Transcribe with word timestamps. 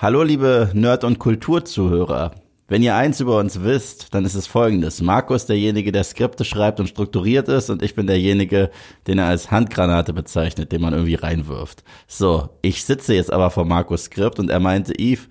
Hallo 0.00 0.22
liebe 0.22 0.70
Nerd- 0.74 1.02
und 1.02 1.18
Kulturzuhörer. 1.18 2.30
Wenn 2.68 2.84
ihr 2.84 2.94
eins 2.94 3.18
über 3.18 3.36
uns 3.38 3.64
wisst, 3.64 4.14
dann 4.14 4.24
ist 4.24 4.36
es 4.36 4.46
folgendes. 4.46 5.02
Marco 5.02 5.34
ist 5.34 5.48
derjenige, 5.48 5.90
der 5.90 6.04
Skripte 6.04 6.44
schreibt 6.44 6.78
und 6.78 6.86
strukturiert 6.86 7.48
ist 7.48 7.68
und 7.68 7.82
ich 7.82 7.96
bin 7.96 8.06
derjenige, 8.06 8.70
den 9.08 9.18
er 9.18 9.26
als 9.26 9.50
Handgranate 9.50 10.12
bezeichnet, 10.12 10.70
den 10.70 10.82
man 10.82 10.92
irgendwie 10.92 11.16
reinwirft. 11.16 11.82
So, 12.06 12.48
ich 12.62 12.84
sitze 12.84 13.12
jetzt 13.12 13.32
aber 13.32 13.50
vor 13.50 13.64
Marcos 13.64 14.04
Skript 14.04 14.38
und 14.38 14.50
er 14.50 14.60
meinte, 14.60 14.92
Yves, 14.96 15.28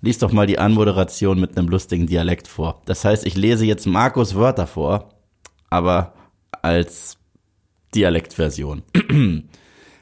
lies 0.00 0.16
doch 0.16 0.32
mal 0.32 0.46
die 0.46 0.58
Anmoderation 0.58 1.38
mit 1.38 1.58
einem 1.58 1.68
lustigen 1.68 2.06
Dialekt 2.06 2.48
vor. 2.48 2.80
Das 2.86 3.04
heißt, 3.04 3.26
ich 3.26 3.36
lese 3.36 3.66
jetzt 3.66 3.84
Marcos 3.84 4.34
Wörter 4.34 4.66
vor, 4.66 5.10
aber 5.68 6.14
als 6.62 7.18
Dialektversion. 7.94 8.82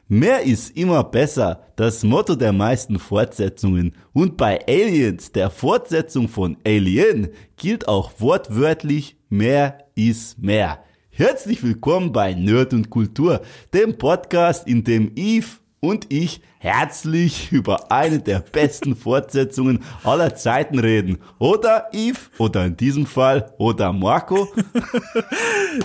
Mehr 0.09 0.43
ist 0.43 0.77
immer 0.77 1.03
besser, 1.03 1.63
das 1.77 2.03
Motto 2.03 2.35
der 2.35 2.53
meisten 2.53 2.99
Fortsetzungen. 2.99 3.95
Und 4.13 4.37
bei 4.37 4.61
Aliens, 4.69 5.33
der 5.33 5.49
Fortsetzung 5.49 6.29
von 6.29 6.59
Alien, 6.63 7.31
gilt 7.57 7.89
auch 7.89 8.13
wortwörtlich 8.19 9.17
mehr 9.31 9.79
ist 9.95 10.39
mehr. 10.39 10.85
Herzlich 11.09 11.63
willkommen 11.63 12.13
bei 12.13 12.35
Nerd 12.35 12.75
und 12.75 12.91
Kultur, 12.91 13.41
dem 13.73 13.97
Podcast, 13.97 14.69
in 14.69 14.85
dem 14.85 15.13
Eve 15.17 15.47
und 15.85 16.07
ich 16.13 16.41
herzlich 16.59 17.53
über 17.53 17.93
eine 17.93 18.19
der 18.21 18.41
besten 18.41 18.97
Fortsetzungen 19.05 19.83
aller 20.03 20.35
Zeiten 20.35 20.79
reden. 20.79 21.19
Oder 21.39 21.89
Yves, 21.93 22.31
oder 22.39 22.65
in 22.65 22.77
diesem 22.77 23.07
Fall, 23.07 23.53
oder 23.59 23.93
Marco. 23.93 24.49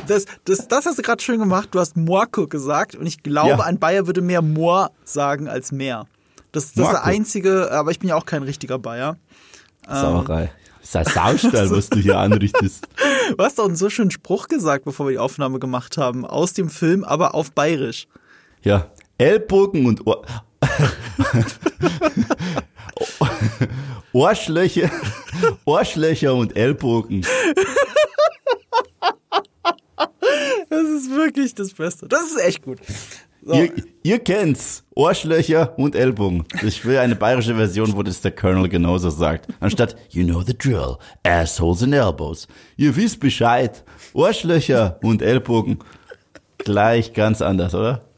Das, 0.08 0.26
das, 0.46 0.68
das 0.68 0.86
hast 0.86 1.00
du 1.00 1.02
gerade 1.02 1.22
schön 1.24 1.40
gemacht. 1.40 1.70
Du 1.72 1.80
hast 1.80 1.98
Marco 1.98 2.46
gesagt 2.48 2.96
und 2.96 3.08
ich 3.08 3.24
glaube, 3.24 3.50
Ja. 3.50 3.60
ein 3.62 3.80
Bayer 3.80 4.06
würde 4.06 4.22
mehr 4.22 4.44
Moor 4.44 4.92
sagen 5.04 5.48
als 5.48 5.72
mehr. 5.72 6.06
Das, 6.52 6.74
das 6.74 6.86
ist 6.86 6.92
der 6.92 7.04
einzige, 7.06 7.72
aber 7.72 7.90
ich 7.90 7.98
bin 7.98 8.10
ja 8.10 8.16
auch 8.16 8.26
kein 8.26 8.44
richtiger 8.44 8.78
Bayer. 8.78 9.18
Sauerei. 9.88 10.52
Das 10.82 10.90
ist 10.90 10.96
ein 10.96 11.06
Saustall, 11.38 11.72
was 11.72 11.90
du 11.90 11.98
hier 12.00 12.18
anrichtest. 12.20 12.88
Du 13.36 13.44
hast 13.44 13.60
doch 13.60 13.66
einen 13.66 13.76
so 13.76 13.90
schönen 13.92 14.10
Spruch 14.12 14.48
gesagt, 14.48 14.86
bevor 14.86 15.06
wir 15.08 15.12
die 15.12 15.20
Aufnahme 15.20 15.60
gemacht 15.60 15.98
haben, 15.98 16.26
aus 16.26 16.54
dem 16.54 16.70
Film, 16.70 17.04
aber 17.04 17.36
auf 17.36 17.52
Bayerisch. 17.52 18.08
Ja, 18.64 18.88
Ellbogen 19.20 19.86
und 19.86 20.08
Ohr 20.08 20.26
Ohrschlöcher, 24.14 24.90
Ohrschlöcher 25.66 26.34
und 26.34 26.56
Ellbogen. 26.56 27.26
Das 30.70 30.88
ist 30.88 31.12
wirklich 31.12 31.54
das 31.54 31.74
Beste. 31.74 32.08
Das 32.08 32.22
ist 32.22 32.40
echt 32.42 32.64
gut. 32.64 32.80
So. 33.42 33.54
Ihr, 33.54 33.72
ihr 34.04 34.20
kennt's. 34.20 34.84
Ohrschlöcher 34.96 35.78
und 35.78 35.96
Ellbogen. 35.96 36.46
Ich 36.62 36.86
will 36.86 36.98
eine 36.98 37.16
bayerische 37.16 37.56
Version, 37.56 37.96
wo 37.96 38.04
das 38.04 38.22
der 38.22 38.32
Colonel 38.32 38.70
genauso 38.70 39.10
sagt. 39.10 39.48
Anstatt, 39.60 39.96
you 40.10 40.26
know 40.26 40.42
the 40.42 40.58
drill, 40.58 40.98
assholes 41.24 41.84
and 41.84 41.94
elbows. 41.94 42.48
Ihr 42.78 42.96
wisst 42.96 43.20
Bescheid. 43.20 43.84
Ohrschlöcher 44.14 45.00
und 45.04 45.22
Ellbogen. 45.22 45.80
Gleich 46.58 47.14
ganz 47.14 47.42
anders, 47.42 47.74
oder? 47.74 48.09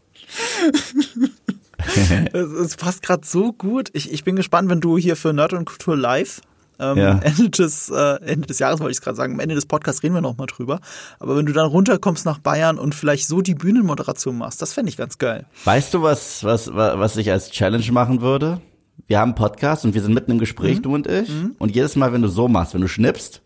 Es, 2.34 2.76
passt 2.78 3.02
gerade 3.02 3.26
so 3.26 3.54
gut. 3.54 3.90
Ich, 3.94 4.12
ich 4.12 4.24
bin 4.24 4.36
gespannt, 4.36 4.70
wenn 4.70 4.82
du 4.82 4.98
hier 4.98 5.16
für 5.16 5.34
Nerd 5.34 5.54
und 5.54 5.66
Kultur 5.66 5.98
live 5.98 6.42
ähm, 6.80 6.98
Ja. 6.98 7.20
Ende, 7.20 7.50
des, 7.50 7.90
äh, 7.90 8.16
Ende 8.24 8.48
des 8.48 8.60
Jahres, 8.60 8.80
wollte 8.80 8.92
ich 8.92 9.02
gerade 9.02 9.16
sagen, 9.18 9.34
am 9.34 9.40
Ende 9.40 9.56
des 9.56 9.66
Podcasts 9.66 10.04
reden 10.04 10.14
wir 10.14 10.22
nochmal 10.22 10.48
drüber. 10.48 10.80
Aber 11.20 11.36
wenn 11.36 11.46
du 11.46 11.54
dann 11.54 11.66
runterkommst 11.68 12.26
nach 12.26 12.38
Bayern 12.40 12.78
und 12.78 12.94
vielleicht 12.96 13.28
so 13.28 13.42
die 13.42 13.56
Bühnenmoderation 13.56 14.38
machst, 14.38 14.62
das 14.62 14.74
fände 14.74 14.90
ich 14.90 14.98
ganz 14.98 15.18
geil. 15.18 15.46
Weißt 15.66 15.94
du, 15.94 16.02
was, 16.04 16.44
was, 16.44 16.74
wa- 16.74 17.00
was 17.00 17.18
ich 17.18 17.32
als 17.32 17.50
Challenge 17.52 17.92
machen 17.92 18.22
würde? 18.22 18.62
Wir 19.08 19.20
haben 19.20 19.30
einen 19.30 19.36
Podcast 19.36 19.84
und 19.84 19.94
wir 19.96 20.02
sind 20.02 20.14
mitten 20.14 20.32
im 20.32 20.40
Gespräch, 20.40 20.82
du 20.82 20.94
und 20.94 21.08
ich. 21.08 21.30
Und 21.58 21.76
jedes 21.76 21.96
Mal, 21.96 22.14
wenn 22.14 22.22
du 22.22 22.28
so 22.28 22.48
machst, 22.48 22.74
wenn 22.76 22.82
du 22.82 22.88
schnippst, 22.88 23.42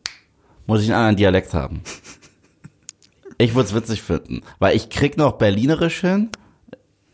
muss 0.67 0.81
ich 0.81 0.87
einen 0.89 0.95
anderen 0.97 1.15
Dialekt 1.17 1.53
haben. 1.53 1.81
Ich 3.37 3.53
würde 3.53 3.67
es 3.67 3.75
witzig 3.75 4.01
finden, 4.01 4.43
weil 4.59 4.77
ich 4.77 4.87
krieg 4.89 5.17
noch 5.17 5.33
Berlinerisch 5.33 5.99
hin, 5.99 6.29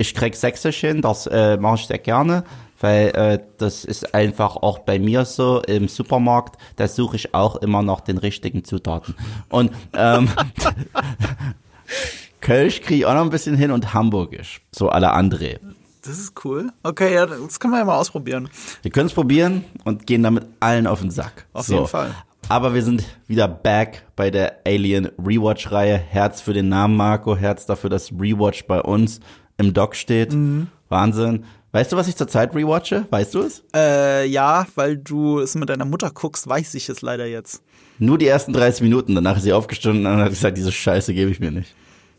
ich 0.02 0.16
krieg 0.16 0.36
Sächsisch 0.36 0.80
hin, 0.80 1.02
das 1.02 1.28
äh, 1.28 1.58
mache 1.58 1.76
ich 1.76 1.86
sehr 1.86 2.00
gerne, 2.00 2.44
weil 2.80 3.10
äh, 3.10 3.40
das 3.58 3.86
ist 3.86 4.16
einfach 4.16 4.58
auch 4.58 4.80
bei 4.80 4.98
mir 4.98 5.26
so 5.26 5.62
im 5.62 5.88
Supermarkt, 5.88 6.58
da 6.76 6.88
suche 6.88 7.16
ich 7.16 7.36
auch 7.36 7.58
immer 7.58 7.84
noch 7.84 8.02
den 8.02 8.18
richtigen 8.18 8.64
Zutaten. 8.64 9.16
Und 9.50 9.72
ähm, 9.94 10.30
Kölsch 12.42 12.82
kriege 12.82 12.96
ich 12.96 13.06
auch 13.06 13.14
noch 13.14 13.22
ein 13.22 13.30
bisschen 13.30 13.56
hin 13.56 13.70
und 13.70 13.94
Hamburgisch, 13.94 14.62
so 14.72 14.90
alle 14.90 15.16
André. 15.16 15.60
Das 16.02 16.18
ist 16.18 16.34
cool. 16.44 16.72
Okay, 16.82 17.14
ja, 17.14 17.28
das 17.28 17.60
können 17.60 17.74
wir 17.74 17.78
ja 17.78 17.86
mal 17.86 18.00
ausprobieren. 18.00 18.50
Wir 18.82 18.90
können 18.90 19.06
es 19.06 19.14
probieren 19.14 19.66
und 19.86 20.08
gehen 20.08 20.24
damit 20.24 20.48
allen 20.60 20.88
auf 20.88 21.02
den 21.02 21.12
Sack. 21.12 21.46
Auf 21.54 21.68
jeden 21.68 21.86
Fall. 21.86 22.16
Aber 22.50 22.74
wir 22.74 22.82
sind 22.82 23.04
wieder 23.28 23.48
back 23.48 24.04
bei 24.16 24.32
der 24.32 24.62
Alien 24.66 25.10
Rewatch-Reihe. 25.24 25.98
Herz 25.98 26.42
für 26.42 26.54
den 26.54 26.70
Namen 26.70 26.98
Marco, 26.98 27.36
Herz 27.36 27.68
dafür, 27.68 27.92
dass 27.92 28.12
Rewatch 28.12 28.66
bei 28.66 28.82
uns 28.82 29.20
im 29.62 29.74
Doc 29.74 29.96
steht. 29.96 30.34
Mhm. 30.34 30.68
Wahnsinn. 30.90 31.46
Weißt 31.72 31.92
du, 31.94 31.96
was 31.96 32.10
ich 32.10 32.18
zurzeit 32.18 32.54
rewatche? 32.54 33.06
Weißt 33.10 33.34
du 33.34 33.42
es? 33.44 33.64
Äh, 33.74 34.28
ja, 34.28 34.68
weil 34.76 34.98
du 34.98 35.40
es 35.40 35.56
mit 35.56 35.70
deiner 35.70 35.86
Mutter 35.86 36.12
guckst, 36.12 36.46
weiß 36.48 36.74
ich 36.74 36.90
es 36.90 37.02
leider 37.02 37.26
jetzt. 37.26 37.62
Nur 37.98 38.18
die 38.18 38.28
ersten 38.28 38.52
30 38.52 38.82
Minuten. 38.82 39.16
Danach 39.16 39.38
ist 39.38 39.44
sie 39.44 39.54
aufgestanden 39.54 40.06
und 40.06 40.20
hat 40.20 40.30
gesagt, 40.30 40.58
diese 40.58 40.72
Scheiße 40.72 41.14
gebe 41.14 41.32
ich 41.32 41.40
mir 41.40 41.52
nicht. 41.52 41.74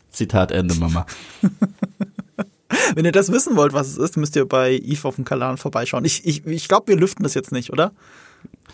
Zitat 0.09 0.51
Ende, 0.51 0.73
Mama. 0.75 1.05
Wenn 2.95 3.05
ihr 3.05 3.11
das 3.11 3.31
wissen 3.31 3.55
wollt, 3.55 3.73
was 3.73 3.87
es 3.87 3.97
ist, 3.97 4.17
müsst 4.17 4.35
ihr 4.35 4.45
bei 4.47 4.73
Eve 4.73 5.07
auf 5.07 5.15
dem 5.15 5.25
Kanal 5.25 5.57
vorbeischauen. 5.57 6.05
Ich, 6.05 6.25
ich, 6.25 6.45
ich 6.47 6.67
glaube, 6.67 6.87
wir 6.87 6.95
lüften 6.97 7.21
das 7.23 7.35
jetzt 7.35 7.51
nicht, 7.51 7.71
oder? 7.71 7.91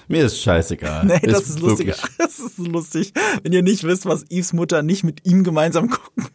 Mir 0.08 0.26
ist 0.26 0.42
scheißegal. 0.42 1.06
Nee, 1.08 1.20
das 1.24 1.50
ist 1.50 1.60
lustiger. 1.60 1.94
wirklich- 1.98 2.12
Das 2.18 2.40
ist 2.40 2.58
lustig, 2.58 3.14
wenn 3.44 3.52
ihr 3.52 3.64
nicht 3.64 3.84
wisst, 3.84 4.06
was 4.06 4.24
Eves 4.30 4.54
Mutter 4.54 4.82
nicht 4.84 5.04
mit 5.04 5.26
ihm 5.26 5.44
gemeinsam 5.44 5.90
gucken 5.90 6.28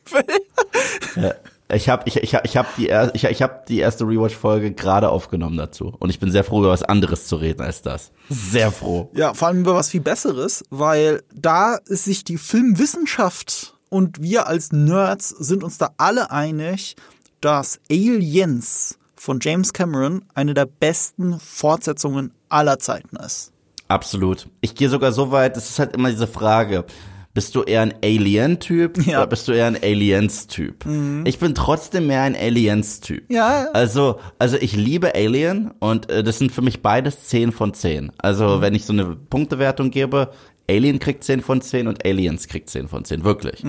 will. 1.14 1.34
Ich 1.74 1.88
habe 1.88 2.02
ich, 2.06 2.16
ich, 2.16 2.32
ich 2.44 2.56
hab 2.56 2.76
die, 2.76 2.88
er- 2.88 3.14
ich, 3.14 3.24
ich 3.24 3.42
hab 3.42 3.66
die 3.66 3.78
erste 3.78 4.04
Rewatch-Folge 4.04 4.72
gerade 4.72 5.08
aufgenommen 5.10 5.56
dazu. 5.56 5.94
Und 5.98 6.10
ich 6.10 6.18
bin 6.20 6.30
sehr 6.30 6.44
froh, 6.44 6.60
über 6.60 6.70
was 6.70 6.82
anderes 6.82 7.26
zu 7.26 7.36
reden 7.36 7.62
als 7.62 7.82
das. 7.82 8.12
Sehr 8.28 8.70
froh. 8.72 9.10
Ja, 9.14 9.34
vor 9.34 9.48
allem 9.48 9.60
über 9.60 9.74
was 9.74 9.90
viel 9.90 10.00
Besseres, 10.00 10.64
weil 10.70 11.22
da 11.34 11.76
ist 11.86 12.04
sich 12.04 12.24
die 12.24 12.38
Filmwissenschaft 12.38 13.74
und 13.88 14.22
wir 14.22 14.46
als 14.46 14.72
Nerds 14.72 15.28
sind 15.28 15.62
uns 15.64 15.78
da 15.78 15.90
alle 15.96 16.30
einig, 16.30 16.96
dass 17.40 17.78
Aliens 17.90 18.98
von 19.16 19.38
James 19.40 19.72
Cameron 19.72 20.24
eine 20.34 20.54
der 20.54 20.66
besten 20.66 21.38
Fortsetzungen 21.40 22.32
aller 22.48 22.78
Zeiten 22.78 23.16
ist. 23.16 23.52
Absolut. 23.88 24.48
Ich 24.60 24.74
gehe 24.74 24.88
sogar 24.88 25.12
so 25.12 25.30
weit, 25.30 25.56
es 25.56 25.70
ist 25.70 25.78
halt 25.78 25.94
immer 25.94 26.10
diese 26.10 26.26
Frage. 26.26 26.84
Bist 27.34 27.54
du 27.56 27.62
eher 27.64 27.82
ein 27.82 27.94
Alien-Typ 28.02 29.04
Ja. 29.06 29.18
oder 29.18 29.26
bist 29.26 29.48
du 29.48 29.52
eher 29.52 29.66
ein 29.66 29.76
Aliens-Typ? 29.82 30.84
Ich 31.24 31.38
bin 31.40 31.54
trotzdem 31.54 32.06
mehr 32.06 32.22
ein 32.22 32.36
Aliens-Typ. 32.36 33.30
Ja. 33.30 33.66
Also, 33.72 34.20
also 34.38 34.56
ich 34.56 34.76
liebe 34.76 35.14
Alien 35.14 35.72
und 35.80 36.08
äh, 36.10 36.22
das 36.22 36.38
sind 36.38 36.52
für 36.52 36.62
mich 36.62 36.80
beides 36.80 37.24
10 37.26 37.50
von 37.52 37.74
10. 37.74 38.12
Also 38.18 38.60
wenn 38.60 38.74
ich 38.74 38.84
so 38.84 38.92
eine 38.92 39.16
Punktewertung 39.16 39.90
gebe, 39.90 40.30
Alien 40.70 40.98
kriegt 40.98 41.24
10 41.24 41.42
von 41.42 41.60
10 41.60 41.88
und 41.88 42.06
Aliens 42.06 42.46
kriegt 42.48 42.70
10 42.70 42.88
von 42.88 43.04
10, 43.04 43.22
wirklich. 43.22 43.62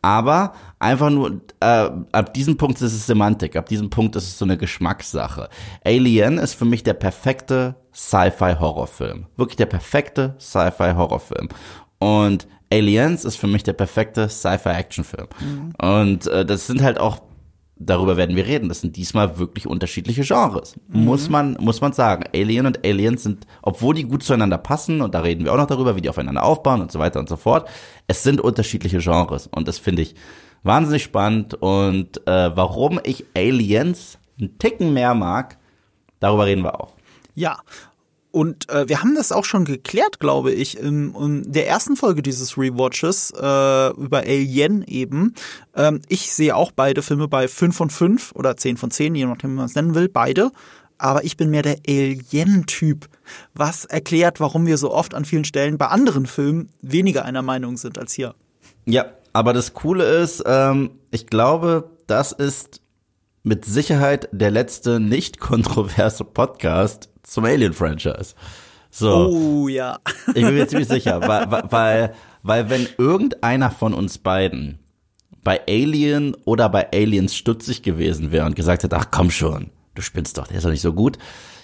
Aber 0.00 0.54
einfach 0.78 1.10
nur, 1.10 1.42
äh, 1.60 1.66
ab 2.12 2.32
diesem 2.32 2.56
Punkt 2.56 2.80
ist 2.80 2.94
es 2.94 3.06
Semantik, 3.06 3.54
ab 3.56 3.68
diesem 3.68 3.90
Punkt 3.90 4.16
ist 4.16 4.24
es 4.28 4.38
so 4.38 4.46
eine 4.46 4.56
Geschmackssache. 4.56 5.50
Alien 5.84 6.38
ist 6.38 6.54
für 6.54 6.64
mich 6.64 6.84
der 6.84 6.94
perfekte 6.94 7.74
Sci-Fi-Horrorfilm. 7.92 9.26
Wirklich 9.36 9.56
der 9.56 9.66
perfekte 9.66 10.36
Sci-Fi-Horrorfilm. 10.40 11.48
Und 11.98 12.46
Aliens 12.70 13.24
ist 13.24 13.36
für 13.36 13.46
mich 13.46 13.62
der 13.62 13.72
perfekte 13.72 14.28
Sci-Fi-Actionfilm. 14.28 15.28
Und 15.80 16.26
äh, 16.26 16.44
das 16.44 16.66
sind 16.66 16.82
halt 16.82 16.98
auch 16.98 17.22
darüber 17.78 18.16
werden 18.16 18.36
wir 18.36 18.46
reden. 18.46 18.68
Das 18.68 18.80
sind 18.80 18.96
diesmal 18.96 19.38
wirklich 19.38 19.66
unterschiedliche 19.66 20.22
Genres. 20.22 20.74
Muss 20.88 21.28
man, 21.28 21.56
muss 21.60 21.80
man 21.80 21.92
sagen. 21.92 22.24
Alien 22.34 22.66
und 22.66 22.84
Aliens 22.84 23.22
sind, 23.22 23.46
obwohl 23.62 23.94
die 23.94 24.04
gut 24.04 24.22
zueinander 24.22 24.58
passen, 24.58 25.00
und 25.00 25.14
da 25.14 25.20
reden 25.20 25.44
wir 25.44 25.52
auch 25.52 25.56
noch 25.56 25.66
darüber, 25.66 25.96
wie 25.96 26.00
die 26.00 26.08
aufeinander 26.08 26.42
aufbauen 26.42 26.80
und 26.80 26.92
so 26.92 26.98
weiter 26.98 27.20
und 27.20 27.28
so 27.28 27.36
fort. 27.36 27.68
Es 28.06 28.22
sind 28.22 28.40
unterschiedliche 28.40 28.98
Genres. 28.98 29.46
Und 29.46 29.68
das 29.68 29.78
finde 29.78 30.02
ich 30.02 30.14
wahnsinnig 30.62 31.04
spannend. 31.04 31.54
Und 31.54 32.26
äh, 32.26 32.56
warum 32.56 33.00
ich 33.04 33.24
Aliens 33.36 34.18
einen 34.40 34.58
Ticken 34.58 34.92
mehr 34.92 35.14
mag, 35.14 35.58
darüber 36.20 36.46
reden 36.46 36.62
wir 36.62 36.80
auch. 36.80 36.94
Ja. 37.34 37.58
Und 38.38 38.70
äh, 38.70 38.88
wir 38.88 39.02
haben 39.02 39.16
das 39.16 39.32
auch 39.32 39.44
schon 39.44 39.64
geklärt, 39.64 40.20
glaube 40.20 40.52
ich, 40.52 40.78
in, 40.78 41.12
in 41.12 41.50
der 41.50 41.66
ersten 41.66 41.96
Folge 41.96 42.22
dieses 42.22 42.56
Rewatches 42.56 43.32
äh, 43.32 43.90
über 44.00 44.18
Alien 44.18 44.84
eben. 44.84 45.34
Ähm, 45.74 46.02
ich 46.08 46.30
sehe 46.30 46.54
auch 46.54 46.70
beide 46.70 47.02
Filme 47.02 47.26
bei 47.26 47.48
5 47.48 47.76
von 47.76 47.90
5 47.90 48.30
oder 48.36 48.56
10 48.56 48.76
von 48.76 48.92
10, 48.92 49.16
je 49.16 49.26
nachdem, 49.26 49.50
wie 49.50 49.56
man 49.56 49.64
es 49.64 49.74
nennen 49.74 49.96
will, 49.96 50.08
beide. 50.08 50.52
Aber 50.98 51.24
ich 51.24 51.36
bin 51.36 51.50
mehr 51.50 51.62
der 51.62 51.78
Alien-Typ, 51.88 53.08
was 53.54 53.86
erklärt, 53.86 54.38
warum 54.38 54.66
wir 54.66 54.78
so 54.78 54.92
oft 54.92 55.14
an 55.14 55.24
vielen 55.24 55.44
Stellen 55.44 55.76
bei 55.76 55.88
anderen 55.88 56.26
Filmen 56.26 56.68
weniger 56.80 57.24
einer 57.24 57.42
Meinung 57.42 57.76
sind 57.76 57.98
als 57.98 58.12
hier. 58.12 58.36
Ja, 58.84 59.06
aber 59.32 59.52
das 59.52 59.74
Coole 59.74 60.04
ist, 60.04 60.44
ähm, 60.46 60.92
ich 61.10 61.26
glaube, 61.26 61.90
das 62.06 62.30
ist 62.30 62.82
mit 63.42 63.64
Sicherheit 63.64 64.28
der 64.30 64.52
letzte 64.52 65.00
nicht 65.00 65.40
kontroverse 65.40 66.22
Podcast 66.22 67.08
zum 67.28 67.44
Alien-Franchise. 67.44 68.34
So. 68.90 69.28
Oh 69.28 69.68
ja. 69.68 69.98
Ich 70.28 70.34
bin 70.34 70.54
mir 70.54 70.66
ziemlich 70.66 70.88
sicher, 70.88 71.20
weil, 71.20 71.50
weil, 71.70 72.14
weil 72.42 72.70
wenn 72.70 72.88
irgendeiner 72.96 73.70
von 73.70 73.94
uns 73.94 74.18
beiden 74.18 74.78
bei 75.44 75.60
Alien 75.66 76.34
oder 76.44 76.68
bei 76.68 76.90
Aliens 76.92 77.34
stutzig 77.34 77.82
gewesen 77.82 78.32
wäre 78.32 78.46
und 78.46 78.56
gesagt 78.56 78.82
hätte, 78.82 78.96
ach 78.96 79.10
komm 79.10 79.30
schon, 79.30 79.70
du 79.94 80.02
spinnst 80.02 80.36
doch, 80.38 80.46
der 80.46 80.58
ist 80.58 80.64
doch 80.64 80.70
nicht 80.70 80.82
so 80.82 80.92
gut. 80.92 81.18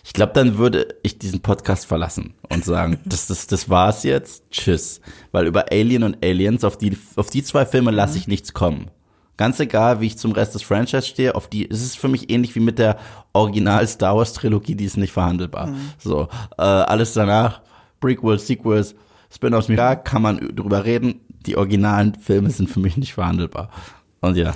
Ich 0.06 0.12
glaube, 0.12 0.32
dann 0.34 0.58
würde 0.58 0.96
ich 1.02 1.18
diesen 1.18 1.40
Podcast 1.40 1.86
verlassen 1.86 2.34
und 2.50 2.64
sagen, 2.64 2.98
das, 3.04 3.26
das, 3.26 3.46
das 3.46 3.68
war's 3.68 4.02
jetzt, 4.02 4.50
tschüss. 4.50 5.00
Weil 5.32 5.46
über 5.46 5.72
Alien 5.72 6.02
und 6.02 6.24
Aliens, 6.24 6.62
auf 6.64 6.76
die, 6.76 6.96
auf 7.16 7.30
die 7.30 7.42
zwei 7.42 7.64
Filme 7.64 7.90
lasse 7.90 8.18
ich 8.18 8.28
nichts 8.28 8.52
kommen. 8.52 8.90
Ganz 9.36 9.58
egal, 9.60 10.00
wie 10.00 10.06
ich 10.06 10.18
zum 10.18 10.32
Rest 10.32 10.54
des 10.54 10.62
Franchise 10.62 11.02
stehe, 11.02 11.34
auf 11.34 11.48
die, 11.48 11.68
es 11.68 11.82
ist 11.82 11.98
für 11.98 12.08
mich 12.08 12.30
ähnlich 12.30 12.54
wie 12.54 12.60
mit 12.60 12.78
der 12.78 12.98
Original 13.32 13.86
Star 13.86 14.16
Wars 14.16 14.32
Trilogie, 14.32 14.74
die 14.74 14.84
ist 14.84 14.96
nicht 14.96 15.12
verhandelbar. 15.12 15.68
Mhm. 15.68 15.90
So, 15.98 16.28
äh, 16.56 16.62
alles 16.62 17.14
danach, 17.14 17.60
Prequels, 18.00 18.46
Sequels, 18.46 18.94
Spin-offs, 19.30 19.68
ja, 19.68 19.96
kann 19.96 20.22
man 20.22 20.38
drüber 20.54 20.84
reden. 20.84 21.20
Die 21.28 21.56
originalen 21.56 22.14
Filme 22.14 22.50
sind 22.50 22.70
für 22.70 22.80
mich 22.80 22.96
nicht 22.96 23.14
verhandelbar. 23.14 23.70
Und 24.20 24.36
ja 24.36 24.54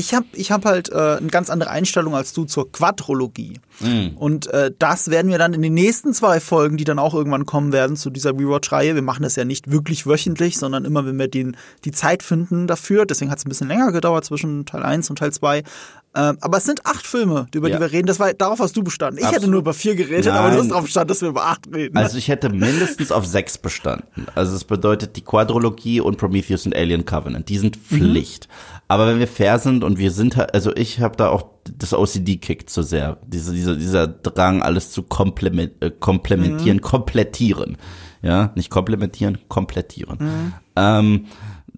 ich 0.00 0.14
habe 0.14 0.26
ich 0.32 0.50
hab 0.50 0.64
halt 0.64 0.90
äh, 0.90 1.16
eine 1.18 1.28
ganz 1.28 1.50
andere 1.50 1.70
Einstellung 1.70 2.14
als 2.14 2.32
du 2.32 2.44
zur 2.44 2.72
Quadrologie. 2.72 3.60
Mm. 3.80 4.16
Und 4.16 4.46
äh, 4.48 4.72
das 4.78 5.10
werden 5.10 5.30
wir 5.30 5.38
dann 5.38 5.52
in 5.52 5.60
den 5.60 5.74
nächsten 5.74 6.14
zwei 6.14 6.40
Folgen, 6.40 6.78
die 6.78 6.84
dann 6.84 6.98
auch 6.98 7.14
irgendwann 7.14 7.44
kommen 7.44 7.72
werden, 7.72 7.96
zu 7.96 8.08
dieser 8.08 8.30
Rewatch-Reihe. 8.30 8.94
Wir 8.94 9.02
machen 9.02 9.22
das 9.22 9.36
ja 9.36 9.44
nicht 9.44 9.70
wirklich 9.70 10.06
wöchentlich, 10.06 10.58
sondern 10.58 10.86
immer, 10.86 11.04
wenn 11.04 11.18
wir 11.18 11.28
den, 11.28 11.56
die 11.84 11.92
Zeit 11.92 12.22
finden 12.22 12.66
dafür. 12.66 13.04
Deswegen 13.04 13.30
hat 13.30 13.38
es 13.38 13.44
ein 13.44 13.50
bisschen 13.50 13.68
länger 13.68 13.92
gedauert 13.92 14.24
zwischen 14.24 14.64
Teil 14.64 14.82
1 14.82 15.10
und 15.10 15.18
Teil 15.18 15.32
2. 15.32 15.62
Ähm, 16.12 16.38
aber 16.40 16.58
es 16.58 16.64
sind 16.64 16.84
acht 16.86 17.06
Filme, 17.06 17.46
über 17.54 17.68
ja. 17.68 17.76
die 17.76 17.82
wir 17.82 17.92
reden. 17.92 18.06
Das 18.08 18.18
war, 18.18 18.32
darauf 18.34 18.58
hast 18.58 18.76
du 18.76 18.82
bestanden. 18.82 19.18
Ich 19.18 19.24
Absolut. 19.24 19.42
hätte 19.42 19.50
nur 19.52 19.60
über 19.60 19.74
vier 19.74 19.94
geredet, 19.94 20.26
Nein. 20.26 20.36
aber 20.36 20.50
du 20.50 20.58
hast 20.58 20.70
darauf 20.70 20.84
bestanden, 20.84 21.08
dass 21.08 21.22
wir 21.22 21.28
über 21.28 21.46
acht 21.46 21.72
reden. 21.72 21.96
Also 21.96 22.18
ich 22.18 22.26
hätte 22.26 22.48
mindestens 22.48 23.12
auf 23.12 23.26
sechs 23.26 23.58
bestanden. 23.58 24.26
Also 24.34 24.56
es 24.56 24.64
bedeutet 24.64 25.14
die 25.16 25.22
Quadrologie 25.22 26.00
und 26.00 26.16
Prometheus 26.16 26.66
und 26.66 26.74
Alien 26.74 27.04
Covenant. 27.04 27.48
Die 27.48 27.58
sind 27.58 27.76
mhm. 27.76 27.96
Pflicht. 27.96 28.48
Mhm. 28.48 28.80
Aber 28.88 29.06
wenn 29.06 29.20
wir 29.20 29.28
fair 29.28 29.60
sind 29.60 29.84
und 29.84 29.98
wir 29.98 30.10
sind 30.10 30.36
halt, 30.36 30.52
also 30.52 30.74
ich 30.74 30.98
habe 30.98 31.16
da 31.16 31.28
auch 31.28 31.46
das 31.78 31.94
OCD 31.94 32.38
kickt 32.38 32.70
zu 32.70 32.82
sehr. 32.82 33.18
Diese, 33.24 33.52
dieser, 33.52 33.76
dieser 33.76 34.08
Drang, 34.08 34.62
alles 34.62 34.90
zu 34.90 35.04
komplement, 35.04 35.72
äh, 35.80 35.92
komplementieren, 35.92 36.78
mhm. 36.78 36.82
komplettieren. 36.82 37.76
Ja, 38.22 38.50
nicht 38.56 38.68
komplementieren, 38.68 39.38
komplettieren. 39.48 40.18
Mhm. 40.18 40.52
Ähm, 40.74 41.26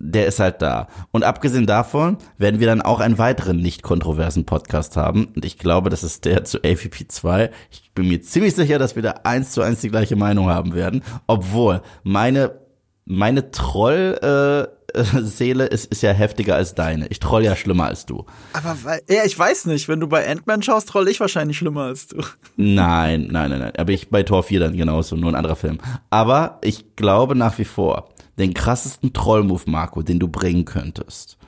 der 0.02 0.26
ist 0.26 0.40
halt 0.40 0.60
da. 0.60 0.88
Und 1.12 1.22
abgesehen 1.22 1.66
davon 1.66 2.19
werden 2.37 2.58
wir 2.58 2.66
dann 2.66 2.82
auch 2.82 3.00
einen 3.00 3.19
weiteren 3.19 3.58
nicht 3.58 3.82
kontroversen 3.82 4.44
Podcast 4.44 4.96
haben. 4.96 5.26
Und 5.37 5.44
ich 5.44 5.58
glaube, 5.58 5.90
das 5.90 6.02
ist 6.02 6.25
der 6.25 6.44
zu 6.44 6.58
AVP 6.58 7.06
2. 7.06 7.50
Ich 7.70 7.93
bin 7.94 8.08
mir 8.08 8.20
ziemlich 8.20 8.54
sicher, 8.54 8.78
dass 8.78 8.96
wir 8.96 9.02
da 9.02 9.14
eins 9.22 9.52
zu 9.52 9.62
eins 9.62 9.81
die 9.81 9.90
gleiche 9.90 10.16
Meinung 10.16 10.49
haben 10.49 10.75
werden. 10.75 11.04
Obwohl 11.28 11.82
meine, 12.02 12.58
meine 13.04 13.52
Troll, 13.52 14.19
äh, 14.22 14.82
Seele 15.22 15.66
ist, 15.66 15.87
ist 15.87 16.02
ja 16.02 16.12
heftiger 16.12 16.56
als 16.56 16.75
deine. 16.75 17.06
Ich 17.08 17.20
troll 17.20 17.44
ja 17.44 17.56
schlimmer 17.56 17.87
als 17.87 18.06
du. 18.06 18.26
Aber 18.52 18.76
weil, 18.82 19.00
ja, 19.08 19.25
ich 19.25 19.38
weiß 19.38 19.66
nicht, 19.66 19.88
wenn 19.88 20.00
du 20.00 20.08
bei 20.08 20.28
Ant-Man 20.28 20.62
schaust, 20.62 20.88
troll 20.88 21.08
ich 21.08 21.20
wahrscheinlich 21.20 21.56
schlimmer 21.58 21.82
als 21.82 22.08
du. 22.08 22.22
Nein, 22.56 23.28
nein, 23.31 23.50
nein, 23.50 23.60
nein. 23.60 23.72
Aber 23.78 23.93
ich 23.93 24.10
bei 24.10 24.22
Tor 24.22 24.43
4 24.43 24.60
dann 24.60 24.76
genauso, 24.76 25.16
nur 25.16 25.31
ein 25.31 25.34
anderer 25.34 25.56
Film. 25.56 25.78
Aber 26.10 26.58
ich 26.62 26.96
glaube 26.96 27.34
nach 27.34 27.58
wie 27.58 27.64
vor, 27.64 28.08
den 28.38 28.55
krassesten 28.55 29.12
Troll-Move, 29.12 29.62
Marco, 29.67 30.02
den 30.02 30.19
du 30.19 30.29
bringen 30.29 30.64
könntest. 30.64 31.38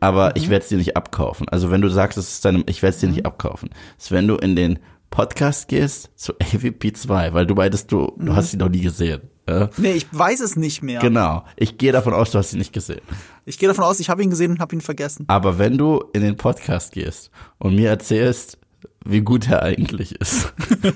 Aber 0.00 0.26
mhm. 0.26 0.32
ich 0.36 0.48
werde 0.48 0.62
es 0.62 0.68
dir 0.68 0.78
nicht 0.78 0.96
abkaufen. 0.96 1.48
Also 1.48 1.70
wenn 1.70 1.82
du 1.82 1.88
sagst, 1.88 2.18
es 2.18 2.32
ist 2.32 2.44
deinem, 2.44 2.64
ich 2.66 2.82
werde 2.82 2.94
es 2.94 3.00
dir 3.00 3.08
mhm. 3.08 3.14
nicht 3.14 3.26
abkaufen. 3.26 3.70
ist, 3.98 4.10
wenn 4.10 4.26
du 4.26 4.36
in 4.36 4.56
den 4.56 4.78
Podcast 5.10 5.68
gehst 5.68 6.10
zu 6.14 6.34
AVP 6.34 6.92
2, 6.92 7.34
weil 7.34 7.46
du 7.46 7.54
meintest, 7.54 7.90
du, 7.92 8.12
du 8.16 8.32
mhm. 8.32 8.36
hast 8.36 8.52
sie 8.52 8.56
noch 8.56 8.68
nie 8.68 8.80
gesehen. 8.80 9.22
Ja? 9.48 9.68
Nee, 9.76 9.92
ich 9.92 10.06
weiß 10.12 10.40
es 10.40 10.56
nicht 10.56 10.82
mehr. 10.82 11.00
Genau. 11.00 11.44
Ich 11.56 11.76
gehe 11.76 11.92
davon 11.92 12.14
aus, 12.14 12.30
du 12.30 12.38
hast 12.38 12.52
ihn 12.52 12.58
nicht 12.58 12.72
gesehen. 12.72 13.00
Ich 13.44 13.58
gehe 13.58 13.68
davon 13.68 13.84
aus, 13.84 13.98
ich 14.00 14.08
habe 14.08 14.22
ihn 14.22 14.30
gesehen 14.30 14.52
und 14.52 14.60
habe 14.60 14.74
ihn 14.74 14.80
vergessen. 14.80 15.24
Aber 15.28 15.58
wenn 15.58 15.76
du 15.76 16.04
in 16.12 16.22
den 16.22 16.36
Podcast 16.36 16.92
gehst 16.92 17.30
und 17.58 17.74
mir 17.74 17.88
erzählst, 17.88 18.58
wie 19.04 19.22
gut 19.22 19.48
er 19.48 19.62
eigentlich 19.62 20.14
ist, 20.20 20.52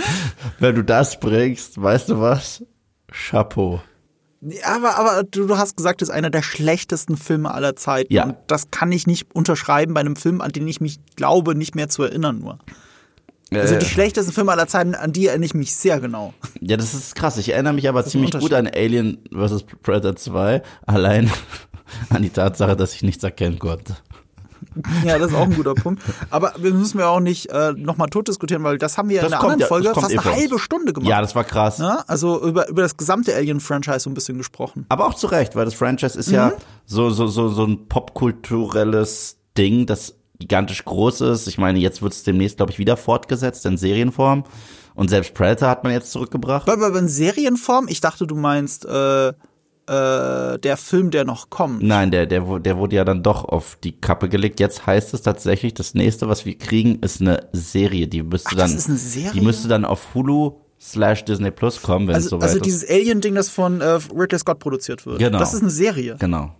wenn 0.60 0.74
du 0.76 0.84
das 0.84 1.18
bringst, 1.18 1.80
weißt 1.80 2.10
du 2.10 2.20
was? 2.20 2.64
Chapeau. 3.10 3.82
Aber, 4.64 4.96
aber 4.96 5.22
du, 5.24 5.46
du 5.46 5.58
hast 5.58 5.76
gesagt, 5.76 6.00
es 6.00 6.08
ist 6.08 6.14
einer 6.14 6.30
der 6.30 6.42
schlechtesten 6.42 7.16
Filme 7.16 7.52
aller 7.52 7.76
Zeiten. 7.76 8.12
Ja. 8.12 8.24
Und 8.24 8.36
das 8.46 8.70
kann 8.70 8.90
ich 8.90 9.06
nicht 9.06 9.34
unterschreiben 9.34 9.92
bei 9.92 10.00
einem 10.00 10.16
Film, 10.16 10.40
an 10.40 10.52
den 10.52 10.66
ich 10.66 10.80
mich 10.80 10.98
glaube, 11.16 11.54
nicht 11.54 11.74
mehr 11.74 11.88
zu 11.88 12.02
erinnern 12.04 12.38
nur. 12.38 12.58
Also 13.52 13.76
die 13.76 13.86
schlechtesten 13.86 14.32
Filme 14.32 14.52
aller 14.52 14.68
Zeiten, 14.68 14.94
an 14.94 15.12
die 15.12 15.26
erinnere 15.26 15.46
ich 15.46 15.54
mich 15.54 15.74
sehr 15.74 15.98
genau. 15.98 16.32
Ja, 16.60 16.76
das 16.76 16.94
ist 16.94 17.16
krass. 17.16 17.36
Ich 17.36 17.48
erinnere 17.52 17.72
mich 17.72 17.88
aber 17.88 18.04
ziemlich 18.04 18.30
gut 18.30 18.52
an 18.52 18.68
Alien 18.68 19.18
vs. 19.32 19.64
Predator 19.82 20.14
2, 20.14 20.62
allein 20.86 21.30
an 22.10 22.22
die 22.22 22.30
Tatsache, 22.30 22.76
dass 22.76 22.94
ich 22.94 23.02
nichts 23.02 23.24
erkennen 23.24 23.58
konnte. 23.58 23.96
Ja, 25.04 25.18
das 25.18 25.30
ist 25.30 25.36
auch 25.36 25.44
ein 25.44 25.54
guter 25.54 25.74
Punkt. 25.74 26.02
Aber 26.30 26.52
wir 26.58 26.72
müssen 26.72 26.98
ja 26.98 27.08
auch 27.08 27.20
nicht 27.20 27.46
äh, 27.46 27.72
nochmal 27.72 28.08
tot 28.08 28.28
diskutieren, 28.28 28.62
weil 28.64 28.78
das 28.78 28.98
haben 28.98 29.08
wir 29.08 29.16
ja 29.16 29.22
in 29.22 29.30
der 29.30 29.40
anderen 29.40 29.60
ja, 29.60 29.66
Folge 29.66 29.92
fast 29.94 30.12
eh 30.12 30.18
eine 30.18 30.36
halbe 30.36 30.58
Stunde 30.58 30.92
gemacht. 30.92 31.08
Ja, 31.08 31.20
das 31.20 31.34
war 31.34 31.44
krass. 31.44 31.78
Ja, 31.78 32.04
also 32.06 32.42
über, 32.42 32.68
über 32.68 32.82
das 32.82 32.96
gesamte 32.96 33.34
Alien-Franchise 33.34 34.00
so 34.00 34.10
ein 34.10 34.14
bisschen 34.14 34.38
gesprochen. 34.38 34.86
Aber 34.88 35.06
auch 35.06 35.14
zu 35.14 35.26
Recht, 35.26 35.56
weil 35.56 35.64
das 35.64 35.74
Franchise 35.74 36.18
ist 36.18 36.28
mhm. 36.28 36.34
ja 36.34 36.52
so, 36.86 37.10
so, 37.10 37.26
so, 37.26 37.48
so 37.48 37.64
ein 37.64 37.88
popkulturelles 37.88 39.38
Ding, 39.56 39.86
das 39.86 40.14
gigantisch 40.38 40.84
groß 40.84 41.20
ist. 41.22 41.46
Ich 41.46 41.58
meine, 41.58 41.78
jetzt 41.78 42.02
wird 42.02 42.12
es 42.12 42.22
demnächst, 42.22 42.56
glaube 42.56 42.72
ich, 42.72 42.78
wieder 42.78 42.96
fortgesetzt 42.96 43.66
in 43.66 43.76
Serienform. 43.76 44.44
Und 44.94 45.08
selbst 45.08 45.34
Predator 45.34 45.68
hat 45.68 45.84
man 45.84 45.92
jetzt 45.92 46.10
zurückgebracht. 46.10 46.68
Aber 46.68 46.98
in 46.98 47.08
Serienform? 47.08 47.88
Ich 47.88 48.00
dachte, 48.00 48.26
du 48.26 48.34
meinst 48.34 48.84
äh, 48.86 49.32
äh, 49.90 50.58
der 50.58 50.76
Film, 50.76 51.10
der 51.10 51.24
noch 51.24 51.50
kommt. 51.50 51.82
Nein, 51.82 52.12
der, 52.12 52.26
der, 52.26 52.60
der 52.60 52.76
wurde 52.76 52.94
ja 52.94 53.04
dann 53.04 53.24
doch 53.24 53.44
auf 53.44 53.76
die 53.82 53.92
Kappe 53.92 54.28
gelegt. 54.28 54.60
Jetzt 54.60 54.86
heißt 54.86 55.12
es 55.14 55.22
tatsächlich, 55.22 55.74
das 55.74 55.94
nächste, 55.94 56.28
was 56.28 56.46
wir 56.46 56.56
kriegen, 56.56 57.00
ist 57.00 57.20
eine 57.20 57.48
Serie. 57.52 58.06
Die 58.06 58.22
müsste 58.22 58.50
Ach, 58.52 58.56
dann, 58.56 58.70
das 58.70 58.82
ist 58.82 58.88
eine 58.88 58.98
Serie? 58.98 59.32
die 59.32 59.40
müsste 59.40 59.66
dann 59.66 59.84
auf 59.84 60.14
Hulu 60.14 60.52
slash 60.80 61.24
Disney 61.24 61.50
Plus 61.50 61.82
kommen, 61.82 62.06
wenn 62.06 62.14
also, 62.14 62.26
es 62.26 62.30
soweit 62.30 62.42
also 62.44 62.56
ist. 62.56 62.62
Also 62.62 62.64
dieses 62.64 62.88
Alien-Ding, 62.88 63.34
das 63.34 63.48
von 63.48 63.80
äh, 63.80 63.98
Ridley 64.14 64.38
Scott 64.38 64.60
produziert 64.60 65.04
wird. 65.06 65.18
Genau. 65.18 65.38
Das 65.38 65.54
ist 65.54 65.62
eine 65.62 65.70
Serie. 65.70 66.16
Genau. 66.20 66.54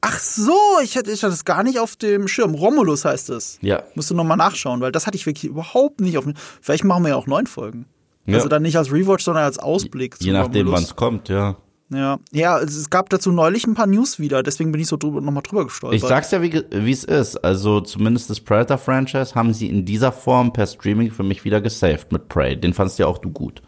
Ach 0.00 0.18
so, 0.18 0.56
ich 0.84 0.96
hatte, 0.96 1.10
ich 1.10 1.22
hatte 1.22 1.32
das 1.32 1.44
gar 1.44 1.64
nicht 1.64 1.80
auf 1.80 1.96
dem 1.96 2.28
Schirm. 2.28 2.54
Romulus 2.54 3.04
heißt 3.04 3.30
es. 3.30 3.58
Ja. 3.62 3.82
Musst 3.96 4.10
du 4.10 4.14
nochmal 4.14 4.36
nachschauen, 4.36 4.80
weil 4.80 4.92
das 4.92 5.06
hatte 5.08 5.16
ich 5.16 5.26
wirklich 5.26 5.50
überhaupt 5.50 6.00
nicht 6.00 6.18
auf 6.18 6.24
dem. 6.24 6.34
Vielleicht 6.60 6.84
machen 6.84 7.02
wir 7.02 7.10
ja 7.10 7.16
auch 7.16 7.26
neun 7.26 7.46
Folgen. 7.46 7.86
Ja. 8.26 8.36
Also 8.36 8.48
dann 8.48 8.62
nicht 8.62 8.76
als 8.76 8.92
Rewatch, 8.92 9.24
sondern 9.24 9.44
als 9.44 9.58
Ausblick. 9.58 10.16
Je 10.20 10.32
nachdem, 10.32 10.70
wann 10.70 10.84
es 10.84 10.94
kommt, 10.94 11.28
ja. 11.28 11.56
Ja, 11.92 12.18
ja, 12.30 12.58
es 12.60 12.88
gab 12.88 13.10
dazu 13.10 13.32
neulich 13.32 13.66
ein 13.66 13.74
paar 13.74 13.88
News 13.88 14.20
wieder, 14.20 14.42
deswegen 14.44 14.70
bin 14.70 14.80
ich 14.80 14.86
so 14.86 14.96
drüber, 14.96 15.20
nochmal 15.20 15.42
drüber 15.42 15.64
gestolpert. 15.64 15.96
Ich 15.96 16.08
sag's 16.08 16.30
ja, 16.30 16.40
wie 16.40 16.90
es 16.90 17.04
ist. 17.04 17.36
Also 17.38 17.80
zumindest 17.80 18.30
das 18.30 18.40
Predator-Franchise 18.40 19.34
haben 19.34 19.52
sie 19.52 19.68
in 19.68 19.84
dieser 19.84 20.12
Form 20.12 20.52
per 20.52 20.66
Streaming 20.66 21.10
für 21.10 21.24
mich 21.24 21.44
wieder 21.44 21.60
gesaved 21.60 22.12
mit 22.12 22.28
Prey. 22.28 22.56
Den 22.56 22.74
fandst 22.74 22.98
ja 23.00 23.06
auch 23.06 23.18
du 23.18 23.30
gut. 23.30 23.60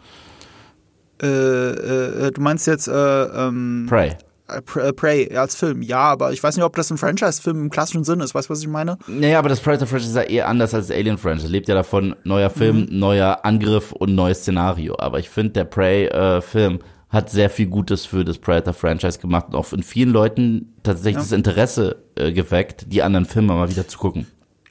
Äh, 1.21 1.27
äh, 1.27 2.31
du 2.31 2.41
meinst 2.41 2.65
jetzt 2.65 2.87
äh, 2.87 2.91
ähm, 2.93 3.87
Prey. 3.89 4.15
Äh, 4.47 4.57
äh, 4.79 4.93
Prey 4.93 5.35
als 5.35 5.55
Film, 5.55 5.81
ja, 5.81 5.99
aber 5.99 6.31
ich 6.31 6.41
weiß 6.41 6.55
nicht, 6.55 6.65
ob 6.65 6.75
das 6.75 6.91
ein 6.91 6.97
Franchise-Film 6.97 7.59
im 7.61 7.69
klassischen 7.69 8.03
Sinn 8.03 8.19
ist. 8.21 8.35
Weißt 8.35 8.49
du, 8.49 8.53
was 8.53 8.61
ich 8.61 8.67
meine? 8.67 8.97
Naja, 9.07 9.39
aber 9.39 9.49
das 9.49 9.59
Predator-Franchise 9.59 10.11
ist 10.11 10.15
ja 10.15 10.21
eher 10.21 10.47
anders 10.47 10.73
als 10.73 10.87
das 10.87 10.97
Alien-Franchise. 10.97 11.47
Lebt 11.47 11.67
ja 11.67 11.75
davon, 11.75 12.15
neuer 12.23 12.49
Film, 12.49 12.87
mhm. 12.89 12.99
neuer 12.99 13.39
Angriff 13.43 13.91
und 13.91 14.15
neues 14.15 14.39
Szenario. 14.39 14.95
Aber 14.97 15.19
ich 15.19 15.29
finde, 15.29 15.51
der 15.51 15.65
Prey-Film 15.65 16.75
äh, 16.75 16.79
hat 17.13 17.29
sehr 17.29 17.49
viel 17.49 17.67
Gutes 17.67 18.05
für 18.05 18.25
das 18.25 18.39
Predator-Franchise 18.39 19.19
gemacht 19.19 19.45
und 19.49 19.55
auch 19.55 19.71
in 19.71 19.83
vielen 19.83 20.09
Leuten 20.09 20.73
tatsächlich 20.81 21.15
ja. 21.15 21.21
das 21.21 21.31
Interesse 21.31 21.97
äh, 22.15 22.31
geweckt, 22.33 22.87
die 22.89 23.03
anderen 23.03 23.25
Filme 23.25 23.53
mal 23.53 23.69
wieder 23.69 23.87
zu 23.87 23.99
gucken. 23.99 24.25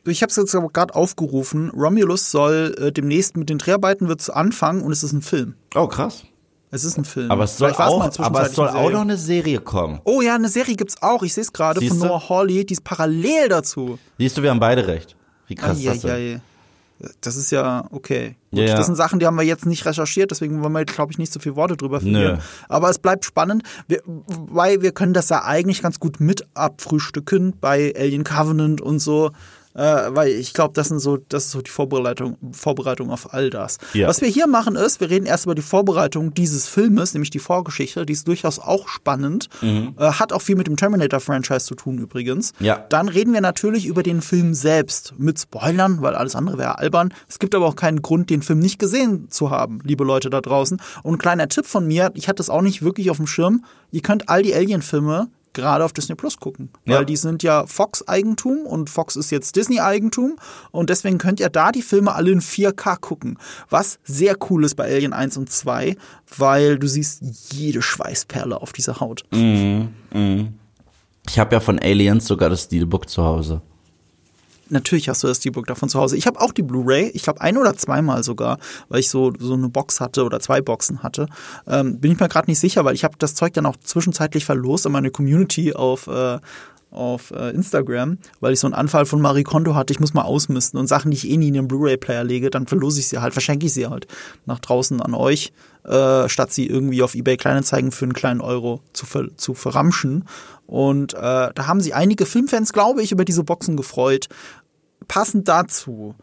Ich 0.04 0.22
habe 0.22 0.30
es 0.30 0.36
jetzt 0.36 0.54
aber 0.56 0.68
gerade 0.68 0.96
aufgerufen. 0.96 1.70
Romulus 1.70 2.32
soll 2.32 2.74
äh, 2.78 2.90
demnächst 2.90 3.36
mit 3.36 3.48
den 3.48 3.58
Dreharbeiten 3.58 4.08
wird's 4.08 4.28
anfangen 4.28 4.82
und 4.82 4.90
es 4.90 5.04
ist 5.04 5.12
ein 5.12 5.22
Film. 5.22 5.54
Oh, 5.76 5.86
krass. 5.86 6.24
Es 6.72 6.84
ist 6.84 6.98
ein 6.98 7.04
Film. 7.04 7.30
Aber 7.30 7.44
es 7.44 7.58
soll, 7.58 7.70
auch, 7.72 8.18
aber 8.18 8.46
es 8.46 8.54
soll 8.54 8.68
auch 8.68 8.90
noch 8.90 9.02
eine 9.02 9.16
Serie 9.18 9.60
kommen. 9.60 10.00
Oh 10.04 10.20
ja, 10.20 10.34
eine 10.34 10.48
Serie 10.48 10.74
gibt's 10.74 11.00
auch. 11.00 11.22
Ich 11.22 11.34
sehe 11.34 11.42
es 11.42 11.52
gerade 11.52 11.80
von 11.86 11.98
Noah 11.98 12.28
Hawley. 12.28 12.66
Die 12.66 12.72
ist 12.72 12.82
parallel 12.82 13.50
dazu. 13.50 13.98
Siehst 14.18 14.36
du, 14.36 14.42
wir 14.42 14.50
haben 14.50 14.58
beide 14.58 14.86
recht. 14.86 15.14
Wie 15.46 15.54
krass 15.54 15.78
ist 15.78 15.86
das 15.86 16.00
denn? 16.00 16.40
Das 17.20 17.36
ist 17.36 17.50
ja 17.50 17.86
okay. 17.90 18.36
Gut, 18.50 18.60
ja, 18.60 18.66
ja. 18.66 18.76
Das 18.76 18.86
sind 18.86 18.96
Sachen, 18.96 19.18
die 19.18 19.26
haben 19.26 19.36
wir 19.36 19.44
jetzt 19.44 19.66
nicht 19.66 19.84
recherchiert, 19.86 20.30
deswegen 20.30 20.62
wollen 20.62 20.72
wir, 20.72 20.84
glaube 20.84 21.12
ich, 21.12 21.18
nicht 21.18 21.32
so 21.32 21.40
viele 21.40 21.56
Worte 21.56 21.76
drüber 21.76 22.00
verlieren. 22.00 22.36
Nö. 22.36 22.42
Aber 22.68 22.90
es 22.90 22.98
bleibt 22.98 23.24
spannend, 23.24 23.62
weil 24.26 24.82
wir 24.82 24.92
können 24.92 25.14
das 25.14 25.28
ja 25.28 25.44
eigentlich 25.44 25.82
ganz 25.82 26.00
gut 26.00 26.20
mit 26.20 26.46
abfrühstücken 26.54 27.54
bei 27.60 27.94
Alien 27.96 28.24
Covenant 28.24 28.80
und 28.80 28.98
so. 28.98 29.30
Äh, 29.74 29.80
weil 30.10 30.28
ich 30.28 30.52
glaube, 30.52 30.74
das 30.74 30.88
sind 30.88 30.98
so, 30.98 31.16
das 31.16 31.46
ist 31.46 31.50
so 31.52 31.62
die 31.62 31.70
Vorbereitung, 31.70 32.36
Vorbereitung 32.52 33.10
auf 33.10 33.32
all 33.32 33.50
das. 33.50 33.78
Ja. 33.94 34.08
Was 34.08 34.20
wir 34.20 34.28
hier 34.28 34.46
machen 34.46 34.76
ist, 34.76 35.00
wir 35.00 35.08
reden 35.08 35.26
erst 35.26 35.46
über 35.46 35.54
die 35.54 35.62
Vorbereitung 35.62 36.34
dieses 36.34 36.68
Filmes, 36.68 37.14
nämlich 37.14 37.30
die 37.30 37.38
Vorgeschichte, 37.38 38.04
die 38.04 38.12
ist 38.12 38.28
durchaus 38.28 38.58
auch 38.58 38.88
spannend, 38.88 39.48
äh, 39.62 39.92
hat 39.98 40.32
auch 40.32 40.42
viel 40.42 40.56
mit 40.56 40.66
dem 40.66 40.76
Terminator-Franchise 40.76 41.66
zu 41.66 41.74
tun 41.74 41.98
übrigens. 41.98 42.52
Mhm. 42.58 42.66
Ja. 42.66 42.84
Dann 42.88 43.08
reden 43.08 43.32
wir 43.32 43.40
natürlich 43.40 43.86
über 43.86 44.02
den 44.02 44.20
Film 44.20 44.54
selbst 44.54 45.14
mit 45.18 45.38
Spoilern, 45.38 46.02
weil 46.02 46.14
alles 46.14 46.34
andere 46.36 46.58
wäre 46.58 46.78
albern. 46.78 47.14
Es 47.28 47.38
gibt 47.38 47.54
aber 47.54 47.66
auch 47.66 47.76
keinen 47.76 48.02
Grund, 48.02 48.30
den 48.30 48.42
Film 48.42 48.58
nicht 48.58 48.78
gesehen 48.78 49.30
zu 49.30 49.50
haben, 49.50 49.80
liebe 49.84 50.04
Leute 50.04 50.30
da 50.30 50.40
draußen. 50.40 50.80
Und 51.02 51.14
ein 51.14 51.18
kleiner 51.18 51.48
Tipp 51.48 51.66
von 51.66 51.86
mir, 51.86 52.10
ich 52.14 52.28
hatte 52.28 52.42
es 52.42 52.50
auch 52.50 52.62
nicht 52.62 52.82
wirklich 52.82 53.10
auf 53.10 53.16
dem 53.16 53.26
Schirm, 53.26 53.64
ihr 53.90 54.02
könnt 54.02 54.28
all 54.28 54.42
die 54.42 54.54
Alien-Filme 54.54 55.28
gerade 55.54 55.84
auf 55.84 55.92
Disney 55.92 56.14
Plus 56.14 56.36
gucken. 56.38 56.70
Weil 56.86 57.00
Ja. 57.00 57.04
die 57.04 57.16
sind 57.16 57.42
ja 57.42 57.66
Fox-Eigentum 57.66 58.66
und 58.66 58.88
Fox 58.90 59.16
ist 59.16 59.30
jetzt 59.30 59.56
Disney-Eigentum 59.56 60.36
und 60.70 60.90
deswegen 60.90 61.18
könnt 61.18 61.40
ihr 61.40 61.48
da 61.50 61.72
die 61.72 61.82
Filme 61.82 62.14
alle 62.14 62.30
in 62.30 62.40
4K 62.40 62.96
gucken. 62.96 63.38
Was 63.70 63.98
sehr 64.04 64.36
cool 64.50 64.64
ist 64.64 64.74
bei 64.76 64.84
Alien 64.84 65.12
1 65.12 65.36
und 65.36 65.50
2, 65.50 65.96
weil 66.38 66.78
du 66.78 66.86
siehst 66.86 67.22
jede 67.52 67.82
Schweißperle 67.82 68.60
auf 68.60 68.72
dieser 68.72 69.00
Haut. 69.00 69.24
Ich 69.30 71.38
habe 71.38 71.54
ja 71.54 71.60
von 71.60 71.78
Aliens 71.78 72.26
sogar 72.26 72.50
das 72.50 72.64
Steelbook 72.64 73.08
zu 73.08 73.22
Hause. 73.24 73.62
Natürlich 74.72 75.08
hast 75.08 75.22
du 75.22 75.28
das 75.28 75.38
Steelbook 75.38 75.66
davon 75.66 75.88
zu 75.88 76.00
Hause. 76.00 76.16
Ich 76.16 76.26
habe 76.26 76.40
auch 76.40 76.52
die 76.52 76.62
Blu-ray, 76.62 77.10
ich 77.14 77.22
glaube 77.22 77.40
ein 77.40 77.56
oder 77.58 77.76
zweimal 77.76 78.22
sogar, 78.24 78.58
weil 78.88 79.00
ich 79.00 79.10
so 79.10 79.32
so 79.38 79.54
eine 79.54 79.68
Box 79.68 80.00
hatte 80.00 80.24
oder 80.24 80.40
zwei 80.40 80.60
Boxen 80.60 81.02
hatte. 81.02 81.28
Ähm, 81.66 82.00
bin 82.00 82.12
ich 82.12 82.20
mir 82.20 82.28
gerade 82.28 82.50
nicht 82.50 82.58
sicher, 82.58 82.84
weil 82.84 82.94
ich 82.94 83.04
habe 83.04 83.14
das 83.18 83.34
Zeug 83.34 83.52
dann 83.52 83.66
auch 83.66 83.76
zwischenzeitlich 83.76 84.44
verlost 84.44 84.86
an 84.86 84.92
meine 84.92 85.10
Community 85.10 85.74
auf 85.74 86.06
äh, 86.06 86.38
auf 86.92 87.30
äh, 87.30 87.50
Instagram, 87.50 88.18
weil 88.40 88.52
ich 88.52 88.60
so 88.60 88.66
einen 88.66 88.74
Anfall 88.74 89.06
von 89.06 89.20
Marie 89.20 89.42
Kondo 89.42 89.74
hatte, 89.74 89.92
ich 89.92 90.00
muss 90.00 90.14
mal 90.14 90.22
ausmisten 90.22 90.78
und 90.78 90.86
Sachen, 90.86 91.10
die 91.10 91.16
ich 91.16 91.28
eh 91.28 91.36
nie 91.36 91.48
in 91.48 91.54
den 91.54 91.68
Blu-ray-Player 91.68 92.22
lege, 92.22 92.50
dann 92.50 92.66
verlose 92.66 93.00
ich 93.00 93.08
sie 93.08 93.18
halt, 93.18 93.32
verschenke 93.32 93.66
ich 93.66 93.72
sie 93.72 93.86
halt 93.86 94.06
nach 94.44 94.58
draußen 94.58 95.00
an 95.00 95.14
euch, 95.14 95.52
äh, 95.84 96.28
statt 96.28 96.52
sie 96.52 96.66
irgendwie 96.66 97.02
auf 97.02 97.14
eBay 97.14 97.36
Kleinanzeigen 97.36 97.92
für 97.92 98.04
einen 98.04 98.12
kleinen 98.12 98.40
Euro 98.40 98.80
zu, 98.92 99.06
ver 99.06 99.34
zu 99.36 99.54
verramschen. 99.54 100.24
Und 100.66 101.14
äh, 101.14 101.16
da 101.18 101.66
haben 101.66 101.80
sich 101.80 101.94
einige 101.94 102.24
Filmfans, 102.24 102.72
glaube 102.72 103.02
ich, 103.02 103.12
über 103.12 103.24
diese 103.24 103.44
Boxen 103.44 103.76
gefreut. 103.76 104.28
Passend 105.08 105.48
dazu, 105.48 106.14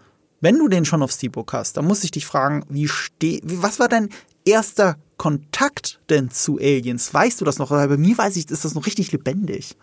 wenn 0.42 0.58
du 0.58 0.68
den 0.68 0.86
schon 0.86 1.02
auf 1.04 1.12
Steelbook 1.12 1.54
hast, 1.54 1.78
dann 1.78 1.86
muss 1.86 2.04
ich 2.04 2.12
dich 2.12 2.26
fragen, 2.26 2.64
wie 2.70 2.88
steh, 2.88 3.42
wie, 3.44 3.62
was 3.62 3.80
war 3.80 3.88
dein 3.90 4.10
erster 4.46 4.96
Kontakt 5.18 6.00
denn 6.10 6.30
zu 6.32 6.58
Aliens? 6.58 7.14
Weißt 7.14 7.42
du 7.42 7.46
das 7.46 7.60
noch? 7.60 7.72
Weil 7.72 7.88
bei 7.90 7.98
mir 7.98 8.18
weiß 8.18 8.38
ich, 8.38 8.50
ist 8.50 8.64
das 8.66 8.74
noch 8.76 8.86
richtig 8.86 9.12
lebendig. 9.12 9.76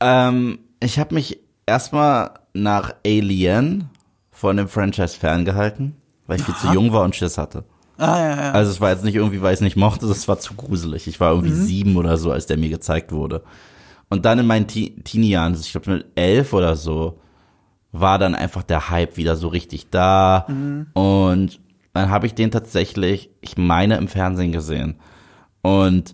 Ähm, 0.00 0.60
ich 0.80 0.98
habe 0.98 1.14
mich 1.14 1.40
erstmal 1.66 2.34
nach 2.54 2.94
Alien 3.04 3.90
von 4.30 4.56
dem 4.56 4.68
Franchise 4.68 5.16
ferngehalten, 5.18 5.96
weil 6.26 6.38
ich 6.38 6.44
viel 6.44 6.54
zu 6.54 6.68
jung 6.68 6.92
war 6.92 7.02
und 7.02 7.16
Schiss 7.16 7.36
hatte. 7.38 7.64
Ah, 7.96 8.18
ja, 8.20 8.28
ja. 8.36 8.52
Also 8.52 8.70
es 8.70 8.80
war 8.80 8.90
jetzt 8.92 9.02
nicht 9.02 9.16
irgendwie, 9.16 9.42
weil 9.42 9.52
ich 9.54 9.58
es 9.58 9.62
nicht 9.62 9.76
mochte, 9.76 10.06
es 10.06 10.28
war 10.28 10.38
zu 10.38 10.54
gruselig. 10.54 11.08
Ich 11.08 11.18
war 11.18 11.32
irgendwie 11.32 11.52
sieben 11.52 11.96
oder 11.96 12.16
so, 12.16 12.30
als 12.30 12.46
der 12.46 12.56
mir 12.56 12.68
gezeigt 12.68 13.10
wurde. 13.10 13.42
Und 14.08 14.24
dann 14.24 14.38
in 14.38 14.46
meinen 14.46 14.68
Te- 14.68 14.94
Teenie-Jahren, 15.02 15.54
ich 15.54 15.72
glaube 15.72 15.90
mit 15.90 16.06
elf 16.14 16.52
oder 16.52 16.76
so, 16.76 17.18
war 17.92 18.18
dann 18.18 18.34
einfach 18.34 18.62
der 18.62 18.90
Hype 18.90 19.16
wieder 19.16 19.36
so 19.36 19.48
richtig 19.48 19.90
da. 19.90 20.46
Und 20.94 21.60
dann 21.94 22.10
habe 22.10 22.26
ich 22.26 22.34
den 22.34 22.50
tatsächlich, 22.50 23.30
ich 23.40 23.56
meine, 23.56 23.96
im 23.96 24.08
Fernsehen 24.08 24.52
gesehen. 24.52 24.96
Und 25.62 26.12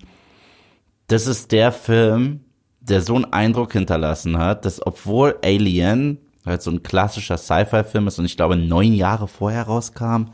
das 1.09 1.27
ist 1.27 1.53
der 1.53 1.73
Film, 1.73 2.41
der 2.81 3.01
so 3.03 3.15
einen 3.17 3.33
Eindruck 3.33 3.73
hinterlassen 3.73 4.39
hat, 4.39 4.65
dass 4.65 4.87
obwohl 4.87 5.37
Alien 5.45 6.19
halt 6.47 6.63
so 6.63 6.71
ein 6.71 6.83
klassischer 6.83 7.39
Sci-Fi-Film 7.39 8.07
ist 8.07 8.19
und 8.19 8.25
ich 8.27 8.37
glaube 8.37 8.57
neun 8.57 8.93
Jahre 8.95 9.29
vorher 9.29 9.65
rauskam, 9.65 10.27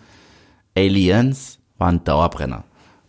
Aliens 0.76 1.58
war 1.78 1.88
ein 1.88 2.04
Dauerbrenner. 2.04 2.64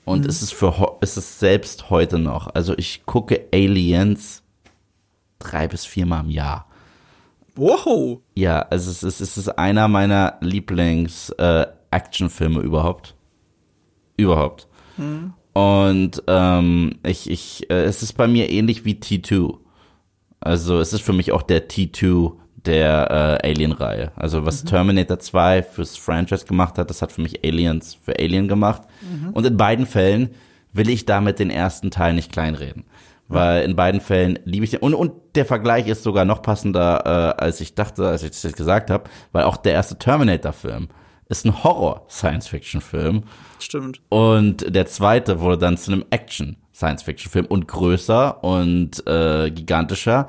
Und 0.05 0.25
es 0.25 0.41
ist 0.41 0.53
für 0.53 0.79
ho- 0.79 0.97
es 1.01 1.17
ist 1.17 1.39
selbst 1.39 1.89
heute 1.89 2.17
noch. 2.17 2.53
Also 2.53 2.73
ich 2.77 3.05
gucke 3.05 3.47
Aliens 3.53 4.43
drei 5.39 5.67
bis 5.67 5.85
viermal 5.85 6.23
im 6.23 6.29
Jahr. 6.31 6.67
Wow. 7.55 8.19
Ja, 8.35 8.59
also 8.59 8.91
es 8.91 9.03
ist, 9.03 9.21
es 9.21 9.37
ist 9.37 9.49
einer 9.49 9.87
meiner 9.87 10.37
Lieblings-Actionfilme 10.41 12.61
überhaupt. 12.61 13.15
Überhaupt. 14.17 14.67
Und 15.53 16.23
ähm, 16.27 16.99
ich, 17.03 17.29
ich, 17.29 17.69
äh, 17.69 17.83
es 17.83 18.03
ist 18.03 18.13
bei 18.13 18.27
mir 18.27 18.49
ähnlich 18.49 18.85
wie 18.85 18.93
T2. 18.93 19.57
Also 20.39 20.79
es 20.79 20.93
ist 20.93 21.01
für 21.01 21.13
mich 21.13 21.31
auch 21.31 21.41
der 21.41 21.69
T2 21.69 22.33
der 22.65 23.39
äh, 23.43 23.49
Alien-Reihe. 23.49 24.11
Also 24.15 24.45
was 24.45 24.63
Terminator 24.63 25.19
2 25.19 25.63
fürs 25.63 25.97
Franchise 25.97 26.45
gemacht 26.45 26.77
hat, 26.77 26.89
das 26.89 27.01
hat 27.01 27.11
für 27.11 27.21
mich 27.21 27.43
Aliens 27.43 27.95
für 27.95 28.17
Alien 28.19 28.47
gemacht. 28.47 28.83
Und 29.33 29.45
in 29.45 29.57
beiden 29.57 29.85
Fällen 29.85 30.29
will 30.73 30.89
ich 30.89 31.05
damit 31.05 31.39
den 31.39 31.49
ersten 31.49 31.91
Teil 31.91 32.13
nicht 32.13 32.31
kleinreden. 32.31 32.85
Weil 33.33 33.63
in 33.63 33.75
beiden 33.75 34.01
Fällen 34.01 34.39
liebe 34.45 34.65
ich 34.65 34.71
den. 34.71 34.81
Und, 34.81 34.93
und 34.93 35.13
der 35.35 35.45
Vergleich 35.45 35.87
ist 35.87 36.03
sogar 36.03 36.25
noch 36.25 36.41
passender, 36.41 37.35
äh, 37.37 37.41
als 37.41 37.61
ich 37.61 37.75
dachte, 37.75 38.07
als 38.07 38.23
ich 38.23 38.31
das 38.31 38.43
jetzt 38.43 38.57
gesagt 38.57 38.89
habe, 38.89 39.09
weil 39.31 39.43
auch 39.43 39.57
der 39.57 39.73
erste 39.73 39.97
Terminator-Film 39.97 40.89
ist 41.29 41.45
ein 41.45 41.63
Horror-Science-Fiction-Film. 41.63 43.23
Stimmt. 43.59 44.01
Und 44.09 44.75
der 44.75 44.85
zweite 44.87 45.39
wurde 45.39 45.57
dann 45.57 45.77
zu 45.77 45.93
einem 45.93 46.05
Action-Science-Fiction-Film 46.09 47.45
und 47.45 47.67
größer 47.67 48.43
und 48.43 49.07
äh, 49.07 49.49
gigantischer, 49.49 50.27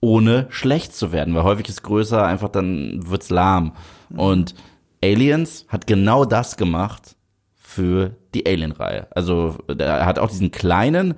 ohne 0.00 0.46
schlecht 0.50 0.94
zu 0.94 1.10
werden. 1.12 1.34
Weil 1.34 1.44
häufig 1.44 1.68
ist 1.70 1.82
größer, 1.82 2.26
einfach 2.26 2.48
dann 2.50 3.00
wird's 3.08 3.30
lahm. 3.30 3.72
Und 4.14 4.54
Aliens 5.02 5.64
hat 5.68 5.86
genau 5.86 6.26
das 6.26 6.56
gemacht 6.58 7.16
für 7.56 8.16
die 8.34 8.46
Alien-Reihe. 8.46 9.06
Also 9.10 9.56
er 9.66 10.04
hat 10.04 10.18
auch 10.18 10.28
diesen 10.28 10.50
kleinen, 10.50 11.14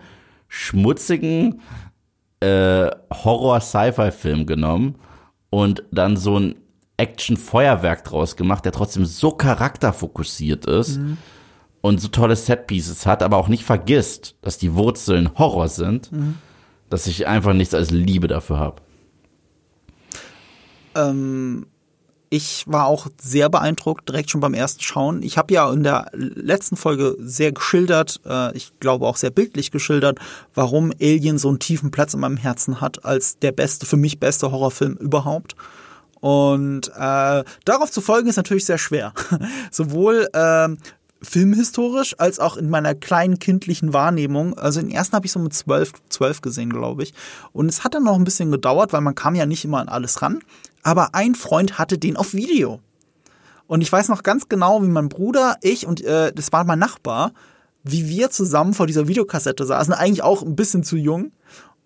schmutzigen 0.54 1.61
äh, 2.38 2.88
Horror-Sci-Fi-Film 3.12 4.46
genommen 4.46 4.94
und 5.50 5.82
dann 5.90 6.16
so 6.16 6.38
ein 6.38 6.54
Action-Feuerwerk 6.96 8.04
draus 8.04 8.37
gemacht, 8.37 8.64
der 8.64 8.70
trotzdem 8.70 9.04
so 9.04 9.32
charakterfokussiert 9.32 10.66
ist 10.66 11.00
und 11.80 12.00
so 12.00 12.06
tolle 12.06 12.37
Setpieces 12.37 13.04
hat, 13.04 13.25
aber 13.25 13.37
auch 13.37 13.49
nicht 13.49 13.64
vergisst, 13.64 14.37
dass 14.42 14.56
die 14.56 14.75
Wurzeln 14.75 15.37
Horror 15.37 15.66
sind, 15.66 16.11
dass 16.88 17.08
ich 17.08 17.26
einfach 17.26 17.52
nichts 17.52 17.75
als 17.75 17.90
Liebe 17.90 18.28
dafür 18.28 18.58
habe. 18.58 18.82
Ähm, 20.94 21.66
ich 22.31 22.64
war 22.66 22.87
auch 22.87 23.07
sehr 23.21 23.49
beeindruckt, 23.49 24.09
direkt 24.09 24.31
schon 24.31 24.40
beim 24.40 24.54
ersten 24.54 24.83
Schauen. 24.83 25.23
Ich 25.23 25.38
habe 25.38 25.54
ja 25.54 25.71
in 25.73 25.83
der 25.83 26.11
letzten 26.12 26.76
Folge 26.76 27.16
sehr 27.21 27.52
geschildert, 27.52 28.21
äh, 28.26 28.57
ich 28.57 28.73
glaube 28.81 29.07
auch 29.07 29.16
sehr 29.16 29.31
bildlich 29.31 29.71
geschildert, 29.71 30.19
warum 30.54 30.93
Alien 31.00 31.38
so 31.38 31.49
einen 31.49 31.59
tiefen 31.59 31.90
Platz 31.90 32.14
in 32.14 32.21
meinem 32.21 32.37
Herzen 32.37 32.81
hat, 32.81 33.04
als 33.04 33.38
der 33.38 33.52
beste, 33.52 33.87
für 33.87 33.97
mich 33.97 34.19
beste 34.19 34.50
Horrorfilm 34.50 34.95
überhaupt. 34.95 35.54
Und 36.21 36.88
äh, 36.97 37.45
darauf 37.64 37.90
zu 37.90 38.00
folgen 38.00 38.28
ist 38.28 38.37
natürlich 38.37 38.64
sehr 38.64 38.78
schwer. 38.78 39.12
Sowohl 39.71 40.26
ähm, 40.33 40.78
filmhistorisch 41.25 42.14
als 42.19 42.38
auch 42.38 42.57
in 42.57 42.71
meiner 42.71 42.95
kleinen 42.95 43.38
kindlichen 43.38 43.93
Wahrnehmung. 43.93 44.57
Also 44.59 44.81
den 44.81 44.90
ersten 44.90 45.16
habe 45.16 45.26
ich 45.26 45.33
so 45.33 45.38
mit 45.38 45.54
zwölf, 45.54 45.93
zwölf 46.09 46.40
gesehen, 46.40 46.71
glaube 46.71 47.02
ich. 47.02 47.14
Und 47.52 47.69
es 47.69 47.85
hat 47.85 47.95
dann 47.95 48.04
noch 48.04 48.16
ein 48.16 48.25
bisschen 48.25 48.50
gedauert, 48.50 48.93
weil 48.93 49.00
man 49.00 49.14
kam 49.14 49.35
ja 49.35 49.47
nicht 49.47 49.64
immer 49.64 49.81
an 49.81 49.88
alles 49.88 50.23
ran. 50.23 50.40
Aber 50.84 51.14
ein 51.14 51.34
Freund 51.34 51.78
hatte 51.78 51.98
den 51.98 52.16
auf 52.16 52.34
Video. 52.34 52.80
Und 53.66 53.80
ich 53.80 53.90
weiß 53.90 54.08
noch 54.08 54.22
ganz 54.22 54.48
genau, 54.48 54.82
wie 54.82 54.88
mein 54.88 55.08
Bruder, 55.08 55.56
ich 55.62 55.86
und 55.86 56.04
äh, 56.04 56.32
das 56.32 56.52
war 56.52 56.64
mein 56.64 56.78
Nachbar, 56.78 57.32
wie 57.82 58.08
wir 58.08 58.30
zusammen 58.30 58.74
vor 58.74 58.86
dieser 58.86 59.08
Videokassette 59.08 59.64
saßen, 59.64 59.92
eigentlich 59.92 60.22
auch 60.22 60.42
ein 60.42 60.54
bisschen 60.54 60.84
zu 60.84 60.96
jung 60.96 61.32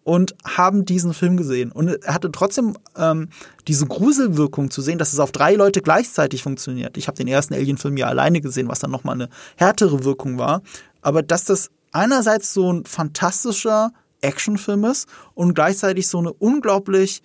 und 0.04 0.34
haben 0.44 0.84
diesen 0.84 1.12
Film 1.12 1.36
gesehen. 1.36 1.70
Und 1.70 1.88
er 1.88 2.14
hatte 2.14 2.32
trotzdem 2.32 2.76
ähm, 2.96 3.28
diese 3.68 3.86
Gruselwirkung 3.86 4.70
zu 4.70 4.80
sehen, 4.80 4.98
dass 4.98 5.12
es 5.12 5.20
auf 5.20 5.32
drei 5.32 5.54
Leute 5.54 5.82
gleichzeitig 5.82 6.42
funktioniert. 6.42 6.96
Ich 6.96 7.08
habe 7.08 7.16
den 7.16 7.28
ersten 7.28 7.54
Alien-Film 7.54 7.96
ja 7.96 8.06
alleine 8.06 8.40
gesehen, 8.40 8.68
was 8.68 8.78
dann 8.78 8.90
nochmal 8.90 9.16
eine 9.16 9.28
härtere 9.56 10.04
Wirkung 10.04 10.38
war. 10.38 10.62
Aber 11.02 11.22
dass 11.22 11.44
das 11.44 11.70
einerseits 11.92 12.54
so 12.54 12.72
ein 12.72 12.84
fantastischer 12.86 13.92
Actionfilm 14.20 14.84
ist 14.84 15.08
und 15.34 15.54
gleichzeitig 15.54 16.08
so 16.08 16.18
eine 16.18 16.32
unglaublich 16.32 17.22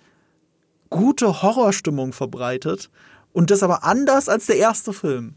gute 0.90 1.42
Horrorstimmung 1.42 2.12
verbreitet. 2.12 2.90
Und 3.32 3.50
das 3.50 3.64
aber 3.64 3.82
anders 3.82 4.28
als 4.28 4.46
der 4.46 4.58
erste 4.58 4.92
Film. 4.92 5.34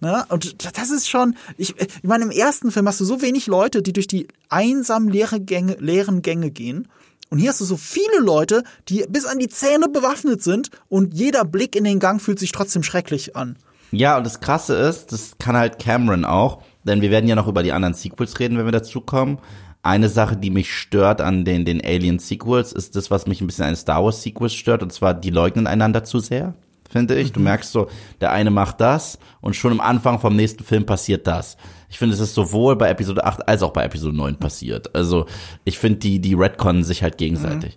Ne? 0.00 0.24
Und 0.28 0.64
das 0.78 0.90
ist 0.90 1.08
schon, 1.08 1.34
ich, 1.56 1.74
ich 1.76 2.04
meine, 2.04 2.22
im 2.22 2.30
ersten 2.30 2.70
Film 2.70 2.86
hast 2.86 3.00
du 3.00 3.04
so 3.04 3.20
wenig 3.20 3.48
Leute, 3.48 3.82
die 3.82 3.92
durch 3.92 4.06
die 4.06 4.28
einsam 4.48 5.08
leere 5.08 5.40
Gänge, 5.40 5.76
leeren 5.80 6.22
Gänge 6.22 6.52
gehen. 6.52 6.86
Und 7.28 7.38
hier 7.38 7.50
hast 7.50 7.60
du 7.60 7.64
so 7.64 7.76
viele 7.76 8.20
Leute, 8.20 8.62
die 8.88 9.04
bis 9.08 9.26
an 9.26 9.40
die 9.40 9.48
Zähne 9.48 9.88
bewaffnet 9.88 10.44
sind 10.44 10.70
und 10.88 11.14
jeder 11.14 11.44
Blick 11.44 11.74
in 11.74 11.82
den 11.82 11.98
Gang 11.98 12.22
fühlt 12.22 12.38
sich 12.38 12.52
trotzdem 12.52 12.84
schrecklich 12.84 13.34
an. 13.34 13.56
Ja, 13.90 14.16
und 14.16 14.24
das 14.24 14.40
Krasse 14.40 14.74
ist, 14.74 15.12
das 15.12 15.32
kann 15.38 15.56
halt 15.56 15.78
Cameron 15.80 16.24
auch, 16.24 16.62
denn 16.84 17.00
wir 17.00 17.10
werden 17.10 17.28
ja 17.28 17.34
noch 17.34 17.48
über 17.48 17.62
die 17.62 17.72
anderen 17.72 17.94
Sequels 17.94 18.38
reden, 18.38 18.58
wenn 18.58 18.64
wir 18.66 18.72
dazu 18.72 19.00
kommen. 19.00 19.38
Eine 19.86 20.08
Sache, 20.08 20.36
die 20.36 20.50
mich 20.50 20.72
stört 20.72 21.20
an 21.20 21.44
den, 21.44 21.64
den 21.64 21.84
Alien-Sequels, 21.84 22.72
ist 22.72 22.96
das, 22.96 23.10
was 23.10 23.26
mich 23.26 23.40
ein 23.40 23.46
bisschen 23.46 23.64
an 23.64 23.76
Star 23.76 24.04
Wars-Sequels 24.04 24.54
stört, 24.54 24.82
und 24.82 24.92
zwar, 24.92 25.14
die 25.14 25.30
leugnen 25.30 25.66
einander 25.66 26.04
zu 26.04 26.18
sehr, 26.18 26.54
finde 26.90 27.16
ich. 27.18 27.32
Du 27.32 27.40
merkst 27.40 27.72
so, 27.72 27.88
der 28.20 28.32
eine 28.32 28.50
macht 28.50 28.80
das 28.80 29.18
und 29.40 29.56
schon 29.56 29.72
am 29.72 29.80
Anfang 29.80 30.18
vom 30.18 30.36
nächsten 30.36 30.64
Film 30.64 30.86
passiert 30.86 31.26
das. 31.26 31.56
Ich 31.88 31.98
finde, 31.98 32.14
es 32.14 32.20
ist 32.20 32.34
sowohl 32.34 32.76
bei 32.76 32.90
Episode 32.90 33.24
8 33.24 33.48
als 33.48 33.62
auch 33.62 33.72
bei 33.72 33.84
Episode 33.84 34.16
9 34.16 34.36
passiert. 34.36 34.94
Also, 34.94 35.26
ich 35.64 35.78
finde, 35.78 36.00
die, 36.00 36.20
die 36.20 36.34
Redconnen 36.34 36.84
sich 36.84 37.02
halt 37.02 37.16
gegenseitig. 37.18 37.76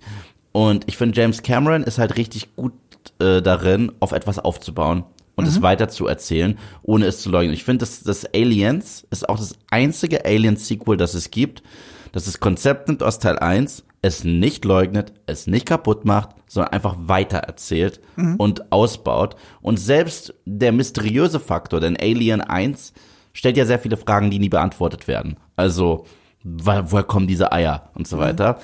Und 0.52 0.86
ich 0.88 0.98
finde, 0.98 1.20
James 1.20 1.44
Cameron 1.44 1.84
ist 1.84 2.00
halt 2.00 2.18
richtig 2.18 2.56
gut 2.56 2.74
äh, 3.20 3.42
darin, 3.42 3.92
auf 4.00 4.12
etwas 4.12 4.40
aufzubauen 4.40 5.04
und 5.40 5.48
es 5.48 5.62
weiter 5.62 5.88
zu 5.88 6.06
erzählen, 6.06 6.58
ohne 6.82 7.06
es 7.06 7.22
zu 7.22 7.30
leugnen. 7.30 7.54
Ich 7.54 7.64
finde, 7.64 7.80
das, 7.80 8.04
das 8.04 8.26
Aliens 8.34 9.08
ist 9.10 9.30
auch 9.30 9.38
das 9.38 9.56
einzige 9.70 10.26
Alien-Sequel, 10.26 10.98
das 10.98 11.14
es 11.14 11.32
gibt, 11.32 11.64
das 12.12 12.26
das 12.26 12.40
Konzept 12.40 12.88
nimmt 12.88 13.04
aus 13.04 13.20
Teil 13.20 13.38
1, 13.40 13.84
es 14.02 14.24
nicht 14.24 14.64
leugnet, 14.66 15.14
es 15.26 15.46
nicht 15.48 15.66
kaputt 15.66 16.06
macht, 16.06 16.30
sondern 16.48 16.72
einfach 16.74 16.96
weiter 17.00 17.40
erzählt 17.40 18.00
und 18.38 18.72
ausbaut. 18.72 19.36
Und 19.62 19.78
selbst 19.78 20.34
der 20.46 20.72
mysteriöse 20.72 21.40
Faktor, 21.40 21.80
denn 21.82 21.98
Alien 21.98 22.42
1 22.42 22.94
stellt 23.34 23.58
ja 23.58 23.66
sehr 23.66 23.80
viele 23.80 23.98
Fragen, 23.98 24.32
die 24.32 24.40
nie 24.40 24.50
beantwortet 24.50 25.08
werden. 25.08 25.36
Also, 25.56 26.06
wo- 26.44 26.82
woher 26.92 27.04
kommen 27.04 27.28
diese 27.28 27.52
Eier 27.52 27.90
und 27.94 28.08
so 28.08 28.18
weiter. 28.18 28.60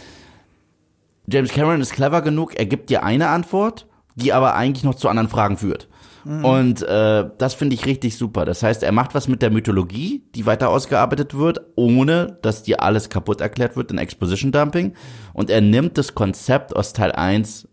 James 1.28 1.52
Cameron 1.52 1.82
ist 1.82 1.94
clever 1.94 2.22
genug, 2.22 2.56
er 2.58 2.66
gibt 2.66 2.90
dir 2.90 3.04
eine 3.04 3.30
Antwort, 3.30 3.88
die 4.16 4.32
aber 4.32 4.56
eigentlich 4.56 4.84
noch 4.84 4.96
zu 4.96 5.10
anderen 5.10 5.30
Fragen 5.30 5.58
führt. 5.58 5.88
Und 6.25 6.82
äh, 6.82 7.29
das 7.38 7.53
finde 7.53 7.75
ich 7.75 7.86
richtig 7.86 8.17
super. 8.17 8.46
Das 8.46 8.63
heißt, 8.63 8.82
er 8.82 8.91
macht 8.91 9.13
was 9.13 9.27
mit 9.27 9.44
der 9.44 9.51
Mythologie, 9.51 10.24
die 10.34 10.46
weiter 10.48 10.70
ausgearbeitet 10.70 11.38
wird, 11.38 11.62
ohne 11.75 12.39
dass 12.41 12.63
dir 12.63 12.82
alles 12.82 13.10
kaputt 13.10 13.41
erklärt 13.41 13.75
wird 13.75 13.91
in 13.91 14.00
Exposition 14.00 14.51
Dumping. 14.51 14.94
Und 15.34 15.51
er 15.51 15.62
nimmt 15.62 15.98
das 16.00 16.15
Konzept 16.15 16.75
aus 16.75 16.94
Teil 16.94 17.12
1, 17.12 17.67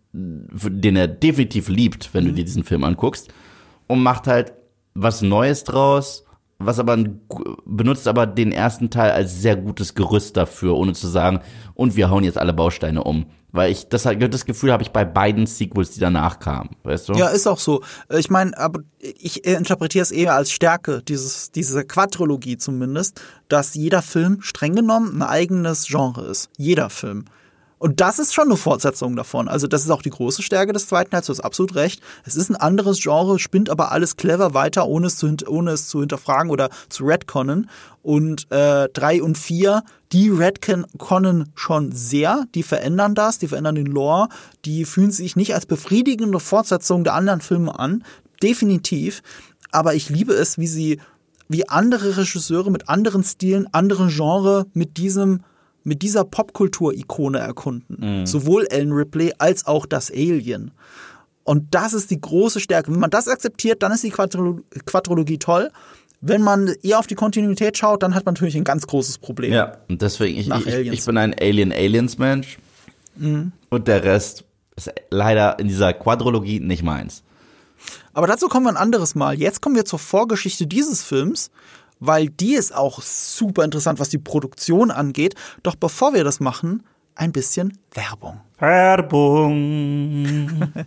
für- 0.54 0.70
den 0.70 0.96
er 0.96 1.08
definitiv 1.08 1.68
liebt, 1.68 2.12
wenn 2.12 2.26
du 2.26 2.32
dir 2.32 2.44
diesen 2.44 2.64
Film 2.64 2.84
anguckst, 2.84 3.32
und 3.86 4.02
macht 4.02 4.26
halt 4.26 4.52
was 4.94 5.22
Neues 5.22 5.64
draus, 5.64 6.24
was 6.66 6.78
aber 6.78 6.94
ein, 6.94 7.20
benutzt 7.64 8.08
aber 8.08 8.26
den 8.26 8.52
ersten 8.52 8.90
Teil 8.90 9.12
als 9.12 9.40
sehr 9.40 9.56
gutes 9.56 9.94
Gerüst 9.94 10.36
dafür, 10.36 10.76
ohne 10.76 10.92
zu 10.92 11.08
sagen, 11.08 11.40
und 11.74 11.96
wir 11.96 12.10
hauen 12.10 12.24
jetzt 12.24 12.38
alle 12.38 12.52
Bausteine 12.52 13.04
um. 13.04 13.26
Weil 13.54 13.70
ich 13.70 13.88
das, 13.88 14.04
das 14.04 14.46
Gefühl 14.46 14.72
habe 14.72 14.82
ich 14.82 14.92
bei 14.92 15.04
beiden 15.04 15.46
Sequels, 15.46 15.90
die 15.90 16.00
danach 16.00 16.38
kamen, 16.38 16.70
weißt 16.84 17.10
du? 17.10 17.12
Ja, 17.12 17.28
ist 17.28 17.46
auch 17.46 17.58
so. 17.58 17.82
Ich 18.08 18.30
meine, 18.30 18.56
aber 18.56 18.80
ich 18.98 19.44
interpretiere 19.44 20.02
es 20.02 20.10
eher 20.10 20.34
als 20.34 20.50
Stärke, 20.50 21.02
dieses, 21.02 21.50
diese 21.50 21.84
Quadrologie 21.84 22.56
zumindest, 22.56 23.20
dass 23.48 23.74
jeder 23.74 24.00
Film 24.00 24.40
streng 24.40 24.74
genommen 24.74 25.20
ein 25.20 25.22
eigenes 25.22 25.86
Genre 25.86 26.24
ist. 26.24 26.48
Jeder 26.56 26.88
Film. 26.88 27.26
Und 27.82 28.00
das 28.00 28.20
ist 28.20 28.32
schon 28.32 28.44
eine 28.44 28.56
Fortsetzung 28.56 29.16
davon. 29.16 29.48
Also 29.48 29.66
das 29.66 29.82
ist 29.82 29.90
auch 29.90 30.02
die 30.02 30.10
große 30.10 30.42
Stärke 30.42 30.72
des 30.72 30.86
zweiten 30.86 31.10
Teils, 31.10 31.26
du 31.26 31.32
hast 31.32 31.40
absolut 31.40 31.74
recht. 31.74 32.00
Es 32.24 32.36
ist 32.36 32.48
ein 32.48 32.54
anderes 32.54 33.02
Genre, 33.02 33.40
spinnt 33.40 33.68
aber 33.70 33.90
alles 33.90 34.14
clever 34.14 34.54
weiter, 34.54 34.86
ohne 34.86 35.08
es 35.08 35.16
zu, 35.16 35.34
ohne 35.48 35.72
es 35.72 35.88
zu 35.88 35.98
hinterfragen 35.98 36.52
oder 36.52 36.70
zu 36.88 37.02
retconnen. 37.02 37.68
Und 38.00 38.48
äh, 38.52 38.88
drei 38.92 39.20
und 39.20 39.36
vier, 39.36 39.82
die 40.12 40.28
retconnen 40.28 41.50
schon 41.56 41.90
sehr, 41.90 42.44
die 42.54 42.62
verändern 42.62 43.16
das, 43.16 43.40
die 43.40 43.48
verändern 43.48 43.74
den 43.74 43.86
Lore, 43.86 44.28
die 44.64 44.84
fühlen 44.84 45.10
sich 45.10 45.34
nicht 45.34 45.52
als 45.52 45.66
befriedigende 45.66 46.38
Fortsetzung 46.38 47.02
der 47.02 47.14
anderen 47.14 47.40
Filme 47.40 47.76
an, 47.76 48.04
definitiv. 48.44 49.24
Aber 49.72 49.96
ich 49.96 50.08
liebe 50.08 50.34
es, 50.34 50.56
wie 50.56 50.68
sie, 50.68 51.00
wie 51.48 51.68
andere 51.68 52.16
Regisseure 52.16 52.70
mit 52.70 52.88
anderen 52.88 53.24
Stilen, 53.24 53.66
anderen 53.74 54.08
Genre 54.08 54.66
mit 54.72 54.98
diesem 54.98 55.40
mit 55.84 56.02
dieser 56.02 56.24
Popkultur-Ikone 56.24 57.38
erkunden. 57.38 58.26
Sowohl 58.26 58.66
Ellen 58.70 58.92
Ripley 58.92 59.32
als 59.38 59.66
auch 59.66 59.86
das 59.86 60.10
Alien. 60.10 60.72
Und 61.44 61.74
das 61.74 61.92
ist 61.92 62.10
die 62.10 62.20
große 62.20 62.60
Stärke. 62.60 62.92
Wenn 62.92 63.00
man 63.00 63.10
das 63.10 63.28
akzeptiert, 63.28 63.82
dann 63.82 63.92
ist 63.92 64.04
die 64.04 64.10
Quadrolo 64.10 64.60
Quadrologie 64.86 65.38
toll. 65.38 65.70
Wenn 66.20 66.40
man 66.40 66.68
eher 66.82 67.00
auf 67.00 67.08
die 67.08 67.16
Kontinuität 67.16 67.76
schaut, 67.76 68.04
dann 68.04 68.14
hat 68.14 68.24
man 68.24 68.34
natürlich 68.34 68.56
ein 68.56 68.62
ganz 68.62 68.86
großes 68.86 69.18
Problem. 69.18 69.52
Ja, 69.52 69.78
und 69.88 70.02
deswegen, 70.02 70.38
ich, 70.38 70.48
ich. 70.48 70.86
Mhm. 70.86 70.92
ich 70.92 71.04
bin 71.04 71.18
ein 71.18 71.34
Alien-Aliens-Mensch. 71.34 72.58
Und 73.70 73.88
der 73.88 74.04
Rest 74.04 74.44
ist 74.76 74.90
leider 75.10 75.58
in 75.58 75.68
dieser 75.68 75.92
Quadrologie 75.92 76.60
nicht 76.60 76.82
meins. 76.82 77.22
Aber 78.12 78.26
dazu 78.26 78.48
kommen 78.48 78.66
wir 78.66 78.70
ein 78.70 78.76
anderes 78.76 79.14
Mal. 79.14 79.38
Jetzt 79.38 79.60
kommen 79.60 79.74
wir 79.74 79.84
zur 79.84 79.98
Vorgeschichte 79.98 80.66
dieses 80.66 81.02
Films, 81.02 81.50
weil 82.04 82.28
die 82.28 82.54
ist 82.54 82.74
auch 82.74 83.00
super 83.00 83.64
interessant, 83.64 84.00
was 84.00 84.08
die 84.08 84.18
Produktion 84.18 84.90
angeht. 84.90 85.36
Doch 85.62 85.76
bevor 85.76 86.14
wir 86.14 86.24
das 86.24 86.40
machen, 86.40 86.82
ein 87.14 87.30
bisschen 87.32 87.78
Werbung. 87.92 88.40
Werbung. 88.58 89.78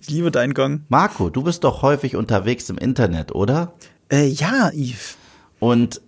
Ich 0.00 0.08
liebe 0.08 0.30
deinen 0.30 0.54
Gang. 0.54 0.86
Marco, 0.88 1.28
du 1.28 1.42
bist 1.42 1.62
doch 1.62 1.82
häufig 1.82 2.16
unterwegs 2.16 2.70
im 2.70 2.78
Internet, 2.78 3.34
oder? 3.34 3.74
Äh, 4.10 4.24
ja, 4.28 4.70
Yves. 4.72 5.18
Und 5.60 6.00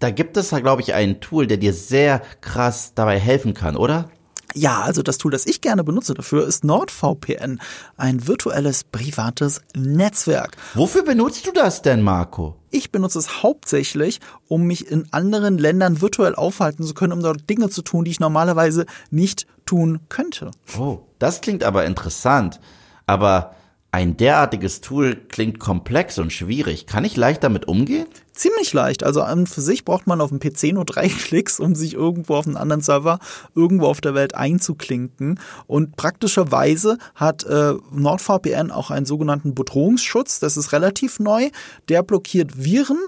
da 0.00 0.08
gibt 0.10 0.38
es, 0.38 0.48
glaube 0.48 0.80
ich, 0.80 0.94
ein 0.94 1.20
Tool, 1.20 1.46
der 1.46 1.58
dir 1.58 1.74
sehr 1.74 2.22
krass 2.40 2.92
dabei 2.94 3.20
helfen 3.20 3.52
kann, 3.52 3.76
oder? 3.76 4.08
Ja, 4.54 4.82
also 4.82 5.02
das 5.02 5.18
Tool, 5.18 5.32
das 5.32 5.46
ich 5.46 5.60
gerne 5.60 5.82
benutze 5.82 6.14
dafür, 6.14 6.46
ist 6.46 6.64
NordVPN, 6.64 7.60
ein 7.96 8.26
virtuelles 8.26 8.84
privates 8.84 9.60
Netzwerk. 9.76 10.56
Wofür 10.74 11.02
benutzt 11.02 11.46
du 11.46 11.52
das 11.52 11.82
denn, 11.82 12.02
Marco? 12.02 12.54
Ich 12.70 12.92
benutze 12.92 13.18
es 13.18 13.42
hauptsächlich, 13.42 14.20
um 14.46 14.62
mich 14.62 14.88
in 14.88 15.12
anderen 15.12 15.58
Ländern 15.58 16.00
virtuell 16.00 16.36
aufhalten 16.36 16.84
zu 16.84 16.94
können, 16.94 17.12
um 17.12 17.22
dort 17.22 17.50
Dinge 17.50 17.68
zu 17.68 17.82
tun, 17.82 18.04
die 18.04 18.12
ich 18.12 18.20
normalerweise 18.20 18.86
nicht 19.10 19.46
tun 19.66 20.00
könnte. 20.08 20.52
Oh, 20.78 21.00
das 21.18 21.40
klingt 21.40 21.64
aber 21.64 21.84
interessant. 21.84 22.60
Aber 23.06 23.54
ein 23.94 24.16
derartiges 24.16 24.80
Tool 24.80 25.14
klingt 25.14 25.60
komplex 25.60 26.18
und 26.18 26.32
schwierig. 26.32 26.88
Kann 26.88 27.04
ich 27.04 27.16
leicht 27.16 27.44
damit 27.44 27.68
umgehen? 27.68 28.08
Ziemlich 28.32 28.72
leicht. 28.72 29.04
Also 29.04 29.22
an 29.22 29.38
und 29.38 29.48
für 29.48 29.60
sich 29.60 29.84
braucht 29.84 30.08
man 30.08 30.20
auf 30.20 30.30
dem 30.30 30.40
PC 30.40 30.72
nur 30.72 30.84
drei 30.84 31.06
Klicks, 31.08 31.60
um 31.60 31.76
sich 31.76 31.94
irgendwo 31.94 32.34
auf 32.34 32.44
einen 32.44 32.56
anderen 32.56 32.82
Server 32.82 33.20
irgendwo 33.54 33.86
auf 33.86 34.00
der 34.00 34.14
Welt 34.14 34.34
einzuklinken. 34.34 35.38
Und 35.68 35.94
praktischerweise 35.94 36.98
hat 37.14 37.44
äh, 37.44 37.74
NordVPN 37.92 38.72
auch 38.72 38.90
einen 38.90 39.06
sogenannten 39.06 39.54
Bedrohungsschutz. 39.54 40.40
Das 40.40 40.56
ist 40.56 40.72
relativ 40.72 41.20
neu. 41.20 41.50
Der 41.88 42.02
blockiert 42.02 42.64
Viren, 42.64 42.98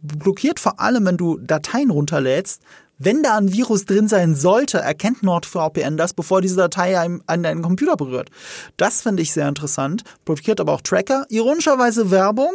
blockiert 0.00 0.60
vor 0.60 0.78
allem, 0.78 1.06
wenn 1.06 1.16
du 1.16 1.38
Dateien 1.38 1.90
runterlädst. 1.90 2.62
Wenn 2.98 3.22
da 3.22 3.36
ein 3.36 3.52
Virus 3.52 3.84
drin 3.84 4.08
sein 4.08 4.34
sollte, 4.34 4.78
erkennt 4.78 5.22
NordVPN 5.22 5.98
das, 5.98 6.14
bevor 6.14 6.40
diese 6.40 6.56
Datei 6.56 6.98
an 6.98 7.42
deinen 7.42 7.60
Computer 7.60 7.96
berührt. 7.96 8.30
Das 8.78 9.02
finde 9.02 9.22
ich 9.22 9.32
sehr 9.32 9.48
interessant. 9.48 10.02
Blockiert 10.24 10.60
aber 10.60 10.72
auch 10.72 10.80
Tracker. 10.80 11.26
Ironischerweise 11.28 12.10
Werbung 12.10 12.52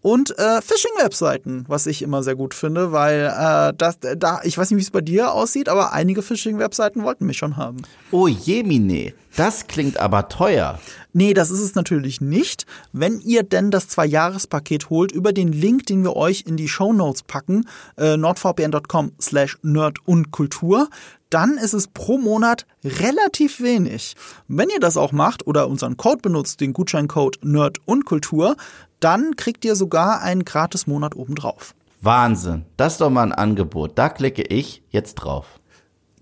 und 0.00 0.38
äh, 0.38 0.62
Phishing-Webseiten, 0.62 1.64
was 1.68 1.86
ich 1.86 2.02
immer 2.02 2.22
sehr 2.22 2.36
gut 2.36 2.54
finde, 2.54 2.92
weil 2.92 3.32
äh, 3.34 3.74
das, 3.76 3.98
da, 4.00 4.40
ich 4.44 4.56
weiß 4.56 4.70
nicht, 4.70 4.78
wie 4.78 4.82
es 4.82 4.90
bei 4.90 5.00
dir 5.00 5.32
aussieht, 5.32 5.68
aber 5.68 5.92
einige 5.92 6.22
Phishing-Webseiten 6.22 7.02
wollten 7.02 7.26
mich 7.26 7.38
schon 7.38 7.56
haben. 7.56 7.82
Oh 8.10 8.28
jemine, 8.28 9.12
das 9.36 9.66
klingt 9.66 9.98
aber 9.98 10.28
teuer. 10.28 10.78
Nee, 11.12 11.34
das 11.34 11.50
ist 11.50 11.60
es 11.60 11.74
natürlich 11.74 12.20
nicht. 12.20 12.64
Wenn 12.92 13.20
ihr 13.20 13.42
denn 13.42 13.70
das 13.70 13.88
Zwei-Jahres-Paket 13.88 14.90
holt, 14.90 15.10
über 15.10 15.32
den 15.32 15.52
Link, 15.52 15.86
den 15.86 16.04
wir 16.04 16.16
euch 16.16 16.44
in 16.46 16.56
die 16.56 16.68
Show 16.68 16.92
Notes 16.92 17.22
packen, 17.22 17.66
äh, 17.96 18.16
nordvpn.com 18.16 19.12
slash 19.20 19.58
nerd 19.62 19.98
und 20.06 20.30
Kultur, 20.30 20.88
dann 21.30 21.58
ist 21.58 21.74
es 21.74 21.88
pro 21.88 22.18
Monat 22.18 22.66
relativ 22.84 23.60
wenig. 23.60 24.14
Wenn 24.48 24.70
ihr 24.70 24.80
das 24.80 24.96
auch 24.96 25.12
macht 25.12 25.46
oder 25.46 25.68
unseren 25.68 25.96
Code 25.96 26.22
benutzt, 26.22 26.60
den 26.60 26.72
Gutscheincode 26.72 27.38
Nerd 27.42 27.78
und 27.84 28.06
Kultur, 28.06 28.56
dann 29.00 29.36
kriegt 29.36 29.64
ihr 29.64 29.76
sogar 29.76 30.22
einen 30.22 30.44
gratis 30.44 30.86
Monat 30.86 31.14
obendrauf. 31.16 31.74
Wahnsinn. 32.00 32.64
Das 32.76 32.94
ist 32.94 33.00
doch 33.00 33.10
mal 33.10 33.22
ein 33.24 33.32
Angebot. 33.32 33.92
Da 33.96 34.08
klicke 34.08 34.42
ich 34.42 34.82
jetzt 34.90 35.14
drauf. 35.14 35.60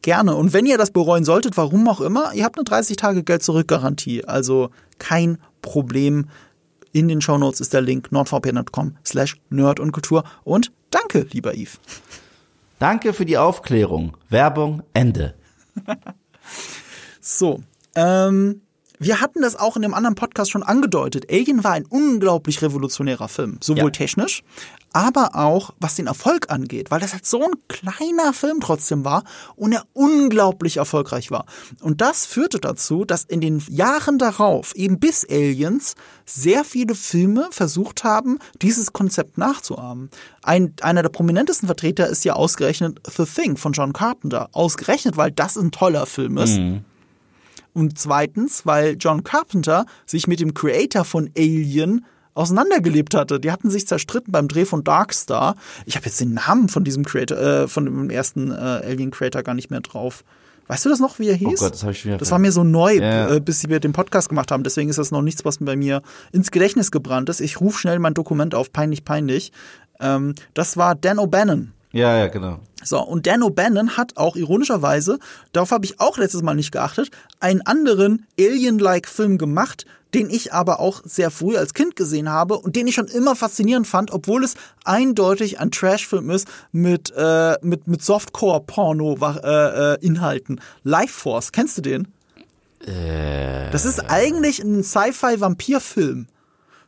Gerne. 0.03 0.35
Und 0.37 0.53
wenn 0.53 0.67
ihr 0.67 0.79
das 0.79 0.91
bereuen 0.91 1.25
solltet, 1.25 1.57
warum 1.57 1.89
auch 1.89 2.01
immer, 2.01 2.33
ihr 2.33 2.45
habt 2.45 2.57
eine 2.57 2.65
30 2.65 2.97
Tage 2.97 3.25
Geld 3.25 3.43
zurück 3.43 3.69
Garantie. 3.69 4.25
Also 4.25 4.71
kein 4.99 5.39
Problem. 5.63 6.29
In 6.93 7.09
den 7.09 7.21
Shownotes 7.21 7.61
ist 7.61 7.75
der 7.75 7.83
Link 7.83 8.11
nordvpn.com 8.11 8.97
slash 9.05 9.37
nerd 9.51 9.81
und 9.81 9.93
Kultur. 9.93 10.25
Und 10.45 10.73
danke, 10.91 11.27
lieber 11.33 11.55
Yves. 11.55 11.79
Danke 12.79 13.13
für 13.13 13.27
die 13.27 13.37
Aufklärung. 13.37 14.17
Werbung 14.29 14.83
Ende. 14.95 15.35
So, 17.29 17.61
ähm, 17.97 18.63
Wir 18.99 19.21
hatten 19.21 19.43
das 19.43 19.57
auch 19.57 19.77
in 19.77 19.83
dem 19.83 19.95
anderen 19.95 20.15
Podcast 20.15 20.51
schon 20.51 20.63
angedeutet. 20.63 21.27
Alien 21.31 21.63
war 21.65 21.73
ein 21.73 21.85
unglaublich 21.87 22.63
revolutionärer 22.63 23.29
Film, 23.29 23.59
sowohl 23.63 23.85
Ja. 23.85 23.91
technisch, 23.91 24.43
aber 24.93 25.35
auch 25.35 25.75
was 25.79 25.97
den 25.97 26.07
Erfolg 26.07 26.51
angeht, 26.51 26.91
weil 26.91 27.01
das 27.01 27.13
halt 27.13 27.27
so 27.27 27.43
ein 27.43 27.51
kleiner 27.69 28.33
Film 28.33 28.61
trotzdem 28.61 29.05
war 29.05 29.25
und 29.55 29.73
er 29.73 29.85
unglaublich 29.93 30.79
erfolgreich 30.79 31.31
war. 31.31 31.45
Und 31.83 32.01
das 32.01 32.25
führte 32.25 32.59
dazu, 32.59 33.05
dass 33.05 33.25
in 33.25 33.41
den 33.43 33.63
Jahren 33.69 34.19
darauf, 34.19 34.75
eben 34.75 34.99
bis 34.99 35.27
Aliens, 35.29 35.95
sehr 36.25 36.65
viele 36.65 36.95
Filme 36.95 37.49
versucht 37.51 38.03
haben, 38.05 38.39
dieses 38.63 38.93
Konzept 38.95 39.37
nachzuahmen. 39.39 40.11
Ein, 40.43 40.73
einer 40.81 41.03
der 41.03 41.11
prominentesten 41.11 41.67
Vertreter 41.67 42.07
ist 42.09 42.25
ja 42.25 42.33
ausgerechnet 42.33 43.01
The 43.17 43.25
Thing 43.27 43.57
von 43.57 43.73
John 43.73 43.93
Carpenter. 43.93 44.49
Ausgerechnet, 44.53 45.17
weil 45.17 45.31
das 45.31 45.57
ein 45.57 45.71
toller 45.71 46.07
Film 46.07 46.39
ist. 46.39 46.59
Und 47.77 47.99
zweitens, 47.99 48.65
weil 48.65 48.97
John 48.99 49.23
Carpenter 49.23 49.85
sich 50.07 50.27
mit 50.27 50.41
dem 50.41 50.55
Creator 50.55 51.05
von 51.05 51.29
Alien 51.37 52.07
auseinandergelebt 52.33 53.15
hatte. 53.15 53.39
Die 53.39 53.53
hatten 53.53 53.69
sich 53.69 53.87
zerstritten 53.87 54.33
beim 54.33 54.49
Dreh 54.49 54.65
von 54.65 54.83
Darkstar. 54.83 55.57
Ich 55.85 55.95
habe 55.97 56.07
jetzt 56.07 56.19
den 56.19 56.33
Namen 56.33 56.71
von 56.71 56.85
diesem 56.85 57.05
Creator, 57.05 57.37
äh, 57.39 57.69
von 57.69 57.85
dem 57.85 58.09
ersten 58.09 58.51
äh, 58.51 58.55
Alien 58.55 59.11
Creator 59.11 59.43
gar 59.43 59.55
nicht 59.55 59.71
mehr 59.71 59.81
drauf. 59.81 60.25
Weißt 60.69 60.87
du 60.87 60.89
das 60.89 61.01
noch, 61.01 61.19
wie 61.19 61.29
er 61.29 61.35
hieß? 61.35 61.61
Oh 61.61 61.65
Gott, 61.65 61.75
das 61.75 61.83
habe 61.83 61.93
ich 61.93 62.05
wieder 62.07 62.17
Das 62.17 62.31
war 62.31 62.39
mir 62.39 62.51
so 62.51 62.65
neu, 62.65 62.95
Ja. 62.95 63.35
äh, 63.35 63.41
bis 63.41 63.69
wir 63.69 63.79
den 63.79 63.93
Podcast 63.93 64.31
gemacht 64.31 64.51
haben. 64.51 64.65
Deswegen 64.65 64.89
ist 64.89 64.99
das 64.99 65.11
noch 65.11 65.21
nichts, 65.23 65.45
was 65.45 65.59
bei 65.59 65.77
mir 65.77 66.01
ins 66.33 66.51
Gedächtnis 66.51 66.91
gebrannt 66.91 67.29
ist. 67.29 67.41
Ich 67.41 67.61
rufe 67.61 67.79
schnell 67.79 67.99
mein 67.99 68.15
Dokument 68.15 68.55
auf, 68.55 68.73
peinlich, 68.73 69.05
peinlich. 69.05 69.53
Ähm, 70.01 70.35
das 70.55 70.79
war 70.79 70.95
Dan 70.95 71.19
O'Bannon. 71.19 71.69
Ja, 71.97 72.17
ja, 72.19 72.29
genau. 72.29 72.61
So, 72.85 73.03
und 73.03 73.27
Dan 73.27 73.43
O'Bannon 73.43 73.97
hat 73.97 74.19
auch 74.19 74.37
ironischerweise, 74.37 75.19
darauf 75.53 75.71
habe 75.71 75.87
ich 75.87 75.99
auch 75.99 76.19
letztes 76.19 76.43
Mal 76.43 76.55
nicht 76.55 76.71
geachtet, 76.71 77.11
einen 77.41 77.63
anderen 77.63 78.27
Alien-like 78.39 79.09
Film 79.09 79.39
gemacht, 79.39 79.87
den 80.13 80.29
ich 80.29 80.53
aber 80.53 80.79
auch 80.79 81.01
sehr 81.05 81.31
früh 81.31 81.57
als 81.57 81.73
Kind 81.73 81.97
gesehen 81.97 82.29
habe 82.29 82.59
und 82.59 82.77
den 82.77 82.87
ich 82.87 82.97
schon 82.97 83.07
immer 83.07 83.35
faszinierend 83.35 83.87
fand, 83.87 84.11
obwohl 84.11 84.45
es 84.45 84.57
eindeutig 84.85 85.59
ein 85.59 85.71
Trash-Film 85.71 86.29
ist 86.29 86.47
mit, 86.71 87.15
äh, 87.17 87.55
mit, 87.63 87.89
mit 87.89 88.03
Softcore-Porno-Inhalten. 88.03 90.61
Life 90.85 91.15
Force, 91.15 91.51
kennst 91.51 91.79
du 91.79 91.83
den? 91.83 92.09
Das 93.73 93.87
ist 93.87 94.01
eigentlich 94.11 94.63
ein 94.63 94.85
Sci-Fi-Vampir-Film. 94.85 96.27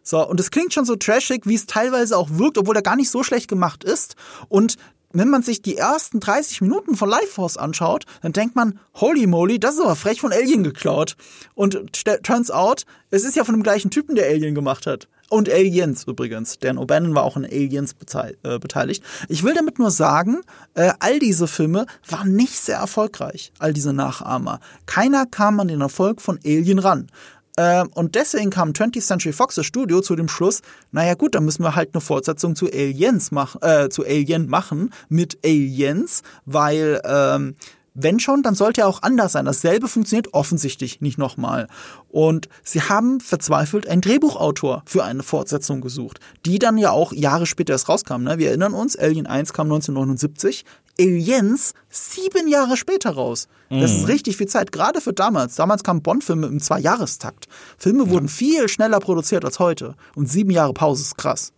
So, 0.03 0.27
und 0.27 0.40
es 0.40 0.51
klingt 0.51 0.73
schon 0.73 0.87
so 0.87 0.97
trashig, 0.97 1.42
wie 1.44 1.55
es 1.55 1.66
teilweise 1.66 2.16
auch 2.16 2.31
wirkt, 2.31 2.57
obwohl 2.57 2.77
er 2.77 2.83
gar 2.83 2.97
nicht 2.97 3.11
so 3.11 3.23
schlecht 3.23 3.47
gemacht 3.47 3.85
ist. 3.85 4.16
Und 4.49 4.79
wenn 5.12 5.29
man 5.31 5.42
sich 5.42 5.62
die 5.62 5.77
ersten 5.77 6.21
30 6.21 6.61
Minuten 6.61 6.94
von 6.97 7.09
Life 7.09 7.29
Force 7.29 7.57
anschaut, 7.57 8.05
dann 8.23 8.33
denkt 8.33 8.57
man, 8.57 8.79
holy 8.94 9.27
moly, 9.27 9.59
das 9.59 9.75
ist 9.75 9.81
aber 9.81 9.97
frech 9.97 10.21
von 10.21 10.33
Alien 10.33 10.62
geklaut. 10.62 11.16
Und 11.55 11.81
turns 12.23 12.51
out, 12.51 12.85
es 13.11 13.25
ist 13.25 13.37
ja 13.37 13.44
von 13.44 13.55
dem 13.55 13.62
gleichen 13.62 13.90
Typen, 13.90 14.14
der 14.14 14.27
Alien 14.27 14.55
gemacht 14.55 14.87
hat. 14.87 15.09
Und 15.31 15.51
Aliens 15.51 16.05
übrigens. 16.05 16.59
Dan 16.59 16.79
O'Bannon 16.79 17.14
war 17.14 17.23
auch 17.23 17.37
in 17.37 17.44
Aliens 17.44 17.94
äh, 18.42 18.59
beteiligt. 18.59 19.05
Ich 19.29 19.44
will 19.44 19.55
damit 19.55 19.79
nur 19.79 19.90
sagen, 19.90 20.40
äh, 20.75 20.92
all 21.01 21.18
diese 21.18 21.47
Filme 21.47 21.87
waren 22.09 22.35
nicht 22.35 22.59
sehr 22.59 22.79
erfolgreich, 22.79 23.53
all 23.59 23.75
diese 23.75 23.92
Nachahmer. 23.92 24.61
Keiner 24.87 25.27
kam 25.27 25.61
an 25.61 25.68
den 25.68 25.83
Erfolg 25.83 26.23
von 26.23 26.38
Alien 26.44 26.79
ran. 26.79 27.11
Ähm, 27.59 27.90
und 27.94 28.14
deswegen 28.14 28.51
kam 28.51 28.71
20th 28.71 29.05
Century 29.05 29.33
Fox, 29.33 29.57
das 29.57 29.66
Studio, 29.66 30.01
zu 30.01 30.14
dem 30.14 30.29
Schluss, 30.29 30.62
naja 30.92 31.14
gut, 31.14 31.35
dann 31.35 31.44
müssen 31.44 31.64
wir 31.64 31.75
halt 31.75 31.90
eine 31.92 32.01
Fortsetzung 32.01 32.55
zu 32.55 32.66
Aliens 32.66 33.33
machen, 33.33 33.61
äh, 33.62 33.88
zu 33.88 34.05
Alien 34.05 34.49
machen 34.49 34.94
mit 35.09 35.38
Aliens, 35.44 36.23
weil 36.47 37.01
ähm, 37.05 37.57
wenn 38.01 38.21
schon, 38.21 38.44
dann 38.44 38.55
sollte 38.55 38.83
er 38.83 38.87
auch 38.87 39.03
anders 39.03 39.33
sein. 39.33 39.44
Dasselbe 39.44 39.88
funktioniert 39.88 40.33
offensichtlich 40.33 41.01
nicht 41.01 41.18
nochmal. 41.18 41.66
Und 42.09 42.49
sie 42.62 42.81
haben 42.81 43.18
verzweifelt 43.18 43.88
einen 43.88 44.03
Drehbuchautor 44.03 44.83
für 44.87 45.03
eine 45.03 45.25
Fortsetzung 45.25 45.81
gesucht, 45.81 46.21
die 46.47 46.61
dann 46.61 46.79
ja 46.79 46.92
auch 46.92 47.12
Jahre 47.12 47.47
später 47.47 47.73
erst 47.73 47.88
rauskam. 47.88 48.23
Ne? 48.23 48.38
Wir 48.38 48.51
erinnern 48.51 48.73
uns, 48.73 48.97
Alien 48.97 49.27
1 49.27 49.53
kam 49.53 49.66
1979, 49.66 50.64
Aliens 51.01 51.75
sieben 51.89 52.49
Jahre 52.49 52.77
später 52.77 53.11
raus. 53.11 53.49
Das 53.71 53.93
ist 53.93 54.09
richtig 54.09 54.37
viel 54.39 54.47
Zeit, 54.49 54.73
gerade 54.73 55.01
für 55.01 55.13
damals. 55.13 55.57
Damals 55.57 55.85
kamen 55.85 56.03
Bond-Filme 56.03 56.47
im 56.47 56.59
Zwei-Jahrestakt. 56.61 57.47
Filme 57.77 58.09
wurden 58.09 58.29
viel 58.29 58.69
schneller 58.69 58.99
produziert 58.99 59.45
als 59.45 59.59
heute. 59.59 59.95
Und 60.15 60.29
sieben 60.31 60.51
Jahre 60.51 60.73
Pause 60.73 61.03
ist 61.03 61.19
krass. 61.19 61.53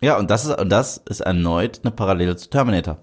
Ja, 0.00 0.16
und 0.18 0.30
das 0.30 0.44
ist, 0.44 0.54
das 0.68 1.00
ist 1.08 1.20
erneut 1.20 1.80
eine 1.82 1.90
Parallele 1.90 2.36
zu 2.36 2.48
Terminator. 2.50 2.98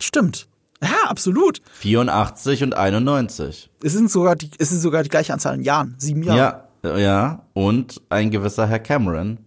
Stimmt. 0.00 0.46
Ja, 0.82 1.08
absolut. 1.08 1.62
84 1.74 2.64
und 2.64 2.74
91. 2.74 3.70
Es 3.82 3.92
sind 3.92 4.10
sogar 4.10 4.36
die, 4.36 4.50
es 4.58 4.72
ist 4.72 4.82
sogar 4.82 5.02
die 5.04 5.08
gleiche 5.08 5.32
Anzahl 5.32 5.54
an 5.54 5.62
Jahren. 5.62 5.94
Sieben 5.98 6.22
Jahre. 6.22 6.64
Ja, 6.82 6.96
ja. 6.98 7.46
Und 7.54 8.02
ein 8.10 8.30
gewisser 8.30 8.66
Herr 8.66 8.80
Cameron. 8.80 9.38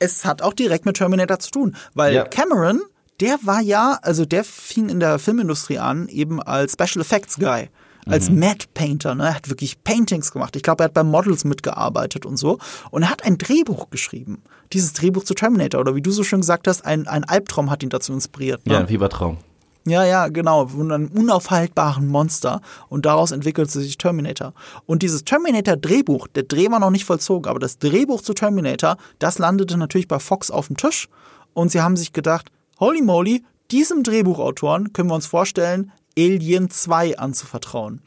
es 0.00 0.24
hat 0.24 0.42
auch 0.42 0.52
direkt 0.52 0.84
mit 0.86 0.96
Terminator 0.96 1.38
zu 1.38 1.50
tun, 1.50 1.76
weil 1.94 2.14
Ja. 2.14 2.24
Cameron, 2.24 2.80
der 3.20 3.38
war 3.42 3.60
ja, 3.60 3.98
also 4.02 4.24
der 4.24 4.44
fing 4.44 4.88
in 4.88 5.00
der 5.00 5.18
Filmindustrie 5.18 5.78
an, 5.78 6.08
eben 6.08 6.42
als 6.42 6.72
Special 6.72 7.02
Effects 7.02 7.36
Guy, 7.36 7.68
als 8.06 8.30
Matte 8.30 8.66
Painter, 8.74 9.14
ne? 9.14 9.24
Er 9.24 9.34
hat 9.34 9.48
wirklich 9.48 9.84
Paintings 9.84 10.32
gemacht. 10.32 10.56
Ich 10.56 10.62
glaube, 10.62 10.82
er 10.82 10.86
hat 10.86 10.94
bei 10.94 11.04
Models 11.04 11.44
mitgearbeitet 11.44 12.26
und 12.26 12.38
so. 12.38 12.58
Und 12.90 13.02
er 13.02 13.10
hat 13.10 13.24
ein 13.24 13.38
Drehbuch 13.38 13.90
geschrieben. 13.90 14.42
Dieses 14.72 14.94
Drehbuch 14.94 15.24
zu 15.24 15.34
Terminator, 15.34 15.80
oder 15.80 15.94
wie 15.94 16.02
du 16.02 16.10
so 16.10 16.24
schön 16.24 16.40
gesagt 16.40 16.66
hast, 16.66 16.84
ein, 16.84 17.06
ein 17.06 17.24
Albtraum 17.24 17.70
hat 17.70 17.82
ihn 17.82 17.90
dazu 17.90 18.12
inspiriert. 18.12 18.66
Ne? 18.66 18.72
Ja, 18.72 18.80
ein 18.80 18.88
Fiebertraum. 18.88 19.38
Ja, 19.86 20.04
ja, 20.04 20.28
genau, 20.28 20.66
von 20.66 20.92
einem 20.92 21.08
unaufhaltbaren 21.08 22.06
Monster 22.06 22.60
und 22.88 23.06
daraus 23.06 23.30
entwickelte 23.30 23.80
sich 23.80 23.96
Terminator. 23.96 24.52
Und 24.86 25.02
dieses 25.02 25.24
Terminator-Drehbuch, 25.24 26.28
der 26.28 26.42
Dreh 26.42 26.70
war 26.70 26.80
noch 26.80 26.90
nicht 26.90 27.06
vollzogen, 27.06 27.48
aber 27.48 27.58
das 27.58 27.78
Drehbuch 27.78 28.20
zu 28.20 28.34
Terminator, 28.34 28.98
das 29.18 29.38
landete 29.38 29.78
natürlich 29.78 30.06
bei 30.06 30.18
Fox 30.18 30.50
auf 30.50 30.66
dem 30.66 30.76
Tisch 30.76 31.08
und 31.54 31.70
sie 31.72 31.80
haben 31.80 31.96
sich 31.96 32.12
gedacht, 32.12 32.50
holy 32.80 33.02
moly, 33.02 33.44
diesem 33.70 34.02
Drehbuchautoren 34.02 34.92
können 34.92 35.10
wir 35.10 35.14
uns 35.14 35.26
vorstellen, 35.26 35.92
Alien 36.18 36.70
2 36.70 37.18
anzuvertrauen. 37.18 38.02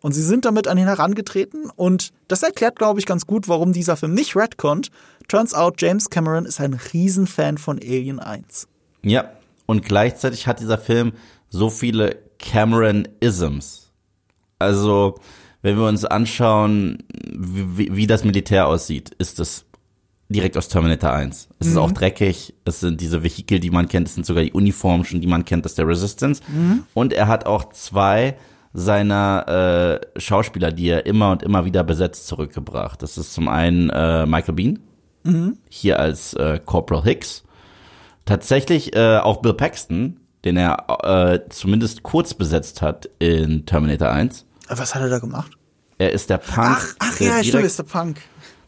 Und 0.00 0.12
sie 0.12 0.22
sind 0.22 0.44
damit 0.44 0.66
an 0.66 0.78
ihn 0.78 0.86
herangetreten 0.86 1.70
und 1.76 2.12
das 2.26 2.42
erklärt, 2.42 2.76
glaube 2.76 2.98
ich, 2.98 3.06
ganz 3.06 3.26
gut, 3.26 3.46
warum 3.46 3.72
dieser 3.72 3.96
Film 3.96 4.14
nicht 4.14 4.34
retconnt. 4.34 4.90
Turns 5.28 5.54
out, 5.54 5.80
James 5.80 6.10
Cameron 6.10 6.44
ist 6.44 6.60
ein 6.60 6.74
Riesenfan 6.74 7.58
von 7.58 7.78
Alien 7.78 8.18
1. 8.18 8.66
Ja. 9.02 9.30
Und 9.66 9.84
gleichzeitig 9.84 10.48
hat 10.48 10.60
dieser 10.60 10.76
Film 10.76 11.12
so 11.48 11.70
viele 11.70 12.18
Cameron-Isms. 12.38 13.92
Also, 14.58 15.20
wenn 15.62 15.76
wir 15.76 15.86
uns 15.86 16.04
anschauen, 16.04 17.04
wie, 17.32 17.94
wie 17.94 18.06
das 18.06 18.24
Militär 18.24 18.66
aussieht, 18.66 19.10
ist 19.18 19.38
es 19.38 19.64
direkt 20.28 20.56
aus 20.56 20.68
Terminator 20.68 21.12
1. 21.12 21.48
Es 21.58 21.66
ist 21.66 21.76
auch 21.76 21.92
dreckig, 21.92 22.54
es 22.64 22.80
sind 22.80 23.00
diese 23.00 23.22
Vehikel, 23.22 23.60
die 23.60 23.70
man 23.70 23.88
kennt, 23.88 24.08
es 24.08 24.14
sind 24.14 24.24
sogar 24.26 24.42
die 24.42 24.52
Uniformen 24.52 25.04
schon, 25.04 25.20
die 25.20 25.26
man 25.26 25.44
kennt 25.44 25.66
aus 25.66 25.74
der 25.74 25.86
Resistance. 25.86 26.42
Und 26.94 27.12
er 27.12 27.28
hat 27.28 27.46
auch 27.46 27.72
zwei 27.72 28.36
seiner 28.74 30.00
äh, 30.14 30.20
Schauspieler, 30.20 30.72
die 30.72 30.88
er 30.88 31.04
immer 31.04 31.32
und 31.32 31.42
immer 31.42 31.64
wieder 31.64 31.84
besetzt, 31.84 32.26
zurückgebracht. 32.26 33.02
Das 33.02 33.18
ist 33.18 33.34
zum 33.34 33.48
einen 33.48 33.90
äh, 33.90 34.24
Michael 34.26 34.54
Bean, 34.54 34.78
hier 35.68 36.00
als 36.00 36.34
äh, 36.34 36.60
Corporal 36.64 37.04
Hicks. 37.04 37.44
Tatsächlich 38.24 38.96
äh, 38.96 39.18
auch 39.18 39.42
Bill 39.42 39.54
Paxton, 39.54 40.20
den 40.44 40.56
er 40.56 40.86
äh, 41.04 41.40
zumindest 41.50 42.02
kurz 42.02 42.34
besetzt 42.34 42.82
hat 42.82 43.08
in 43.18 43.66
Terminator 43.66 44.10
1. 44.10 44.46
Was 44.68 44.94
hat 44.94 45.02
er 45.02 45.08
da 45.08 45.18
gemacht? 45.18 45.52
Er 45.98 46.12
ist 46.12 46.30
der 46.30 46.38
Punk. 46.38 46.76
Ach, 46.78 46.94
ach 46.98 47.16
der 47.18 47.26
ja, 47.28 47.44
stimmt, 47.44 47.64
ist 47.64 47.78
der 47.78 47.84
Punk. 47.84 48.18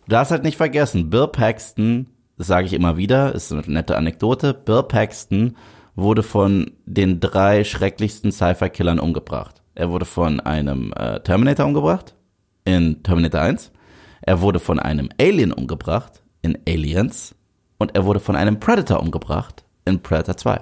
Du 0.06 0.10
darfst 0.10 0.30
halt 0.30 0.44
nicht 0.44 0.56
vergessen, 0.56 1.08
Bill 1.08 1.28
Paxton, 1.28 2.08
das 2.36 2.46
sage 2.46 2.66
ich 2.66 2.74
immer 2.74 2.96
wieder, 2.96 3.34
ist 3.34 3.52
eine 3.52 3.62
nette 3.62 3.96
Anekdote, 3.96 4.52
Bill 4.52 4.82
Paxton 4.82 5.56
wurde 5.96 6.22
von 6.22 6.72
den 6.84 7.20
drei 7.20 7.64
schrecklichsten 7.64 8.32
Sci-Fi-Killern 8.32 8.98
umgebracht. 8.98 9.62
Er 9.74 9.90
wurde 9.90 10.04
von 10.04 10.40
einem 10.40 10.92
äh, 10.92 11.20
Terminator 11.20 11.66
umgebracht 11.66 12.14
in 12.64 13.02
Terminator 13.02 13.40
1. 13.40 13.72
Er 14.22 14.40
wurde 14.40 14.60
von 14.60 14.78
einem 14.78 15.08
Alien 15.20 15.52
umgebracht 15.52 16.22
in 16.42 16.58
Aliens. 16.68 17.34
Und 17.78 17.94
er 17.94 18.04
wurde 18.04 18.20
von 18.20 18.36
einem 18.36 18.60
Predator 18.60 19.00
umgebracht 19.00 19.64
in 19.84 20.00
Predator 20.00 20.36
2. 20.36 20.60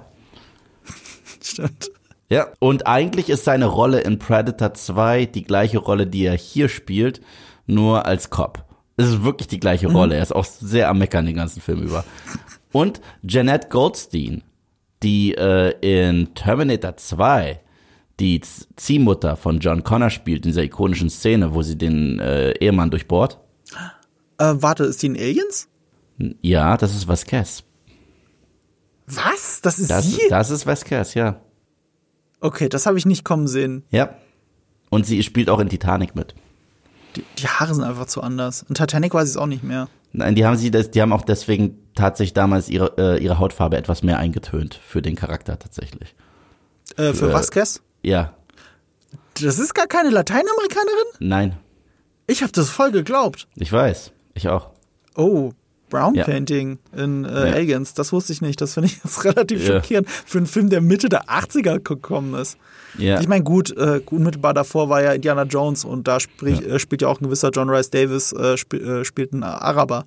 Stimmt. 1.41 1.91
Ja, 2.29 2.47
und 2.59 2.87
eigentlich 2.87 3.29
ist 3.29 3.43
seine 3.43 3.65
Rolle 3.65 3.99
in 4.01 4.19
Predator 4.19 4.73
2 4.73 5.25
die 5.25 5.43
gleiche 5.43 5.77
Rolle, 5.77 6.07
die 6.07 6.25
er 6.25 6.35
hier 6.35 6.69
spielt, 6.69 7.21
nur 7.67 8.05
als 8.05 8.29
Cop. 8.29 8.65
Es 8.95 9.07
ist 9.07 9.23
wirklich 9.23 9.47
die 9.47 9.59
gleiche 9.59 9.87
Rolle. 9.91 10.15
Er 10.15 10.23
ist 10.23 10.35
auch 10.35 10.45
sehr 10.45 10.89
am 10.89 10.99
Meckern 10.99 11.25
den 11.25 11.35
ganzen 11.35 11.61
Film 11.61 11.81
über. 11.81 12.03
Und 12.71 13.01
Jeanette 13.25 13.69
Goldstein, 13.69 14.43
die 15.01 15.33
äh, 15.35 15.73
in 15.81 16.33
Terminator 16.35 16.95
2 16.97 17.59
die 18.19 18.41
Ziehmutter 18.75 19.35
von 19.35 19.59
John 19.59 19.83
Connor 19.83 20.11
spielt, 20.11 20.45
in 20.45 20.51
dieser 20.51 20.63
ikonischen 20.63 21.09
Szene, 21.09 21.53
wo 21.55 21.63
sie 21.63 21.77
den 21.77 22.19
äh, 22.19 22.51
Ehemann 22.59 22.91
durchbohrt. 22.91 23.39
Äh, 24.37 24.53
warte, 24.57 24.83
ist 24.83 25.01
die 25.01 25.07
in 25.07 25.17
Aliens? 25.17 25.67
Ja, 26.41 26.77
das 26.77 26.95
ist 26.95 27.07
Vasquez. 27.07 27.63
Was? 29.07 29.61
Das 29.61 29.79
ist 29.79 29.89
Das, 29.89 30.05
sie? 30.05 30.21
das 30.29 30.51
ist 30.51 30.65
Vasquez, 30.67 31.15
ja. 31.15 31.41
Okay, 32.39 32.69
das 32.69 32.85
habe 32.85 32.97
ich 32.97 33.05
nicht 33.05 33.25
kommen 33.25 33.47
sehen. 33.47 33.83
Ja. 33.89 34.15
Und 34.89 35.05
sie 35.07 35.23
spielt 35.23 35.49
auch 35.49 35.59
in 35.59 35.69
Titanic 35.69 36.15
mit. 36.15 36.35
Die, 37.15 37.23
die 37.39 37.47
Haare 37.47 37.73
sind 37.75 37.83
einfach 37.83 38.05
zu 38.07 38.21
anders. 38.21 38.65
In 38.67 38.75
Titanic 38.75 39.13
weiß 39.13 39.25
ich 39.29 39.35
es 39.35 39.37
auch 39.37 39.45
nicht 39.47 39.63
mehr. 39.63 39.87
Nein, 40.11 40.35
die 40.35 40.45
haben 40.45 40.57
sie, 40.57 40.71
das, 40.71 40.91
die 40.91 41.01
haben 41.01 41.11
auch 41.13 41.23
deswegen 41.23 41.77
tatsächlich 41.95 42.33
damals 42.33 42.69
ihre, 42.69 42.93
äh, 42.97 43.23
ihre 43.23 43.39
Hautfarbe 43.39 43.77
etwas 43.77 44.03
mehr 44.03 44.19
eingetönt 44.19 44.79
für 44.85 45.01
den 45.01 45.15
Charakter 45.15 45.57
tatsächlich. 45.57 46.15
Äh, 46.97 47.13
für 47.13 47.15
Für- 47.15 47.33
Vasquez? 47.33 47.81
Ja, 48.03 48.33
Das 49.41 49.57
ist 49.59 49.73
gar 49.73 49.87
keine 49.87 50.09
Lateinamerikanerin? 50.09 51.05
nein, 51.19 51.57
Ich 52.27 52.41
habe 52.43 52.51
das 52.51 52.69
voll 52.69 52.91
geglaubt. 52.91 53.47
ich 53.55 53.71
weiß, 53.71 54.11
ich 54.35 54.49
auch. 54.49 54.69
Oh, 55.15 55.51
Brown 55.93 56.15
Ja. 56.15 56.23
Painting 56.25 56.79
in 56.95 57.23
äh, 57.25 57.29
Ja. 57.49 57.53
Aliens, 57.55 57.93
das 57.93 58.11
wusste 58.11 58.33
ich 58.33 58.41
nicht. 58.41 58.59
Das 58.61 58.73
finde 58.73 58.87
ich 58.87 58.99
jetzt 59.03 59.23
relativ 59.25 59.61
Ja. 59.67 59.75
schockierend 59.75 60.09
für 60.09 60.39
einen 60.39 60.47
Film, 60.47 60.69
der 60.69 60.81
Mitte 60.81 61.07
der 61.07 61.25
80er 61.25 61.79
gekommen 61.79 62.33
ist. 62.33 62.57
Ja, 62.97 63.19
Ich 63.21 63.27
meine, 63.27 63.43
gut, 63.43 63.71
äh, 63.77 64.01
unmittelbar 64.09 64.53
davor 64.53 64.89
war 64.89 65.01
ja 65.03 65.13
Indiana 65.13 65.43
Jones 65.43 65.85
und 65.85 66.07
da 66.07 66.19
sprich, 66.19 66.61
äh, 66.65 66.79
spielt 66.79 67.01
ja 67.03 67.07
auch 67.07 67.19
ein 67.21 67.25
gewisser 67.25 67.49
John 67.51 67.69
Rice 67.69 67.89
Davis, 67.91 68.31
äh, 68.33 68.53
sp 68.57 68.73
äh, 68.77 69.05
spielt 69.05 69.33
einen 69.33 69.43
Araber. 69.43 70.05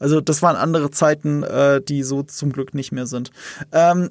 Also 0.00 0.20
das 0.20 0.42
waren 0.42 0.56
andere 0.56 0.90
Zeiten, 0.90 1.42
äh, 1.44 1.80
die 1.80 2.02
so 2.02 2.22
zum 2.24 2.52
Glück 2.52 2.74
nicht 2.74 2.90
mehr 2.92 3.06
sind. 3.06 3.30
Ähm, 3.72 4.10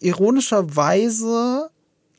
ironischerweise 0.00 1.68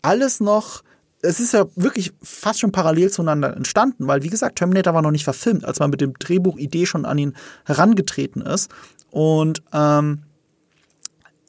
alles 0.01 0.39
noch, 0.39 0.81
es 1.27 1.39
ist 1.39 1.53
ja 1.53 1.65
wirklich 1.75 2.13
fast 2.21 2.59
schon 2.59 2.71
parallel 2.71 3.11
zueinander 3.11 3.55
entstanden, 3.55 4.07
weil 4.07 4.23
wie 4.23 4.29
gesagt, 4.29 4.57
Terminator 4.57 4.93
war 4.93 5.01
noch 5.01 5.11
nicht 5.11 5.25
verfilmt, 5.25 5.65
als 5.65 5.79
man 5.79 5.89
mit 5.89 6.01
dem 6.01 6.13
Drehbuchidee 6.13 6.85
schon 6.85 7.05
an 7.05 7.17
ihn 7.17 7.35
herangetreten 7.65 8.41
ist. 8.41 8.71
Und 9.11 9.61
ähm, 9.73 10.23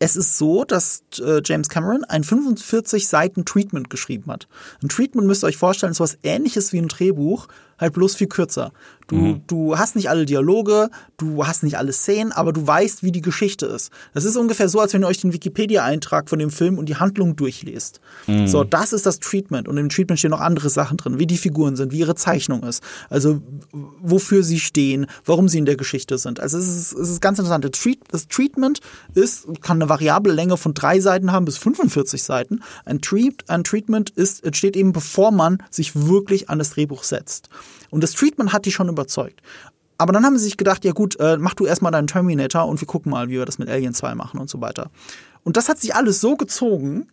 es 0.00 0.16
ist 0.16 0.38
so, 0.38 0.64
dass 0.64 1.02
äh, 1.20 1.40
James 1.44 1.68
Cameron 1.68 2.04
ein 2.04 2.24
45 2.24 3.08
Seiten 3.08 3.44
Treatment 3.44 3.90
geschrieben 3.90 4.30
hat. 4.30 4.48
Ein 4.82 4.88
Treatment 4.88 5.26
müsst 5.26 5.44
ihr 5.44 5.48
euch 5.48 5.56
vorstellen, 5.56 5.92
ist 5.92 6.00
was 6.00 6.18
ähnliches 6.22 6.72
wie 6.72 6.78
ein 6.78 6.88
Drehbuch, 6.88 7.48
halt 7.78 7.92
bloß 7.94 8.16
viel 8.16 8.28
kürzer. 8.28 8.72
Du, 9.08 9.40
du 9.46 9.78
hast 9.78 9.96
nicht 9.96 10.10
alle 10.10 10.26
Dialoge, 10.26 10.90
du 11.16 11.46
hast 11.46 11.62
nicht 11.62 11.78
alle 11.78 11.94
Szenen, 11.94 12.30
aber 12.30 12.52
du 12.52 12.66
weißt, 12.66 13.02
wie 13.02 13.10
die 13.10 13.22
Geschichte 13.22 13.64
ist. 13.64 13.90
Das 14.12 14.26
ist 14.26 14.36
ungefähr 14.36 14.68
so, 14.68 14.80
als 14.80 14.92
wenn 14.92 15.02
ihr 15.02 15.06
euch 15.06 15.22
den 15.22 15.32
Wikipedia-Eintrag 15.32 16.28
von 16.28 16.38
dem 16.38 16.50
Film 16.50 16.76
und 16.76 16.90
die 16.90 16.96
Handlung 16.96 17.34
durchlest. 17.34 18.02
So, 18.46 18.64
das 18.64 18.92
ist 18.92 19.06
das 19.06 19.18
Treatment. 19.18 19.66
Und 19.66 19.78
im 19.78 19.88
Treatment 19.88 20.18
stehen 20.18 20.30
noch 20.30 20.42
andere 20.42 20.68
Sachen 20.68 20.98
drin, 20.98 21.18
wie 21.18 21.26
die 21.26 21.38
Figuren 21.38 21.74
sind, 21.74 21.90
wie 21.90 22.00
ihre 22.00 22.16
Zeichnung 22.16 22.62
ist. 22.64 22.82
Also, 23.08 23.40
wofür 23.72 24.42
sie 24.42 24.60
stehen, 24.60 25.06
warum 25.24 25.48
sie 25.48 25.56
in 25.56 25.64
der 25.64 25.76
Geschichte 25.76 26.18
sind. 26.18 26.38
Also, 26.38 26.58
es 26.58 26.68
ist, 26.68 26.92
es 26.92 27.08
ist 27.08 27.22
ganz 27.22 27.38
interessant. 27.38 27.64
Das, 27.64 27.72
Treat, 27.72 28.00
das 28.10 28.28
Treatment 28.28 28.80
ist, 29.14 29.46
kann 29.62 29.80
eine 29.80 29.88
variable 29.88 30.34
Länge 30.34 30.58
von 30.58 30.74
drei 30.74 31.00
Seiten 31.00 31.32
haben 31.32 31.46
bis 31.46 31.56
45 31.56 32.22
Seiten. 32.22 32.60
Ein, 32.84 33.00
Treat, 33.00 33.48
ein 33.48 33.64
Treatment 33.64 34.10
ist, 34.10 34.44
entsteht 34.44 34.76
eben, 34.76 34.92
bevor 34.92 35.30
man 35.30 35.62
sich 35.70 35.96
wirklich 35.96 36.50
an 36.50 36.58
das 36.58 36.70
Drehbuch 36.70 37.04
setzt. 37.04 37.48
Und 37.90 38.02
das 38.02 38.12
Treatment 38.12 38.52
hat 38.52 38.64
die 38.64 38.72
schon 38.72 38.88
überzeugt. 38.88 39.40
Aber 39.98 40.12
dann 40.12 40.24
haben 40.24 40.38
sie 40.38 40.44
sich 40.44 40.56
gedacht, 40.56 40.84
ja 40.84 40.92
gut, 40.92 41.18
äh, 41.18 41.36
mach 41.38 41.54
du 41.54 41.66
erstmal 41.66 41.90
deinen 41.90 42.06
Terminator 42.06 42.66
und 42.66 42.80
wir 42.80 42.86
gucken 42.86 43.10
mal, 43.10 43.28
wie 43.28 43.32
wir 43.32 43.46
das 43.46 43.58
mit 43.58 43.68
Alien 43.68 43.94
2 43.94 44.14
machen 44.14 44.38
und 44.38 44.48
so 44.48 44.60
weiter. 44.60 44.90
Und 45.42 45.56
das 45.56 45.68
hat 45.68 45.80
sich 45.80 45.94
alles 45.94 46.20
so 46.20 46.36
gezogen 46.36 47.08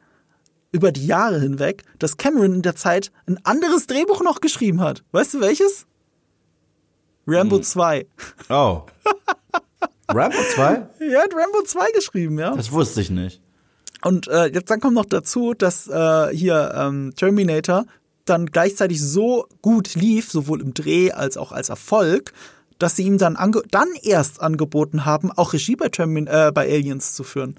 über 0.72 0.91
die 0.91 1.08
Jahre 1.08 1.39
hinweg, 1.39 1.84
dass 2.00 2.18
Cameron 2.18 2.54
in 2.54 2.62
der 2.62 2.76
Zeit 2.76 3.12
ein 3.28 3.39
anderes 3.44 3.88
Drehbuch 3.88 4.22
noch 4.22 4.41
geschrieben 4.41 4.82
hat. 4.82 5.04
Weißt 5.13 5.34
du 5.34 5.39
welches? 5.39 5.88
Rambo 7.26 7.60
2. 7.60 8.06
Oh. 8.50 8.84
Rambo 10.10 10.38
2? 10.54 10.88
Er 11.00 11.24
hat 11.24 11.34
Rambo 11.34 11.63
2 11.65 11.91
geschrieben, 11.91 12.38
ja. 12.38 12.56
Das 12.56 12.72
wusste 12.72 13.02
ich 13.02 13.10
nicht. 13.10 13.41
Und 14.04 14.28
äh, 14.28 14.46
jetzt 14.48 14.70
dann 14.70 14.80
kommt 14.80 14.94
noch 14.94 15.06
dazu, 15.06 15.56
dass 15.56 15.88
äh, 15.88 16.28
hier 16.36 16.74
ähm, 16.76 17.13
Terminator 17.15 17.86
dann 18.26 18.48
gleichzeitig 18.48 19.02
so 19.02 19.48
gut 19.62 19.96
lief, 19.96 20.32
sowohl 20.32 20.62
im 20.62 20.74
Dreh 20.74 21.12
als 21.12 21.38
auch 21.38 21.52
als 21.52 21.70
Erfolg, 21.70 22.34
dass 22.80 22.96
sie 22.96 23.04
ihm 23.04 23.18
dann, 23.18 23.38
dann 23.72 23.88
erst 24.04 24.42
angeboten 24.42 25.06
haben, 25.06 25.32
auch 25.32 25.54
Regie 25.54 25.76
bei, 25.76 25.90
Termin 25.90 26.28
äh, 26.28 26.52
bei 26.54 26.70
Aliens 26.70 27.14
zu 27.14 27.24
führen. 27.24 27.56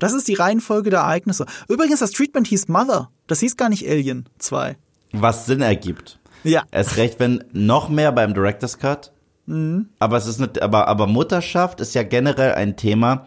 Das 0.00 0.12
ist 0.12 0.26
die 0.26 0.34
Reihenfolge 0.34 0.90
der 0.90 1.00
Ereignisse. 1.00 1.46
Übrigens, 1.68 2.00
das 2.00 2.10
Treatment 2.10 2.48
hieß 2.48 2.66
Mother. 2.66 3.10
Das 3.28 3.40
hieß 3.40 3.56
gar 3.56 3.68
nicht 3.68 3.88
Alien 3.88 4.28
2. 4.38 4.76
Was 5.12 5.46
Sinn 5.46 5.60
ergibt. 5.60 6.18
Ja. 6.42 6.64
Erst 6.72 6.96
recht, 6.96 7.20
wenn 7.20 7.44
noch 7.52 7.88
mehr 7.88 8.10
beim 8.10 8.34
Director's 8.34 8.78
Cut. 8.78 9.12
Aber 10.00 10.16
es 10.16 10.26
ist 10.26 10.40
nicht, 10.40 10.60
aber, 10.60 10.88
aber 10.88 11.06
Mutterschaft 11.06 11.80
ist 11.80 11.94
ja 11.94 12.02
generell 12.02 12.54
ein 12.54 12.76
Thema, 12.76 13.26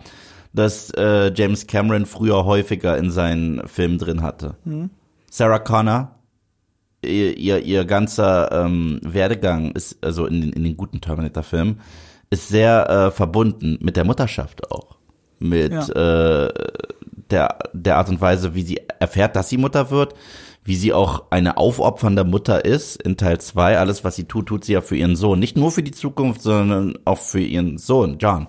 das 0.51 0.91
äh, 0.97 1.31
James 1.33 1.67
Cameron 1.67 2.05
früher 2.05 2.43
häufiger 2.43 2.97
in 2.97 3.09
seinen 3.11 3.65
Filmen 3.67 3.97
drin 3.97 4.21
hatte. 4.21 4.55
Sarah 5.31 5.59
Connor, 5.59 6.18
ihr, 7.03 7.37
ihr, 7.37 7.59
ihr 7.59 7.85
ganzer 7.85 8.51
ähm, 8.51 8.99
Werdegang 9.03 9.71
ist, 9.71 10.03
also 10.03 10.25
in, 10.25 10.41
den- 10.41 10.53
in 10.53 10.63
den 10.63 10.77
guten 10.77 11.01
Terminator-Filmen, 11.01 11.79
ist 12.29 12.47
sehr 12.49 12.89
äh, 12.89 13.11
verbunden 13.11 13.77
mit 13.81 13.95
der 13.97 14.05
Mutterschaft 14.05 14.71
auch. 14.71 14.97
Mit 15.39 15.71
äh, 15.95 16.49
der, 17.31 17.57
der 17.73 17.97
Art 17.97 18.09
und 18.09 18.19
Weise, 18.21 18.55
wie 18.55 18.61
sie 18.63 18.81
erfährt, 18.99 19.35
dass 19.35 19.49
sie 19.49 19.57
Mutter 19.57 19.89
wird, 19.91 20.13
wie 20.63 20.75
sie 20.75 20.93
auch 20.93 21.31
eine 21.31 21.57
aufopfernde 21.57 22.23
Mutter 22.25 22.65
ist 22.65 23.01
in 23.01 23.15
Teil 23.17 23.39
2. 23.39 23.77
Alles, 23.79 24.03
was 24.03 24.15
sie 24.17 24.25
tut, 24.25 24.47
tut 24.47 24.65
sie 24.65 24.73
ja 24.73 24.81
für 24.81 24.97
ihren 24.97 25.15
Sohn. 25.15 25.39
Nicht 25.39 25.57
nur 25.57 25.71
für 25.71 25.81
die 25.83 25.91
Zukunft, 25.91 26.41
sondern 26.41 26.97
auch 27.05 27.17
für 27.17 27.39
ihren 27.39 27.77
Sohn, 27.77 28.17
John. 28.19 28.47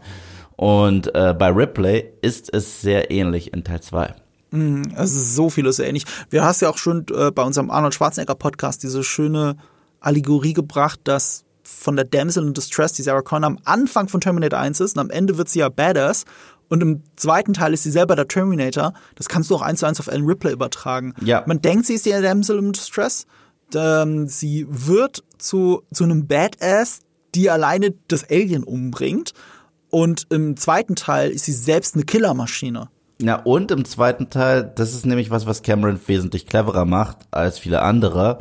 Und 0.57 1.15
äh, 1.15 1.35
bei 1.39 1.49
Ripley 1.51 2.05
ist 2.21 2.53
es 2.53 2.83
sehr 2.83 3.11
ähnlich 3.11 3.53
in 3.55 3.65
Teil 3.65 3.81
2. 3.81 4.15
Es 4.53 5.15
ist 5.15 5.35
so 5.37 5.51
vieles 5.51 5.79
ähnlich. 5.79 6.05
Wir 6.29 6.45
hast 6.45 6.61
ja 6.61 6.71
auch 6.71 6.79
schon 6.79 7.07
äh, 7.15 7.31
bei 7.31 7.43
unserem 7.43 7.71
Arnold 7.71 7.95
Schwarzenegger 7.95 8.35
Podcast 8.35 8.83
diese 8.83 9.05
schöne 9.05 9.57
Allegorie 10.01 10.55
gebracht, 10.55 11.01
dass 11.05 11.45
von 11.63 11.97
der 11.97 12.05
Damsel 12.05 12.47
in 12.47 12.55
Distress, 12.55 12.93
die 12.93 13.03
Sarah 13.03 13.23
Connor 13.23 13.47
am 13.47 13.59
Anfang 13.65 14.09
von 14.09 14.21
Terminator 14.21 14.59
1 14.59 14.81
ist 14.81 14.97
und 14.97 15.01
am 15.01 15.11
Ende 15.11 15.39
wird 15.39 15.49
sie 15.49 15.61
ja 15.61 15.69
Badass 15.69 16.25
und 16.71 16.83
im 16.83 17.03
zweiten 17.17 17.53
Teil 17.53 17.75
ist 17.75 17.83
sie 17.83 17.91
selber 17.91 18.15
der 18.15 18.29
Terminator. 18.29 18.95
Das 19.17 19.29
kannst 19.29 19.51
du 19.51 19.57
auch 19.57 19.63
eins 19.63 19.81
zu 19.81 19.87
eins 19.87 19.99
auf 19.99 20.07
Ellen 20.07 20.25
Ripley 20.25 20.53
übertragen. 20.53 21.15
Ja. 21.21 21.43
Man 21.47 21.61
denkt, 21.61 21.87
sie 21.87 21.95
ist 21.95 22.07
die 22.07 22.11
Damsel 22.11 22.59
in 22.59 22.73
Distress. 22.73 23.27
Ähm, 23.75 24.29
sie 24.29 24.67
wird 24.69 25.25
zu, 25.37 25.83
zu 25.93 26.05
einem 26.05 26.29
Badass, 26.29 27.01
die 27.35 27.51
alleine 27.51 27.95
das 28.07 28.29
Alien 28.31 28.63
umbringt. 28.63 29.33
Und 29.91 30.29
im 30.31 30.57
zweiten 30.57 30.95
Teil 30.95 31.33
ist 31.33 31.45
sie 31.45 31.53
selbst 31.53 31.97
eine 31.97 32.05
Killermaschine. 32.05 32.89
Ja, 33.23 33.37
und 33.37 33.71
im 33.71 33.85
zweiten 33.85 34.31
Teil, 34.31 34.71
das 34.75 34.95
ist 34.95 35.05
nämlich 35.05 35.31
was, 35.31 35.47
was 35.47 35.63
Cameron 35.63 36.01
wesentlich 36.07 36.47
cleverer 36.47 36.85
macht 36.85 37.19
als 37.31 37.59
viele 37.59 37.83
andere. 37.83 38.39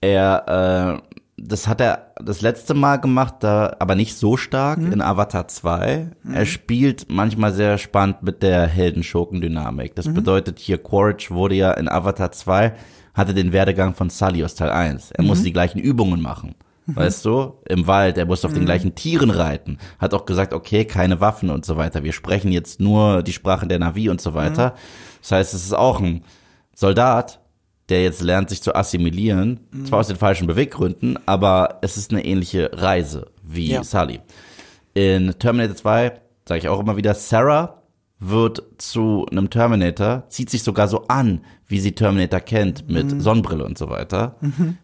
Er, 0.00 1.00
äh, 1.00 1.16
das 1.36 1.66
hat 1.66 1.80
er 1.80 2.12
das 2.22 2.42
letzte 2.42 2.74
Mal 2.74 2.96
gemacht, 2.96 3.36
da, 3.40 3.74
aber 3.78 3.94
nicht 3.94 4.16
so 4.16 4.36
stark 4.36 4.78
in 4.78 5.00
Avatar 5.00 5.48
2. 5.48 6.10
Er 6.32 6.46
spielt 6.46 7.06
manchmal 7.10 7.52
sehr 7.52 7.78
spannend 7.78 8.22
mit 8.22 8.42
der 8.42 8.66
Helden-Schurken-Dynamik. 8.66 9.94
Das 9.96 10.12
bedeutet 10.12 10.58
hier, 10.58 10.78
Quaritch 10.78 11.30
wurde 11.30 11.56
ja 11.56 11.72
in 11.72 11.88
Avatar 11.88 12.30
2, 12.30 12.74
hatte 13.14 13.34
den 13.34 13.52
Werdegang 13.52 13.94
von 13.94 14.10
Sully 14.10 14.44
aus 14.44 14.54
Teil 14.54 14.70
1. 14.70 15.12
Er 15.12 15.24
musste 15.24 15.44
die 15.44 15.52
gleichen 15.52 15.78
Übungen 15.78 16.20
machen. 16.20 16.54
Weißt 16.86 17.24
du, 17.24 17.54
im 17.68 17.86
Wald, 17.86 18.18
er 18.18 18.26
musste 18.26 18.46
auf 18.46 18.52
den 18.52 18.66
gleichen 18.66 18.94
Tieren 18.94 19.30
reiten, 19.30 19.78
hat 19.98 20.12
auch 20.12 20.26
gesagt, 20.26 20.52
okay, 20.52 20.84
keine 20.84 21.20
Waffen 21.20 21.48
und 21.48 21.64
so 21.64 21.76
weiter. 21.76 22.04
Wir 22.04 22.12
sprechen 22.12 22.52
jetzt 22.52 22.78
nur 22.80 23.22
die 23.22 23.32
Sprache 23.32 23.66
der 23.66 23.78
Navi 23.78 24.10
und 24.10 24.20
so 24.20 24.34
weiter. 24.34 24.74
Das 25.22 25.32
heißt, 25.32 25.54
es 25.54 25.64
ist 25.64 25.72
auch 25.72 26.00
ein 26.00 26.24
Soldat, 26.74 27.40
der 27.88 28.02
jetzt 28.02 28.22
lernt, 28.22 28.50
sich 28.50 28.62
zu 28.62 28.74
assimilieren, 28.74 29.60
zwar 29.84 30.00
aus 30.00 30.08
den 30.08 30.16
falschen 30.16 30.46
Beweggründen, 30.46 31.18
aber 31.26 31.78
es 31.82 31.96
ist 31.96 32.12
eine 32.12 32.24
ähnliche 32.24 32.70
Reise 32.72 33.26
wie 33.42 33.72
Ja. 33.72 33.84
Sully. 33.84 34.20
In 34.94 35.34
Terminator 35.38 35.76
2 35.76 36.12
sage 36.46 36.58
ich 36.60 36.68
auch 36.68 36.80
immer 36.80 36.96
wieder, 36.96 37.14
Sarah 37.14 37.82
wird 38.20 38.62
zu 38.78 39.26
einem 39.30 39.50
Terminator, 39.50 40.24
zieht 40.28 40.48
sich 40.48 40.62
sogar 40.62 40.88
so 40.88 41.06
an, 41.08 41.40
wie 41.66 41.80
sie 41.80 41.92
Terminator 41.92 42.40
kennt, 42.40 42.88
mit 42.88 43.20
Sonnenbrille 43.20 43.64
und 43.64 43.76
so 43.76 43.90
weiter, 43.90 44.36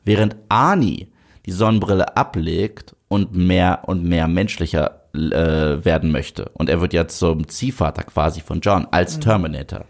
während 0.05 0.37
Arnie 0.49 1.09
die 1.46 1.53
Sonnenbrille 1.53 2.16
ablegt 2.16 2.94
und 3.09 3.35
mehr 3.35 3.83
und 3.87 4.05
mehr 4.05 4.29
menschlicher 4.29 5.00
äh, 5.14 5.85
werden 5.85 6.12
möchte. 6.12 6.50
Und 6.55 6.68
er 6.68 6.81
wird 6.81 6.92
ja 6.92 7.09
zum 7.09 7.48
Ziehvater 7.48 8.03
quasi 8.05 8.40
von 8.40 8.61
John 8.61 8.87
als 8.90 9.18
Terminator. 9.20 9.85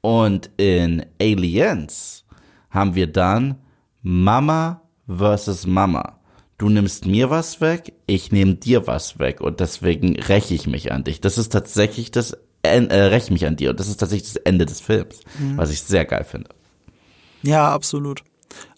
Und 0.00 0.50
in 0.56 1.04
Aliens 1.20 2.24
haben 2.70 2.94
wir 2.94 3.06
dann 3.06 3.56
Mama 4.02 4.82
versus 5.06 5.66
Mama. 5.66 6.18
Du 6.58 6.68
nimmst 6.68 7.06
mir 7.06 7.30
was 7.30 7.60
weg, 7.62 7.94
ich 8.06 8.32
nehme 8.32 8.54
dir 8.54 8.86
was 8.86 9.18
weg 9.18 9.40
und 9.40 9.60
deswegen 9.60 10.20
räche 10.20 10.54
ich 10.54 10.66
mich 10.66 10.92
an 10.92 11.04
dich. 11.04 11.20
Das 11.20 11.38
ist 11.38 11.50
tatsächlich 11.52 12.10
das 12.10 12.36
En- 12.62 12.90
äh, 12.90 13.04
räche 13.04 13.32
mich 13.32 13.46
an 13.46 13.56
dir 13.56 13.70
und 13.70 13.80
das 13.80 13.88
ist 13.88 13.96
tatsächlich 13.96 14.34
das 14.34 14.42
Ende 14.42 14.66
des 14.66 14.82
Films, 14.82 15.20
was 15.56 15.70
ich 15.70 15.80
sehr 15.80 16.04
geil 16.04 16.24
finde. 16.24 16.50
Ja, 17.42 17.72
absolut. 17.72 18.22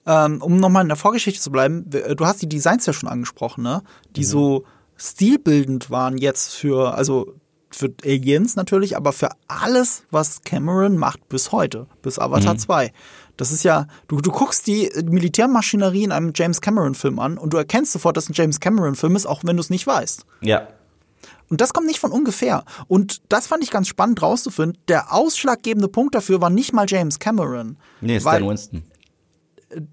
Ähm, 0.05 0.43
um 0.43 0.57
nochmal 0.57 0.83
in 0.83 0.89
der 0.89 0.97
Vorgeschichte 0.97 1.41
zu 1.41 1.51
bleiben, 1.53 1.85
w- 1.89 2.15
du 2.15 2.27
hast 2.27 2.43
die 2.43 2.49
Designs 2.49 2.87
ja 2.87 2.93
schon 2.93 3.09
angesprochen, 3.09 3.63
ne? 3.63 3.83
Die 4.17 4.25
so 4.25 4.65
stilbildend 4.97 5.91
waren 5.91 6.19
jetzt 6.19 6.55
für, 6.55 6.95
also 6.95 7.35
für 7.71 7.93
Aliens 8.05 8.57
natürlich, 8.57 8.97
aber 8.97 9.13
für 9.13 9.31
alles, 9.49 10.03
was 10.11 10.43
Cameron 10.43 10.97
macht 10.97 11.29
bis 11.29 11.53
heute, 11.53 11.87
bis 12.03 12.19
Avatar 12.19 12.55
mhm. 12.55 12.59
2. 12.59 12.93
Das 13.37 13.51
ist 13.51 13.63
ja, 13.63 13.87
du, 14.09 14.21
du 14.21 14.31
guckst 14.31 14.67
die 14.67 14.91
Militärmaschinerie 15.05 16.05
in 16.05 16.13
einem 16.13 16.33
James 16.35 16.61
Cameron-Film 16.61 17.19
an 17.19 17.39
und 17.39 17.53
du 17.53 17.57
erkennst 17.57 17.93
sofort, 17.93 18.17
dass 18.17 18.29
ein 18.29 18.35
James 18.35 18.61
Cameron-Film 18.61 19.17
ist, 19.17 19.27
auch 19.27 19.43
wenn 19.45 19.57
du 19.57 19.61
es 19.61 19.71
nicht 19.71 19.87
weißt. 19.87 20.27
Ja. 20.43 20.69
Und 21.49 21.61
das 21.61 21.73
kommt 21.73 21.87
nicht 21.87 22.01
von 22.01 22.13
ungefähr. 22.13 22.65
Und 22.89 23.23
das 23.29 23.47
fand 23.47 23.63
ich 23.63 23.71
ganz 23.71 23.87
spannend 23.89 24.21
rauszufinden. 24.23 24.79
Der 24.89 25.13
ausschlaggebende 25.13 25.89
Punkt 25.89 26.15
dafür 26.15 26.41
war 26.41 26.51
nicht 26.51 26.73
mal 26.73 26.87
James 26.89 27.19
Cameron. 27.19 27.77
Nee, 28.01 28.21
Stan 28.21 28.47
Winston. 28.47 28.83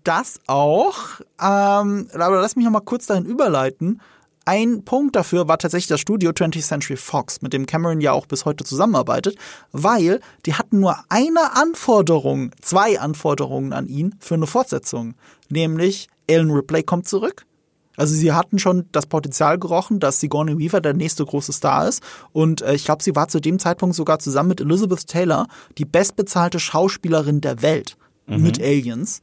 Das 0.04 0.39
auch. 0.48 1.22
Ähm, 1.42 2.10
aber 2.13 2.42
lass 2.42 2.56
mich 2.56 2.65
noch 2.65 2.72
mal 2.72 2.80
kurz 2.82 3.06
dahin 3.06 3.26
überleiten. 3.26 4.02
Ein 4.46 4.84
Punkt 4.84 5.15
dafür 5.15 5.48
war 5.48 5.60
tatsächlich 5.60 5.89
das 5.89 6.00
Studio 6.00 6.32
20th 6.32 6.65
Century 6.65 6.98
Fox, 6.98 7.42
mit 7.42 7.54
dem 7.54 7.68
Cameron 7.68 8.02
ja 8.02 8.13
auch 8.13 8.26
bis 8.26 8.46
heute 8.46 8.63
zusammenarbeitet, 8.63 9.38
weil 9.72 10.22
die 10.46 10.56
hatten 10.56 10.80
nur 10.80 10.98
eine 11.10 11.56
Anforderung, 11.56 12.52
zwei 12.60 13.00
Anforderungen 13.00 13.74
an 13.74 13.88
ihn 13.88 14.15
für 14.20 14.34
eine 14.34 14.48
Fortsetzung. 14.48 15.13
Nämlich 15.50 16.08
Ellen 16.26 16.50
Ripley 16.50 16.82
kommt 16.82 17.08
zurück. 17.08 17.46
Also 17.96 18.15
sie 18.15 18.32
hatten 18.32 18.60
schon 18.60 18.86
das 18.94 19.08
Potenzial 19.08 19.60
gerochen, 19.60 20.00
dass 20.00 20.22
Sigourney 20.22 20.58
Weaver 20.58 20.80
der 20.80 20.94
nächste 20.94 21.26
große 21.26 21.52
Star 21.52 21.88
ist. 21.88 22.02
Und 22.32 22.62
äh, 22.62 22.74
ich 22.74 22.86
glaube, 22.86 23.04
sie 23.04 23.15
war 23.15 23.28
zu 23.28 23.42
dem 23.42 23.60
Zeitpunkt 23.60 23.94
sogar 23.94 24.20
zusammen 24.20 24.50
mit 24.50 24.62
Elizabeth 24.62 25.06
Taylor 25.06 25.48
die 25.78 25.86
bestbezahlte 25.86 26.60
Schauspielerin 26.60 27.42
der 27.42 27.62
Welt 27.62 27.98
mhm. 28.26 28.42
mit 28.42 28.60
Aliens. 28.60 29.22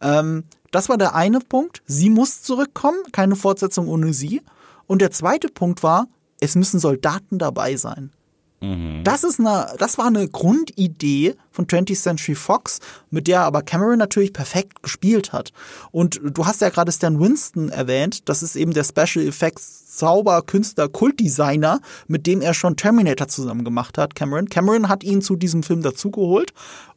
Ähm, 0.00 0.44
das 0.70 0.88
war 0.88 0.98
der 0.98 1.14
eine 1.14 1.40
Punkt. 1.40 1.82
Sie 1.86 2.10
muss 2.10 2.42
zurückkommen, 2.42 2.98
keine 3.12 3.36
Fortsetzung 3.36 3.88
ohne 3.88 4.12
sie. 4.12 4.42
Und 4.86 5.02
der 5.02 5.10
zweite 5.10 5.48
Punkt 5.48 5.82
war, 5.82 6.06
es 6.40 6.54
müssen 6.54 6.80
Soldaten 6.80 7.38
dabei 7.38 7.76
sein. 7.76 8.10
Mhm. 8.60 9.02
Das 9.04 9.24
ist 9.24 9.40
eine, 9.40 9.74
das 9.78 9.96
war 9.96 10.06
eine 10.06 10.28
Grundidee 10.28 11.34
von 11.50 11.66
20th 11.66 12.02
Century 12.02 12.34
Fox, 12.34 12.80
mit 13.10 13.26
der 13.26 13.40
aber 13.42 13.62
Cameron 13.62 13.98
natürlich 13.98 14.32
perfekt 14.32 14.82
gespielt 14.82 15.32
hat. 15.32 15.52
Und 15.90 16.20
du 16.22 16.46
hast 16.46 16.60
ja 16.60 16.68
gerade 16.68 16.92
Stan 16.92 17.18
Winston 17.18 17.70
erwähnt, 17.70 18.28
das 18.28 18.42
ist 18.42 18.56
eben 18.56 18.72
der 18.72 18.84
Special 18.84 19.26
Effects 19.26 19.96
Zauber, 19.96 20.42
Künstler, 20.42 20.88
Kultdesigner, 20.88 21.80
mit 22.06 22.26
dem 22.26 22.40
er 22.40 22.54
schon 22.54 22.76
Terminator 22.76 23.28
zusammen 23.28 23.64
gemacht 23.64 23.98
hat, 23.98 24.14
Cameron. 24.14 24.48
Cameron 24.48 24.88
hat 24.88 25.04
ihn 25.04 25.20
zu 25.20 25.36
diesem 25.36 25.62
Film 25.62 25.82
dazugeholt 25.82 26.52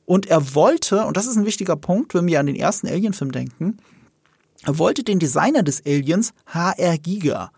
und 0.05 0.27
er 0.27 0.53
wollte, 0.55 1.05
und 1.05 1.17
das 1.17 1.27
ist 1.27 1.35
ein 1.35 1.45
wichtiger 1.45 1.75
Punkt, 1.75 2.13
wenn 2.13 2.27
wir 2.27 2.39
an 2.39 2.45
den 2.45 2.55
ersten 2.55 2.87
Alien-Film 2.87 3.31
denken, 3.31 3.77
er 4.65 4.77
wollte 4.77 5.03
den 5.03 5.19
Designer 5.19 5.63
des 5.63 5.85
Aliens 5.85 6.33
HR 6.47 6.97
Giga 6.97 7.51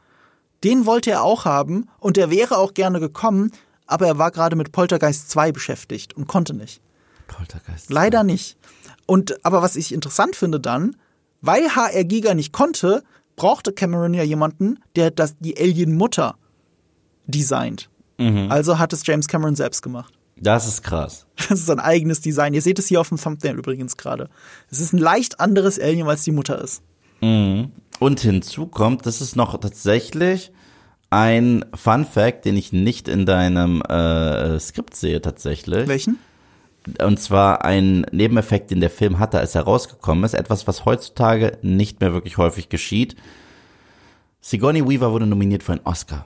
den 0.66 0.88
wollte 0.88 1.12
er 1.12 1.24
auch 1.24 1.46
haben 1.46 1.88
und 2.00 2.18
er 2.18 2.32
wäre 2.32 2.58
auch 2.58 2.74
gerne 2.74 3.00
gekommen, 3.00 3.52
aber 3.88 4.08
er 4.08 4.18
war 4.18 4.32
gerade 4.32 4.56
mit 4.56 4.72
Poltergeist 4.72 5.30
2 5.30 5.52
beschäftigt 5.52 6.14
und 6.14 6.28
konnte 6.28 6.54
nicht. 6.54 6.82
Poltergeist. 7.28 7.88
2. 7.88 7.94
Leider 7.94 8.24
nicht. 8.24 8.58
Und 9.06 9.44
aber 9.46 9.62
was 9.62 9.76
ich 9.76 9.94
interessant 9.94 10.36
finde 10.36 10.60
dann, 10.60 10.96
weil 11.42 11.76
HR 11.76 12.04
Giga 12.04 12.34
nicht 12.34 12.52
konnte, 12.54 13.04
brauchte 13.36 13.72
Cameron 13.74 14.14
ja 14.14 14.24
jemanden, 14.24 14.80
der 14.96 15.12
das 15.12 15.38
die 15.40 15.58
Alien 15.58 15.96
Mutter 15.96 16.36
designt. 17.28 17.90
Mhm. 18.18 18.48
Also 18.50 18.80
hat 18.80 18.94
es 18.94 19.06
James 19.06 19.28
Cameron 19.28 19.56
selbst 19.56 19.82
gemacht. 19.82 20.14
Das 20.38 20.68
ist 20.68 20.84
krass. 20.84 21.26
Das 21.50 21.60
ist 21.60 21.70
ein 21.70 21.80
eigenes 21.80 22.22
Design. 22.22 22.54
Ihr 22.54 22.62
seht 22.62 22.80
es 22.80 22.88
hier 22.88 23.00
auf 23.00 23.10
dem 23.10 23.18
Thumbnail 23.18 23.58
übrigens 23.58 23.98
gerade. 23.98 24.30
Es 24.70 24.80
ist 24.80 24.94
ein 24.94 24.98
leicht 24.98 25.40
anderes 25.40 25.80
Alien, 25.80 26.08
als 26.08 26.24
die 26.24 26.32
Mutter 26.32 26.62
ist. 26.62 26.82
Mhm. 27.22 27.72
Und 28.00 28.20
hinzu 28.20 28.68
kommt, 28.68 29.06
das 29.06 29.22
ist 29.22 29.36
noch 29.36 29.58
tatsächlich 29.58 30.52
ein 31.16 31.64
Fun 31.74 32.04
Fact, 32.04 32.44
den 32.44 32.58
ich 32.58 32.74
nicht 32.74 33.08
in 33.08 33.26
deinem 33.26 33.82
äh, 33.84 34.60
Skript 34.60 34.96
sehe 34.96 35.22
tatsächlich. 35.22 35.88
Welchen? 35.88 36.18
Und 37.02 37.22
zwar 37.22 37.64
ein 37.64 38.06
Nebeneffekt, 38.12 38.70
den 38.70 38.82
der 38.82 38.90
Film 38.90 39.18
hatte, 39.18 39.40
als 39.40 39.56
er 39.56 39.62
rausgekommen 39.62 40.26
ist. 40.26 40.34
Etwas, 40.34 40.68
was 40.68 40.84
heutzutage 40.84 41.58
nicht 41.62 42.02
mehr 42.02 42.12
wirklich 42.12 42.38
häufig 42.38 42.68
geschieht. 42.68 43.16
Sigourney 44.42 44.88
Weaver 44.88 45.14
wurde 45.14 45.26
nominiert 45.26 45.64
für 45.64 45.72
einen 45.72 45.86
Oscar. 45.86 46.26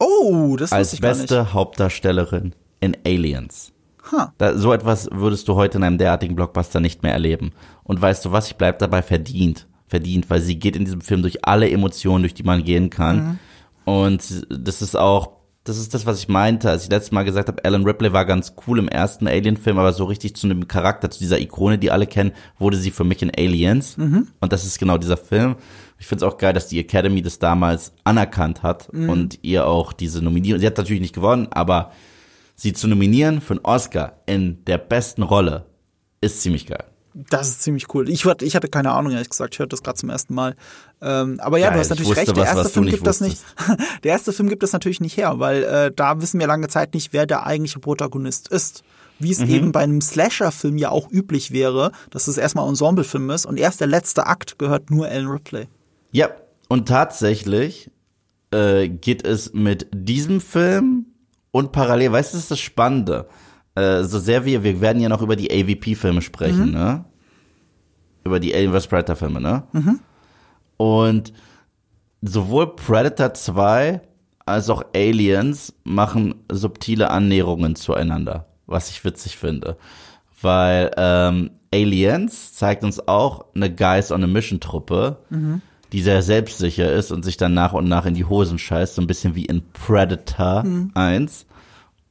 Oh, 0.00 0.56
das 0.56 0.72
Als 0.72 0.98
beste 0.98 1.52
Hauptdarstellerin 1.52 2.54
in 2.80 2.96
Aliens. 3.06 3.72
Huh. 4.10 4.28
Da, 4.38 4.56
so 4.56 4.72
etwas 4.72 5.10
würdest 5.12 5.46
du 5.46 5.56
heute 5.56 5.76
in 5.76 5.84
einem 5.84 5.98
derartigen 5.98 6.34
Blockbuster 6.34 6.80
nicht 6.80 7.02
mehr 7.02 7.12
erleben. 7.12 7.52
Und 7.84 8.00
weißt 8.00 8.24
du 8.24 8.32
was, 8.32 8.46
ich 8.46 8.56
bleib 8.56 8.78
dabei 8.78 9.02
verdient. 9.02 9.68
Verdient, 9.86 10.30
weil 10.30 10.40
sie 10.40 10.58
geht 10.58 10.74
in 10.74 10.86
diesem 10.86 11.02
Film 11.02 11.20
durch 11.20 11.44
alle 11.44 11.70
Emotionen, 11.70 12.22
durch 12.22 12.34
die 12.34 12.44
man 12.44 12.64
gehen 12.64 12.88
kann. 12.88 13.16
Mhm. 13.16 13.38
Und 13.84 14.46
das 14.48 14.82
ist 14.82 14.96
auch, 14.96 15.42
das 15.64 15.78
ist 15.78 15.94
das, 15.94 16.06
was 16.06 16.18
ich 16.18 16.28
meinte, 16.28 16.70
als 16.70 16.84
ich 16.84 16.90
letztes 16.90 17.12
Mal 17.12 17.22
gesagt 17.24 17.48
habe, 17.48 17.64
Alan 17.64 17.84
Ripley 17.84 18.12
war 18.12 18.24
ganz 18.24 18.54
cool 18.66 18.78
im 18.78 18.88
ersten 18.88 19.28
Alien-Film, 19.28 19.78
aber 19.78 19.92
so 19.92 20.04
richtig 20.04 20.34
zu 20.34 20.46
einem 20.46 20.66
Charakter, 20.66 21.10
zu 21.10 21.20
dieser 21.20 21.40
Ikone, 21.40 21.78
die 21.78 21.90
alle 21.90 22.06
kennen, 22.06 22.32
wurde 22.58 22.76
sie 22.76 22.90
für 22.90 23.04
mich 23.04 23.22
in 23.22 23.30
Aliens. 23.36 23.96
Mhm. 23.96 24.28
Und 24.40 24.52
das 24.52 24.64
ist 24.64 24.78
genau 24.78 24.98
dieser 24.98 25.16
Film. 25.16 25.56
Ich 25.98 26.06
finde 26.06 26.24
es 26.24 26.32
auch 26.32 26.36
geil, 26.36 26.52
dass 26.52 26.66
die 26.66 26.80
Academy 26.80 27.22
das 27.22 27.38
damals 27.38 27.92
anerkannt 28.02 28.64
hat 28.64 28.92
mhm. 28.92 29.08
und 29.08 29.38
ihr 29.42 29.66
auch 29.66 29.92
diese 29.92 30.20
Nominierung, 30.20 30.60
sie 30.60 30.66
hat 30.66 30.76
natürlich 30.76 31.02
nicht 31.02 31.14
gewonnen, 31.14 31.46
aber 31.52 31.92
sie 32.56 32.72
zu 32.72 32.88
nominieren 32.88 33.40
für 33.40 33.54
einen 33.54 33.64
Oscar 33.64 34.20
in 34.26 34.64
der 34.64 34.78
besten 34.78 35.22
Rolle 35.22 35.66
ist 36.20 36.42
ziemlich 36.42 36.66
geil. 36.66 36.84
Das 37.14 37.48
ist 37.48 37.62
ziemlich 37.62 37.92
cool. 37.94 38.08
Ich, 38.08 38.24
ich 38.24 38.56
hatte 38.56 38.68
keine 38.68 38.92
Ahnung, 38.92 39.12
ehrlich 39.12 39.28
gesagt. 39.28 39.54
Ich 39.54 39.58
hörte 39.58 39.70
das 39.70 39.82
gerade 39.82 39.98
zum 39.98 40.10
ersten 40.10 40.34
Mal. 40.34 40.56
Ähm, 41.00 41.38
aber 41.40 41.58
ja, 41.58 41.68
Geil, 41.68 41.74
du 41.74 41.80
hast 41.80 41.90
natürlich 41.90 42.16
recht. 42.16 42.36
Der 42.36 42.44
erste 42.44 42.68
Film 42.68 42.86
gibt 42.86 43.06
das 43.06 43.20
nicht. 43.20 43.38
Der 44.02 44.12
erste 44.12 44.32
Film 44.32 44.48
gibt 44.48 44.62
das 44.62 44.72
natürlich 44.72 45.00
nicht 45.00 45.16
her, 45.16 45.38
weil 45.38 45.62
äh, 45.64 45.92
da 45.94 46.20
wissen 46.20 46.40
wir 46.40 46.46
lange 46.46 46.68
Zeit 46.68 46.94
nicht, 46.94 47.12
wer 47.12 47.26
der 47.26 47.46
eigentliche 47.46 47.80
Protagonist 47.80 48.48
ist. 48.48 48.82
Wie 49.18 49.30
es 49.30 49.40
mhm. 49.40 49.50
eben 49.50 49.72
bei 49.72 49.80
einem 49.80 50.00
Slasher-Film 50.00 50.78
ja 50.78 50.88
auch 50.88 51.10
üblich 51.10 51.52
wäre, 51.52 51.92
dass 52.10 52.28
es 52.28 52.38
erstmal 52.38 52.64
ein 52.64 52.70
Ensemble-Film 52.70 53.30
ist 53.30 53.46
und 53.46 53.58
erst 53.58 53.80
der 53.80 53.86
letzte 53.86 54.26
Akt 54.26 54.58
gehört 54.58 54.90
nur 54.90 55.08
Ellen 55.08 55.28
Ripley. 55.28 55.68
Ja, 56.10 56.30
und 56.68 56.88
tatsächlich 56.88 57.90
äh, 58.50 58.88
geht 58.88 59.24
es 59.24 59.52
mit 59.52 59.86
diesem 59.92 60.40
Film 60.40 61.06
und 61.52 61.70
parallel, 61.72 62.12
weißt 62.12 62.32
du, 62.32 62.36
das 62.36 62.44
ist 62.44 62.50
das 62.50 62.60
Spannende 62.60 63.28
äh, 63.74 64.02
so 64.02 64.18
sehr 64.18 64.44
wir, 64.44 64.62
wir 64.62 64.80
werden 64.80 65.00
ja 65.00 65.08
noch 65.08 65.22
über 65.22 65.36
die 65.36 65.50
AVP-Filme 65.50 66.22
sprechen, 66.22 66.66
mhm. 66.66 66.72
ne? 66.72 67.04
Über 68.24 68.38
die 68.38 68.54
Alien 68.54 68.72
vs. 68.72 68.86
Predator-Filme, 68.86 69.40
ne? 69.40 69.64
Mhm. 69.72 70.00
Und 70.76 71.32
sowohl 72.20 72.76
Predator 72.76 73.34
2 73.34 74.00
als 74.46 74.70
auch 74.70 74.84
Aliens 74.94 75.74
machen 75.84 76.34
subtile 76.50 77.10
Annäherungen 77.10 77.76
zueinander, 77.76 78.46
was 78.66 78.90
ich 78.90 79.04
witzig 79.04 79.36
finde. 79.36 79.76
Weil 80.40 80.90
ähm, 80.96 81.50
Aliens 81.72 82.54
zeigt 82.54 82.84
uns 82.84 83.06
auch 83.06 83.46
eine 83.54 83.72
Guys 83.74 84.10
on 84.12 84.24
a 84.24 84.26
Mission 84.26 84.60
Truppe, 84.60 85.18
mhm. 85.30 85.62
die 85.92 86.02
sehr 86.02 86.22
selbstsicher 86.22 86.92
ist 86.92 87.12
und 87.12 87.24
sich 87.24 87.36
dann 87.36 87.54
nach 87.54 87.72
und 87.72 87.88
nach 87.88 88.06
in 88.06 88.14
die 88.14 88.24
Hosen 88.24 88.58
scheißt, 88.58 88.96
so 88.96 89.02
ein 89.02 89.06
bisschen 89.06 89.34
wie 89.34 89.46
in 89.46 89.62
Predator 89.72 90.64
mhm. 90.64 90.90
1. 90.94 91.46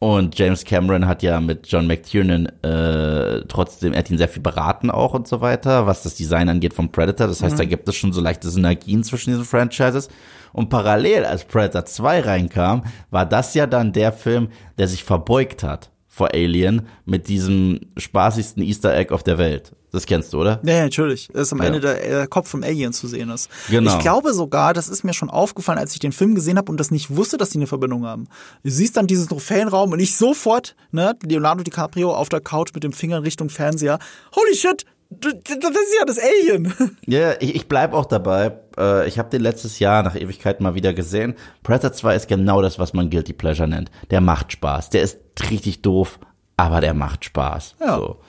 Und 0.03 0.39
James 0.39 0.65
Cameron 0.65 1.05
hat 1.05 1.21
ja 1.21 1.39
mit 1.39 1.67
John 1.67 1.85
McTiernan 1.85 2.47
äh, 2.63 3.45
trotzdem, 3.47 3.93
er 3.93 3.99
hat 3.99 4.09
ihn 4.09 4.17
sehr 4.17 4.29
viel 4.29 4.41
beraten 4.41 4.89
auch 4.89 5.13
und 5.13 5.27
so 5.27 5.41
weiter, 5.41 5.85
was 5.85 6.01
das 6.01 6.15
Design 6.15 6.49
angeht 6.49 6.73
vom 6.73 6.91
Predator. 6.91 7.27
Das 7.27 7.43
heißt, 7.43 7.53
mhm. 7.53 7.59
da 7.59 7.65
gibt 7.65 7.87
es 7.87 7.95
schon 7.97 8.11
so 8.11 8.19
leichte 8.19 8.49
Synergien 8.49 9.03
zwischen 9.03 9.29
diesen 9.29 9.45
Franchises. 9.45 10.09
Und 10.53 10.69
parallel, 10.69 11.23
als 11.25 11.45
Predator 11.45 11.85
2 11.85 12.21
reinkam, 12.21 12.81
war 13.11 13.27
das 13.27 13.53
ja 13.53 13.67
dann 13.67 13.93
der 13.93 14.11
Film, 14.11 14.47
der 14.79 14.87
sich 14.87 15.03
verbeugt 15.03 15.61
hat 15.61 15.91
vor 16.07 16.33
Alien 16.33 16.87
mit 17.05 17.27
diesem 17.27 17.81
spaßigsten 17.95 18.63
Easter 18.63 18.97
Egg 18.97 19.13
auf 19.13 19.21
der 19.21 19.37
Welt. 19.37 19.71
Das 19.91 20.05
kennst 20.05 20.31
du, 20.31 20.39
oder? 20.39 20.61
Ja, 20.63 20.83
natürlich. 20.83 21.29
Das 21.33 21.43
ist 21.43 21.53
am 21.53 21.59
ja. 21.59 21.65
Ende 21.65 21.81
der, 21.81 21.95
der, 21.95 22.27
Kopf 22.27 22.49
vom 22.49 22.63
Alien 22.63 22.93
zu 22.93 23.07
sehen 23.07 23.29
ist. 23.29 23.49
Genau. 23.69 23.91
Ich 23.91 23.99
glaube 23.99 24.33
sogar, 24.33 24.73
das 24.73 24.87
ist 24.87 25.03
mir 25.03 25.13
schon 25.13 25.29
aufgefallen, 25.29 25.79
als 25.79 25.93
ich 25.93 25.99
den 25.99 26.13
Film 26.13 26.33
gesehen 26.33 26.57
habe 26.57 26.71
und 26.71 26.79
das 26.79 26.91
nicht 26.91 27.15
wusste, 27.15 27.37
dass 27.37 27.49
die 27.49 27.57
eine 27.57 27.67
Verbindung 27.67 28.05
haben. 28.05 28.27
Du 28.63 28.71
siehst 28.71 28.95
dann 28.95 29.07
diesen 29.07 29.27
Trophäenraum 29.27 29.91
und 29.91 29.99
ich 29.99 30.15
sofort, 30.15 30.75
ne, 30.91 31.15
Leonardo 31.23 31.63
DiCaprio 31.63 32.13
auf 32.13 32.29
der 32.29 32.39
Couch 32.39 32.73
mit 32.73 32.83
dem 32.83 32.93
Finger 32.93 33.17
in 33.17 33.23
Richtung 33.23 33.49
Fernseher. 33.49 33.99
Holy 34.35 34.55
shit! 34.55 34.85
Das 35.09 35.33
ist 35.33 35.95
ja 35.99 36.05
das 36.05 36.17
Alien. 36.19 36.73
Ja, 37.05 37.19
yeah, 37.19 37.35
ich, 37.41 37.55
ich 37.55 37.67
bleib 37.67 37.93
auch 37.93 38.05
dabei. 38.05 38.53
Äh, 38.77 39.09
ich 39.09 39.19
habe 39.19 39.29
den 39.29 39.41
letztes 39.41 39.79
Jahr 39.79 40.03
nach 40.03 40.15
Ewigkeit 40.15 40.61
mal 40.61 40.73
wieder 40.73 40.93
gesehen. 40.93 41.35
Predator 41.63 41.91
2 41.91 42.15
ist 42.15 42.27
genau 42.29 42.61
das, 42.61 42.79
was 42.79 42.93
man 42.93 43.09
Guilty 43.09 43.33
Pleasure 43.33 43.67
nennt. 43.67 43.91
Der 44.09 44.21
macht 44.21 44.53
Spaß. 44.53 44.89
Der 44.89 45.01
ist 45.01 45.17
richtig 45.49 45.81
doof, 45.81 46.17
aber 46.55 46.79
der 46.79 46.93
macht 46.93 47.25
Spaß. 47.25 47.75
Ja. 47.81 47.97
So. 47.97 48.19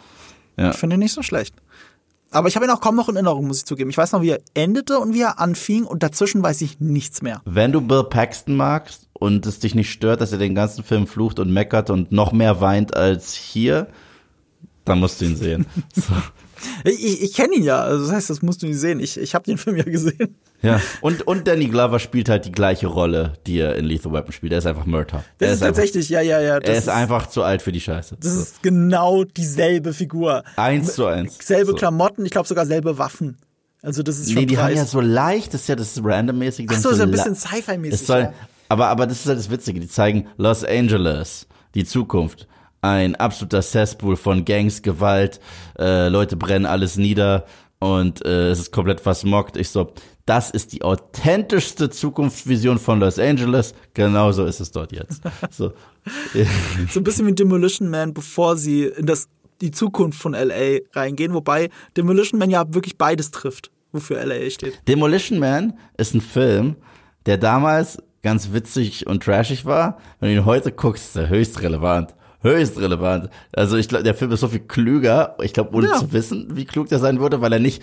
Ja. 0.56 0.70
Ich 0.70 0.76
finde 0.76 0.96
ihn 0.96 1.00
nicht 1.00 1.12
so 1.12 1.22
schlecht. 1.22 1.54
Aber 2.30 2.48
ich 2.48 2.56
habe 2.56 2.64
ihn 2.64 2.70
auch 2.70 2.80
kaum 2.80 2.96
noch 2.96 3.08
in 3.08 3.16
Erinnerung, 3.16 3.46
muss 3.46 3.58
ich 3.58 3.66
zugeben. 3.66 3.90
Ich 3.90 3.98
weiß 3.98 4.12
noch, 4.12 4.22
wie 4.22 4.30
er 4.30 4.40
endete 4.54 4.98
und 4.98 5.12
wie 5.12 5.20
er 5.20 5.38
anfing 5.38 5.84
und 5.84 6.02
dazwischen 6.02 6.42
weiß 6.42 6.62
ich 6.62 6.80
nichts 6.80 7.20
mehr. 7.20 7.42
Wenn 7.44 7.72
du 7.72 7.82
Bill 7.82 8.04
Paxton 8.04 8.56
magst 8.56 9.08
und 9.12 9.44
es 9.44 9.58
dich 9.58 9.74
nicht 9.74 9.90
stört, 9.90 10.22
dass 10.22 10.32
er 10.32 10.38
den 10.38 10.54
ganzen 10.54 10.82
Film 10.82 11.06
flucht 11.06 11.38
und 11.38 11.52
meckert 11.52 11.90
und 11.90 12.10
noch 12.10 12.32
mehr 12.32 12.60
weint 12.62 12.96
als 12.96 13.34
hier, 13.34 13.88
dann 14.86 14.98
musst 14.98 15.20
du 15.20 15.26
ihn 15.26 15.36
sehen. 15.36 15.66
so. 15.94 16.14
Ich, 16.84 17.22
ich 17.22 17.34
kenne 17.34 17.54
ihn 17.54 17.64
ja, 17.64 17.80
also 17.80 18.06
das 18.06 18.14
heißt, 18.14 18.30
das 18.30 18.42
musst 18.42 18.62
du 18.62 18.66
nicht 18.66 18.78
sehen. 18.78 19.00
Ich, 19.00 19.18
ich 19.18 19.34
habe 19.34 19.44
den 19.44 19.58
Film 19.58 19.76
ja 19.76 19.84
gesehen. 19.84 20.36
Ja. 20.62 20.80
Und, 21.00 21.26
und 21.26 21.48
Danny 21.48 21.66
Glover 21.66 21.98
spielt 21.98 22.28
halt 22.28 22.44
die 22.44 22.52
gleiche 22.52 22.86
Rolle, 22.86 23.32
die 23.48 23.58
er 23.58 23.74
in 23.74 23.84
Lethal 23.84 24.12
Weapon 24.12 24.32
spielt. 24.32 24.52
Er 24.52 24.58
ist 24.58 24.66
einfach 24.66 24.86
Murder. 24.86 25.24
Das 25.38 25.48
er 25.48 25.54
ist, 25.54 25.60
tatsächlich, 25.60 26.08
ja, 26.08 26.20
ja, 26.20 26.40
ja. 26.40 26.58
er 26.58 26.74
ist, 26.76 26.88
einfach 26.88 27.26
zu 27.28 27.42
alt 27.42 27.62
für 27.62 27.72
die 27.72 27.80
Scheiße. 27.80 28.16
Das 28.20 28.32
ist 28.34 28.62
genau 28.62 29.24
dieselbe 29.24 29.92
Figur. 29.92 30.44
Eins 30.54 30.94
zu 30.94 31.06
eins. 31.06 31.36
Selbe 31.40 31.72
So. 31.72 31.76
Klamotten, 31.76 32.24
ich 32.24 32.30
glaube 32.30 32.46
sogar 32.46 32.64
selbe 32.64 32.96
Waffen. 32.96 33.38
Also 33.82 34.04
das 34.04 34.20
ist 34.20 34.30
schon 34.30 34.42
Nee, 34.42 34.46
die 34.46 34.58
haben 34.58 34.76
ja 34.76 34.84
so 34.84 35.00
leicht, 35.00 35.52
das 35.52 35.62
ist 35.62 35.68
ja 35.68 35.74
das 35.74 36.00
randommäßig. 36.02 36.66
Ach 36.70 36.74
haben 36.74 36.82
so, 36.82 36.94
so 36.94 37.02
ein 37.02 37.10
bisschen 37.10 37.34
Sci-Fi-mäßig. 37.34 38.08
Ja. 38.08 38.32
aber, 38.68 38.86
aber 38.86 39.08
das 39.08 39.20
ist 39.20 39.26
halt 39.26 39.38
das 39.38 39.50
Witzige. 39.50 39.80
Die 39.80 39.88
zeigen 39.88 40.28
Los 40.36 40.62
Angeles, 40.62 41.48
die 41.74 41.84
Zukunft. 41.84 42.46
Ein 42.82 43.14
absoluter 43.14 43.62
Cesspool 43.62 44.16
von 44.16 44.44
Gangs, 44.44 44.82
Gewalt, 44.82 45.38
äh, 45.78 46.08
Leute 46.08 46.36
brennen 46.36 46.66
alles 46.66 46.96
nieder 46.96 47.46
und 47.78 48.24
äh, 48.24 48.50
es 48.50 48.58
ist 48.58 48.72
komplett 48.72 49.00
versmockt. 49.00 49.56
Ich 49.56 49.68
so, 49.68 49.92
das 50.26 50.50
ist 50.50 50.72
die 50.72 50.82
authentischste 50.82 51.90
Zukunftsvision 51.90 52.80
von 52.80 52.98
Los 52.98 53.20
Angeles. 53.20 53.74
Genauso 53.94 54.44
ist 54.46 54.58
es 54.58 54.72
dort 54.72 54.90
jetzt. 54.92 55.22
So. 55.50 55.72
So 56.90 57.00
ein 57.00 57.04
bisschen 57.04 57.26
wie 57.28 57.34
Demolition 57.34 57.88
Man, 57.88 58.14
bevor 58.14 58.56
sie 58.56 58.84
in 58.84 59.06
das, 59.06 59.28
die 59.60 59.70
Zukunft 59.70 60.20
von 60.20 60.32
LA 60.32 60.78
reingehen. 60.92 61.34
Wobei 61.34 61.70
Demolition 61.96 62.40
Man 62.40 62.50
ja 62.50 62.64
wirklich 62.74 62.98
beides 62.98 63.30
trifft, 63.30 63.70
wofür 63.92 64.24
LA 64.24 64.50
steht. 64.50 64.80
Demolition 64.88 65.38
Man 65.38 65.78
ist 65.96 66.14
ein 66.14 66.20
Film, 66.20 66.74
der 67.26 67.38
damals 67.38 67.98
ganz 68.22 68.52
witzig 68.52 69.06
und 69.06 69.22
trashig 69.22 69.64
war. 69.64 69.98
Wenn 70.18 70.30
du 70.30 70.40
ihn 70.40 70.44
heute 70.46 70.72
guckst, 70.72 71.10
ist 71.10 71.16
er 71.16 71.28
höchst 71.28 71.62
relevant. 71.62 72.14
Höchst 72.42 72.78
relevant. 72.78 73.28
Also 73.52 73.76
ich 73.76 73.88
glaube, 73.88 74.04
der 74.04 74.14
Film 74.14 74.32
ist 74.32 74.40
so 74.40 74.48
viel 74.48 74.60
klüger, 74.60 75.36
ich 75.42 75.52
glaube, 75.52 75.74
ohne 75.76 75.88
Ja. 75.88 75.94
zu 75.98 76.12
wissen, 76.12 76.48
wie 76.56 76.64
klug 76.64 76.88
der 76.88 76.98
sein 76.98 77.20
würde, 77.20 77.40
weil 77.40 77.52
er 77.52 77.58
nicht 77.60 77.82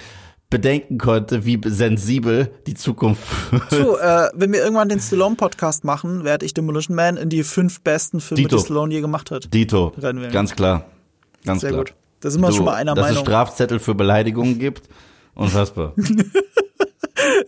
bedenken 0.50 0.98
konnte, 0.98 1.46
wie 1.46 1.62
sensibel 1.66 2.52
die 2.68 2.74
Zukunft. 2.74 3.22
So, 3.70 3.98
äh, 4.00 4.30
wenn 4.34 4.52
wir 4.52 4.60
irgendwann 4.62 4.90
den 4.90 5.00
Stallone-Podcast 5.00 5.84
machen, 5.84 6.24
werde 6.24 6.46
ich 6.46 6.54
Demolition 6.56 6.96
Man 6.96 7.18
in 7.18 7.30
die 7.30 7.44
fünf 7.44 7.82
besten 7.82 8.20
Filme, 8.20 8.42
Dito. 8.44 8.58
die 8.58 8.64
Stallone 8.64 8.94
je 8.94 9.02
gemacht 9.02 9.30
hat. 9.32 9.54
Dito, 9.54 9.94
ganz 10.32 10.56
klar. 10.56 10.86
Ganz 11.46 11.62
Sehr 11.62 11.70
klar. 11.72 11.84
gut. 11.86 11.94
Da 12.22 12.30
sind 12.32 12.42
wir 12.42 12.52
schon 12.52 12.66
mal 12.66 12.74
einer 12.74 12.96
dass 12.96 13.04
Meinung. 13.06 13.18
es 13.24 13.30
Strafzettel 13.30 13.80
für 13.80 13.96
Beleidigungen 13.96 14.60
gibt. 14.60 14.90
Unfassbar. 15.36 15.94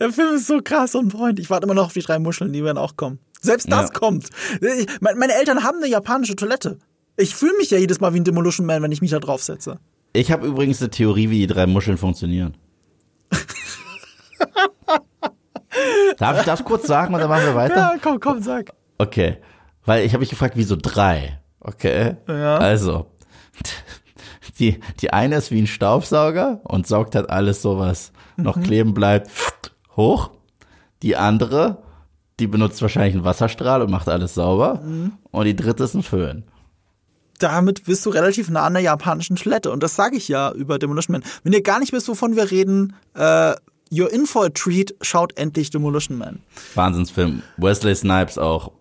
Der 0.00 0.12
Film 0.12 0.34
ist 0.36 0.46
so 0.46 0.60
krass 0.62 0.94
on 0.94 1.08
point. 1.08 1.38
Ich 1.38 1.50
warte 1.50 1.64
immer 1.66 1.74
noch 1.74 1.86
auf 1.86 1.92
die 1.92 2.00
drei 2.00 2.18
Muscheln, 2.18 2.52
die 2.52 2.62
werden 2.64 2.78
auch 2.78 2.96
kommen. 2.96 3.18
Selbst 3.40 3.70
das 3.70 3.88
Ja. 3.92 3.98
kommt. 3.98 4.28
Ich, 4.60 4.86
mein- 5.00 5.18
meine 5.18 5.34
Eltern 5.34 5.62
haben 5.64 5.78
eine 5.78 5.88
japanische 5.88 6.36
Toilette. 6.36 6.78
Ich 7.22 7.34
fühle 7.36 7.56
mich 7.56 7.70
ja 7.70 7.78
jedes 7.78 8.00
Mal 8.00 8.12
wie 8.14 8.20
ein 8.20 8.24
Demolition 8.24 8.66
Man, 8.66 8.82
wenn 8.82 8.90
ich 8.92 9.00
mich 9.00 9.12
da 9.12 9.20
drauf 9.20 9.42
setze. 9.42 9.78
Ich 10.12 10.32
habe 10.32 10.46
übrigens 10.46 10.80
eine 10.80 10.90
Theorie, 10.90 11.30
wie 11.30 11.38
die 11.38 11.46
drei 11.46 11.66
Muscheln 11.66 11.96
funktionieren. 11.96 12.56
Darf 16.18 16.38
ich 16.38 16.44
das 16.44 16.64
kurz 16.64 16.86
sagen 16.86 17.14
und 17.14 17.20
dann 17.20 17.28
machen 17.28 17.44
wir 17.46 17.54
weiter? 17.54 17.76
Ja, 17.76 17.94
komm, 18.02 18.20
komm, 18.20 18.42
sag. 18.42 18.72
Okay. 18.98 19.38
Weil 19.84 20.04
ich 20.04 20.12
habe 20.12 20.20
mich 20.20 20.30
gefragt, 20.30 20.54
wieso 20.56 20.76
drei? 20.76 21.40
Okay. 21.60 22.16
Ja. 22.28 22.58
Also, 22.58 23.06
die, 24.58 24.80
die 25.00 25.12
eine 25.12 25.36
ist 25.36 25.50
wie 25.50 25.60
ein 25.62 25.66
Staubsauger 25.66 26.60
und 26.64 26.86
saugt 26.86 27.14
halt 27.14 27.30
alles 27.30 27.62
so, 27.62 27.78
was 27.78 28.12
noch 28.36 28.56
Mhm. 28.56 28.62
kleben 28.64 28.94
bleibt, 28.94 29.30
hoch. 29.96 30.30
Die 31.02 31.16
andere, 31.16 31.82
die 32.38 32.46
benutzt 32.46 32.82
wahrscheinlich 32.82 33.14
einen 33.14 33.24
Wasserstrahl 33.24 33.82
und 33.82 33.90
macht 33.90 34.08
alles 34.08 34.34
sauber. 34.34 34.80
Mhm. 34.84 35.12
Und 35.30 35.44
die 35.46 35.56
dritte 35.56 35.84
ist 35.84 35.94
ein 35.94 36.02
Föhn. 36.02 36.44
Damit 37.42 37.84
bist 37.84 38.06
du 38.06 38.10
relativ 38.10 38.48
nah 38.50 38.62
an 38.64 38.74
der 38.74 38.82
japanischen 38.82 39.36
Toilette. 39.36 39.70
Und 39.70 39.82
das 39.82 39.96
sage 39.96 40.16
ich 40.16 40.28
ja 40.28 40.52
über 40.52 40.78
Demolition 40.78 41.12
Man. 41.12 41.24
Wenn 41.42 41.52
ihr 41.52 41.62
gar 41.62 41.80
nicht 41.80 41.92
wisst, 41.92 42.08
wovon 42.08 42.36
wir 42.36 42.50
reden, 42.50 42.94
äh, 43.14 43.54
You're 43.90 44.08
in 44.08 44.24
for 44.24 44.46
a 44.46 44.48
treat, 44.48 44.94
schaut 45.02 45.36
endlich 45.36 45.68
Demolition 45.70 46.16
Man. 46.16 46.38
Wahnsinnsfilm. 46.74 47.42
Wesley 47.58 47.94
Snipes 47.94 48.38
auch. 48.38 48.72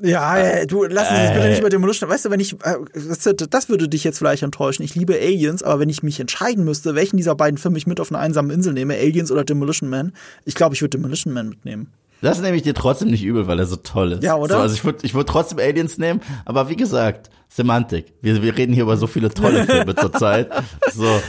Ja, 0.00 0.36
äh, 0.36 0.66
du 0.66 0.84
lass 0.84 1.10
uns 1.10 1.18
jetzt 1.18 1.32
bitte 1.34 1.46
Äh. 1.46 1.50
nicht 1.50 1.60
über 1.60 1.68
Demolition. 1.70 2.08
Weißt 2.10 2.24
du, 2.24 2.30
wenn 2.30 2.40
ich 2.40 2.54
äh, 2.64 2.74
das, 2.94 3.28
das 3.50 3.68
würde 3.68 3.88
dich 3.88 4.04
jetzt 4.04 4.18
vielleicht 4.18 4.42
enttäuschen. 4.42 4.82
Ich 4.82 4.94
liebe 4.94 5.14
Aliens, 5.14 5.62
aber 5.62 5.80
wenn 5.80 5.88
ich 5.88 6.02
mich 6.02 6.18
entscheiden 6.20 6.64
müsste, 6.64 6.94
welchen 6.94 7.16
dieser 7.16 7.34
beiden 7.34 7.56
Filme 7.58 7.78
ich 7.78 7.86
mit 7.86 7.98
auf 8.00 8.10
eine 8.10 8.18
einsame 8.18 8.52
Insel 8.52 8.72
nehme, 8.72 8.94
Aliens 8.94 9.30
oder 9.30 9.44
Demolition 9.44 9.88
Man, 9.88 10.12
ich 10.44 10.54
glaube, 10.54 10.74
ich 10.74 10.80
würde 10.80 10.96
Demolition 10.98 11.32
Man 11.32 11.48
mitnehmen. 11.48 11.92
Das 12.22 12.40
nehme 12.40 12.56
ich 12.56 12.62
dir 12.62 12.74
trotzdem 12.74 13.10
nicht 13.10 13.24
übel, 13.24 13.46
weil 13.46 13.58
er 13.58 13.66
so 13.66 13.76
toll 13.76 14.12
ist. 14.12 14.22
Ja, 14.22 14.36
oder? 14.36 14.54
So, 14.54 14.60
also 14.60 14.74
ich 14.74 14.84
würde 14.84 15.00
ich 15.02 15.12
würd 15.12 15.28
trotzdem 15.28 15.58
Aliens 15.58 15.98
nehmen, 15.98 16.20
aber 16.44 16.68
wie 16.68 16.76
gesagt, 16.76 17.30
Semantik. 17.54 18.14
Wir, 18.22 18.42
wir 18.42 18.56
reden 18.56 18.72
hier 18.72 18.84
über 18.84 18.96
so 18.96 19.06
viele 19.06 19.28
tolle 19.28 19.64
Filme 19.66 19.94
zurzeit. 19.94 20.50
So, 20.94 21.20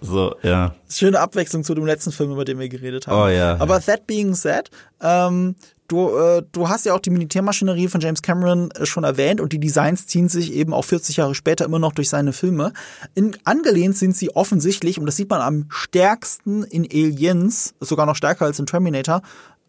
so, 0.00 0.34
ja. 0.42 0.74
Schöne 0.88 1.20
Abwechslung 1.20 1.62
zu 1.62 1.74
dem 1.74 1.84
letzten 1.84 2.10
Film, 2.10 2.32
über 2.32 2.46
den 2.46 2.58
wir 2.58 2.70
geredet 2.70 3.06
haben. 3.06 3.22
Oh 3.22 3.28
ja. 3.28 3.60
Aber 3.60 3.78
that 3.80 4.06
being 4.06 4.34
said, 4.34 4.70
ähm, 5.02 5.56
du, 5.88 6.16
äh, 6.16 6.42
du 6.52 6.68
hast 6.70 6.86
ja 6.86 6.94
auch 6.94 7.00
die 7.00 7.10
Militärmaschinerie 7.10 7.88
von 7.88 8.00
James 8.00 8.22
Cameron 8.22 8.70
äh, 8.70 8.86
schon 8.86 9.04
erwähnt 9.04 9.42
und 9.42 9.52
die 9.52 9.60
Designs 9.60 10.06
ziehen 10.06 10.30
sich 10.30 10.54
eben 10.54 10.72
auch 10.72 10.84
40 10.84 11.18
Jahre 11.18 11.34
später 11.34 11.66
immer 11.66 11.78
noch 11.78 11.92
durch 11.92 12.08
seine 12.08 12.32
Filme. 12.32 12.72
In, 13.14 13.36
angelehnt 13.44 13.96
sind 13.96 14.16
sie 14.16 14.34
offensichtlich, 14.34 14.98
und 14.98 15.04
das 15.04 15.16
sieht 15.16 15.28
man 15.28 15.42
am 15.42 15.66
stärksten 15.68 16.62
in 16.62 16.84
Aliens, 16.84 17.74
sogar 17.80 18.06
noch 18.06 18.16
stärker 18.16 18.46
als 18.46 18.58
in 18.58 18.64
Terminator, 18.66 19.20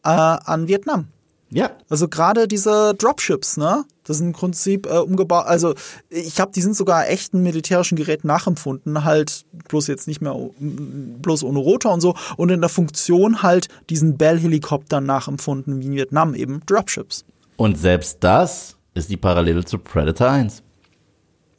äh, 0.04 0.10
an 0.10 0.68
Vietnam. 0.68 1.08
Ja. 1.52 1.72
Also 1.90 2.08
gerade 2.08 2.48
diese 2.48 2.94
Dropships, 2.96 3.58
ne? 3.58 3.84
Das 4.04 4.18
sind 4.18 4.28
im 4.28 4.34
Prinzip 4.34 4.86
äh, 4.86 4.98
umgebaut. 5.00 5.46
Also 5.48 5.74
ich 6.10 6.36
glaube, 6.36 6.52
die 6.54 6.62
sind 6.62 6.76
sogar 6.76 7.08
echten 7.10 7.42
militärischen 7.42 7.96
Geräten 7.96 8.28
nachempfunden, 8.28 9.04
halt 9.04 9.46
bloß 9.68 9.88
jetzt 9.88 10.08
nicht 10.08 10.22
mehr 10.22 10.36
o- 10.36 10.54
m- 10.60 11.16
bloß 11.22 11.44
ohne 11.44 11.58
Rotor 11.58 11.92
und 11.94 12.02
so 12.02 12.14
und 12.38 12.50
in 12.52 12.62
der 12.62 12.70
Funktion 12.70 13.42
halt 13.42 13.68
diesen 13.90 14.16
Bell-Helikoptern 14.16 15.04
nachempfunden 15.06 15.80
wie 15.82 15.86
in 15.88 15.94
Vietnam 15.94 16.36
eben 16.36 16.62
Dropships. 16.68 17.26
Und 17.58 17.80
selbst 17.80 18.18
das 18.22 18.76
ist 18.94 19.10
die 19.10 19.18
Parallele 19.18 19.66
zu 19.66 19.80
Predator 19.80 20.30
1. 20.30 20.62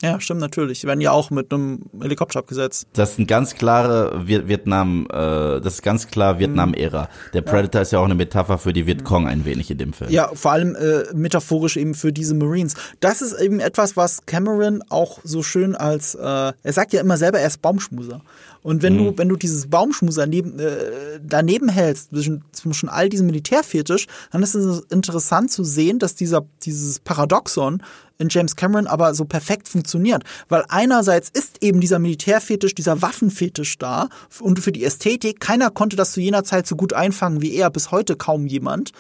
Ja, 0.03 0.19
stimmt 0.19 0.41
natürlich. 0.41 0.81
Die 0.81 0.87
werden 0.87 1.01
ja 1.03 1.11
auch 1.13 1.31
mit 1.31 1.53
einem 1.53 1.81
Helikopter 2.01 2.39
abgesetzt. 2.39 2.87
Das 2.95 3.13
ist 3.13 3.19
ein 3.19 3.27
ganz 3.27 3.55
klare 3.55 4.19
Vi- 4.25 4.49
Vietnam, 4.49 5.07
äh, 5.13 5.61
das 5.61 5.75
ist 5.75 5.83
ganz 5.83 6.09
klar 6.09 6.39
Vietnam-Ära. 6.39 7.09
Der 7.35 7.43
Predator 7.43 7.83
ist 7.83 7.93
ja 7.93 7.99
auch 7.99 8.07
eine 8.07 8.15
Metapher 8.15 8.57
für 8.57 8.73
die 8.73 8.87
Vietcong 8.87 9.27
ein 9.29 9.45
wenig 9.45 9.71
in 9.71 9.77
dem 9.79 9.93
Film. 9.93 10.11
Ja, 10.11 10.31
vor 10.33 10.53
allem 10.53 10.75
äh, 10.75 11.03
metaphorisch 11.15 11.77
eben 11.77 11.95
für 11.95 12.13
diese 12.13 12.35
Marines. 12.35 12.75
Das 13.01 13.21
ist 13.21 13.39
eben 13.39 13.61
etwas, 13.61 13.97
was 13.97 14.25
Cameron 14.25 14.83
auch 14.89 15.19
so 15.23 15.43
schön 15.43 15.77
als, 15.77 16.15
äh, 16.15 16.21
er 16.23 16.73
sagt 16.73 16.93
ja 16.95 17.01
immer 17.03 17.19
selber, 17.19 17.39
er 17.41 17.47
ist 17.49 17.61
Baumschmuser. 17.61 18.23
Und 18.63 18.83
wenn 18.83 18.99
du, 18.99 19.17
wenn 19.17 19.29
du 19.29 19.37
dieses 19.37 19.69
Baumschmuser 19.69 20.27
neben, 20.27 20.59
äh, 20.59 21.19
daneben 21.23 21.69
hältst, 21.69 22.11
zwischen, 22.11 22.45
zwischen 22.53 22.89
all 22.89 23.09
diesem 23.09 23.27
Militärfetisch, 23.27 24.07
dann 24.31 24.43
ist 24.43 24.55
es 24.55 24.81
interessant 24.91 25.51
zu 25.51 25.65
sehen, 25.65 25.99
dass 25.99 26.15
dieser, 26.15 26.45
dieses 26.63 26.99
Paradoxon 26.99 27.83
in 28.19 28.29
James 28.29 28.57
Cameron 28.57 28.87
aber 28.87 29.15
so 29.15 29.25
perfekt 29.25 29.67
funktioniert. 29.67 30.25
Weil 30.49 30.65
einerseits 30.69 31.31
ist 31.31 31.63
eben 31.63 31.81
dieser 31.81 31.99
Militärfetisch, 31.99 32.75
dieser 32.75 33.01
Waffenfetisch 33.01 33.79
da 33.79 34.09
und 34.41 34.61
für 34.61 34.73
die 34.73 34.85
Ästhetik, 34.85 35.41
keiner 35.41 35.71
konnte 35.71 35.97
das 35.97 36.13
zu 36.13 36.21
jener 36.21 36.45
Zeit 36.45 36.67
so 36.67 36.77
gut 36.77 36.93
einfangen 36.93 37.41
wie 37.41 37.55
er, 37.55 37.71
bis 37.71 37.91
heute 37.91 38.17
kaum 38.17 38.47
jemand. 38.47 38.93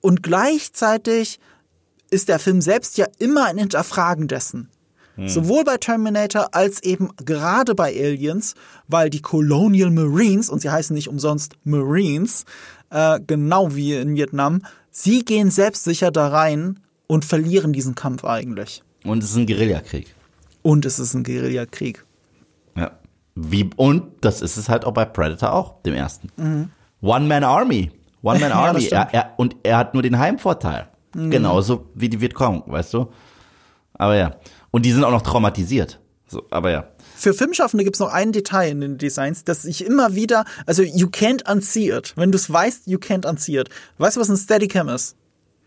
Und 0.00 0.22
gleichzeitig 0.22 1.40
ist 2.10 2.28
der 2.28 2.38
Film 2.38 2.60
selbst 2.60 2.96
ja 2.96 3.06
immer 3.18 3.46
ein 3.46 3.58
Hinterfragen 3.58 4.28
dessen. 4.28 4.68
Sowohl 5.16 5.64
bei 5.64 5.76
Terminator 5.76 6.48
als 6.52 6.82
eben 6.82 7.10
gerade 7.16 7.74
bei 7.74 7.88
Aliens, 7.88 8.54
weil 8.88 9.10
die 9.10 9.20
Colonial 9.20 9.90
Marines, 9.90 10.48
und 10.48 10.60
sie 10.60 10.70
heißen 10.70 10.94
nicht 10.94 11.08
umsonst 11.08 11.54
Marines, 11.64 12.44
äh, 12.90 13.20
genau 13.26 13.74
wie 13.74 13.94
in 13.94 14.14
Vietnam, 14.14 14.62
sie 14.90 15.24
gehen 15.24 15.50
selbstsicher 15.50 16.10
da 16.10 16.28
rein 16.28 16.80
und 17.06 17.24
verlieren 17.24 17.72
diesen 17.72 17.94
Kampf 17.94 18.24
eigentlich. 18.24 18.82
Und 19.04 19.22
es 19.22 19.30
ist 19.30 19.36
ein 19.36 19.46
Guerillakrieg. 19.46 20.14
Und 20.62 20.86
es 20.86 20.98
ist 20.98 21.14
ein 21.14 21.22
Guerillakrieg. 21.24 22.04
Ja. 22.76 22.92
Wie, 23.34 23.68
und 23.76 24.04
das 24.22 24.40
ist 24.42 24.56
es 24.56 24.68
halt 24.68 24.84
auch 24.84 24.92
bei 24.92 25.04
Predator 25.04 25.52
auch, 25.52 25.82
dem 25.82 25.94
ersten. 25.94 26.30
One-Man-Army. 27.02 27.90
Mhm. 27.92 27.96
Ja, 28.22 28.34
das 28.34 28.52
Army. 28.52 28.80
stimmt. 28.82 28.92
Mhm. 28.92 29.08
er, 29.12 29.14
er, 29.14 29.34
und 29.38 29.56
er 29.62 29.76
hat 29.78 29.94
nur 29.94 30.02
den 30.02 30.18
Heimvorteil. 30.18 30.88
Genauso 31.14 31.86
wie 31.94 32.08
die 32.10 32.20
Vietcong, 32.20 32.62
weißt 32.66 32.92
du? 32.94 33.10
Aber 33.94 34.14
ja. 34.16 34.36
Und 34.70 34.86
die 34.86 34.92
sind 34.92 35.04
auch 35.04 35.10
noch 35.10 35.22
traumatisiert. 35.22 36.00
So, 36.26 36.44
aber 36.50 36.70
ja. 36.70 36.88
Für 37.16 37.34
Filmschaffende 37.34 37.84
gibt 37.84 37.96
es 37.96 38.00
noch 38.00 38.12
ein 38.12 38.32
Detail 38.32 38.70
in 38.70 38.80
den 38.80 38.98
Designs, 38.98 39.44
das 39.44 39.64
ich 39.64 39.84
immer 39.84 40.14
wieder, 40.14 40.44
also 40.64 40.82
you 40.82 41.08
can't 41.08 41.50
unsee 41.50 41.90
it. 41.90 42.12
Wenn 42.16 42.30
du 42.30 42.36
es 42.36 42.50
weißt, 42.50 42.86
you 42.86 42.98
can't 42.98 43.28
unsee 43.28 43.58
it. 43.58 43.68
Weißt 43.98 44.16
du, 44.16 44.20
was 44.20 44.28
ein 44.28 44.36
Steadicam 44.36 44.88
ist? 44.88 45.16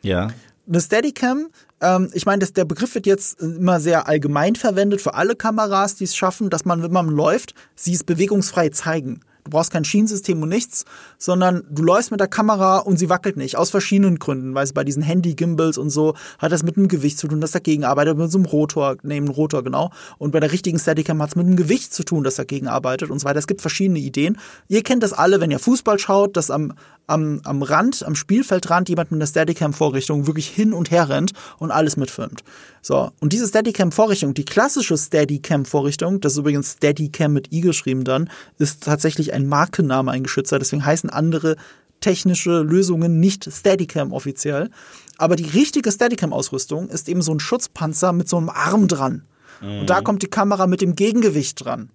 Ja. 0.01 0.29
Eine 0.65 0.81
Steadicam, 0.81 1.49
ähm, 1.81 2.09
ich 2.13 2.25
meine, 2.25 2.45
der 2.45 2.65
Begriff 2.65 2.95
wird 2.95 3.05
jetzt 3.05 3.41
immer 3.41 3.81
sehr 3.81 4.07
allgemein 4.07 4.55
verwendet 4.55 5.01
für 5.01 5.13
alle 5.15 5.35
Kameras, 5.35 5.95
die 5.95 6.05
es 6.05 6.15
schaffen, 6.15 6.49
dass 6.49 6.63
man, 6.63 6.81
wenn 6.81 6.93
man 6.93 7.09
läuft, 7.09 7.53
sie 7.75 7.93
es 7.93 8.05
bewegungsfrei 8.05 8.69
zeigen. 8.69 9.19
Du 9.43 9.51
brauchst 9.51 9.71
kein 9.71 9.83
Schienensystem 9.83 10.41
und 10.41 10.49
nichts, 10.49 10.85
sondern 11.17 11.63
du 11.69 11.83
läufst 11.83 12.11
mit 12.11 12.19
der 12.19 12.27
Kamera 12.27 12.79
und 12.79 12.97
sie 12.97 13.09
wackelt 13.09 13.37
nicht. 13.37 13.57
Aus 13.57 13.69
verschiedenen 13.69 14.19
Gründen. 14.19 14.55
Weil 14.55 14.67
bei 14.73 14.83
diesen 14.83 15.03
Handy-Gimbals 15.03 15.77
und 15.77 15.89
so 15.89 16.15
hat 16.39 16.51
das 16.51 16.63
mit 16.63 16.77
einem 16.77 16.87
Gewicht 16.87 17.19
zu 17.19 17.27
tun, 17.27 17.41
das 17.41 17.51
dagegen 17.51 17.83
arbeitet, 17.83 18.17
mit 18.17 18.31
so 18.31 18.37
einem 18.37 18.45
Rotor, 18.45 18.97
neben 19.03 19.25
einem 19.25 19.35
Rotor, 19.35 19.63
genau. 19.63 19.91
Und 20.17 20.31
bei 20.31 20.39
der 20.39 20.51
richtigen 20.51 20.79
Steadicam 20.79 21.21
hat 21.21 21.29
es 21.29 21.35
mit 21.35 21.45
einem 21.45 21.57
Gewicht 21.57 21.93
zu 21.93 22.03
tun, 22.03 22.23
das 22.23 22.35
dagegen 22.35 22.67
arbeitet 22.67 23.09
und 23.09 23.19
so 23.19 23.25
weiter. 23.25 23.39
Es 23.39 23.47
gibt 23.47 23.61
verschiedene 23.61 23.99
Ideen. 23.99 24.37
Ihr 24.67 24.83
kennt 24.83 25.03
das 25.03 25.13
alle, 25.13 25.41
wenn 25.41 25.51
ihr 25.51 25.59
Fußball 25.59 25.99
schaut, 25.99 26.37
dass 26.37 26.49
am, 26.49 26.73
am, 27.07 27.41
am 27.43 27.61
Rand, 27.61 28.03
am 28.05 28.15
Spielfeldrand 28.15 28.89
jemand 28.89 29.11
mit 29.11 29.17
einer 29.19 29.27
Steadicam-Vorrichtung 29.27 30.27
wirklich 30.27 30.47
hin 30.47 30.73
und 30.73 30.91
her 30.91 31.09
rennt 31.09 31.33
und 31.57 31.71
alles 31.71 31.97
mitfilmt. 31.97 32.43
So, 32.81 33.11
und 33.19 33.33
diese 33.33 33.47
Steadicam-Vorrichtung, 33.47 34.33
die 34.33 34.45
klassische 34.45 34.97
Steadicam-Vorrichtung, 34.97 36.21
das 36.21 36.33
ist 36.33 36.39
übrigens 36.39 36.73
Steadicam 36.73 37.33
mit 37.33 37.51
i 37.51 37.61
geschrieben 37.61 38.03
dann, 38.03 38.29
ist 38.57 38.83
tatsächlich 38.83 39.33
ein 39.33 39.47
Markenname, 39.47 40.11
ein 40.11 40.23
geschützter. 40.23 40.59
Deswegen 40.59 40.85
heißen 40.85 41.09
andere 41.09 41.55
technische 41.99 42.61
Lösungen 42.61 43.19
nicht 43.19 43.49
Steadicam 43.51 44.11
offiziell. 44.11 44.69
Aber 45.17 45.35
die 45.35 45.49
richtige 45.49 45.91
Steadicam-Ausrüstung 45.91 46.89
ist 46.89 47.07
eben 47.07 47.21
so 47.21 47.33
ein 47.33 47.39
Schutzpanzer 47.39 48.11
mit 48.13 48.27
so 48.27 48.37
einem 48.37 48.49
Arm 48.49 48.87
dran. 48.87 49.23
Mhm. 49.61 49.79
Und 49.81 49.89
da 49.89 50.01
kommt 50.01 50.21
die 50.21 50.27
Kamera 50.27 50.67
mit 50.67 50.81
dem 50.81 50.95
Gegengewicht 50.95 51.63
dran. 51.63 51.89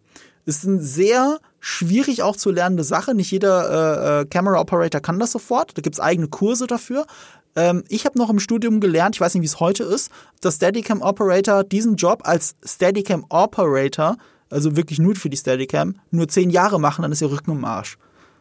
Ist 0.48 0.66
eine 0.66 0.80
sehr 0.80 1.40
schwierig 1.60 2.22
auch 2.22 2.34
zu 2.34 2.50
lernende 2.50 2.82
Sache. 2.82 3.14
Nicht 3.14 3.30
jeder 3.30 3.68
äh, 3.68 4.20
äh, 4.22 4.24
Camera 4.24 4.58
Operator 4.58 5.02
kann 5.02 5.18
das 5.18 5.30
sofort. 5.30 5.76
Da 5.76 5.82
gibt's 5.82 6.00
eigene 6.00 6.28
Kurse 6.28 6.66
dafür. 6.66 7.04
Ähm, 7.54 7.84
ich 7.90 8.06
habe 8.06 8.16
noch 8.16 8.30
im 8.30 8.38
Studium 8.38 8.80
gelernt, 8.80 9.14
ich 9.14 9.20
weiß 9.20 9.34
nicht, 9.34 9.42
wie 9.42 9.46
es 9.46 9.60
heute 9.60 9.84
ist, 9.84 10.10
dass 10.40 10.54
Steadicam 10.54 11.02
Operator 11.02 11.64
diesen 11.64 11.96
Job 11.96 12.22
als 12.24 12.56
Steadicam 12.64 13.26
Operator, 13.28 14.16
also 14.48 14.74
wirklich 14.74 14.98
nur 14.98 15.16
für 15.16 15.28
die 15.28 15.36
Steadicam, 15.36 15.96
nur 16.10 16.28
zehn 16.28 16.48
Jahre 16.48 16.80
machen, 16.80 17.02
dann 17.02 17.12
ist 17.12 17.20
ihr 17.20 17.30
Rücken 17.30 17.50
im 17.50 17.66
Arsch. 17.66 17.98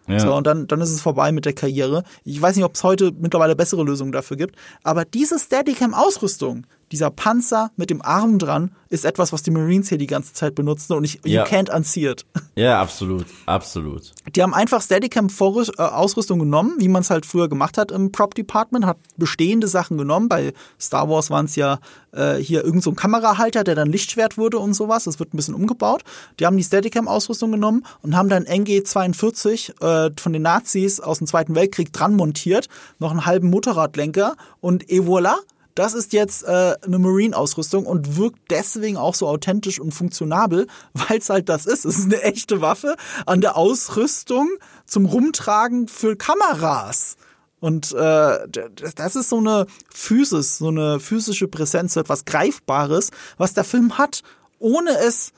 Ja. 0.07 0.19
So, 0.19 0.33
und 0.33 0.47
dann, 0.47 0.65
dann 0.67 0.79
ist 0.79 0.91
es 0.91 1.01
vorbei 1.01 1.33
mit 1.33 1.43
der 1.43 1.51
Karriere. 1.51 2.05
Ich 2.23 2.41
weiß 2.41 2.55
nicht, 2.55 2.63
ob 2.63 2.75
es 2.75 2.83
heute 2.85 3.11
mittlerweile 3.19 3.57
bessere 3.57 3.83
Lösungen 3.83 4.13
dafür 4.13 4.37
gibt, 4.37 4.55
aber 4.81 5.03
diese 5.03 5.37
Steadicam-Ausrüstung, 5.37 6.67
dieser 6.91 7.11
Panzer 7.11 7.71
mit 7.75 7.89
dem 7.89 8.01
Arm 8.01 8.39
dran 8.39 8.71
ist 8.89 9.05
etwas, 9.05 9.33
was 9.33 9.43
die 9.43 9.51
Marines 9.51 9.89
hier 9.89 9.97
die 9.97 10.07
ganze 10.07 10.33
Zeit 10.33 10.55
benutzen 10.55 10.93
und 10.93 11.03
ich, 11.03 11.19
ja. 11.25 11.43
you 11.43 11.49
can't 11.49 11.73
unsee 11.73 12.07
it. 12.07 12.25
Ja, 12.55 12.81
absolut, 12.81 13.27
absolut. 13.45 14.13
Die 14.35 14.41
haben 14.41 14.55
einfach 14.55 14.81
Steadicam-Ausrüstung 14.81 16.39
genommen, 16.39 16.73
wie 16.79 16.87
man 16.87 17.03
es 17.03 17.11
halt 17.11 17.27
früher 17.27 17.49
gemacht 17.49 17.77
hat 17.77 17.91
im 17.91 18.11
Prop-Department, 18.11 18.83
hat 18.83 18.97
bestehende 19.15 19.67
Sachen 19.67 19.99
genommen. 19.99 20.27
Bei 20.27 20.53
Star 20.81 21.07
Wars 21.07 21.29
waren 21.29 21.45
es 21.45 21.55
ja 21.55 21.77
äh, 22.13 22.37
hier 22.37 22.63
irgend 22.63 22.81
so 22.81 22.89
ein 22.89 22.95
Kamerahalter, 22.95 23.63
der 23.63 23.75
dann 23.75 23.91
Lichtschwert 23.91 24.39
wurde 24.39 24.57
und 24.57 24.73
sowas. 24.73 25.03
Das 25.03 25.19
wird 25.19 25.35
ein 25.35 25.37
bisschen 25.37 25.53
umgebaut. 25.53 26.03
Die 26.39 26.47
haben 26.47 26.57
die 26.57 26.63
Steadicam-Ausrüstung 26.63 27.51
genommen 27.51 27.85
und 28.01 28.15
haben 28.15 28.27
dann 28.27 28.45
NG-42 28.45 30.07
äh, 30.07 30.11
von 30.19 30.33
den 30.33 30.41
Nazis 30.41 30.99
aus 30.99 31.19
dem 31.19 31.27
Zweiten 31.27 31.53
Weltkrieg 31.53 31.93
dran 31.93 32.15
montiert, 32.15 32.69
noch 32.97 33.11
einen 33.11 33.27
halben 33.27 33.51
Motorradlenker 33.51 34.35
und 34.61 34.89
et 34.89 35.03
voilà, 35.03 35.35
das 35.77 35.93
ist 35.93 36.11
jetzt 36.13 36.43
äh, 36.43 36.75
eine 36.81 36.97
Marine-Ausrüstung 36.97 37.85
und 37.85 38.17
wirkt 38.17 38.39
deswegen 38.49 38.97
auch 38.97 39.13
so 39.13 39.27
authentisch 39.27 39.79
und 39.79 39.93
funktionabel, 39.93 40.67
weil 40.93 41.19
es 41.19 41.29
halt 41.29 41.49
das 41.49 41.65
ist. 41.65 41.85
Es 41.85 41.99
ist 41.99 42.05
eine 42.05 42.21
echte 42.23 42.61
Waffe 42.61 42.95
an 43.25 43.41
der 43.41 43.55
Ausrüstung 43.55 44.49
zum 44.85 45.05
Rumtragen 45.05 45.87
für 45.87 46.15
Kameras. 46.15 47.15
Und 47.59 47.91
äh, 47.93 48.47
das 48.95 49.15
ist 49.15 49.29
so 49.29 49.37
eine 49.37 49.65
Physis, 49.93 50.57
so 50.57 50.67
eine 50.67 50.99
physische 50.99 51.47
Präsenz, 51.47 51.93
so 51.93 51.99
etwas 51.99 52.25
Greifbares, 52.25 53.11
was 53.37 53.53
der 53.53 53.63
Film 53.63 53.97
hat, 53.97 54.21
ohne 54.59 54.91
es, 54.99 55.31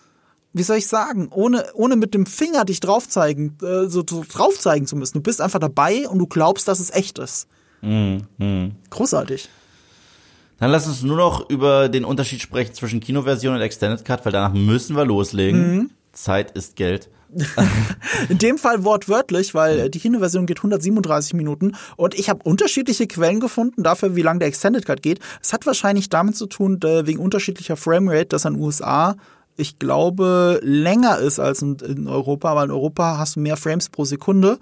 wie 0.54 0.64
soll 0.64 0.78
ich 0.78 0.88
sagen, 0.88 1.30
ohne, 1.32 1.66
ohne 1.74 1.96
mit 1.96 2.14
dem 2.14 2.26
Finger 2.26 2.66
dich 2.66 2.82
draufzeigen, 2.82 3.58
äh, 3.62 3.88
so 3.88 4.04
draufzeigen 4.04 4.86
zu 4.86 4.96
müssen. 4.96 5.16
Du 5.16 5.22
bist 5.22 5.42
einfach 5.42 5.60
dabei 5.60 6.08
und 6.10 6.20
du 6.20 6.28
glaubst, 6.28 6.68
dass 6.68 6.80
es 6.80 6.92
echt 6.92 7.20
ist. 7.20 7.48
Mm, 7.82 8.18
mm. 8.38 8.76
Großartig. 8.90 9.50
Dann 10.60 10.72
lass 10.72 10.88
uns 10.88 11.03
nur 11.03 11.18
noch 11.18 11.49
über 11.49 11.89
den 11.89 12.05
Unterschied 12.05 12.41
sprechen 12.41 12.74
zwischen 12.74 12.99
Kinoversion 12.99 13.55
und 13.55 13.62
Extended 13.62 14.03
Cut, 14.03 14.26
weil 14.26 14.32
danach 14.32 14.53
müssen 14.53 14.95
wir 14.95 15.05
loslegen. 15.05 15.76
Mhm. 15.76 15.89
Zeit 16.12 16.51
ist 16.51 16.76
Geld. 16.76 17.10
In 18.30 18.39
dem 18.39 18.57
Fall 18.57 18.84
wortwörtlich, 18.84 19.53
weil 19.53 19.89
die 19.89 19.99
Kinoversion 19.99 20.47
geht 20.47 20.57
137 20.57 21.36
Minuten 21.36 21.74
und 21.95 22.18
ich 22.18 22.30
habe 22.30 22.41
unterschiedliche 22.43 23.05
Quellen 23.05 23.39
gefunden 23.39 23.84
dafür, 23.84 24.16
wie 24.16 24.24
lange 24.24 24.39
der 24.39 24.47
Extended 24.47 24.86
Cut 24.86 25.03
geht. 25.03 25.20
Es 25.41 25.53
hat 25.53 25.66
wahrscheinlich 25.68 26.10
damit 26.10 26.36
zu 26.36 26.47
tun, 26.47 26.80
wegen 26.82 27.20
unterschiedlicher 27.20 27.78
Framerate, 27.78 28.26
dass 28.26 28.45
an 28.45 28.55
USA 28.55 29.16
ich 29.60 29.78
glaube, 29.78 30.62
länger 30.64 31.20
ist 31.20 31.38
als 31.38 31.62
in, 31.62 32.07
Europa, 32.07 32.55
weil 32.55 32.66
in 32.66 32.72
Europa 32.72 33.18
hast 33.18 33.36
du 33.36 33.41
mehr 33.41 33.57
Frames 33.57 33.89
pro 33.89 34.05
Sekunde 34.05 34.57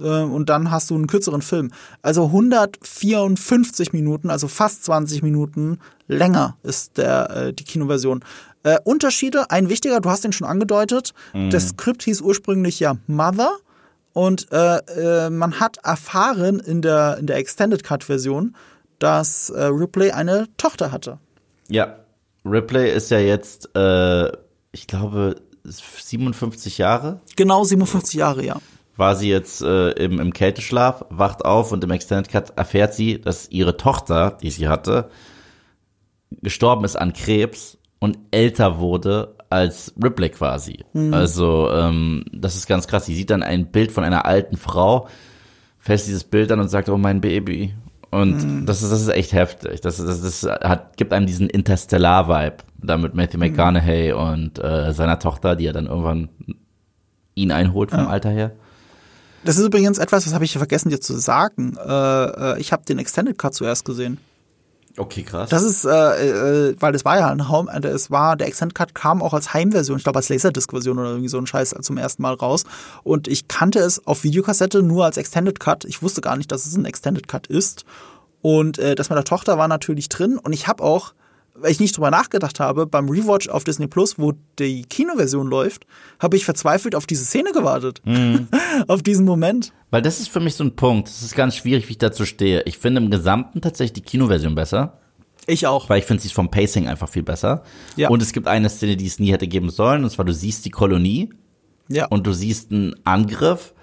äh, 0.00 0.22
und 0.22 0.48
dann 0.48 0.70
hast 0.70 0.90
du 0.90 0.94
einen 0.94 1.06
kürzeren 1.06 1.42
Film. 1.42 1.70
Also 2.02 2.26
154 2.26 3.92
Minuten, 3.92 4.30
also 4.30 4.48
fast 4.48 4.84
20 4.84 5.22
Minuten 5.22 5.78
länger 6.08 6.56
ist 6.62 6.98
der, 6.98 7.30
äh, 7.30 7.52
die 7.52 7.64
Kinoversion. 7.64 8.24
Äh, 8.62 8.78
Unterschiede, 8.84 9.50
ein 9.50 9.68
wichtiger, 9.68 10.00
du 10.00 10.10
hast 10.10 10.24
den 10.24 10.32
schon 10.32 10.46
angedeutet, 10.46 11.14
mhm. 11.32 11.50
das 11.50 11.68
Skript 11.68 12.02
hieß 12.02 12.20
ursprünglich 12.20 12.80
ja 12.80 12.96
Mother 13.06 13.52
und 14.12 14.48
äh, 14.52 14.78
äh, 14.78 15.30
man 15.30 15.60
hat 15.60 15.78
erfahren 15.82 16.60
in 16.60 16.82
der, 16.82 17.16
in 17.18 17.26
der 17.26 17.36
Extended 17.36 17.84
Cut 17.84 18.04
Version, 18.04 18.54
dass 18.98 19.48
äh, 19.50 19.64
Ripley 19.64 20.10
eine 20.10 20.46
Tochter 20.58 20.92
hatte. 20.92 21.18
Ja, 21.68 22.00
Ripley 22.44 22.92
ist 22.92 23.10
ja 23.10 23.18
jetzt, 23.18 23.74
äh, 23.74 24.30
ich 24.72 24.86
glaube, 24.86 25.36
57 25.64 26.78
Jahre. 26.78 27.20
Genau, 27.36 27.64
57 27.64 28.14
Jahre, 28.14 28.44
ja 28.44 28.60
war 29.00 29.16
sie 29.16 29.28
jetzt 29.28 29.62
äh, 29.62 29.90
im, 29.90 30.20
im 30.20 30.32
Kälteschlaf, 30.32 31.04
wacht 31.10 31.44
auf 31.44 31.72
und 31.72 31.82
im 31.82 31.90
Extended 31.90 32.30
Cut 32.30 32.52
erfährt 32.56 32.94
sie, 32.94 33.20
dass 33.20 33.50
ihre 33.50 33.76
Tochter, 33.76 34.38
die 34.40 34.50
sie 34.50 34.68
hatte, 34.68 35.10
gestorben 36.42 36.84
ist 36.84 36.94
an 36.94 37.12
Krebs 37.12 37.78
und 37.98 38.18
älter 38.30 38.78
wurde 38.78 39.34
als 39.50 39.92
Ripley 40.00 40.30
quasi. 40.30 40.84
Mhm. 40.92 41.12
Also 41.12 41.70
ähm, 41.72 42.24
das 42.32 42.54
ist 42.54 42.68
ganz 42.68 42.86
krass. 42.86 43.06
Sie 43.06 43.16
sieht 43.16 43.30
dann 43.30 43.42
ein 43.42 43.72
Bild 43.72 43.90
von 43.90 44.04
einer 44.04 44.24
alten 44.26 44.56
Frau, 44.56 45.08
fällt 45.78 46.06
dieses 46.06 46.22
Bild 46.24 46.52
an 46.52 46.60
und 46.60 46.68
sagt, 46.68 46.88
oh 46.88 46.96
mein 46.96 47.20
Baby. 47.20 47.74
Und 48.10 48.44
mhm. 48.44 48.66
das 48.66 48.82
ist 48.82 48.92
das 48.92 49.00
ist 49.00 49.08
echt 49.08 49.32
heftig. 49.32 49.80
Das, 49.80 49.96
das, 49.96 50.22
das 50.22 50.42
hat, 50.44 50.96
gibt 50.96 51.12
einem 51.12 51.26
diesen 51.26 51.48
Interstellar-Vibe 51.48 52.56
da 52.78 52.96
mit 52.96 53.14
Matthew 53.14 53.38
mhm. 53.38 53.50
McConaughey 53.50 54.12
und 54.12 54.62
äh, 54.62 54.92
seiner 54.92 55.18
Tochter, 55.18 55.56
die 55.56 55.64
ja 55.64 55.72
dann 55.72 55.86
irgendwann 55.86 56.28
ihn 57.34 57.52
einholt 57.52 57.90
vom 57.90 58.00
ja. 58.00 58.06
Alter 58.08 58.30
her. 58.30 58.52
Das 59.44 59.56
ist 59.56 59.64
übrigens 59.64 59.98
etwas, 59.98 60.26
was 60.26 60.34
habe 60.34 60.44
ich 60.44 60.52
vergessen 60.52 60.90
dir 60.90 61.00
zu 61.00 61.18
sagen. 61.18 61.76
Äh, 61.76 61.92
äh, 61.92 62.60
ich 62.60 62.72
habe 62.72 62.84
den 62.84 62.98
Extended 62.98 63.38
Cut 63.38 63.54
zuerst 63.54 63.84
gesehen. 63.84 64.18
Okay, 64.96 65.22
krass. 65.22 65.48
Das 65.48 65.62
ist, 65.62 65.84
äh, 65.84 65.88
äh, 66.70 66.76
weil 66.78 66.92
das 66.92 67.04
war 67.04 67.16
ja 67.18 67.30
ein 67.30 67.48
Home, 67.48 67.72
äh, 67.72 67.86
es 67.86 68.10
war, 68.10 68.36
der 68.36 68.48
Extended 68.48 68.74
Cut 68.74 68.94
kam 68.94 69.22
auch 69.22 69.32
als 69.32 69.54
Heimversion, 69.54 69.96
ich 69.96 70.04
glaube 70.04 70.18
als 70.18 70.28
Laserdisc-Version 70.28 70.98
oder 70.98 71.10
irgendwie 71.10 71.28
so 71.28 71.38
ein 71.38 71.46
Scheiß 71.46 71.74
zum 71.80 71.96
ersten 71.96 72.22
Mal 72.22 72.34
raus. 72.34 72.64
Und 73.02 73.28
ich 73.28 73.48
kannte 73.48 73.78
es 73.78 74.06
auf 74.06 74.24
Videokassette 74.24 74.82
nur 74.82 75.04
als 75.04 75.16
Extended 75.16 75.60
Cut. 75.60 75.84
Ich 75.84 76.02
wusste 76.02 76.20
gar 76.20 76.36
nicht, 76.36 76.50
dass 76.52 76.66
es 76.66 76.76
ein 76.76 76.84
Extended 76.84 77.28
Cut 77.28 77.46
ist. 77.46 77.84
Und 78.42 78.78
äh, 78.78 78.94
das 78.94 79.10
mit 79.10 79.16
der 79.16 79.24
Tochter 79.24 79.58
war 79.58 79.68
natürlich 79.68 80.08
drin. 80.08 80.38
Und 80.38 80.52
ich 80.52 80.66
habe 80.66 80.82
auch 80.82 81.14
weil 81.60 81.70
ich 81.70 81.80
nicht 81.80 81.96
drüber 81.96 82.10
nachgedacht 82.10 82.60
habe, 82.60 82.86
beim 82.86 83.08
Rewatch 83.08 83.48
auf 83.48 83.64
Disney 83.64 83.86
Plus, 83.86 84.18
wo 84.18 84.32
die 84.58 84.82
Kinoversion 84.82 85.46
läuft, 85.48 85.86
habe 86.18 86.36
ich 86.36 86.44
verzweifelt 86.44 86.94
auf 86.94 87.06
diese 87.06 87.24
Szene 87.24 87.52
gewartet. 87.52 88.00
Mhm. 88.04 88.48
auf 88.88 89.02
diesen 89.02 89.24
Moment. 89.24 89.72
Weil 89.90 90.02
das 90.02 90.20
ist 90.20 90.28
für 90.28 90.40
mich 90.40 90.54
so 90.54 90.64
ein 90.64 90.76
Punkt. 90.76 91.08
Es 91.08 91.22
ist 91.22 91.34
ganz 91.34 91.56
schwierig, 91.56 91.88
wie 91.88 91.92
ich 91.92 91.98
dazu 91.98 92.24
stehe. 92.24 92.62
Ich 92.64 92.78
finde 92.78 93.00
im 93.00 93.10
Gesamten 93.10 93.60
tatsächlich 93.60 93.94
die 93.94 94.08
Kinoversion 94.08 94.54
besser. 94.54 94.98
Ich 95.46 95.66
auch. 95.66 95.88
Weil 95.88 95.98
ich 95.98 96.04
finde 96.04 96.22
sie 96.22 96.28
vom 96.28 96.50
Pacing 96.50 96.86
einfach 96.88 97.08
viel 97.08 97.22
besser. 97.22 97.64
Ja. 97.96 98.08
Und 98.08 98.22
es 98.22 98.32
gibt 98.32 98.46
eine 98.46 98.68
Szene, 98.68 98.96
die 98.96 99.06
es 99.06 99.18
nie 99.18 99.32
hätte 99.32 99.48
geben 99.48 99.70
sollen, 99.70 100.04
und 100.04 100.10
zwar 100.10 100.24
du 100.24 100.32
siehst 100.32 100.64
die 100.64 100.70
Kolonie. 100.70 101.30
Ja. 101.88 102.06
Und 102.06 102.26
du 102.26 102.32
siehst 102.32 102.70
einen 102.70 102.94
Angriff. 103.04 103.74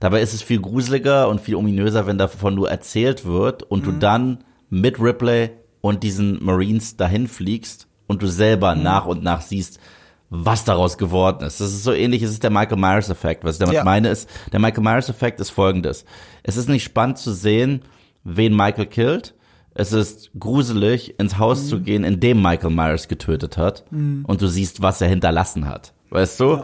Dabei 0.00 0.22
ist 0.22 0.32
es 0.32 0.42
viel 0.42 0.60
gruseliger 0.60 1.28
und 1.28 1.40
viel 1.40 1.54
ominöser, 1.54 2.06
wenn 2.06 2.18
davon 2.18 2.54
nur 2.54 2.70
erzählt 2.70 3.24
wird 3.24 3.62
und 3.62 3.82
mhm. 3.82 3.84
du 3.84 3.98
dann 3.98 4.44
mit 4.70 4.98
Ripley 4.98 5.50
und 5.82 6.02
diesen 6.02 6.42
Marines 6.42 6.96
dahin 6.96 7.28
fliegst 7.28 7.88
und 8.06 8.22
du 8.22 8.26
selber 8.26 8.74
mhm. 8.74 8.82
nach 8.82 9.04
und 9.04 9.22
nach 9.22 9.42
siehst, 9.42 9.78
was 10.30 10.64
daraus 10.64 10.96
geworden 10.96 11.44
ist. 11.44 11.60
Das 11.60 11.70
ist 11.70 11.84
so 11.84 11.92
ähnlich, 11.92 12.22
es 12.22 12.30
ist 12.30 12.42
der 12.42 12.50
Michael 12.50 12.78
Myers 12.78 13.10
Effekt. 13.10 13.44
Was 13.44 13.56
ich 13.56 13.60
damit 13.60 13.74
ja. 13.74 13.84
meine 13.84 14.08
ist, 14.08 14.30
der 14.50 14.60
Michael 14.60 14.82
Myers 14.82 15.10
Effekt 15.10 15.40
ist 15.40 15.50
folgendes. 15.50 16.06
Es 16.42 16.56
ist 16.56 16.70
nicht 16.70 16.84
spannend 16.84 17.18
zu 17.18 17.32
sehen, 17.32 17.82
wen 18.24 18.56
Michael 18.56 18.86
killt. 18.86 19.34
Es 19.74 19.92
ist 19.92 20.30
gruselig, 20.38 21.18
ins 21.18 21.36
Haus 21.38 21.64
mhm. 21.64 21.68
zu 21.68 21.80
gehen, 21.80 22.04
in 22.04 22.20
dem 22.20 22.40
Michael 22.40 22.70
Myers 22.70 23.08
getötet 23.08 23.58
hat. 23.58 23.84
Mhm. 23.90 24.24
Und 24.26 24.40
du 24.40 24.46
siehst, 24.46 24.80
was 24.80 25.00
er 25.02 25.08
hinterlassen 25.08 25.68
hat. 25.68 25.92
Weißt 26.08 26.40
du? 26.40 26.62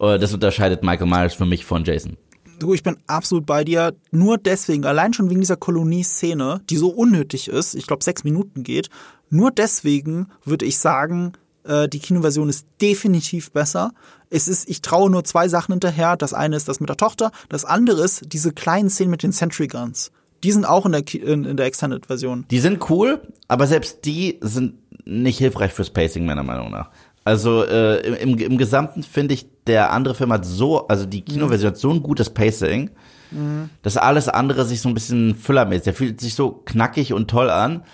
Ja. 0.00 0.14
Äh, 0.14 0.18
das 0.18 0.34
unterscheidet 0.34 0.82
Michael 0.82 1.08
Myers 1.08 1.34
für 1.34 1.46
mich 1.46 1.64
von 1.64 1.84
Jason. 1.84 2.16
Du, 2.58 2.74
ich 2.74 2.82
bin 2.82 2.96
absolut 3.06 3.46
bei 3.46 3.64
dir. 3.64 3.94
Nur 4.10 4.38
deswegen, 4.38 4.84
allein 4.84 5.12
schon 5.12 5.30
wegen 5.30 5.40
dieser 5.40 5.56
Kolonie-Szene, 5.56 6.60
die 6.68 6.76
so 6.76 6.88
unnötig 6.88 7.48
ist, 7.48 7.74
ich 7.74 7.86
glaube 7.86 8.04
sechs 8.04 8.24
Minuten 8.24 8.62
geht, 8.62 8.88
nur 9.30 9.50
deswegen 9.50 10.26
würde 10.44 10.66
ich 10.66 10.78
sagen, 10.78 11.32
Äh, 11.64 11.88
die 11.88 11.98
Kinoversion 11.98 12.48
ist 12.48 12.66
definitiv 12.80 13.50
besser. 13.50 13.92
Es 14.30 14.48
ist, 14.48 14.68
ich 14.70 14.80
traue 14.80 15.10
nur 15.10 15.24
zwei 15.24 15.48
Sachen 15.48 15.72
hinterher. 15.72 16.16
Das 16.16 16.32
eine 16.32 16.56
ist 16.56 16.66
das 16.66 16.80
mit 16.80 16.88
der 16.88 16.96
Tochter, 16.96 17.30
das 17.50 17.64
andere 17.64 18.02
ist 18.02 18.32
diese 18.32 18.52
kleinen 18.52 18.88
Szenen 18.88 19.10
mit 19.10 19.22
den 19.22 19.32
Sentry 19.32 19.66
Guns. 19.66 20.10
Die 20.44 20.52
sind 20.52 20.64
auch 20.64 20.86
in 20.86 20.92
der, 20.92 21.02
in, 21.14 21.44
in 21.44 21.56
der 21.56 21.66
Extended-Version. 21.66 22.46
Die 22.50 22.60
sind 22.60 22.88
cool, 22.88 23.20
aber 23.48 23.66
selbst 23.66 24.04
die 24.04 24.38
sind 24.40 24.74
nicht 25.04 25.38
hilfreich 25.38 25.72
fürs 25.72 25.90
Pacing, 25.90 26.24
meiner 26.24 26.44
Meinung 26.44 26.70
nach. 26.70 26.90
Also 27.24 27.64
äh, 27.64 28.00
im, 28.06 28.14
im, 28.14 28.38
im 28.38 28.56
Gesamten 28.56 29.02
finde 29.02 29.34
ich, 29.34 29.46
der 29.68 29.92
andere 29.92 30.14
Film 30.14 30.32
hat 30.32 30.44
so, 30.44 30.88
also 30.88 31.06
die 31.06 31.22
Kinoversion 31.22 31.72
hat 31.72 31.78
so 31.78 31.90
ein 31.90 32.02
gutes 32.02 32.30
Pacing, 32.30 32.90
mhm. 33.30 33.70
dass 33.82 33.96
alles 33.96 34.28
andere 34.28 34.64
sich 34.64 34.80
so 34.80 34.88
ein 34.88 34.94
bisschen 34.94 35.34
füllermäßig, 35.34 35.84
der 35.84 35.94
fühlt 35.94 36.20
sich 36.20 36.34
so 36.34 36.62
knackig 36.64 37.12
und 37.12 37.28
toll 37.28 37.50
an. 37.50 37.84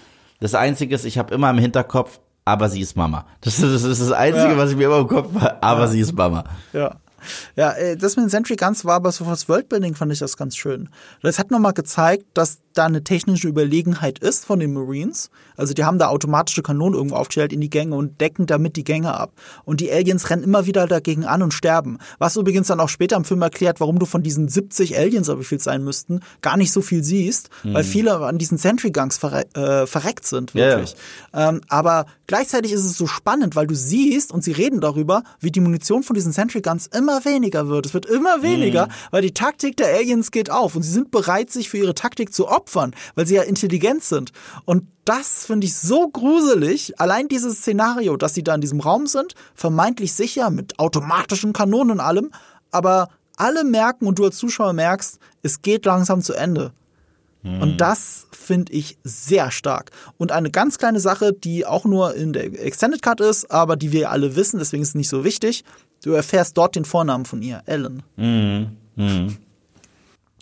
Das 0.40 0.54
Einzige 0.54 0.94
ist, 0.94 1.04
ich 1.04 1.18
habe 1.18 1.34
immer 1.34 1.50
im 1.50 1.58
Hinterkopf, 1.58 2.20
aber 2.44 2.68
sie 2.68 2.80
ist 2.80 2.96
Mama. 2.96 3.26
Das 3.40 3.58
ist 3.58 3.74
das, 3.74 3.82
ist 3.82 4.00
das 4.00 4.12
Einzige, 4.12 4.52
ja. 4.52 4.56
was 4.56 4.70
ich 4.70 4.76
mir 4.76 4.86
immer 4.86 5.00
im 5.00 5.08
Kopf 5.08 5.34
habe, 5.34 5.62
aber 5.62 5.82
ja. 5.82 5.86
sie 5.88 6.00
ist 6.00 6.14
Mama. 6.14 6.44
Ja. 6.72 6.96
Ja, 7.56 7.72
äh, 7.72 7.96
das 7.96 8.16
mit 8.16 8.26
den 8.26 8.30
Sentry 8.30 8.56
Guns 8.56 8.84
war 8.84 8.94
aber 8.94 9.12
so 9.12 9.24
fürs 9.24 9.48
Worldbuilding 9.48 9.94
fand 9.94 10.12
ich 10.12 10.18
das 10.18 10.36
ganz 10.36 10.56
schön. 10.56 10.88
Das 11.22 11.38
hat 11.38 11.50
nochmal 11.50 11.72
gezeigt, 11.72 12.24
dass 12.34 12.58
da 12.74 12.84
eine 12.86 13.04
technische 13.04 13.48
Überlegenheit 13.48 14.18
ist 14.18 14.44
von 14.44 14.58
den 14.58 14.72
Marines. 14.72 15.30
Also 15.56 15.74
die 15.74 15.84
haben 15.84 15.98
da 15.98 16.08
automatische 16.08 16.62
Kanonen 16.62 16.94
irgendwo 16.94 17.16
aufgestellt 17.16 17.52
in 17.52 17.60
die 17.60 17.70
Gänge 17.70 17.94
und 17.94 18.20
decken 18.20 18.46
damit 18.46 18.76
die 18.76 18.84
Gänge 18.84 19.14
ab. 19.14 19.32
Und 19.64 19.80
die 19.80 19.90
Aliens 19.90 20.28
rennen 20.28 20.42
immer 20.42 20.66
wieder 20.66 20.86
dagegen 20.86 21.24
an 21.24 21.42
und 21.42 21.54
sterben. 21.54 21.98
Was 22.18 22.36
übrigens 22.36 22.66
dann 22.66 22.80
auch 22.80 22.88
später 22.88 23.16
im 23.16 23.24
Film 23.24 23.42
erklärt, 23.42 23.80
warum 23.80 23.98
du 23.98 24.06
von 24.06 24.22
diesen 24.22 24.48
70 24.48 24.98
Aliens, 24.98 25.28
wie 25.28 25.44
viel 25.44 25.58
es 25.58 25.64
sein 25.64 25.84
müssten, 25.84 26.20
gar 26.42 26.56
nicht 26.56 26.72
so 26.72 26.82
viel 26.82 27.02
siehst, 27.04 27.48
mhm. 27.62 27.74
weil 27.74 27.84
viele 27.84 28.16
an 28.18 28.38
diesen 28.38 28.58
Sentry 28.58 28.90
Guns 28.90 29.18
verre 29.18 29.44
äh, 29.54 29.86
verreckt 29.86 30.26
sind, 30.26 30.54
wirklich. 30.54 30.96
Ja. 31.32 31.50
Ähm, 31.50 31.60
aber 31.68 32.06
gleichzeitig 32.26 32.72
ist 32.72 32.84
es 32.84 32.96
so 32.96 33.06
spannend, 33.06 33.56
weil 33.56 33.66
du 33.66 33.74
siehst 33.74 34.32
und 34.32 34.42
sie 34.42 34.52
reden 34.52 34.80
darüber, 34.80 35.22
wie 35.40 35.50
die 35.50 35.60
Munition 35.60 36.02
von 36.02 36.14
diesen 36.14 36.32
Sentry 36.32 36.60
Guns 36.60 36.88
immer 36.88 37.13
immer 37.14 37.24
weniger 37.24 37.68
wird. 37.68 37.86
Es 37.86 37.94
wird 37.94 38.06
immer 38.06 38.42
weniger, 38.42 38.86
mhm. 38.86 38.90
weil 39.10 39.22
die 39.22 39.34
Taktik 39.34 39.76
der 39.76 39.94
Aliens 39.94 40.30
geht 40.30 40.50
auf 40.50 40.74
und 40.76 40.82
sie 40.82 40.90
sind 40.90 41.10
bereit, 41.10 41.50
sich 41.50 41.68
für 41.68 41.78
ihre 41.78 41.94
Taktik 41.94 42.32
zu 42.32 42.48
opfern, 42.48 42.94
weil 43.14 43.26
sie 43.26 43.34
ja 43.34 43.42
intelligent 43.42 44.02
sind. 44.04 44.32
Und 44.64 44.86
das 45.04 45.46
finde 45.46 45.66
ich 45.66 45.76
so 45.76 46.08
gruselig. 46.08 46.98
Allein 46.98 47.28
dieses 47.28 47.58
Szenario, 47.58 48.16
dass 48.16 48.34
sie 48.34 48.42
da 48.42 48.54
in 48.54 48.60
diesem 48.60 48.80
Raum 48.80 49.06
sind, 49.06 49.34
vermeintlich 49.54 50.12
sicher 50.12 50.50
mit 50.50 50.78
automatischen 50.78 51.52
Kanonen 51.52 51.92
und 51.92 52.00
allem, 52.00 52.30
aber 52.70 53.08
alle 53.36 53.64
merken 53.64 54.06
und 54.06 54.18
du 54.18 54.24
als 54.24 54.36
Zuschauer 54.36 54.72
merkst, 54.72 55.18
es 55.42 55.62
geht 55.62 55.84
langsam 55.84 56.22
zu 56.22 56.34
Ende. 56.34 56.72
Mhm. 57.44 57.60
Und 57.60 57.80
das 57.80 58.26
finde 58.32 58.72
ich 58.72 58.98
sehr 59.04 59.50
stark. 59.50 59.90
Und 60.16 60.32
eine 60.32 60.50
ganz 60.50 60.78
kleine 60.78 60.98
Sache, 60.98 61.32
die 61.32 61.66
auch 61.66 61.84
nur 61.84 62.14
in 62.14 62.32
der 62.32 62.44
Extended 62.64 63.02
Cut 63.02 63.20
ist, 63.20 63.50
aber 63.50 63.76
die 63.76 63.92
wir 63.92 64.10
alle 64.10 64.34
wissen, 64.34 64.58
deswegen 64.58 64.82
ist 64.82 64.90
es 64.90 64.94
nicht 64.94 65.08
so 65.10 65.24
wichtig. 65.24 65.62
Du 66.02 66.12
erfährst 66.12 66.56
dort 66.56 66.74
den 66.74 66.84
Vornamen 66.84 67.26
von 67.26 67.42
ihr, 67.42 67.62
Ellen. 67.66 68.02
Mhm. 68.16 68.76
Mhm. 68.96 69.36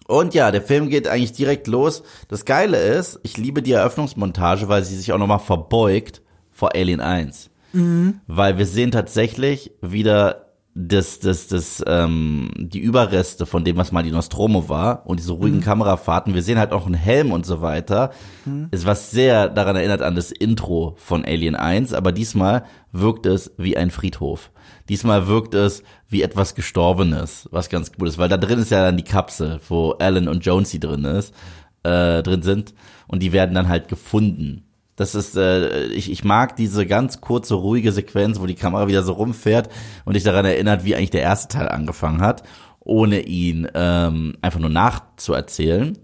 Und 0.07 0.35
ja, 0.35 0.51
der 0.51 0.63
Film 0.63 0.89
geht 0.89 1.09
eigentlich 1.09 1.33
direkt 1.33 1.67
los. 1.67 2.03
Das 2.29 2.45
Geile 2.45 2.79
ist, 2.79 3.19
ich 3.23 3.37
liebe 3.37 3.63
die 3.63 3.73
Eröffnungsmontage, 3.73 4.69
weil 4.69 4.85
sie 4.85 4.97
sich 4.97 5.13
auch 5.13 5.19
nochmal 5.19 5.39
verbeugt 5.39 6.23
vor 6.51 6.75
Alien 6.75 7.01
1. 7.01 7.51
Mhm. 7.73 8.21
Weil 8.27 8.59
wir 8.59 8.67
sehen 8.67 8.91
tatsächlich 8.91 9.73
wieder 9.81 10.42
das, 10.75 11.19
das, 11.19 11.49
das, 11.49 11.85
ähm, 11.87 12.51
die 12.57 12.79
Überreste 12.79 13.45
von 13.45 13.63
dem, 13.63 13.77
was 13.77 13.93
mal 13.93 14.03
die 14.03 14.11
Nostromo 14.11 14.71
war 14.71 15.07
und 15.07 15.21
diese 15.21 15.33
ruhigen 15.33 15.59
mhm. 15.59 15.63
Kamerafahrten. 15.63 16.35
Wir 16.35 16.43
sehen 16.43 16.59
halt 16.59 16.73
auch 16.73 16.87
einen 16.87 16.95
Helm 16.95 17.31
und 17.31 17.45
so 17.45 17.61
weiter. 17.61 18.11
Mhm. 18.47 18.69
Ist 18.71 18.87
was 18.87 19.11
sehr 19.11 19.49
daran 19.49 19.77
erinnert 19.77 20.01
an 20.01 20.15
das 20.15 20.31
Intro 20.31 20.95
von 20.97 21.27
Alien 21.27 21.57
1, 21.57 21.93
aber 21.93 22.11
diesmal 22.11 22.65
wirkt 22.91 23.27
es 23.27 23.53
wie 23.59 23.77
ein 23.77 23.91
Friedhof. 23.91 24.51
Diesmal 24.89 25.27
wirkt 25.27 25.55
es 25.55 25.83
wie 26.09 26.23
etwas 26.23 26.55
Gestorbenes, 26.55 27.49
was 27.53 27.69
ganz 27.69 27.93
gut 27.93 28.09
ist, 28.09 28.19
weil 28.19 28.31
da 28.31 28.39
drin 28.39 28.59
ist 28.59 28.71
ja 28.71 28.83
dann 28.83 28.97
die 28.97 29.05
Kapsel, 29.05 29.61
wo 29.69 29.91
Alan 29.93 30.29
und 30.29 30.45
Jonesy 30.45 30.81
drin 30.81 31.05
ist, 31.05 31.35
äh, 31.83 32.23
drin 32.23 32.43
sind 32.43 32.75
und 33.09 33.23
die 33.23 33.33
werden 33.33 33.55
dann 33.55 33.69
halt 33.69 33.89
gefunden. 33.89 34.65
Das 35.03 35.17
ist, 35.17 35.37
äh, 35.37 35.87
ich, 35.87 36.13
ich 36.13 36.23
mag 36.23 36.55
diese 36.55 36.87
ganz 36.87 37.21
kurze, 37.21 37.55
ruhige 37.55 37.91
Sequenz, 37.91 38.39
wo 38.39 38.47
die 38.47 38.55
Kamera 38.55 38.87
wieder 38.87 39.03
so 39.03 39.15
rumfährt 39.15 39.69
und 40.05 40.15
dich 40.15 40.23
daran 40.23 40.45
erinnert, 40.45 40.85
wie 40.85 40.95
eigentlich 40.95 41.11
der 41.11 41.23
erste 41.23 41.49
Teil 41.49 41.69
angefangen 41.69 42.21
hat, 42.21 42.45
ohne 42.79 43.23
ihn 43.23 43.67
ähm, 43.75 44.37
einfach 44.43 44.61
nur 44.61 44.71
nachzuerzählen. 44.71 45.99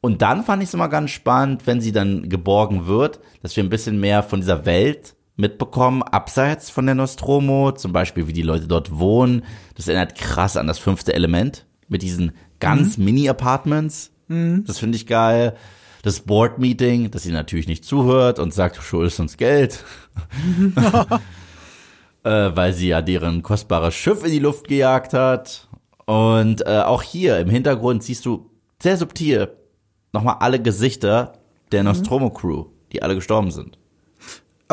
Und 0.00 0.22
dann 0.22 0.44
fand 0.44 0.62
ich 0.62 0.68
es 0.68 0.74
immer 0.74 0.88
ganz 0.88 1.10
spannend, 1.10 1.66
wenn 1.66 1.80
sie 1.80 1.90
dann 1.90 2.28
geborgen 2.28 2.86
wird, 2.86 3.18
dass 3.42 3.56
wir 3.56 3.64
ein 3.64 3.70
bisschen 3.70 3.98
mehr 3.98 4.22
von 4.22 4.38
dieser 4.38 4.66
Welt 4.66 5.16
mitbekommen, 5.34 6.04
abseits 6.04 6.70
von 6.70 6.86
der 6.86 6.94
Nostromo, 6.94 7.72
zum 7.72 7.92
Beispiel 7.92 8.28
wie 8.28 8.32
die 8.32 8.42
Leute 8.42 8.68
dort 8.68 9.00
wohnen. 9.00 9.42
Das 9.74 9.88
erinnert 9.88 10.14
krass 10.14 10.56
an 10.56 10.68
das 10.68 10.78
fünfte 10.78 11.12
Element 11.12 11.66
mit 11.88 12.02
diesen 12.02 12.30
ganz 12.60 12.98
mhm. 12.98 13.04
Mini-Apartments. 13.06 14.12
Mhm. 14.28 14.62
Das 14.64 14.78
finde 14.78 14.94
ich 14.94 15.08
geil. 15.08 15.56
Das 16.02 16.20
Board-Meeting, 16.20 17.10
dass 17.10 17.22
sie 17.22 17.32
natürlich 17.32 17.68
nicht 17.68 17.84
zuhört 17.84 18.38
und 18.38 18.52
sagt, 18.52 18.78
du 18.78 18.82
schuldest 18.82 19.20
uns 19.20 19.36
Geld. 19.36 19.84
äh, 22.24 22.50
weil 22.54 22.72
sie 22.72 22.88
ja 22.88 23.02
deren 23.02 23.42
kostbares 23.42 23.94
Schiff 23.94 24.24
in 24.24 24.32
die 24.32 24.38
Luft 24.40 24.68
gejagt 24.68 25.14
hat. 25.14 25.68
Und 26.04 26.66
äh, 26.66 26.80
auch 26.80 27.02
hier 27.02 27.38
im 27.38 27.48
Hintergrund 27.48 28.02
siehst 28.02 28.26
du 28.26 28.50
sehr 28.82 28.96
subtil 28.96 29.48
nochmal 30.12 30.36
alle 30.40 30.60
Gesichter 30.60 31.34
der 31.70 31.82
mhm. 31.82 31.90
Nostromo-Crew, 31.90 32.66
die 32.92 33.02
alle 33.02 33.14
gestorben 33.14 33.50
sind 33.50 33.78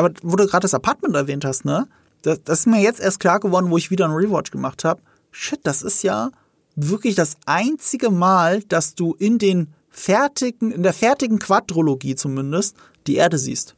aber 0.00 0.14
wo 0.22 0.36
du 0.36 0.46
gerade 0.46 0.62
das 0.62 0.74
Apartment 0.74 1.14
erwähnt 1.14 1.44
hast, 1.44 1.64
ne? 1.64 1.86
Das, 2.22 2.42
das 2.42 2.60
ist 2.60 2.66
mir 2.66 2.80
jetzt 2.80 3.00
erst 3.00 3.20
klar 3.20 3.38
geworden, 3.38 3.70
wo 3.70 3.76
ich 3.76 3.90
wieder 3.90 4.06
einen 4.06 4.14
Rewatch 4.14 4.50
gemacht 4.50 4.84
habe. 4.84 5.02
Shit, 5.30 5.60
das 5.62 5.82
ist 5.82 6.02
ja 6.02 6.30
wirklich 6.74 7.14
das 7.14 7.36
einzige 7.46 8.10
Mal, 8.10 8.62
dass 8.62 8.94
du 8.94 9.14
in 9.18 9.38
den 9.38 9.68
fertigen, 9.90 10.70
in 10.72 10.82
der 10.82 10.92
fertigen 10.92 11.38
Quadrologie 11.38 12.14
zumindest, 12.14 12.76
die 13.06 13.16
Erde 13.16 13.38
siehst. 13.38 13.74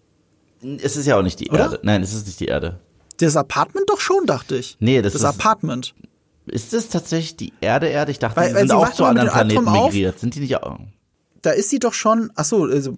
Es 0.63 0.97
ist 0.97 1.07
ja 1.07 1.19
auch 1.19 1.23
nicht 1.23 1.41
die 1.41 1.51
Oder? 1.51 1.65
Erde. 1.65 1.81
Nein, 1.83 2.03
es 2.03 2.15
ist 2.15 2.27
nicht 2.27 2.39
die 2.39 2.47
Erde. 2.47 2.79
Das 3.17 3.37
Apartment 3.37 3.89
doch 3.89 4.01
schon, 4.01 4.27
dachte 4.27 4.57
ich. 4.57 4.77
Nee, 4.81 5.03
das, 5.03 5.13
das 5.15 5.23
ist. 5.23 5.29
Apartment. 5.29 5.95
Ist 6.47 6.73
das 6.73 6.89
tatsächlich 6.89 7.37
die 7.37 7.53
Erde, 7.61 7.89
Erde? 7.89 8.11
Ich 8.11 8.19
dachte, 8.19 8.37
weil, 8.37 8.53
die 8.53 8.59
sind 8.59 8.73
auch 8.73 8.93
zu 8.93 9.05
anderen 9.05 9.29
Planeten 9.29 9.65
migriert. 9.65 10.19
Sind 10.19 10.35
die 10.35 10.41
nicht 10.41 10.57
auch? 10.57 10.79
Da 11.41 11.51
ist 11.51 11.71
sie 11.71 11.79
doch 11.79 11.95
schon. 11.95 12.31
Ach 12.35 12.45
so, 12.45 12.65
also, 12.65 12.97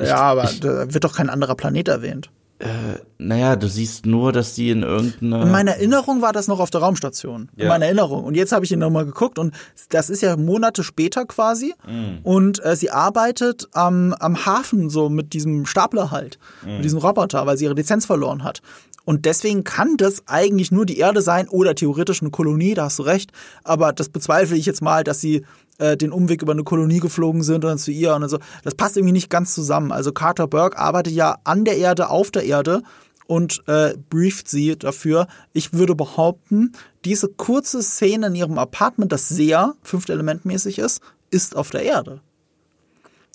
ja, 0.00 0.16
aber 0.16 0.50
da 0.60 0.92
wird 0.92 1.04
doch 1.04 1.14
kein 1.14 1.30
anderer 1.30 1.54
Planet 1.54 1.88
erwähnt. 1.88 2.30
Äh, 2.58 3.00
naja, 3.18 3.54
du 3.54 3.68
siehst 3.68 4.06
nur, 4.06 4.32
dass 4.32 4.54
die 4.54 4.70
in 4.70 4.82
irgendeiner. 4.82 5.42
In 5.42 5.50
meiner 5.50 5.72
Erinnerung 5.72 6.22
war 6.22 6.32
das 6.32 6.48
noch 6.48 6.58
auf 6.58 6.70
der 6.70 6.80
Raumstation. 6.80 7.50
Ja. 7.54 7.64
In 7.64 7.68
meiner 7.68 7.84
Erinnerung. 7.84 8.24
Und 8.24 8.34
jetzt 8.34 8.52
habe 8.52 8.64
ich 8.64 8.72
ihn 8.72 8.78
nochmal 8.78 9.04
geguckt 9.04 9.38
und 9.38 9.54
das 9.90 10.08
ist 10.08 10.22
ja 10.22 10.36
Monate 10.38 10.82
später 10.82 11.26
quasi. 11.26 11.74
Mm. 11.86 12.24
Und 12.24 12.64
äh, 12.64 12.74
sie 12.74 12.90
arbeitet 12.90 13.68
am, 13.72 14.14
am 14.14 14.46
Hafen 14.46 14.88
so 14.88 15.10
mit 15.10 15.34
diesem 15.34 15.66
Stapler 15.66 16.10
halt, 16.10 16.38
mm. 16.64 16.76
mit 16.76 16.84
diesem 16.84 16.98
Roboter, 16.98 17.44
weil 17.46 17.58
sie 17.58 17.64
ihre 17.64 17.74
Lizenz 17.74 18.06
verloren 18.06 18.42
hat. 18.42 18.62
Und 19.04 19.24
deswegen 19.24 19.62
kann 19.62 19.96
das 19.98 20.26
eigentlich 20.26 20.72
nur 20.72 20.86
die 20.86 20.98
Erde 20.98 21.20
sein 21.20 21.48
oder 21.48 21.74
theoretisch 21.74 22.22
eine 22.22 22.30
Kolonie, 22.30 22.74
da 22.74 22.84
hast 22.84 22.98
du 22.98 23.04
recht. 23.04 23.32
Aber 23.64 23.92
das 23.92 24.08
bezweifle 24.08 24.56
ich 24.56 24.66
jetzt 24.66 24.82
mal, 24.82 25.04
dass 25.04 25.20
sie 25.20 25.44
äh, 25.78 25.96
den 25.96 26.12
Umweg 26.12 26.42
über 26.42 26.52
eine 26.52 26.64
Kolonie 26.64 27.00
geflogen 27.00 27.42
sind 27.42 27.64
und 27.64 27.70
dann 27.70 27.78
zu 27.78 27.90
ihr 27.90 28.14
und 28.14 28.28
so. 28.28 28.38
Das 28.62 28.74
passt 28.74 28.96
irgendwie 28.96 29.12
nicht 29.12 29.30
ganz 29.30 29.54
zusammen. 29.54 29.92
Also 29.92 30.12
Carter 30.12 30.46
Burke 30.46 30.78
arbeitet 30.78 31.12
ja 31.12 31.38
an 31.44 31.64
der 31.64 31.76
Erde, 31.76 32.10
auf 32.10 32.30
der 32.30 32.44
Erde 32.44 32.82
und 33.26 33.62
äh, 33.66 33.94
brieft 34.10 34.48
sie 34.48 34.76
dafür. 34.76 35.26
Ich 35.52 35.72
würde 35.72 35.94
behaupten, 35.94 36.72
diese 37.04 37.28
kurze 37.28 37.82
Szene 37.82 38.28
in 38.28 38.34
ihrem 38.34 38.58
Apartment, 38.58 39.12
das 39.12 39.28
sehr 39.28 39.74
fünfte 39.82 40.12
Elementmäßig 40.12 40.78
ist, 40.78 41.00
ist 41.30 41.56
auf 41.56 41.70
der 41.70 41.82
Erde. 41.82 42.20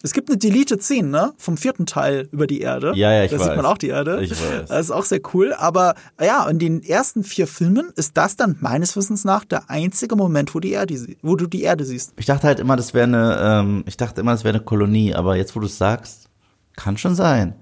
Es 0.04 0.14
gibt 0.14 0.30
eine 0.30 0.38
Deleted 0.38 0.82
Scene, 0.82 1.08
ne? 1.08 1.34
Vom 1.38 1.58
vierten 1.58 1.86
Teil 1.86 2.28
über 2.32 2.48
die 2.48 2.62
Erde. 2.62 2.94
Ja, 2.96 3.12
ja, 3.12 3.24
ich 3.24 3.32
da 3.32 3.40
weiß. 3.40 3.48
sieht 3.48 3.56
man 3.56 3.66
auch 3.66 3.78
die 3.78 3.90
Erde. 3.90 4.22
Ich 4.24 4.32
weiß. 4.32 4.70
Das 4.70 4.80
ist 4.80 4.92
auch 4.92 5.06
sehr 5.06 5.22
cool. 5.34 5.54
Aber 5.54 5.96
ja, 6.20 6.48
in 6.50 6.60
den 6.60 6.84
ersten 6.84 7.24
vier 7.24 7.48
Filmen 7.48 7.92
ist 7.96 8.18
das 8.18 8.36
dann 8.36 8.58
meines 8.60 8.96
Wissens 8.96 9.24
nach 9.24 9.46
der 9.46 9.70
einzige 9.70 10.16
Moment, 10.16 10.56
wo, 10.56 10.60
die 10.60 10.72
Erde, 10.72 10.96
wo 11.22 11.36
du 11.36 11.48
die 11.48 11.62
Erde 11.62 11.86
siehst. 11.86 12.14
Ich 12.18 12.26
dachte 12.26 12.48
halt 12.48 12.60
immer, 12.60 12.76
das 12.76 12.94
wäre 12.94 13.04
eine, 13.04 13.40
ähm, 13.42 13.84
ich 13.86 13.98
dachte 13.98 14.22
immer, 14.22 14.32
das 14.32 14.44
wäre 14.44 14.56
eine 14.56 14.64
Kolonie, 14.64 15.14
aber 15.14 15.36
jetzt, 15.36 15.56
wo 15.56 15.60
du 15.60 15.68
es 15.68 15.78
sagst, 15.78 16.30
kann 16.76 16.98
schon 16.98 17.16
sein. 17.16 17.56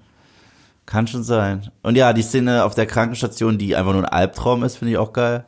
Kann 0.86 1.08
schon 1.08 1.24
sein. 1.24 1.70
Und 1.84 1.96
ja, 1.96 2.14
die 2.14 2.24
Szene 2.24 2.64
auf 2.64 2.74
der 2.74 2.86
Krankenstation, 2.86 3.58
die 3.58 3.76
einfach 3.76 3.94
nur 3.94 4.04
ein 4.04 4.10
Albtraum 4.10 4.64
ist, 4.64 4.78
finde 4.78 4.94
ich 4.94 4.98
auch 4.98 5.14
geil. 5.14 5.46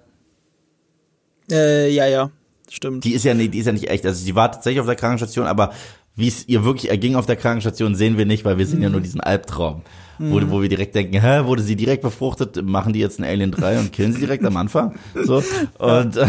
Äh, 1.49 1.89
ja, 1.89 2.05
ja. 2.05 2.31
Stimmt. 2.69 3.03
Die 3.03 3.13
ist 3.13 3.25
ja 3.25 3.33
nicht, 3.33 3.53
die 3.53 3.59
ist 3.59 3.65
ja 3.65 3.73
nicht 3.73 3.89
echt. 3.89 4.05
Also 4.05 4.23
sie 4.23 4.33
war 4.33 4.49
tatsächlich 4.51 4.79
auf 4.79 4.85
der 4.85 4.95
Krankenstation, 4.95 5.45
aber 5.45 5.73
wie 6.21 6.27
es 6.27 6.47
ihr 6.47 6.63
wirklich 6.63 6.89
erging 6.89 7.15
auf 7.15 7.25
der 7.25 7.35
Krankenstation, 7.35 7.95
sehen 7.95 8.17
wir 8.17 8.25
nicht, 8.25 8.45
weil 8.45 8.57
wir 8.57 8.65
sehen 8.65 8.77
mhm. 8.77 8.83
ja 8.83 8.89
nur 8.89 9.01
diesen 9.01 9.19
Albtraum. 9.19 9.81
Mhm. 10.19 10.31
Wo, 10.31 10.51
wo 10.51 10.61
wir 10.61 10.69
direkt 10.69 10.95
denken, 10.95 11.19
hä, 11.19 11.45
wurde 11.45 11.63
sie 11.63 11.75
direkt 11.75 12.03
befruchtet, 12.03 12.63
machen 12.63 12.93
die 12.93 12.99
jetzt 12.99 13.19
ein 13.19 13.25
Alien 13.25 13.51
3 13.51 13.79
und 13.79 13.91
killen 13.91 14.13
sie 14.13 14.19
direkt 14.19 14.45
am 14.45 14.55
Anfang? 14.55 14.95
So. 15.15 15.43
Und 15.79 16.15
äh, 16.15 16.27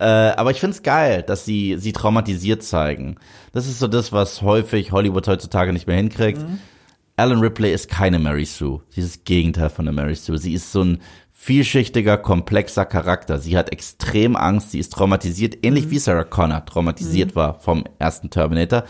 äh, 0.00 0.04
aber 0.04 0.50
ich 0.50 0.58
find's 0.58 0.82
geil, 0.82 1.22
dass 1.22 1.44
sie 1.44 1.76
sie 1.78 1.92
traumatisiert 1.92 2.64
zeigen. 2.64 3.16
Das 3.52 3.66
ist 3.66 3.78
so 3.78 3.86
das, 3.86 4.12
was 4.12 4.42
häufig 4.42 4.90
Hollywood 4.90 5.28
heutzutage 5.28 5.72
nicht 5.72 5.86
mehr 5.86 5.96
hinkriegt. 5.96 6.40
Mhm. 6.40 6.58
Alan 7.16 7.38
Ripley 7.38 7.72
ist 7.72 7.88
keine 7.88 8.18
Mary 8.18 8.44
Sue. 8.44 8.80
Sie 8.88 9.00
ist 9.00 9.16
das 9.16 9.24
Gegenteil 9.24 9.70
von 9.70 9.84
der 9.84 9.94
Mary 9.94 10.16
Sue. 10.16 10.36
Sie 10.36 10.52
ist 10.52 10.72
so 10.72 10.82
ein 10.82 10.98
vielschichtiger, 11.34 12.16
komplexer 12.16 12.86
Charakter. 12.86 13.38
Sie 13.38 13.58
hat 13.58 13.70
extrem 13.70 14.36
Angst, 14.36 14.70
sie 14.70 14.78
ist 14.78 14.92
traumatisiert, 14.92 15.58
ähnlich 15.62 15.86
mhm. 15.86 15.90
wie 15.90 15.98
Sarah 15.98 16.24
Connor 16.24 16.64
traumatisiert 16.64 17.32
mhm. 17.32 17.36
war 17.36 17.58
vom 17.58 17.84
ersten 17.98 18.30
Terminator. 18.30 18.84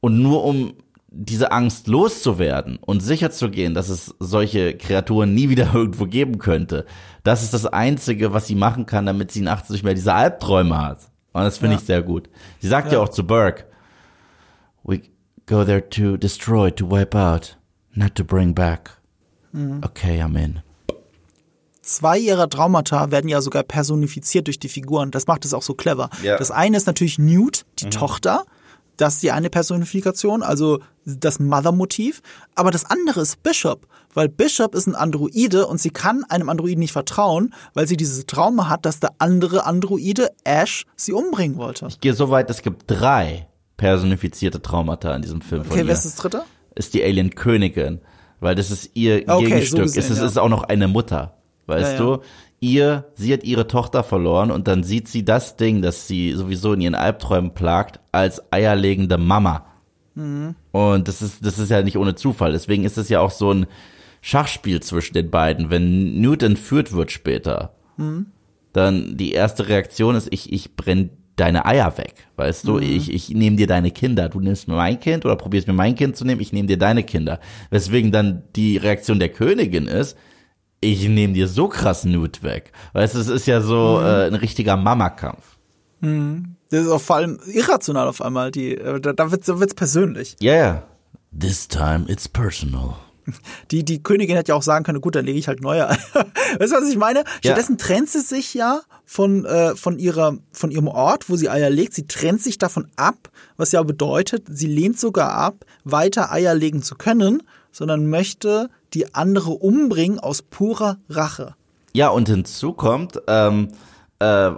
Und 0.00 0.22
nur 0.22 0.44
um 0.44 0.74
diese 1.16 1.52
Angst 1.52 1.86
loszuwerden 1.86 2.76
und 2.80 3.00
sicherzugehen, 3.00 3.72
dass 3.72 3.88
es 3.88 4.14
solche 4.20 4.76
Kreaturen 4.76 5.32
nie 5.34 5.48
wieder 5.48 5.70
irgendwo 5.74 6.06
geben 6.06 6.38
könnte, 6.38 6.84
das 7.22 7.42
ist 7.42 7.54
das 7.54 7.66
Einzige, 7.66 8.32
was 8.32 8.46
sie 8.46 8.56
machen 8.56 8.84
kann, 8.86 9.06
damit 9.06 9.32
sie 9.32 9.40
nachts 9.40 9.70
nicht 9.70 9.84
mehr 9.84 9.94
diese 9.94 10.14
Albträume 10.14 10.80
hat. 10.80 10.98
Und 11.32 11.42
das 11.42 11.58
finde 11.58 11.74
ja. 11.74 11.80
ich 11.80 11.86
sehr 11.86 12.02
gut. 12.02 12.28
Sie 12.60 12.68
sagt 12.68 12.88
ja. 12.88 12.98
ja 12.98 13.04
auch 13.04 13.08
zu 13.08 13.26
Burke, 13.26 13.64
we 14.84 15.00
go 15.46 15.64
there 15.64 15.88
to 15.88 16.16
destroy, 16.16 16.70
to 16.70 16.88
wipe 16.90 17.16
out, 17.16 17.56
not 17.94 18.14
to 18.14 18.24
bring 18.24 18.54
back. 18.54 18.98
Mhm. 19.52 19.80
Okay, 19.82 20.20
I'm 20.20 20.36
in. 20.36 20.63
Zwei 21.84 22.18
ihrer 22.18 22.48
Traumata 22.48 23.10
werden 23.10 23.28
ja 23.28 23.42
sogar 23.42 23.62
personifiziert 23.62 24.46
durch 24.46 24.58
die 24.58 24.70
Figuren. 24.70 25.10
Das 25.10 25.26
macht 25.26 25.44
es 25.44 25.52
auch 25.52 25.60
so 25.60 25.74
clever. 25.74 26.08
Ja. 26.22 26.38
Das 26.38 26.50
eine 26.50 26.78
ist 26.78 26.86
natürlich 26.86 27.18
Newt, 27.18 27.66
die 27.78 27.86
mhm. 27.86 27.90
Tochter. 27.90 28.44
Das 28.96 29.14
ist 29.14 29.22
die 29.22 29.32
eine 29.32 29.50
Personifikation, 29.50 30.42
also 30.42 30.78
das 31.04 31.40
Mother-Motiv. 31.40 32.22
Aber 32.54 32.70
das 32.70 32.86
andere 32.86 33.20
ist 33.20 33.42
Bishop, 33.42 33.86
weil 34.14 34.30
Bishop 34.30 34.74
ist 34.74 34.86
ein 34.86 34.94
Androide 34.94 35.66
und 35.66 35.78
sie 35.78 35.90
kann 35.90 36.24
einem 36.30 36.48
Androiden 36.48 36.78
nicht 36.78 36.92
vertrauen, 36.92 37.52
weil 37.74 37.86
sie 37.86 37.98
dieses 37.98 38.24
Trauma 38.24 38.70
hat, 38.70 38.86
dass 38.86 39.00
der 39.00 39.10
andere 39.18 39.66
Androide, 39.66 40.30
Ash, 40.44 40.86
sie 40.96 41.12
umbringen 41.12 41.58
wollte. 41.58 41.86
Ich 41.88 42.00
gehe 42.00 42.14
so 42.14 42.30
weit, 42.30 42.48
es 42.48 42.62
gibt 42.62 42.84
drei 42.86 43.46
personifizierte 43.76 44.62
Traumata 44.62 45.14
in 45.14 45.20
diesem 45.20 45.42
Film. 45.42 45.64
Okay, 45.68 45.82
wer 45.84 45.92
ist 45.92 46.06
das 46.06 46.16
dritte? 46.16 46.44
Ist 46.76 46.94
die 46.94 47.04
Alien-Königin, 47.04 48.00
weil 48.40 48.54
das 48.54 48.70
ist 48.70 48.92
ihr 48.94 49.24
okay, 49.26 49.44
Gegenstück. 49.44 49.80
So 49.80 49.84
gesehen, 49.84 49.98
es 49.98 50.10
ist, 50.10 50.18
ja. 50.18 50.26
ist 50.26 50.38
auch 50.38 50.48
noch 50.48 50.62
eine 50.62 50.88
Mutter. 50.88 51.34
Weißt 51.66 51.98
ja, 51.98 51.98
du? 51.98 52.18
Ihr, 52.60 53.04
sie 53.14 53.32
hat 53.32 53.44
ihre 53.44 53.66
Tochter 53.66 54.02
verloren 54.02 54.50
und 54.50 54.68
dann 54.68 54.84
sieht 54.84 55.08
sie 55.08 55.24
das 55.24 55.56
Ding, 55.56 55.82
das 55.82 56.08
sie 56.08 56.32
sowieso 56.32 56.72
in 56.72 56.80
ihren 56.80 56.94
Albträumen 56.94 57.52
plagt, 57.52 58.00
als 58.12 58.42
eierlegende 58.52 59.18
Mama. 59.18 59.66
Mhm. 60.14 60.54
Und 60.72 61.08
das 61.08 61.22
ist, 61.22 61.44
das 61.44 61.58
ist 61.58 61.70
ja 61.70 61.82
nicht 61.82 61.98
ohne 61.98 62.14
Zufall. 62.14 62.52
Deswegen 62.52 62.84
ist 62.84 62.98
es 62.98 63.08
ja 63.08 63.20
auch 63.20 63.30
so 63.30 63.52
ein 63.52 63.66
Schachspiel 64.20 64.80
zwischen 64.80 65.14
den 65.14 65.30
beiden. 65.30 65.70
Wenn 65.70 66.20
Newt 66.20 66.42
entführt 66.42 66.92
wird 66.92 67.12
später, 67.12 67.74
mhm. 67.96 68.26
dann 68.72 69.16
die 69.16 69.32
erste 69.32 69.68
Reaktion 69.68 70.14
ist, 70.14 70.28
ich, 70.30 70.52
ich 70.52 70.76
brenne 70.76 71.10
deine 71.36 71.66
Eier 71.66 71.98
weg, 71.98 72.28
weißt 72.36 72.66
du? 72.66 72.74
Mhm. 72.74 72.82
Ich, 72.82 73.12
ich 73.12 73.30
nehme 73.30 73.56
dir 73.56 73.66
deine 73.66 73.90
Kinder. 73.90 74.28
Du 74.28 74.40
nimmst 74.40 74.68
mir 74.68 74.76
mein 74.76 75.00
Kind 75.00 75.24
oder 75.24 75.36
probierst 75.36 75.66
mir 75.66 75.74
mein 75.74 75.96
Kind 75.96 76.16
zu 76.16 76.24
nehmen, 76.24 76.40
ich 76.40 76.52
nehme 76.52 76.68
dir 76.68 76.78
deine 76.78 77.02
Kinder. 77.02 77.40
Weswegen 77.70 78.12
dann 78.12 78.44
die 78.56 78.76
Reaktion 78.76 79.18
der 79.18 79.30
Königin 79.30 79.86
ist, 79.86 80.16
ich 80.84 81.08
nehme 81.08 81.32
dir 81.32 81.48
so 81.48 81.68
krass 81.68 82.04
Nut 82.04 82.42
weg. 82.42 82.72
Weißt 82.92 83.14
du, 83.14 83.18
es 83.18 83.28
ist 83.28 83.46
ja 83.46 83.60
so 83.60 83.98
mhm. 84.00 84.06
äh, 84.06 84.26
ein 84.26 84.34
richtiger 84.34 84.76
Mamakampf. 84.76 85.58
Mhm. 86.00 86.56
Das 86.70 86.82
ist 86.82 86.90
auch 86.90 87.00
vor 87.00 87.16
allem 87.16 87.38
irrational 87.46 88.08
auf 88.08 88.20
einmal. 88.20 88.50
Die, 88.50 88.76
äh, 88.76 89.00
da, 89.00 89.12
da 89.12 89.30
wird 89.30 89.48
es 89.48 89.74
persönlich. 89.74 90.36
Ja, 90.40 90.52
yeah. 90.52 90.82
This 91.36 91.66
time 91.66 92.04
it's 92.08 92.28
personal. 92.28 92.94
Die, 93.70 93.84
die 93.84 94.02
Königin 94.02 94.36
hätte 94.36 94.50
ja 94.50 94.54
auch 94.54 94.62
sagen 94.62 94.84
können, 94.84 95.00
gut, 95.00 95.14
dann 95.14 95.24
lege 95.24 95.38
ich 95.38 95.48
halt 95.48 95.62
neue 95.62 95.88
Eier. 95.88 95.96
weißt 96.58 96.72
du, 96.72 96.76
was 96.76 96.88
ich 96.88 96.96
meine? 96.96 97.24
Stattdessen 97.42 97.78
ja. 97.78 97.86
trennt 97.86 98.10
sie 98.10 98.20
sich 98.20 98.52
ja 98.52 98.82
von, 99.06 99.46
äh, 99.46 99.74
von, 99.76 99.98
ihrer, 99.98 100.36
von 100.52 100.70
ihrem 100.70 100.88
Ort, 100.88 101.30
wo 101.30 101.36
sie 101.36 101.48
Eier 101.48 101.70
legt. 101.70 101.94
Sie 101.94 102.06
trennt 102.06 102.42
sich 102.42 102.58
davon 102.58 102.88
ab, 102.96 103.30
was 103.56 103.72
ja 103.72 103.82
bedeutet, 103.82 104.44
sie 104.50 104.66
lehnt 104.66 104.98
sogar 104.98 105.32
ab, 105.32 105.64
weiter 105.84 106.30
Eier 106.30 106.54
legen 106.54 106.82
zu 106.82 106.96
können, 106.96 107.42
sondern 107.72 108.08
möchte 108.08 108.68
die 108.94 109.14
andere 109.14 109.50
umbringen 109.50 110.18
aus 110.18 110.42
purer 110.42 110.98
Rache. 111.08 111.54
Ja, 111.92 112.08
und 112.08 112.28
hinzu 112.28 112.72
kommt, 112.72 113.20
ähm, 113.28 113.68
äh, 114.18 114.50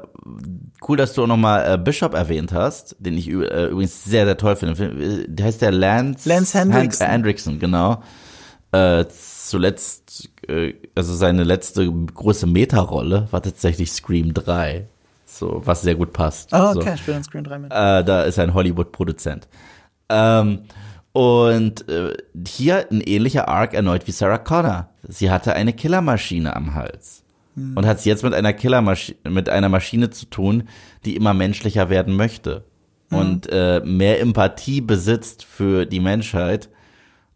cool, 0.88 0.96
dass 0.96 1.14
du 1.14 1.22
auch 1.22 1.26
nochmal 1.26 1.74
äh, 1.74 1.78
Bishop 1.78 2.14
erwähnt 2.14 2.52
hast, 2.52 2.96
den 2.98 3.16
ich 3.16 3.28
äh, 3.28 3.66
übrigens 3.66 4.04
sehr, 4.04 4.24
sehr 4.24 4.36
toll 4.36 4.56
finde. 4.56 5.26
Der 5.28 5.46
heißt 5.46 5.62
der 5.62 5.72
Lance, 5.72 6.28
Lance 6.28 6.58
Hendrickson. 6.58 7.06
Hendrickson, 7.06 7.58
genau. 7.58 8.02
Äh, 8.72 9.04
zuletzt, 9.08 10.30
äh, 10.48 10.74
also 10.94 11.14
seine 11.14 11.44
letzte 11.44 11.90
große 11.90 12.46
Meta-Rolle 12.46 13.28
war 13.30 13.42
tatsächlich 13.42 13.92
Scream 13.92 14.34
3. 14.34 14.86
So, 15.24 15.62
was 15.64 15.82
sehr 15.82 15.94
gut 15.94 16.12
passt. 16.12 16.50
Oh, 16.52 16.56
okay, 16.56 16.80
so. 16.82 16.94
ich 16.94 17.00
spiele 17.00 17.16
in 17.18 17.24
Scream 17.24 17.44
3 17.44 17.58
mit. 17.58 17.72
Äh, 17.72 18.04
da 18.04 18.22
ist 18.22 18.38
er 18.38 18.44
ein 18.44 18.54
Hollywood-Produzent. 18.54 19.48
Ähm, 20.08 20.60
und 21.16 21.88
äh, 21.88 22.12
hier 22.46 22.90
ein 22.90 23.00
ähnlicher 23.00 23.48
Arc 23.48 23.72
erneut 23.72 24.06
wie 24.06 24.10
Sarah 24.10 24.36
Connor. 24.36 24.90
Sie 25.08 25.30
hatte 25.30 25.54
eine 25.54 25.72
Killermaschine 25.72 26.54
am 26.54 26.74
Hals. 26.74 27.24
Hm. 27.54 27.74
Und 27.74 27.86
hat 27.86 27.96
es 27.96 28.04
jetzt 28.04 28.22
mit 28.22 28.34
einer 28.34 28.52
Killermaschine, 28.52 29.16
mit 29.30 29.48
einer 29.48 29.70
Maschine 29.70 30.10
zu 30.10 30.26
tun, 30.26 30.64
die 31.06 31.16
immer 31.16 31.32
menschlicher 31.32 31.88
werden 31.88 32.14
möchte. 32.16 32.64
Hm. 33.08 33.18
Und 33.18 33.48
äh, 33.50 33.80
mehr 33.82 34.20
Empathie 34.20 34.82
besitzt 34.82 35.46
für 35.46 35.86
die 35.86 36.00
Menschheit 36.00 36.68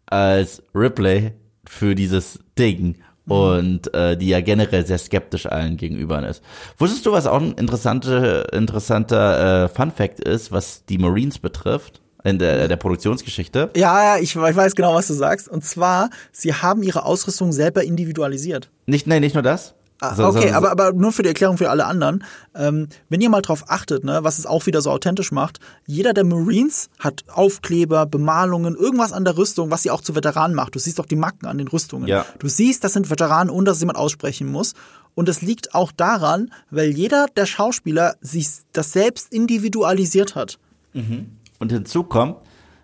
als 0.05 0.61
Ripley 0.75 1.33
für 1.65 1.95
dieses 1.95 2.37
Ding. 2.59 2.97
Hm. 3.25 3.31
Und 3.31 3.93
äh, 3.95 4.15
die 4.15 4.27
ja 4.27 4.41
generell 4.41 4.85
sehr 4.85 4.99
skeptisch 4.99 5.47
allen 5.47 5.77
gegenüber 5.77 6.23
ist. 6.29 6.43
Wusstest 6.77 7.07
du, 7.07 7.13
was 7.13 7.25
auch 7.25 7.41
ein 7.41 7.53
interessante, 7.53 8.47
interessanter 8.53 9.63
äh, 9.63 9.69
Fun 9.69 9.89
Fact 9.89 10.19
ist, 10.19 10.51
was 10.51 10.85
die 10.85 10.99
Marines 10.99 11.39
betrifft? 11.39 12.00
In 12.23 12.39
der, 12.39 12.67
der 12.67 12.75
Produktionsgeschichte. 12.75 13.71
Ja, 13.75 14.15
ja, 14.15 14.21
ich, 14.21 14.35
ich 14.35 14.55
weiß 14.55 14.75
genau, 14.75 14.93
was 14.93 15.07
du 15.07 15.13
sagst. 15.13 15.47
Und 15.47 15.63
zwar, 15.63 16.09
sie 16.31 16.53
haben 16.53 16.83
ihre 16.83 17.05
Ausrüstung 17.05 17.51
selber 17.51 17.83
individualisiert. 17.83 18.69
Nicht, 18.85 19.07
nein, 19.07 19.21
nicht 19.21 19.33
nur 19.33 19.43
das. 19.43 19.73
Ah, 20.03 20.15
so, 20.15 20.25
okay, 20.25 20.41
so, 20.41 20.47
so. 20.47 20.53
aber, 20.55 20.71
aber 20.71 20.93
nur 20.93 21.11
für 21.11 21.21
die 21.21 21.29
Erklärung 21.29 21.57
für 21.57 21.69
alle 21.69 21.85
anderen. 21.85 22.23
Ähm, 22.55 22.87
wenn 23.09 23.21
ihr 23.21 23.29
mal 23.29 23.41
drauf 23.41 23.65
achtet, 23.67 24.03
ne, 24.03 24.23
was 24.23 24.39
es 24.39 24.47
auch 24.47 24.65
wieder 24.65 24.81
so 24.81 24.89
authentisch 24.89 25.31
macht, 25.31 25.59
jeder 25.85 26.13
der 26.13 26.23
Marines 26.23 26.89
hat 26.97 27.23
Aufkleber, 27.27 28.07
Bemalungen, 28.07 28.75
irgendwas 28.75 29.13
an 29.13 29.25
der 29.25 29.37
Rüstung, 29.37 29.69
was 29.69 29.83
sie 29.83 29.91
auch 29.91 30.01
zu 30.01 30.15
Veteranen 30.15 30.55
macht. 30.55 30.73
Du 30.73 30.79
siehst 30.79 30.97
doch 30.97 31.05
die 31.05 31.15
Macken 31.15 31.45
an 31.45 31.59
den 31.59 31.67
Rüstungen. 31.67 32.07
Ja. 32.07 32.25
Du 32.39 32.47
siehst, 32.47 32.83
das 32.83 32.93
sind 32.93 33.11
Veteranen, 33.11 33.51
ohne 33.51 33.65
dass 33.65 33.79
jemand 33.79 33.99
aussprechen 33.99 34.51
muss. 34.51 34.73
Und 35.13 35.29
es 35.29 35.43
liegt 35.43 35.75
auch 35.75 35.91
daran, 35.91 36.51
weil 36.71 36.89
jeder 36.89 37.27
der 37.35 37.45
Schauspieler 37.45 38.15
sich 38.21 38.47
das 38.71 38.93
selbst 38.93 39.31
individualisiert 39.31 40.33
hat. 40.33 40.57
Mhm. 40.93 41.27
Und 41.61 41.71
hinzu 41.71 42.03
kommt, 42.03 42.37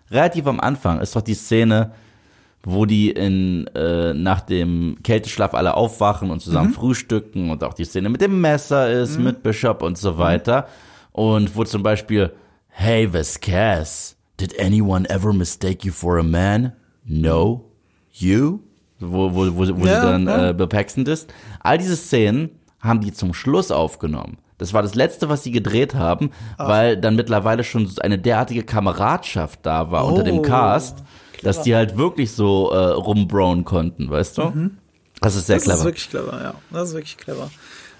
relativ 0.08 0.46
am 0.46 0.60
Anfang 0.60 1.00
ist 1.00 1.16
doch 1.16 1.22
die 1.22 1.34
Szene, 1.34 1.90
wo 2.62 2.86
die 2.86 3.10
in, 3.10 3.66
äh, 3.74 4.14
nach 4.14 4.40
dem 4.40 4.98
Kälteschlaf 5.02 5.52
alle 5.52 5.74
aufwachen 5.74 6.30
und 6.30 6.40
zusammen 6.40 6.68
mhm. 6.68 6.74
frühstücken 6.74 7.50
und 7.50 7.64
auch 7.64 7.74
die 7.74 7.84
Szene 7.84 8.08
mit 8.08 8.20
dem 8.20 8.40
Messer 8.40 8.88
ist, 8.88 9.18
mhm. 9.18 9.24
mit 9.24 9.42
Bishop 9.42 9.82
und 9.82 9.98
so 9.98 10.16
weiter. 10.16 10.68
Mhm. 11.12 11.20
Und 11.20 11.56
wo 11.56 11.64
zum 11.64 11.82
Beispiel, 11.82 12.32
hey 12.68 13.12
Vasquez, 13.12 14.16
did 14.38 14.54
anyone 14.60 15.10
ever 15.10 15.32
mistake 15.32 15.84
you 15.84 15.92
for 15.92 16.16
a 16.18 16.22
man? 16.22 16.72
No. 17.04 17.64
You? 18.12 18.60
Wo, 19.00 19.34
wo, 19.34 19.56
wo, 19.56 19.80
wo 19.80 19.86
ja, 19.86 20.00
sie 20.00 20.06
dann 20.06 20.26
ja. 20.28 20.50
äh, 20.50 20.66
Paxton 20.68 21.04
ist. 21.06 21.32
All 21.58 21.78
diese 21.78 21.96
Szenen 21.96 22.50
haben 22.80 23.00
die 23.00 23.12
zum 23.12 23.34
Schluss 23.34 23.72
aufgenommen. 23.72 24.38
Das 24.58 24.72
war 24.72 24.82
das 24.82 24.94
letzte, 24.94 25.28
was 25.28 25.44
sie 25.44 25.52
gedreht 25.52 25.94
haben, 25.94 26.30
Ach. 26.56 26.68
weil 26.68 26.96
dann 26.96 27.14
mittlerweile 27.14 27.64
schon 27.64 27.88
eine 28.00 28.18
derartige 28.18 28.64
Kameradschaft 28.64 29.60
da 29.62 29.90
war 29.90 30.04
oh, 30.04 30.08
unter 30.08 30.24
dem 30.24 30.38
oh, 30.38 30.42
Cast, 30.42 30.98
clever. 31.32 31.44
dass 31.44 31.62
die 31.62 31.74
halt 31.74 31.96
wirklich 31.96 32.32
so 32.32 32.70
äh, 32.70 32.76
rumbrown 32.76 33.64
konnten, 33.64 34.10
weißt 34.10 34.38
du? 34.38 34.42
Mhm. 34.42 34.78
Das 35.20 35.36
ist 35.36 35.46
sehr 35.46 35.56
das 35.56 35.64
clever. 35.64 35.76
Das 35.76 35.80
ist 35.80 35.86
wirklich 35.86 36.10
clever, 36.10 36.42
ja. 36.42 36.54
Das 36.70 36.88
ist 36.88 36.94
wirklich 36.94 37.16
clever. 37.16 37.50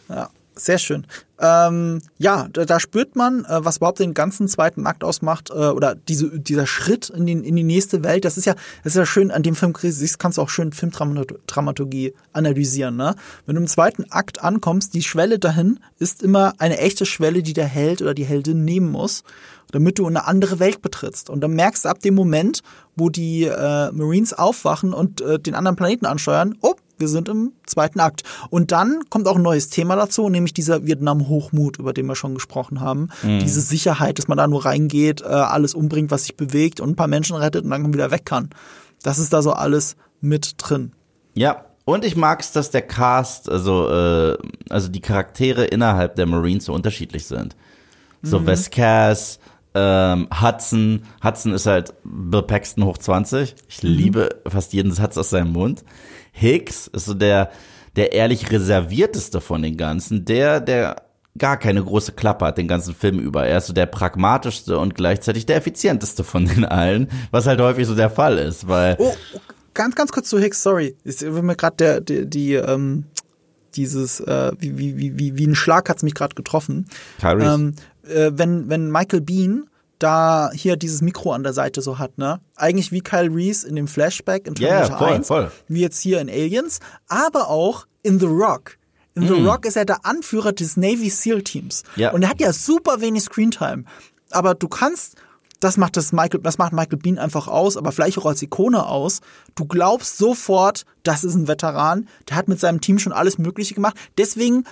Ja. 0.08 0.28
Sehr 0.58 0.78
schön. 0.78 1.06
Ähm, 1.40 2.00
ja, 2.18 2.48
da, 2.52 2.64
da, 2.64 2.80
spürt 2.80 3.14
man, 3.14 3.44
äh, 3.44 3.64
was 3.64 3.76
überhaupt 3.76 4.00
den 4.00 4.12
ganzen 4.12 4.48
zweiten 4.48 4.84
Akt 4.88 5.04
ausmacht, 5.04 5.50
äh, 5.50 5.68
oder 5.68 5.94
diese, 5.94 6.40
dieser 6.40 6.66
Schritt 6.66 7.10
in, 7.10 7.26
den, 7.26 7.44
in 7.44 7.54
die 7.54 7.62
nächste 7.62 8.02
Welt. 8.02 8.24
Das 8.24 8.36
ist 8.36 8.44
ja, 8.44 8.54
das 8.82 8.94
ist 8.94 8.96
ja 8.96 9.06
schön, 9.06 9.30
an 9.30 9.44
dem 9.44 9.54
Film 9.54 9.72
kannst 9.72 10.38
du 10.38 10.42
auch 10.42 10.48
schön 10.48 10.72
Filmdramaturgie 10.72 12.12
analysieren. 12.32 12.96
Ne? 12.96 13.14
Wenn 13.46 13.54
du 13.54 13.60
im 13.60 13.68
zweiten 13.68 14.10
Akt 14.10 14.42
ankommst, 14.42 14.94
die 14.94 15.02
Schwelle 15.02 15.38
dahin 15.38 15.78
ist 16.00 16.24
immer 16.24 16.54
eine 16.58 16.78
echte 16.78 17.06
Schwelle, 17.06 17.44
die 17.44 17.52
der 17.52 17.66
Held 17.66 18.02
oder 18.02 18.14
die 18.14 18.24
Heldin 18.24 18.64
nehmen 18.64 18.90
muss, 18.90 19.22
damit 19.70 20.00
du 20.00 20.08
eine 20.08 20.26
andere 20.26 20.58
Welt 20.58 20.82
betrittst. 20.82 21.30
Und 21.30 21.40
dann 21.40 21.52
merkst 21.52 21.84
du 21.84 21.88
ab 21.88 22.00
dem 22.00 22.16
Moment, 22.16 22.62
wo 22.96 23.10
die 23.10 23.44
äh, 23.44 23.92
Marines 23.92 24.32
aufwachen 24.32 24.92
und 24.92 25.20
äh, 25.20 25.38
den 25.38 25.54
anderen 25.54 25.76
Planeten 25.76 26.06
ansteuern, 26.06 26.56
oh, 26.62 26.74
wir 26.98 27.08
sind 27.08 27.28
im 27.28 27.52
zweiten 27.66 28.00
Akt. 28.00 28.22
Und 28.50 28.72
dann 28.72 29.00
kommt 29.10 29.26
auch 29.28 29.36
ein 29.36 29.42
neues 29.42 29.68
Thema 29.70 29.96
dazu, 29.96 30.28
nämlich 30.28 30.52
dieser 30.54 30.86
Vietnam-Hochmut, 30.86 31.78
über 31.78 31.92
den 31.92 32.06
wir 32.06 32.14
schon 32.16 32.34
gesprochen 32.34 32.80
haben. 32.80 33.08
Mhm. 33.22 33.40
Diese 33.40 33.60
Sicherheit, 33.60 34.18
dass 34.18 34.28
man 34.28 34.38
da 34.38 34.46
nur 34.46 34.64
reingeht, 34.64 35.20
äh, 35.22 35.26
alles 35.26 35.74
umbringt, 35.74 36.10
was 36.10 36.24
sich 36.24 36.36
bewegt 36.36 36.80
und 36.80 36.90
ein 36.90 36.96
paar 36.96 37.08
Menschen 37.08 37.36
rettet 37.36 37.64
und 37.64 37.70
dann 37.70 37.92
wieder 37.94 38.10
weg 38.10 38.24
kann. 38.24 38.50
Das 39.02 39.18
ist 39.18 39.32
da 39.32 39.42
so 39.42 39.52
alles 39.52 39.96
mit 40.20 40.54
drin. 40.58 40.92
Ja, 41.34 41.64
und 41.84 42.04
ich 42.04 42.16
mag 42.16 42.40
es, 42.40 42.52
dass 42.52 42.70
der 42.70 42.82
Cast, 42.82 43.48
also, 43.48 43.88
äh, 43.88 44.36
also 44.68 44.88
die 44.88 45.00
Charaktere 45.00 45.64
innerhalb 45.64 46.16
der 46.16 46.26
Marines 46.26 46.66
so 46.66 46.72
unterschiedlich 46.74 47.26
sind. 47.26 47.56
So 48.22 48.40
mhm. 48.40 48.46
Vasquez, 48.46 49.38
Ähm, 49.74 50.28
Hudson, 50.42 51.02
Hudson 51.22 51.52
ist 51.52 51.66
halt 51.66 51.92
Bill 52.02 52.42
Paxton 52.42 52.84
hoch 52.84 52.98
20. 52.98 53.54
Ich 53.68 53.82
Mhm. 53.82 53.88
liebe 53.90 54.28
fast 54.48 54.72
jeden 54.72 54.90
Satz 54.92 55.16
aus 55.18 55.30
seinem 55.30 55.52
Mund. 55.52 55.84
Hicks 56.38 56.86
ist 56.86 57.06
so 57.06 57.14
der, 57.14 57.50
der 57.96 58.12
ehrlich 58.12 58.50
reservierteste 58.50 59.40
von 59.40 59.62
den 59.62 59.76
ganzen, 59.76 60.24
der, 60.24 60.60
der 60.60 61.02
gar 61.36 61.56
keine 61.56 61.82
große 61.82 62.12
Klappe 62.12 62.46
hat 62.46 62.58
den 62.58 62.68
ganzen 62.68 62.94
Film 62.94 63.18
über. 63.18 63.46
Er 63.46 63.58
ist 63.58 63.66
so 63.66 63.72
der 63.72 63.86
pragmatischste 63.86 64.78
und 64.78 64.94
gleichzeitig 64.94 65.46
der 65.46 65.56
effizienteste 65.56 66.24
von 66.24 66.46
den 66.46 66.64
allen, 66.64 67.08
was 67.30 67.46
halt 67.46 67.60
häufig 67.60 67.86
so 67.86 67.94
der 67.94 68.10
Fall 68.10 68.38
ist, 68.38 68.68
weil 68.68 68.96
Oh, 68.98 69.14
ganz, 69.74 69.94
ganz 69.94 70.12
kurz 70.12 70.28
zu 70.28 70.38
Hicks, 70.38 70.62
sorry. 70.62 70.96
Ist 71.04 71.22
mir 71.22 71.56
gerade 71.56 71.76
der, 71.76 72.00
der, 72.00 72.24
die, 72.24 72.54
ähm, 72.54 73.04
dieses, 73.74 74.20
äh, 74.20 74.52
wie, 74.58 74.78
wie, 74.78 74.96
wie, 74.96 75.18
wie, 75.18 75.36
wie 75.38 75.46
ein 75.46 75.54
Schlag 75.54 75.88
hat's 75.88 76.02
mich 76.02 76.14
gerade 76.14 76.34
getroffen. 76.34 76.86
Ähm, 77.22 77.74
äh, 78.02 78.32
wenn, 78.34 78.68
wenn 78.68 78.90
Michael 78.90 79.20
Bean 79.20 79.68
da 79.98 80.50
hier 80.52 80.76
dieses 80.76 81.02
Mikro 81.02 81.32
an 81.32 81.42
der 81.42 81.52
Seite 81.52 81.82
so 81.82 81.98
hat, 81.98 82.18
ne? 82.18 82.40
Eigentlich 82.56 82.92
wie 82.92 83.00
Kyle 83.00 83.34
Reese 83.34 83.66
in 83.66 83.76
dem 83.76 83.88
Flashback 83.88 84.46
in 84.46 84.54
Ja, 84.54 84.68
Terminator 84.68 84.98
voll, 84.98 85.08
1, 85.16 85.26
voll. 85.26 85.50
wie 85.68 85.80
jetzt 85.80 86.00
hier 86.00 86.20
in 86.20 86.28
Aliens, 86.28 86.80
aber 87.08 87.48
auch 87.48 87.86
in 88.02 88.20
The 88.20 88.26
Rock. 88.26 88.78
In 89.14 89.26
The 89.26 89.34
Rock 89.44 89.66
ist 89.66 89.76
er 89.76 89.84
der 89.84 90.06
Anführer 90.06 90.52
des 90.52 90.76
Navy 90.76 91.10
SEAL 91.10 91.42
Teams. 91.42 91.82
Mm. 91.96 92.00
Ja. 92.00 92.12
Und 92.12 92.22
er 92.22 92.28
hat 92.30 92.40
ja 92.40 92.52
super 92.52 93.00
wenig 93.00 93.24
Screentime. 93.24 93.82
Aber 94.30 94.54
du 94.54 94.68
kannst, 94.68 95.16
das 95.58 95.76
macht 95.76 95.96
das 95.96 96.12
Michael, 96.12 96.40
das 96.40 96.58
macht 96.58 96.72
Michael 96.72 96.98
Bean 96.98 97.18
einfach 97.18 97.48
aus, 97.48 97.76
aber 97.76 97.90
vielleicht 97.90 98.16
auch 98.18 98.26
als 98.26 98.40
Ikone 98.42 98.86
aus. 98.86 99.20
Du 99.56 99.64
glaubst 99.64 100.18
sofort, 100.18 100.84
das 101.02 101.24
ist 101.24 101.34
ein 101.34 101.48
Veteran, 101.48 102.08
der 102.28 102.36
hat 102.36 102.46
mit 102.46 102.60
seinem 102.60 102.80
Team 102.80 103.00
schon 103.00 103.12
alles 103.12 103.38
Mögliche 103.38 103.74
gemacht. 103.74 103.96
Deswegen 104.18 104.62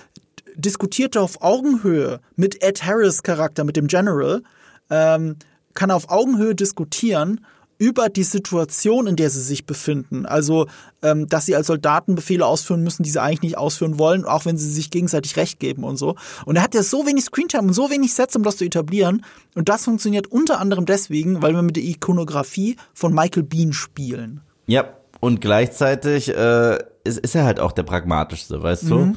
diskutiert 0.55 1.15
er 1.17 1.23
auf 1.23 1.41
Augenhöhe 1.41 2.21
mit 2.37 2.63
Ed 2.63 2.85
Harris 2.85 3.23
Charakter, 3.23 3.65
mit 3.65 3.75
dem 3.75 3.87
General, 3.87 4.41
ähm, 4.89 5.35
kann 5.73 5.91
auf 5.91 6.09
Augenhöhe 6.09 6.55
diskutieren 6.55 7.41
über 7.79 8.09
die 8.09 8.23
Situation, 8.23 9.05
in 9.05 9.15
der 9.15 9.29
sie 9.29 9.41
sich 9.43 9.67
befinden. 9.67 10.25
Also, 10.25 10.65
ähm, 11.03 11.29
dass 11.29 11.45
sie 11.45 11.55
als 11.55 11.67
Soldaten 11.67 12.15
Befehle 12.15 12.43
ausführen 12.43 12.81
müssen, 12.83 13.03
die 13.03 13.11
sie 13.11 13.21
eigentlich 13.21 13.43
nicht 13.43 13.57
ausführen 13.59 13.99
wollen, 13.99 14.25
auch 14.25 14.45
wenn 14.45 14.57
sie 14.57 14.71
sich 14.71 14.89
gegenseitig 14.89 15.37
Recht 15.37 15.59
geben 15.59 15.83
und 15.83 15.97
so. 15.97 16.15
Und 16.45 16.55
er 16.55 16.63
hat 16.63 16.73
ja 16.73 16.81
so 16.81 17.05
wenig 17.05 17.25
Screentime 17.25 17.67
und 17.67 17.73
so 17.73 17.91
wenig 17.91 18.15
Sets, 18.15 18.35
um 18.35 18.41
das 18.41 18.57
zu 18.57 18.65
etablieren. 18.65 19.23
Und 19.53 19.69
das 19.69 19.83
funktioniert 19.85 20.25
unter 20.25 20.59
anderem 20.59 20.87
deswegen, 20.87 21.43
weil 21.43 21.53
wir 21.53 21.61
mit 21.61 21.75
der 21.75 21.83
Ikonografie 21.83 22.77
von 22.95 23.13
Michael 23.13 23.43
Bean 23.43 23.73
spielen. 23.73 24.41
Ja, 24.65 24.85
und 25.19 25.39
gleichzeitig 25.39 26.29
äh, 26.29 26.79
ist, 27.03 27.19
ist 27.19 27.35
er 27.35 27.45
halt 27.45 27.59
auch 27.59 27.73
der 27.73 27.83
pragmatischste, 27.83 28.63
weißt 28.63 28.85
Mhm. 28.85 28.89
du? 28.89 29.15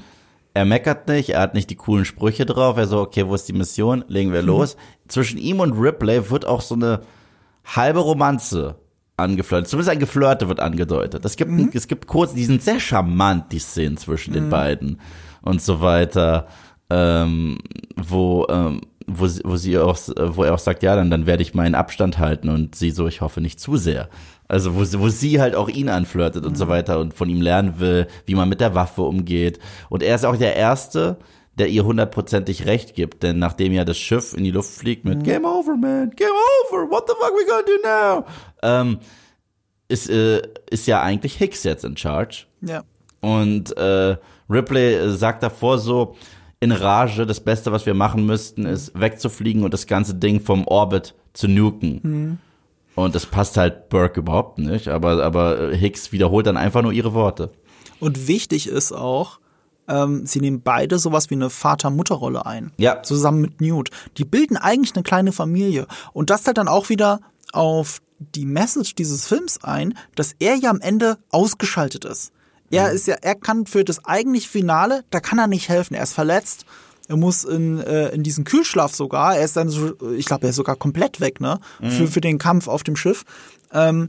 Er 0.55 0.65
meckert 0.65 1.07
nicht, 1.09 1.31
er 1.31 1.41
hat 1.43 1.55
nicht 1.55 1.71
die 1.71 1.77
coolen 1.77 2.05
Sprüche 2.05 2.45
drauf, 2.45 2.77
er 2.77 2.87
so, 2.87 3.01
okay, 3.01 3.27
wo 3.27 3.35
ist 3.35 3.49
die 3.49 3.53
Mission? 3.53 4.05
Legen 4.09 4.31
Mhm. 4.31 4.35
wir 4.35 4.43
los. 4.55 4.77
Zwischen 5.09 5.39
ihm 5.39 5.61
und 5.61 5.73
Ripley 5.73 6.31
wird 6.31 6.45
auch 6.47 6.61
so 6.61 6.75
eine 6.75 7.01
halbe 7.65 8.01
Romanze 8.01 8.77
angeflirtet. 9.17 9.69
Zumindest 9.69 9.91
ein 9.91 9.99
Geflirte 10.01 10.49
wird 10.49 10.61
angedeutet. 10.61 11.25
Es 11.25 11.37
gibt, 11.37 11.51
Mhm. 11.51 11.71
es 11.73 11.87
gibt 11.89 12.07
kurz, 12.07 12.35
die 12.35 12.45
sind 12.45 12.63
sehr 12.63 12.81
charmant, 12.81 13.53
die 13.53 13.59
Szenen 13.59 13.97
zwischen 13.97 14.33
den 14.33 14.49
beiden 14.51 15.01
und 15.43 15.61
so 15.63 15.81
weiter, 15.83 16.47
ähm, 16.89 17.59
wo, 17.97 18.47
ähm, 18.51 18.81
wo, 19.07 19.27
sie, 19.27 19.43
wo 19.45 19.57
sie 19.57 19.79
auch, 19.79 19.99
wo 20.17 20.43
er 20.45 20.55
auch 20.55 20.59
sagt, 20.59 20.83
ja, 20.83 20.97
dann, 20.97 21.11
dann 21.11 21.27
werde 21.27 21.43
ich 21.43 21.55
meinen 21.55 21.75
Abstand 21.75 22.19
halten 22.19 22.49
und 22.49 22.75
sie 22.75 22.91
so, 22.91 23.07
ich 23.07 23.21
hoffe 23.21 23.41
nicht 23.41 23.61
zu 23.61 23.77
sehr. 23.77 24.09
Also 24.51 24.75
wo, 24.75 24.85
sie- 24.85 24.99
wo 25.01 25.09
sie 25.09 25.41
halt 25.41 25.55
auch 25.55 25.69
ihn 25.69 25.89
anflirtet 25.89 26.45
und 26.45 26.57
so 26.59 26.67
weiter 26.69 26.99
und 26.99 27.15
von 27.15 27.29
ihm 27.29 27.41
lernen 27.41 27.79
will, 27.79 28.07
wie 28.27 28.35
man 28.35 28.49
mit 28.49 28.61
der 28.61 28.75
Waffe 28.75 29.03
umgeht. 29.03 29.59
Und 29.89 30.03
er 30.03 30.15
ist 30.17 30.25
auch 30.27 30.37
der 30.37 30.57
Erste, 30.57 31.17
der 31.59 31.69
ihr 31.69 31.85
hundertprozentig 31.85 32.67
recht 32.67 32.95
gibt, 32.95 33.23
denn 33.23 33.39
nachdem 33.39 33.73
ja 33.73 33.85
das 33.85 33.99
Schiff 33.99 34.35
in 34.35 34.45
die 34.45 34.51
Luft 34.51 34.71
fliegt 34.73 35.05
mit 35.05 35.23
Game 35.25 35.45
over, 35.45 35.77
man, 35.77 36.11
Game 36.17 36.29
over, 36.73 36.91
what 36.91 37.05
the 37.07 37.15
fuck 37.21 37.33
we 37.33 37.47
gonna 37.47 37.63
do 37.63 38.21
now? 38.23 38.27
Ähm, 38.63 38.99
ist, 39.89 40.09
äh, 40.11 40.43
ist 40.71 40.87
ja 40.87 41.03
eigentlich 41.03 41.35
Hicks 41.37 41.63
jetzt 41.65 41.85
in 41.85 41.97
charge. 41.97 42.45
Ja. 42.63 42.83
Und 43.21 43.77
äh, 43.77 44.17
Ripley 44.49 45.11
sagt 45.17 45.43
davor 45.43 45.79
so 45.79 46.17
in 46.61 46.73
Rage, 46.73 47.27
das 47.27 47.41
Beste, 47.41 47.73
was 47.73 47.87
wir 47.87 47.95
machen 47.95 48.27
müssten, 48.27 48.67
ist 48.67 48.99
wegzufliegen 48.99 49.63
und 49.63 49.73
das 49.75 49.87
ganze 49.87 50.15
Ding 50.15 50.41
vom 50.41 50.67
Orbit 50.67 51.15
zu 51.35 51.47
nuken. 51.49 52.39
Und 53.05 53.15
das 53.15 53.27
passt 53.27 53.57
halt 53.57 53.89
Burke 53.89 54.21
überhaupt 54.21 54.59
nicht, 54.59 54.89
aber, 54.89 55.23
aber 55.23 55.71
Hicks 55.73 56.13
wiederholt 56.13 56.47
dann 56.47 56.57
einfach 56.57 56.83
nur 56.83 56.93
ihre 56.93 57.15
Worte. 57.15 57.51
Und 57.99 58.29
wichtig 58.29 58.67
ist 58.69 58.93
auch, 58.93 59.41
ähm, 59.89 60.25
sie 60.27 60.41
nehmen 60.41 60.63
beide 60.63 60.99
sowas 60.99 61.31
wie 61.31 61.35
eine 61.35 61.51
Vater-Mutter-Rolle 61.51 62.47
ein. 62.47 62.73
Ja. 62.79 63.03
Zusammen 63.03 63.41
mit 63.41 63.61
Newt. 63.61 63.91
Die 64.17 64.25
bilden 64.25 64.57
eigentlich 64.57 64.95
eine 64.95 65.03
kleine 65.03 65.33
Familie. 65.33 65.87
Und 66.13 66.31
das 66.31 66.45
zahlt 66.45 66.59
dann 66.59 66.69
auch 66.69 66.89
wieder 66.89 67.21
auf 67.53 68.01
die 68.19 68.47
Message 68.47 68.95
dieses 68.95 69.27
Films 69.27 69.63
ein, 69.65 69.95
dass 70.15 70.35
er 70.39 70.55
ja 70.55 70.71
am 70.71 70.81
Ende 70.81 71.19
ausgeschaltet 71.31 72.05
ist. 72.05 72.33
Er 72.71 72.93
ist 72.93 73.09
ja, 73.09 73.17
er 73.21 73.35
kann 73.35 73.67
für 73.67 73.85
das 73.85 74.05
eigentliche 74.05 74.49
Finale, 74.49 75.05
da 75.11 75.19
kann 75.19 75.41
er 75.41 75.49
nicht 75.49 75.69
helfen. 75.69 75.95
Er 75.95 76.05
ist 76.05 76.13
verletzt. 76.13 76.65
Er 77.11 77.17
muss 77.17 77.43
in, 77.43 77.81
äh, 77.81 78.11
in 78.11 78.23
diesen 78.23 78.45
Kühlschlaf 78.45 78.95
sogar. 78.95 79.37
Er 79.37 79.45
ist 79.45 79.57
dann 79.57 79.69
so, 79.69 79.95
ich 80.13 80.27
glaube, 80.27 80.47
er 80.47 80.51
ist 80.51 80.57
sogar 80.57 80.77
komplett 80.77 81.21
weg, 81.21 81.41
ne? 81.41 81.59
Für, 81.91 82.07
für 82.07 82.21
den 82.21 82.39
Kampf 82.39 82.69
auf 82.69 82.85
dem 82.85 82.95
Schiff. 82.95 83.25
Ähm, 83.73 84.07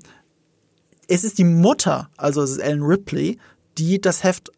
es 1.08 1.24
ist 1.24 1.40
die 1.40 1.44
Mutter, 1.44 2.12
also 2.16 2.44
es 2.44 2.52
ist 2.52 2.60
Ellen 2.60 2.84
Ripley, 2.84 3.40
die 3.80 4.00
das 4.00 4.24
Heft, 4.24 4.52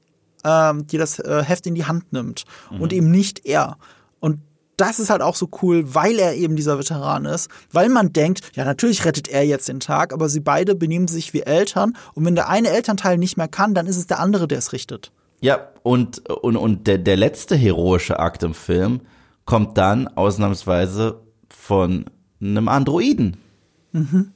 ähm, 0.43 0.85
die 0.87 0.97
das 0.97 1.19
äh, 1.19 1.41
Heft 1.41 1.65
in 1.67 1.73
die 1.73 1.85
Hand 1.85 2.11
nimmt 2.11 2.43
und 2.81 2.91
eben 2.91 3.11
nicht 3.11 3.45
er. 3.45 3.77
Und 4.19 4.41
das 4.75 4.99
ist 4.99 5.09
halt 5.09 5.21
auch 5.21 5.37
so 5.37 5.47
cool, 5.61 5.95
weil 5.95 6.19
er 6.19 6.35
eben 6.35 6.57
dieser 6.57 6.77
Veteran 6.77 7.23
ist, 7.23 7.49
weil 7.71 7.87
man 7.87 8.11
denkt, 8.11 8.41
ja 8.55 8.65
natürlich 8.65 9.05
rettet 9.05 9.29
er 9.29 9.45
jetzt 9.45 9.69
den 9.69 9.79
Tag, 9.79 10.11
aber 10.11 10.27
sie 10.27 10.41
beide 10.41 10.75
benehmen 10.75 11.07
sich 11.07 11.33
wie 11.33 11.43
Eltern 11.43 11.95
und 12.13 12.25
wenn 12.25 12.35
der 12.35 12.49
eine 12.49 12.71
Elternteil 12.71 13.17
nicht 13.17 13.37
mehr 13.37 13.47
kann, 13.47 13.73
dann 13.73 13.87
ist 13.87 13.95
es 13.95 14.07
der 14.07 14.19
andere, 14.19 14.49
der 14.49 14.57
es 14.57 14.73
richtet. 14.73 15.13
Ja, 15.43 15.67
und, 15.83 16.29
und, 16.29 16.55
und 16.55 16.87
der, 16.87 16.97
der 16.97 17.17
letzte 17.17 17.55
heroische 17.55 18.19
Akt 18.19 18.43
im 18.43 18.53
Film 18.53 19.01
kommt 19.45 19.77
dann 19.77 20.07
ausnahmsweise 20.07 21.19
von 21.49 22.05
einem 22.41 22.67
Androiden. 22.67 23.37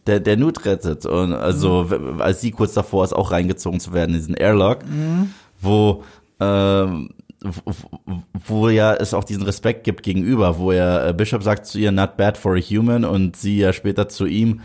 Der, 0.05 0.20
der 0.20 0.38
Nut 0.38 0.66
rettet. 0.66 1.08
Und 1.08 1.34
also, 1.34 1.89
w- 1.89 2.22
als 2.22 2.41
sie 2.41 2.51
kurz 2.51 2.74
davor 2.74 3.03
ist, 3.05 3.14
auch 3.14 3.32
reingezogen 3.32 3.80
zu 3.80 3.91
werden 3.91 4.14
in 4.14 4.20
diesen 4.20 4.36
Airlock, 4.36 4.80
wo, 5.60 6.03
ähm, 6.39 7.10
wo, 7.41 7.74
wo 8.45 8.70
ja 8.70 8.93
es 8.93 9.16
auch 9.16 9.24
diesen 9.24 9.41
Respekt 9.43 9.84
gibt 9.84 10.03
gegenüber, 10.03 10.60
wo 10.60 10.72
er 10.72 11.08
äh, 11.08 11.14
Bishop 11.14 11.41
sagt 11.41 11.66
zu 11.66 11.80
ihr, 11.80 11.91
not 11.91 12.18
bad 12.18 12.38
for 12.38 12.55
a 12.55 12.60
human, 12.60 13.03
und 13.03 13.36
sie 13.36 13.58
ja 13.58 13.74
später 13.74 14.08
zu 14.10 14.28
ihm, 14.28 14.62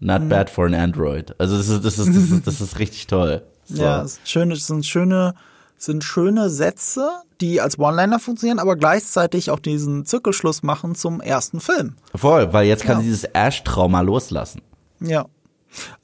not 0.00 0.28
bad 0.28 0.50
for 0.50 0.66
an 0.66 0.74
android. 0.74 1.34
Also 1.40 1.56
das 1.56 1.68
ist, 1.70 1.82
das 1.84 1.98
ist, 1.98 2.08
das 2.08 2.30
ist, 2.30 2.46
das 2.46 2.60
ist 2.60 2.78
richtig 2.78 3.06
toll. 3.06 3.40
So. 3.64 3.82
Ja, 3.82 4.02
es 4.02 4.16
sind 4.16 4.28
schöne, 4.28 4.52
es 4.52 4.66
sind 4.66 4.84
schöne, 4.84 5.34
sind 5.78 6.04
schöne 6.04 6.50
Sätze, 6.50 7.08
die 7.40 7.60
als 7.60 7.78
One-Liner 7.78 8.18
funktionieren, 8.18 8.58
aber 8.58 8.76
gleichzeitig 8.76 9.50
auch 9.50 9.58
diesen 9.58 10.06
Zirkelschluss 10.06 10.62
machen 10.62 10.94
zum 10.94 11.20
ersten 11.20 11.60
Film. 11.60 11.94
Voll, 12.14 12.52
weil 12.52 12.66
jetzt 12.66 12.84
kann 12.84 12.96
Ja. 12.98 13.02
sie 13.02 13.08
dieses 13.08 13.24
Ash-Trauma 13.24 14.00
loslassen. 14.00 14.62
Ja. 15.00 15.26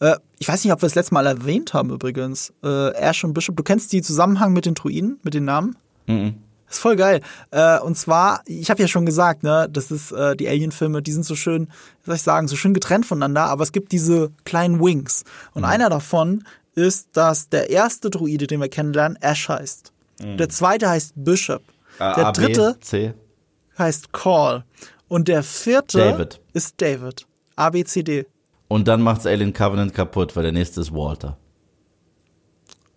Äh, 0.00 0.16
ich 0.38 0.48
weiß 0.48 0.62
nicht, 0.64 0.72
ob 0.72 0.82
wir 0.82 0.86
das 0.88 0.94
letzte 0.94 1.14
Mal 1.14 1.26
erwähnt 1.26 1.72
haben 1.72 1.90
übrigens. 1.90 2.52
Äh, 2.62 2.90
Ash 2.94 3.24
und 3.24 3.32
Bishop, 3.32 3.56
du 3.56 3.62
kennst 3.62 3.92
die 3.92 4.02
Zusammenhang 4.02 4.52
mit 4.52 4.66
den 4.66 4.74
Druiden, 4.74 5.18
mit 5.22 5.32
den 5.34 5.44
Namen? 5.46 5.76
Mhm. 6.06 6.34
Ist 6.68 6.78
voll 6.80 6.96
geil. 6.96 7.20
Äh, 7.50 7.78
und 7.80 7.96
zwar, 7.98 8.40
ich 8.46 8.70
habe 8.70 8.80
ja 8.80 8.88
schon 8.88 9.04
gesagt, 9.06 9.42
ne, 9.42 9.68
das 9.70 9.90
ist 9.90 10.10
äh, 10.12 10.34
die 10.36 10.48
Alien-Filme, 10.48 11.02
die 11.02 11.12
sind 11.12 11.24
so 11.24 11.34
schön, 11.34 11.68
wie 12.02 12.06
soll 12.06 12.16
ich 12.16 12.22
sagen, 12.22 12.48
so 12.48 12.56
schön 12.56 12.72
getrennt 12.74 13.04
voneinander, 13.06 13.44
aber 13.44 13.62
es 13.62 13.72
gibt 13.72 13.92
diese 13.92 14.30
kleinen 14.44 14.80
Wings. 14.80 15.24
Und 15.52 15.64
einer 15.64 15.90
davon 15.90 16.44
ist, 16.74 17.08
dass 17.16 17.48
der 17.48 17.70
erste 17.70 18.10
Druide, 18.10 18.46
den 18.46 18.60
wir 18.60 18.68
kennenlernen, 18.68 19.16
Ash 19.20 19.48
heißt. 19.48 19.92
Der 20.20 20.48
zweite 20.48 20.88
heißt 20.88 21.12
Bishop. 21.16 21.62
der 21.98 22.26
A, 22.26 22.32
B, 22.32 22.40
dritte 22.46 22.76
C. 22.80 23.12
heißt 23.78 24.12
Call. 24.12 24.64
Und 25.08 25.28
der 25.28 25.42
vierte 25.42 25.98
David. 25.98 26.40
ist 26.52 26.80
David. 26.80 27.26
A, 27.56 27.70
B, 27.70 27.84
C, 27.84 28.02
D. 28.02 28.26
Und 28.68 28.88
dann 28.88 29.02
macht's 29.02 29.26
Alien 29.26 29.52
Covenant 29.52 29.92
kaputt, 29.94 30.34
weil 30.36 30.44
der 30.44 30.52
nächste 30.52 30.80
ist 30.80 30.92
Walter. 30.94 31.36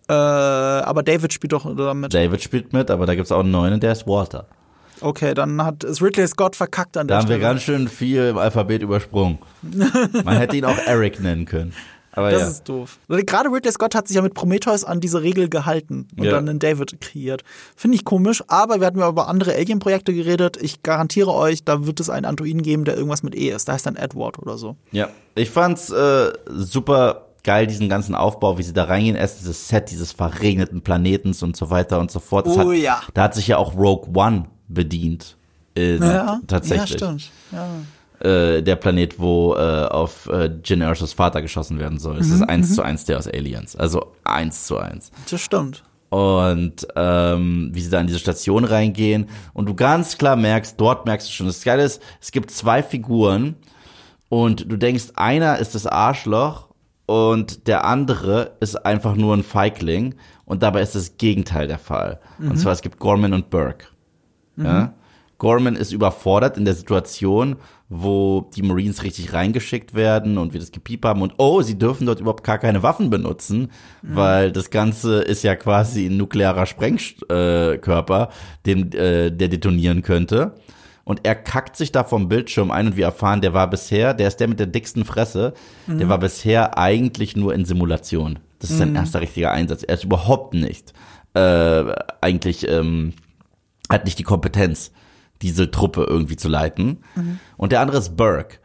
Äh, 0.08 0.12
aber 0.12 1.02
David 1.02 1.32
spielt 1.32 1.52
doch 1.52 1.64
damit. 1.76 2.14
David 2.14 2.40
spielt 2.42 2.72
mit, 2.72 2.90
aber 2.90 3.06
da 3.06 3.14
gibt's 3.14 3.32
auch 3.32 3.40
einen 3.40 3.50
neuen 3.50 3.74
und 3.74 3.82
der 3.82 3.92
ist 3.92 4.06
Walter. 4.06 4.46
Okay, 5.00 5.34
dann 5.34 5.62
hat 5.62 5.84
ist 5.84 6.00
Ridley 6.00 6.26
Scott 6.26 6.56
verkackt 6.56 6.96
an 6.96 7.06
Da 7.06 7.14
der 7.16 7.22
haben 7.22 7.28
wir 7.28 7.36
Stelle. 7.36 7.48
ganz 7.50 7.62
schön 7.62 7.88
viel 7.88 8.28
im 8.28 8.38
Alphabet 8.38 8.80
übersprungen. 8.82 9.38
Man 9.62 10.36
hätte 10.36 10.56
ihn 10.56 10.64
auch 10.64 10.78
Eric 10.86 11.20
nennen 11.20 11.44
können. 11.44 11.74
Aber 12.16 12.30
das 12.30 12.40
ja. 12.40 12.48
ist 12.48 12.64
doof. 12.68 12.98
Gerade 13.08 13.50
Ridley 13.50 13.70
Scott 13.70 13.94
hat 13.94 14.08
sich 14.08 14.16
ja 14.16 14.22
mit 14.22 14.32
Prometheus 14.34 14.84
an 14.84 15.00
diese 15.00 15.22
Regel 15.22 15.48
gehalten 15.50 16.08
und 16.16 16.24
Ja. 16.24 16.32
dann 16.32 16.48
einen 16.48 16.58
David 16.58 17.00
kreiert. 17.00 17.44
Finde 17.76 17.96
ich 17.96 18.04
komisch, 18.04 18.42
aber 18.48 18.80
wir 18.80 18.86
hatten 18.86 18.98
ja 18.98 19.08
über 19.08 19.28
andere 19.28 19.54
Alien-Projekte 19.54 20.14
geredet. 20.14 20.56
Ich 20.60 20.82
garantiere 20.82 21.32
euch, 21.34 21.62
da 21.64 21.86
wird 21.86 22.00
es 22.00 22.08
einen 22.10 22.24
Androiden 22.24 22.62
geben, 22.62 22.84
der 22.86 22.96
irgendwas 22.96 23.22
mit 23.22 23.34
E 23.36 23.50
ist. 23.50 23.68
Da 23.68 23.74
heißt 23.74 23.84
dann 23.86 23.96
Edward 23.96 24.38
oder 24.38 24.56
so. 24.56 24.76
Ja, 24.92 25.10
ich 25.34 25.50
fand's 25.50 25.90
äh, 25.90 26.32
super 26.48 27.26
geil, 27.44 27.66
diesen 27.66 27.88
ganzen 27.88 28.14
Aufbau, 28.14 28.56
wie 28.58 28.62
sie 28.62 28.72
da 28.72 28.84
reingehen. 28.84 29.14
Erst 29.14 29.40
dieses 29.40 29.68
Set 29.68 29.90
dieses 29.90 30.12
verregneten 30.12 30.80
Planetens 30.82 31.42
und 31.42 31.54
so 31.54 31.68
weiter 31.70 32.00
und 32.00 32.10
so 32.10 32.18
fort. 32.18 32.46
Das 32.46 32.56
Oh 32.56 32.70
hat, 32.72 32.78
ja. 32.78 33.02
Da 33.14 33.24
hat 33.24 33.34
sich 33.34 33.46
ja 33.46 33.58
auch 33.58 33.76
Rogue 33.76 34.08
One 34.14 34.46
bedient. 34.68 35.36
Äh, 35.76 35.98
tatsächlich. 36.46 36.92
Ja, 36.92 36.96
stimmt. 37.08 37.30
Ja. 37.52 37.68
Äh, 38.20 38.62
der 38.62 38.76
Planet, 38.76 39.18
wo 39.18 39.54
äh, 39.54 39.86
auf 39.86 40.28
äh, 40.28 40.50
Jin 40.64 40.80
Ersos 40.80 41.12
Vater 41.12 41.42
geschossen 41.42 41.78
werden 41.78 41.98
soll. 41.98 42.18
Es 42.18 42.30
ist 42.30 42.42
eins 42.42 42.74
zu 42.74 42.82
eins 42.82 43.04
der 43.04 43.18
aus 43.18 43.26
Aliens. 43.28 43.76
Also 43.76 44.12
eins 44.24 44.64
zu 44.64 44.78
eins. 44.78 45.10
Das 45.30 45.40
stimmt. 45.40 45.82
Und 46.08 46.86
ähm, 46.94 47.70
wie 47.72 47.80
sie 47.80 47.90
da 47.90 48.00
in 48.00 48.06
diese 48.06 48.20
Station 48.20 48.64
reingehen 48.64 49.26
und 49.52 49.66
du 49.66 49.74
ganz 49.74 50.16
klar 50.18 50.36
merkst, 50.36 50.80
dort 50.80 51.04
merkst 51.04 51.28
du 51.28 51.32
schon, 51.32 51.46
das 51.46 51.62
Geile 51.62 51.82
ist, 51.82 52.00
es 52.20 52.30
gibt 52.30 52.50
zwei 52.50 52.82
Figuren 52.82 53.56
und 54.28 54.70
du 54.70 54.76
denkst, 54.76 55.08
einer 55.16 55.58
ist 55.58 55.74
das 55.74 55.86
Arschloch 55.86 56.68
und 57.06 57.66
der 57.66 57.84
andere 57.84 58.52
ist 58.60 58.76
einfach 58.86 59.14
nur 59.16 59.34
ein 59.34 59.42
Feigling 59.42 60.14
und 60.44 60.62
dabei 60.62 60.82
ist 60.82 60.94
das 60.94 61.18
Gegenteil 61.18 61.66
der 61.66 61.78
Fall. 61.78 62.20
Und 62.38 62.56
zwar 62.56 62.72
es 62.72 62.82
gibt 62.82 62.98
Gorman 62.98 63.32
und 63.32 63.50
Burke. 63.50 63.86
Ja? 64.56 64.94
Gorman 65.38 65.76
ist 65.76 65.92
überfordert 65.92 66.56
in 66.56 66.64
der 66.64 66.74
Situation, 66.74 67.56
wo 67.88 68.50
die 68.56 68.62
Marines 68.62 69.02
richtig 69.02 69.32
reingeschickt 69.32 69.94
werden 69.94 70.38
und 70.38 70.52
wir 70.52 70.60
das 70.60 70.72
Gepiep 70.72 71.04
haben 71.04 71.22
und 71.22 71.34
oh, 71.38 71.62
sie 71.62 71.78
dürfen 71.78 72.06
dort 72.06 72.20
überhaupt 72.20 72.44
gar 72.44 72.58
keine 72.58 72.82
Waffen 72.82 73.10
benutzen, 73.10 73.70
weil 74.02 74.50
das 74.50 74.70
Ganze 74.70 75.20
ist 75.20 75.44
ja 75.44 75.54
quasi 75.54 76.06
ein 76.06 76.16
nuklearer 76.16 76.66
Sprengkörper, 76.66 78.30
den, 78.64 78.92
äh, 78.92 79.30
der 79.30 79.48
detonieren 79.48 80.02
könnte. 80.02 80.54
Und 81.04 81.20
er 81.22 81.36
kackt 81.36 81.76
sich 81.76 81.92
da 81.92 82.02
vom 82.02 82.28
Bildschirm 82.28 82.72
ein 82.72 82.88
und 82.88 82.96
wir 82.96 83.04
erfahren, 83.04 83.40
der 83.40 83.54
war 83.54 83.70
bisher, 83.70 84.12
der 84.12 84.26
ist 84.26 84.38
der 84.38 84.48
mit 84.48 84.58
der 84.58 84.66
dicksten 84.66 85.04
Fresse, 85.04 85.54
der 85.86 86.08
war 86.08 86.18
bisher 86.18 86.76
eigentlich 86.78 87.36
nur 87.36 87.54
in 87.54 87.64
Simulation. 87.64 88.40
Das 88.58 88.70
ist 88.70 88.78
sein 88.78 88.96
erster 88.96 89.20
richtiger 89.20 89.52
Einsatz. 89.52 89.84
Er 89.84 89.94
ist 89.94 90.04
überhaupt 90.04 90.54
nicht 90.54 90.94
äh, 91.36 91.94
eigentlich 92.20 92.66
ähm, 92.68 93.12
hat 93.90 94.04
nicht 94.04 94.18
die 94.18 94.24
Kompetenz, 94.24 94.90
diese 95.42 95.70
Truppe 95.70 96.06
irgendwie 96.08 96.36
zu 96.36 96.48
leiten. 96.48 96.98
Und 97.56 97.72
der 97.72 97.80
andere 97.80 97.98
ist 97.98 98.16
Burke, 98.16 98.58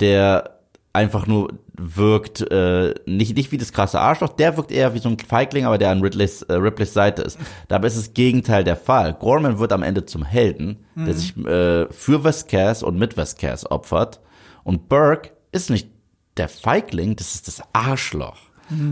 der 0.00 0.58
einfach 0.92 1.26
nur 1.26 1.54
wirkt, 1.74 2.42
äh, 2.50 2.94
nicht, 3.06 3.34
nicht 3.36 3.50
wie 3.50 3.56
das 3.56 3.72
krasse 3.72 3.98
Arschloch, 4.00 4.30
der 4.30 4.56
wirkt 4.56 4.70
eher 4.70 4.94
wie 4.94 4.98
so 4.98 5.08
ein 5.08 5.18
Feigling, 5.18 5.64
aber 5.64 5.78
der 5.78 5.90
an 5.90 6.02
Ridleys, 6.02 6.42
äh, 6.42 6.54
Ripleys 6.54 6.92
Seite 6.92 7.22
ist. 7.22 7.38
Dabei 7.68 7.86
ist 7.86 7.96
das 7.96 8.12
Gegenteil 8.14 8.62
der 8.62 8.76
Fall. 8.76 9.14
Gorman 9.14 9.58
wird 9.58 9.72
am 9.72 9.82
Ende 9.82 10.04
zum 10.04 10.22
Helden, 10.24 10.84
der 11.06 11.14
sich 11.14 11.36
äh, 11.46 11.90
für 11.90 12.24
Vasquez 12.24 12.82
und 12.82 12.98
mit 12.98 13.16
Vasquez 13.16 13.64
opfert. 13.64 14.20
Und 14.64 14.88
Burke 14.88 15.30
ist 15.50 15.70
nicht 15.70 15.88
der 16.36 16.48
Feigling, 16.48 17.16
das 17.16 17.34
ist 17.34 17.48
das 17.48 17.62
Arschloch. 17.72 18.38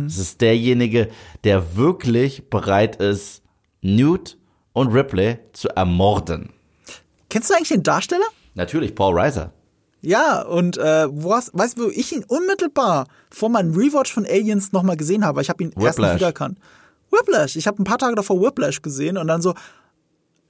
Das 0.04 0.18
ist 0.18 0.40
derjenige, 0.40 1.08
der 1.44 1.76
wirklich 1.76 2.50
bereit 2.50 2.96
ist, 2.96 3.42
Newt 3.82 4.36
und 4.72 4.88
Ripley 4.88 5.38
zu 5.52 5.68
ermorden. 5.68 6.50
Kennst 7.30 7.48
du 7.50 7.54
eigentlich 7.54 7.68
den 7.70 7.82
Darsteller? 7.82 8.26
Natürlich, 8.54 8.94
Paul 8.94 9.18
Reiser. 9.18 9.52
Ja, 10.02 10.42
und 10.42 10.76
äh, 10.78 11.06
wo 11.10 11.34
hast, 11.34 11.50
weißt 11.52 11.78
du, 11.78 11.84
wo 11.84 11.88
ich 11.88 12.12
ihn 12.12 12.24
unmittelbar 12.26 13.06
vor 13.30 13.48
meinem 13.48 13.74
Rewatch 13.74 14.12
von 14.12 14.24
Aliens 14.26 14.72
nochmal 14.72 14.96
gesehen 14.96 15.24
habe? 15.24 15.40
Ich 15.42 15.48
habe 15.48 15.62
ihn 15.62 15.70
erst 15.70 15.78
nicht 15.78 15.88
Whiplash. 15.96 16.14
wiedererkannt. 16.16 16.58
Whiplash. 17.10 17.56
Ich 17.56 17.66
habe 17.66 17.80
ein 17.82 17.84
paar 17.84 17.98
Tage 17.98 18.14
davor 18.14 18.40
Whiplash 18.40 18.82
gesehen 18.82 19.18
und 19.18 19.26
dann 19.26 19.42
so, 19.42 19.54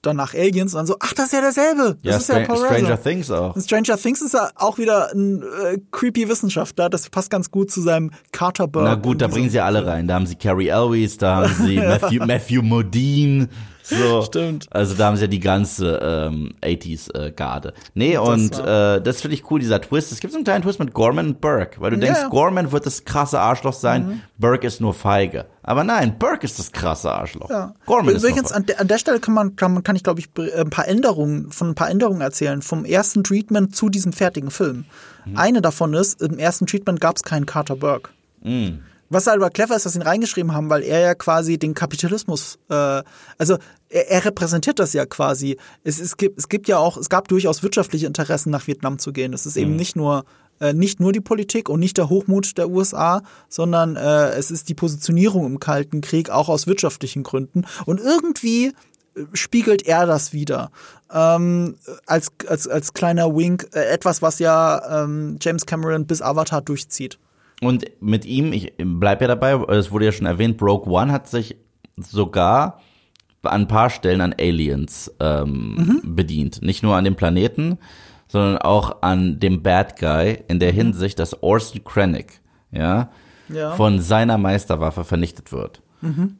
danach 0.02 0.34
Aliens 0.34 0.72
und 0.74 0.78
dann 0.78 0.86
so, 0.86 0.96
ach, 1.00 1.12
das 1.14 1.26
ist 1.26 1.32
ja 1.32 1.40
derselbe. 1.40 1.96
Das 2.02 2.12
Ja, 2.12 2.16
ist 2.18 2.28
ja 2.28 2.34
Stran 2.36 2.46
Paul 2.46 2.56
Stranger 2.66 2.90
Reiser. 2.90 3.02
Things 3.02 3.30
auch. 3.30 3.56
Und 3.56 3.62
Stranger 3.62 3.96
Things 3.98 4.22
ist 4.22 4.34
ja 4.34 4.50
auch 4.54 4.78
wieder 4.78 5.10
ein 5.12 5.42
äh, 5.42 5.78
creepy 5.90 6.28
Wissenschaftler. 6.28 6.88
Das 6.88 7.10
passt 7.10 7.28
ganz 7.30 7.50
gut 7.50 7.70
zu 7.70 7.80
seinem 7.82 8.10
Carter 8.32 8.66
Burke. 8.68 8.88
Na 8.88 8.94
gut, 8.94 9.20
da 9.20 9.26
bringen 9.26 9.50
sie 9.50 9.60
alle 9.60 9.84
rein. 9.86 10.06
Da 10.06 10.14
haben 10.14 10.26
sie 10.26 10.36
Carrie 10.36 10.68
Elwes, 10.68 11.18
da 11.18 11.36
haben 11.36 11.54
sie 11.66 11.76
Matthew, 11.80 12.24
Matthew 12.24 12.62
Modine. 12.62 13.48
So. 13.90 14.22
Stimmt. 14.26 14.66
Also 14.70 14.94
da 14.94 15.06
haben 15.06 15.16
sie 15.16 15.22
ja 15.22 15.28
die 15.28 15.40
ganze 15.40 16.00
ähm, 16.02 16.52
80s-Garde. 16.62 17.74
nee, 17.94 18.16
und 18.16 18.58
äh, 18.58 19.00
das 19.00 19.20
finde 19.20 19.34
ich 19.34 19.50
cool, 19.50 19.60
dieser 19.60 19.80
Twist. 19.80 20.12
Es 20.12 20.20
gibt 20.20 20.32
so 20.32 20.38
einen 20.38 20.44
kleinen 20.44 20.62
Twist 20.62 20.78
mit 20.78 20.94
Gorman 20.94 21.26
und 21.26 21.40
Burke, 21.40 21.80
weil 21.80 21.90
du 21.90 21.98
denkst, 21.98 22.20
ja. 22.20 22.26
Mhm. 22.26 22.30
Gorman 22.30 22.72
wird 22.72 22.86
das 22.86 23.04
krasse 23.04 23.40
Arschloch 23.40 23.74
sein, 23.74 24.22
Burke 24.38 24.66
ist 24.66 24.80
nur 24.80 24.94
feige. 24.94 25.46
Aber 25.62 25.84
nein, 25.84 26.18
Burke 26.18 26.44
ist 26.44 26.58
das 26.58 26.72
krasse 26.72 27.10
Arschloch. 27.10 27.50
Ja. 27.50 27.74
Gorman 27.86 28.14
ist 28.14 28.22
Übrigens, 28.22 28.50
nur 28.50 28.56
an 28.56 28.66
der, 28.66 28.80
an 28.80 28.88
der 28.88 28.98
Stelle 28.98 29.20
kann 29.20 29.34
man, 29.34 29.56
kann, 29.56 29.82
kann 29.82 29.96
ich, 29.96 30.02
glaube 30.02 30.20
ich, 30.20 30.28
äh, 30.38 30.60
ein 30.60 30.70
paar 30.70 30.88
Änderungen, 30.88 31.52
von 31.52 31.68
ein 31.68 31.74
paar 31.74 31.90
Änderungen 31.90 32.20
erzählen, 32.20 32.62
vom 32.62 32.84
ersten 32.84 33.24
Treatment 33.24 33.76
zu 33.76 33.88
diesem 33.88 34.12
fertigen 34.12 34.50
Film. 34.50 34.86
Mhm. 35.26 35.36
Eine 35.36 35.60
davon 35.62 35.94
ist, 35.94 36.22
im 36.22 36.38
ersten 36.38 36.66
Treatment 36.66 37.00
gab 37.00 37.16
es 37.16 37.22
keinen 37.22 37.46
Carter 37.46 37.76
Burke. 37.76 38.10
Mhm. 38.42 38.80
Was 39.10 39.26
halt 39.26 39.38
aber 39.38 39.50
clever 39.50 39.76
ist, 39.76 39.84
dass 39.84 39.92
sie 39.92 39.98
ihn 39.98 40.02
reingeschrieben 40.02 40.54
haben, 40.54 40.70
weil 40.70 40.82
er 40.82 41.00
ja 41.00 41.14
quasi 41.14 41.58
den 41.58 41.74
Kapitalismus, 41.74 42.58
äh, 42.68 43.02
also 43.38 43.58
er, 43.88 44.08
er 44.08 44.24
repräsentiert 44.24 44.78
das 44.78 44.92
ja 44.92 45.04
quasi. 45.04 45.58
Es, 45.82 46.00
es, 46.00 46.16
gibt, 46.16 46.38
es 46.38 46.48
gibt 46.48 46.68
ja 46.68 46.78
auch, 46.78 46.96
es 46.96 47.08
gab 47.08 47.26
durchaus 47.26 47.62
wirtschaftliche 47.64 48.06
Interessen, 48.06 48.50
nach 48.50 48.68
Vietnam 48.68 48.98
zu 49.00 49.12
gehen. 49.12 49.32
Es 49.34 49.46
ist 49.46 49.56
eben 49.56 49.74
nicht 49.74 49.96
nur 49.96 50.24
äh, 50.60 50.72
nicht 50.74 51.00
nur 51.00 51.12
die 51.12 51.20
Politik 51.20 51.68
und 51.68 51.80
nicht 51.80 51.96
der 51.96 52.08
Hochmut 52.08 52.56
der 52.58 52.70
USA, 52.70 53.22
sondern 53.48 53.96
äh, 53.96 54.30
es 54.30 54.50
ist 54.50 54.68
die 54.68 54.74
Positionierung 54.74 55.46
im 55.46 55.58
Kalten 55.58 56.02
Krieg 56.02 56.30
auch 56.30 56.48
aus 56.48 56.66
wirtschaftlichen 56.66 57.22
Gründen. 57.22 57.64
Und 57.86 57.98
irgendwie 57.98 58.66
äh, 58.66 58.72
spiegelt 59.32 59.86
er 59.86 60.06
das 60.06 60.32
wieder. 60.32 60.70
Ähm, 61.12 61.76
als, 62.06 62.30
als, 62.46 62.68
als 62.68 62.92
kleiner 62.92 63.34
Wink, 63.34 63.68
äh, 63.72 63.86
etwas, 63.86 64.22
was 64.22 64.38
ja 64.38 65.02
ähm, 65.02 65.38
James 65.40 65.66
Cameron 65.66 66.06
bis 66.06 66.22
Avatar 66.22 66.62
durchzieht. 66.62 67.18
Und 67.60 67.84
mit 68.00 68.24
ihm, 68.24 68.52
ich 68.52 68.72
bleib 68.78 69.20
ja 69.20 69.28
dabei, 69.28 69.52
es 69.74 69.90
wurde 69.90 70.06
ja 70.06 70.12
schon 70.12 70.26
erwähnt, 70.26 70.56
Broke 70.56 70.88
One 70.88 71.12
hat 71.12 71.28
sich 71.28 71.56
sogar 71.96 72.80
an 73.42 73.62
ein 73.62 73.68
paar 73.68 73.90
Stellen 73.90 74.20
an 74.20 74.34
Aliens 74.38 75.14
ähm, 75.20 76.00
bedient. 76.04 76.62
Nicht 76.62 76.82
nur 76.82 76.96
an 76.96 77.04
dem 77.04 77.16
Planeten, 77.16 77.78
sondern 78.28 78.58
auch 78.58 79.02
an 79.02 79.40
dem 79.40 79.62
Bad 79.62 79.98
Guy 79.98 80.38
in 80.48 80.58
der 80.60 80.72
Hinsicht, 80.72 81.18
dass 81.18 81.42
Orson 81.42 81.82
Krennic 81.84 82.40
ja, 82.70 83.10
Ja. 83.48 83.72
von 83.72 84.00
seiner 84.00 84.38
Meisterwaffe 84.38 85.04
vernichtet 85.04 85.52
wird. 85.52 85.82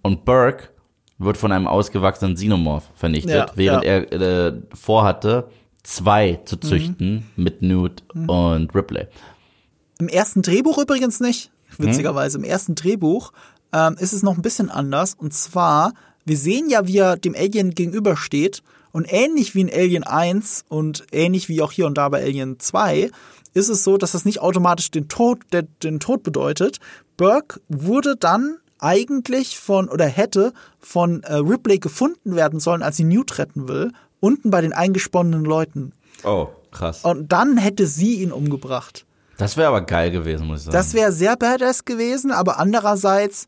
Und 0.03 0.25
Burke 0.25 0.71
wird 1.18 1.37
von 1.37 1.53
einem 1.53 1.66
ausgewachsenen 1.66 2.35
Xenomorph 2.35 2.91
vernichtet, 2.95 3.35
Ja, 3.35 3.47
während 3.57 3.85
ja. 3.85 3.91
er 3.91 4.12
äh, 4.12 4.53
vorhatte, 4.73 5.49
zwei 5.83 6.41
zu 6.47 6.57
züchten 6.57 7.27
mit 7.37 7.61
Newt 7.61 8.05
und 8.14 8.75
Ripley. 8.75 9.07
Im 10.01 10.09
ersten 10.09 10.41
Drehbuch 10.41 10.79
übrigens 10.79 11.21
nicht, 11.21 11.51
witzigerweise. 11.77 12.39
Im 12.39 12.45
ersten 12.45 12.75
Drehbuch 12.75 13.33
ähm, 13.73 13.97
ist 13.99 14.15
es 14.15 14.23
noch 14.23 14.35
ein 14.35 14.43
bisschen 14.43 14.71
anders. 14.71 15.15
Und 15.15 15.35
zwar, 15.35 15.93
wir 16.25 16.39
sehen 16.39 16.71
ja, 16.71 16.87
wie 16.87 16.99
er 16.99 17.17
dem 17.17 17.35
Alien 17.35 17.75
gegenübersteht. 17.75 18.63
Und 18.93 19.07
ähnlich 19.13 19.55
wie 19.55 19.61
in 19.61 19.73
Alien 19.73 20.03
1 20.03 20.65
und 20.69 21.07
ähnlich 21.13 21.49
wie 21.49 21.63
auch 21.63 21.71
hier 21.71 21.87
und 21.87 21.97
da 21.97 22.09
bei 22.09 22.23
Alien 22.23 22.59
2, 22.59 23.11
ist 23.55 23.69
es 23.69 23.85
so, 23.85 23.99
dass 23.99 24.13
das 24.13 24.25
nicht 24.25 24.41
automatisch 24.41 24.91
den 24.91 25.07
Tod, 25.07 25.41
der, 25.53 25.63
den 25.63 26.01
Tod 26.01 26.23
bedeutet. 26.23 26.79
Burke 27.17 27.61
wurde 27.69 28.17
dann 28.17 28.57
eigentlich 28.79 29.59
von 29.59 29.89
oder 29.89 30.07
hätte 30.07 30.53
von 30.79 31.23
äh, 31.23 31.35
Ripley 31.35 31.79
gefunden 31.79 32.35
werden 32.35 32.59
sollen, 32.59 32.83
als 32.83 32.97
sie 32.97 33.05
Newt 33.05 33.39
retten 33.39 33.69
will, 33.69 33.93
unten 34.19 34.51
bei 34.51 34.61
den 34.61 34.73
eingesponnenen 34.73 35.45
Leuten. 35.45 35.93
Oh, 36.25 36.49
krass. 36.71 37.05
Und 37.05 37.31
dann 37.31 37.59
hätte 37.59 37.87
sie 37.87 38.23
ihn 38.23 38.33
umgebracht. 38.33 39.05
Das 39.41 39.57
wäre 39.57 39.68
aber 39.68 39.80
geil 39.82 40.11
gewesen, 40.11 40.47
muss 40.47 40.61
ich 40.61 40.64
sagen. 40.66 40.74
Das 40.76 40.95
wäre 40.95 41.12
sehr 41.12 41.36
badass 41.36 41.84
gewesen, 41.84 42.30
aber 42.30 42.59
andererseits 42.59 43.47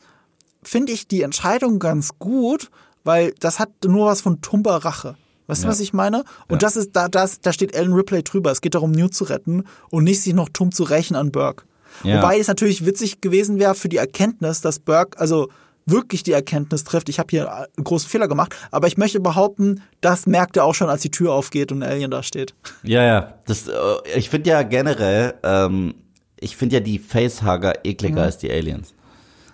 finde 0.62 0.92
ich 0.92 1.06
die 1.08 1.22
Entscheidung 1.22 1.78
ganz 1.78 2.10
gut, 2.18 2.70
weil 3.04 3.34
das 3.40 3.58
hat 3.58 3.70
nur 3.84 4.06
was 4.06 4.20
von 4.20 4.40
tumper 4.40 4.76
Rache. 4.84 5.16
Weißt 5.48 5.62
du, 5.62 5.66
Ja. 5.66 5.72
was 5.72 5.80
ich 5.80 5.92
meine? 5.92 6.24
Und 6.48 6.62
das 6.62 6.76
ist, 6.76 6.90
da, 6.94 7.08
das, 7.08 7.40
da 7.40 7.52
steht 7.52 7.74
Ellen 7.74 7.92
Ripley 7.92 8.22
drüber. 8.22 8.50
Es 8.52 8.60
geht 8.60 8.74
darum, 8.74 8.92
Newt 8.92 9.12
zu 9.14 9.24
retten 9.24 9.64
und 9.90 10.04
nicht 10.04 10.22
sich 10.22 10.34
noch 10.34 10.48
dumm 10.48 10.70
zu 10.72 10.84
rächen 10.84 11.16
an 11.16 11.32
Burke. 11.32 11.64
Ja. 12.04 12.18
Wobei 12.22 12.38
es 12.38 12.46
natürlich 12.48 12.86
witzig 12.86 13.20
gewesen 13.20 13.58
wäre 13.58 13.74
für 13.74 13.88
die 13.88 13.96
Erkenntnis, 13.98 14.60
dass 14.60 14.78
Burke, 14.78 15.18
also 15.18 15.48
wirklich 15.86 16.22
die 16.22 16.32
Erkenntnis 16.32 16.84
trifft, 16.84 17.08
ich 17.08 17.18
habe 17.18 17.28
hier 17.30 17.52
einen 17.52 17.84
großen 17.84 18.08
Fehler 18.08 18.28
gemacht, 18.28 18.54
aber 18.70 18.86
ich 18.86 18.96
möchte 18.96 19.20
behaupten, 19.20 19.82
das 20.00 20.26
merkt 20.26 20.56
er 20.56 20.64
auch 20.64 20.74
schon, 20.74 20.88
als 20.88 21.02
die 21.02 21.10
Tür 21.10 21.32
aufgeht 21.32 21.72
und 21.72 21.82
ein 21.82 21.90
Alien 21.90 22.10
da 22.10 22.22
steht. 22.22 22.54
ja, 22.82 23.02
ja. 23.02 23.34
Das, 23.46 23.68
äh, 23.68 23.72
ich 24.16 24.30
finde 24.30 24.50
ja 24.50 24.62
generell, 24.62 25.34
ähm, 25.42 25.94
ich 26.38 26.56
finde 26.56 26.76
ja 26.76 26.80
die 26.80 26.98
Facehugger 26.98 27.84
ekliger 27.84 28.22
als 28.22 28.38
die 28.38 28.50
Aliens. 28.50 28.94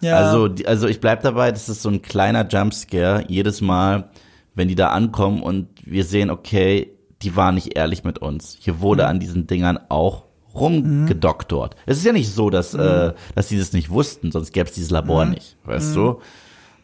Ja. 0.00 0.16
Also, 0.16 0.48
also 0.66 0.86
ich 0.86 1.00
bleib 1.00 1.22
dabei, 1.22 1.50
das 1.50 1.68
ist 1.68 1.82
so 1.82 1.88
ein 1.88 2.02
kleiner 2.02 2.46
Jumpscare 2.46 3.24
jedes 3.28 3.60
Mal, 3.60 4.10
wenn 4.54 4.68
die 4.68 4.74
da 4.74 4.88
ankommen 4.88 5.42
und 5.42 5.68
wir 5.84 6.04
sehen, 6.04 6.30
okay, 6.30 6.92
die 7.22 7.34
waren 7.34 7.56
nicht 7.56 7.76
ehrlich 7.76 8.04
mit 8.04 8.18
uns. 8.20 8.56
Hier 8.60 8.80
wurde 8.80 9.06
an 9.06 9.18
diesen 9.18 9.46
Dingern 9.46 9.78
auch 9.88 10.24
rumgedoktort. 10.60 11.76
Es 11.86 11.98
ist 11.98 12.06
ja 12.06 12.12
nicht 12.12 12.32
so, 12.32 12.50
dass, 12.50 12.74
äh, 12.74 13.12
dass 13.34 13.48
die 13.48 13.58
das 13.58 13.72
nicht 13.72 13.90
wussten, 13.90 14.32
sonst 14.32 14.52
gäbe 14.52 14.68
es 14.68 14.74
dieses 14.74 14.90
Labor 14.90 15.24
nicht, 15.24 15.56
weißt 15.64 15.94
du? 15.96 16.20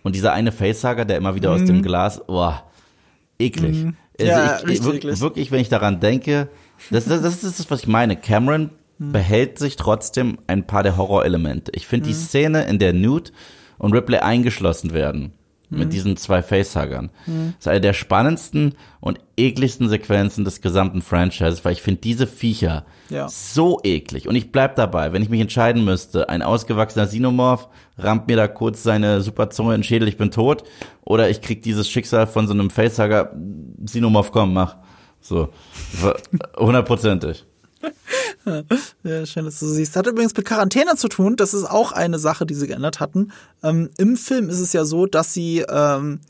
Und 0.03 0.15
dieser 0.15 0.33
eine 0.33 0.53
Facehugger, 0.53 1.05
der 1.05 1.17
immer 1.17 1.35
wieder 1.35 1.51
aus 1.51 1.65
dem 1.65 1.83
Glas, 1.83 2.23
boah, 2.27 2.65
eklig. 3.39 3.87
Also 4.19 4.31
Ja, 4.31 4.57
ich, 4.57 4.67
richtig 4.67 4.85
wirklich, 4.85 5.21
wirklich, 5.21 5.51
wenn 5.51 5.61
ich 5.61 5.69
daran 5.69 6.01
denke, 6.01 6.49
das, 6.91 7.07
das, 7.07 7.23
das 7.23 7.43
ist 7.43 7.59
das, 7.59 7.71
was 7.71 7.81
ich 7.81 7.87
meine. 7.87 8.17
Cameron 8.17 8.71
behält 8.99 9.59
sich 9.59 9.77
trotzdem 9.77 10.39
ein 10.47 10.67
paar 10.67 10.83
der 10.83 10.97
Horrorelemente. 10.97 11.73
Ich 11.75 11.87
finde 11.87 12.09
die 12.09 12.15
Szene, 12.15 12.65
in 12.65 12.79
der 12.79 12.93
Newt 12.93 13.33
und 13.79 13.93
Ripley 13.93 14.19
eingeschlossen 14.19 14.93
werden 14.93 15.33
mit 15.71 15.93
diesen 15.93 16.17
zwei 16.17 16.43
Facehuggern. 16.43 17.11
Das 17.27 17.35
ist 17.61 17.69
eine 17.69 17.81
der 17.81 17.95
spannendsten 17.95 18.75
und 19.01 19.19
ekligsten 19.37 19.89
Sequenzen 19.89 20.45
des 20.45 20.61
gesamten 20.61 21.03
Franchises, 21.03 21.65
weil 21.65 21.73
ich 21.73 21.83
finde 21.83 22.01
diese 22.03 22.27
Viecher 22.27 22.85
Ja. 23.11 23.29
so 23.29 23.81
eklig. 23.83 24.29
Und 24.29 24.37
ich 24.37 24.53
bleib 24.53 24.77
dabei, 24.77 25.13
wenn 25.13 25.23
ich 25.23 25.29
mich 25.31 25.41
entscheiden 25.41 25.85
müsste, 25.85 26.29
ein 26.29 26.43
ausgewachsener 26.43 27.07
Xenomorph 27.07 27.69
rammt 27.99 28.29
mir 28.29 28.37
da 28.37 28.47
kurz 28.47 28.83
seine 28.83 29.21
Superzunge 29.21 29.75
in 29.75 29.81
den 29.81 29.85
Schädel, 29.85 30.07
ich 30.09 30.17
bin 30.17 30.31
tot, 30.31 30.63
oder 31.03 31.29
ich 31.29 31.41
krieg 31.41 31.63
dieses 31.63 31.89
Schicksal 31.89 32.27
von 32.27 32.47
so 32.47 32.53
einem 32.53 32.71
Facehugger, 32.71 33.33
Xenomorph, 33.85 34.31
komm, 34.33 34.53
mach. 34.53 34.77
So, 35.21 35.49
hundertprozentig. 36.59 37.45
Ja, 39.03 39.27
schön, 39.27 39.45
dass 39.47 39.61
du 39.61 39.67
siehst. 39.67 39.97
Hat 39.97 40.07
übrigens 40.07 40.37
mit 40.37 40.47
Quarantäne 40.47 40.97
zu 40.97 41.09
tun. 41.09 41.37
Das 41.37 41.55
ist 41.55 41.65
auch 41.65 41.93
eine 41.93 42.19
Sache, 42.19 42.47
die 42.47 42.55
sie 42.55 42.67
geändert 42.67 43.01
hatten. 43.01 43.33
Ähm, 43.63 43.91
Im 43.97 44.17
Film 44.17 44.49
ist 44.49 44.61
es 44.61 44.73
ja 44.73 44.85
so, 44.85 45.07
dass 45.07 45.33
sie 45.33 45.65
ähm, 45.69 46.21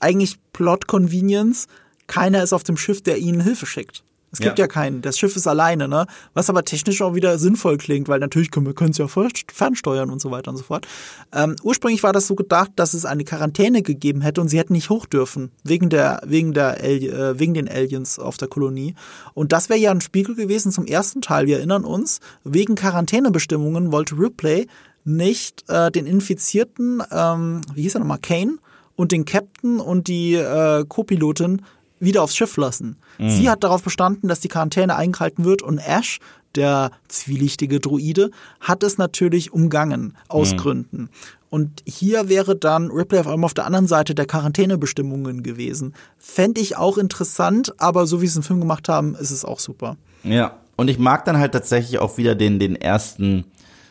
eigentlich 0.00 0.38
Plot 0.52 0.86
Convenience, 0.86 1.66
keiner 2.06 2.42
ist 2.42 2.52
auf 2.52 2.62
dem 2.62 2.76
Schiff, 2.76 3.02
der 3.02 3.18
ihnen 3.18 3.40
Hilfe 3.40 3.66
schickt. 3.66 4.02
Es 4.32 4.38
gibt 4.38 4.58
Ja. 4.58 4.64
ja, 4.64 4.68
keinen. 4.68 5.02
Das 5.02 5.18
Schiff 5.18 5.34
ist 5.34 5.48
alleine, 5.48 5.88
ne? 5.88 6.06
Was 6.34 6.48
aber 6.48 6.64
technisch 6.64 7.02
auch 7.02 7.14
wieder 7.14 7.36
sinnvoll 7.38 7.78
klingt, 7.78 8.08
weil 8.08 8.20
natürlich 8.20 8.50
können 8.52 8.66
wir 8.66 8.74
können 8.74 8.90
es 8.92 8.98
ja 8.98 9.06
fer- 9.06 9.28
fernsteuern 9.52 10.08
und 10.08 10.20
so 10.20 10.30
weiter 10.30 10.50
und 10.52 10.56
so 10.56 10.62
fort. 10.62 10.86
Ähm, 11.32 11.56
ursprünglich 11.64 12.02
war 12.04 12.12
das 12.12 12.28
so 12.28 12.36
gedacht, 12.36 12.70
dass 12.76 12.94
es 12.94 13.04
eine 13.04 13.24
Quarantäne 13.24 13.82
gegeben 13.82 14.20
hätte 14.20 14.40
und 14.40 14.48
sie 14.48 14.58
hätten 14.58 14.72
nicht 14.74 14.88
hoch 14.88 15.06
dürfen 15.06 15.50
wegen 15.64 15.88
der 15.90 16.20
wegen 16.24 16.52
der 16.52 16.80
Ali 16.80 17.08
äh, 17.08 17.38
wegen 17.40 17.54
den 17.54 17.68
Aliens 17.68 18.18
auf 18.20 18.36
der 18.36 18.46
Kolonie. 18.48 18.94
Und 19.34 19.50
das 19.52 19.68
wäre 19.68 19.80
ja 19.80 19.90
ein 19.90 20.00
Spiegel 20.00 20.36
gewesen 20.36 20.70
zum 20.70 20.86
ersten 20.86 21.22
Teil. 21.22 21.46
Wir 21.46 21.56
erinnern 21.56 21.84
uns, 21.84 22.20
wegen 22.44 22.76
Quarantänebestimmungen 22.76 23.90
wollte 23.92 24.16
Ripley 24.16 24.68
nicht 25.04 25.64
äh, 25.68 25.90
den 25.90 26.06
Infizierten, 26.06 27.02
ähm, 27.10 27.62
wie 27.74 27.82
hieß 27.82 27.94
er 27.94 28.00
nochmal, 28.00 28.18
Kane 28.20 28.58
und 28.96 29.12
den 29.12 29.24
Captain 29.24 29.80
und 29.80 30.08
die 30.08 30.34
äh, 30.34 30.84
Co-Pilotin 30.86 31.62
wieder 32.00 32.22
aufs 32.22 32.34
Schiff 32.34 32.56
lassen. 32.56 32.96
Sie 33.18 33.48
hat 33.48 33.62
darauf 33.62 33.82
bestanden, 33.82 34.28
dass 34.28 34.40
die 34.40 34.48
Quarantäne 34.48 34.96
eingehalten 34.96 35.44
wird 35.44 35.62
und 35.62 35.78
Ash, 35.78 36.18
der 36.54 36.90
zwielichtige 37.08 37.78
Druide, 37.78 38.30
hat 38.60 38.82
es 38.82 38.98
natürlich 38.98 39.52
umgangen, 39.52 40.16
aus 40.28 40.56
Gründen. 40.56 41.10
Und 41.50 41.82
hier 41.86 42.28
wäre 42.28 42.56
dann 42.56 42.90
Ripley 42.90 43.18
auf 43.18 43.26
einmal 43.26 43.46
auf 43.46 43.54
der 43.54 43.66
anderen 43.66 43.86
Seite 43.86 44.14
der 44.14 44.26
Quarantänebestimmungen 44.26 45.42
gewesen. 45.42 45.94
Fände 46.16 46.60
ich 46.60 46.76
auch 46.76 46.96
interessant, 46.96 47.74
aber 47.78 48.06
so 48.06 48.22
wie 48.22 48.26
sie 48.26 48.32
es 48.32 48.36
im 48.36 48.42
Film 48.42 48.60
gemacht 48.60 48.88
haben, 48.88 49.14
ist 49.16 49.32
es 49.32 49.44
auch 49.44 49.58
super. 49.58 49.96
Ja, 50.22 50.58
und 50.76 50.88
ich 50.88 50.98
mag 50.98 51.24
dann 51.24 51.38
halt 51.38 51.52
tatsächlich 51.52 51.98
auch 51.98 52.16
wieder 52.16 52.34
den, 52.34 52.58
den 52.58 52.76
ersten 52.76 53.44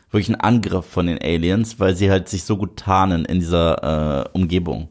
wirklichen 0.09 0.35
Angriff 0.35 0.85
von 0.85 1.05
den 1.05 1.19
Aliens, 1.21 1.79
weil 1.79 1.95
sie 1.95 2.09
halt 2.09 2.29
sich 2.29 2.43
so 2.43 2.57
gut 2.57 2.77
tarnen 2.77 3.25
in 3.25 3.39
dieser 3.39 4.23
äh, 4.25 4.29
Umgebung. 4.33 4.89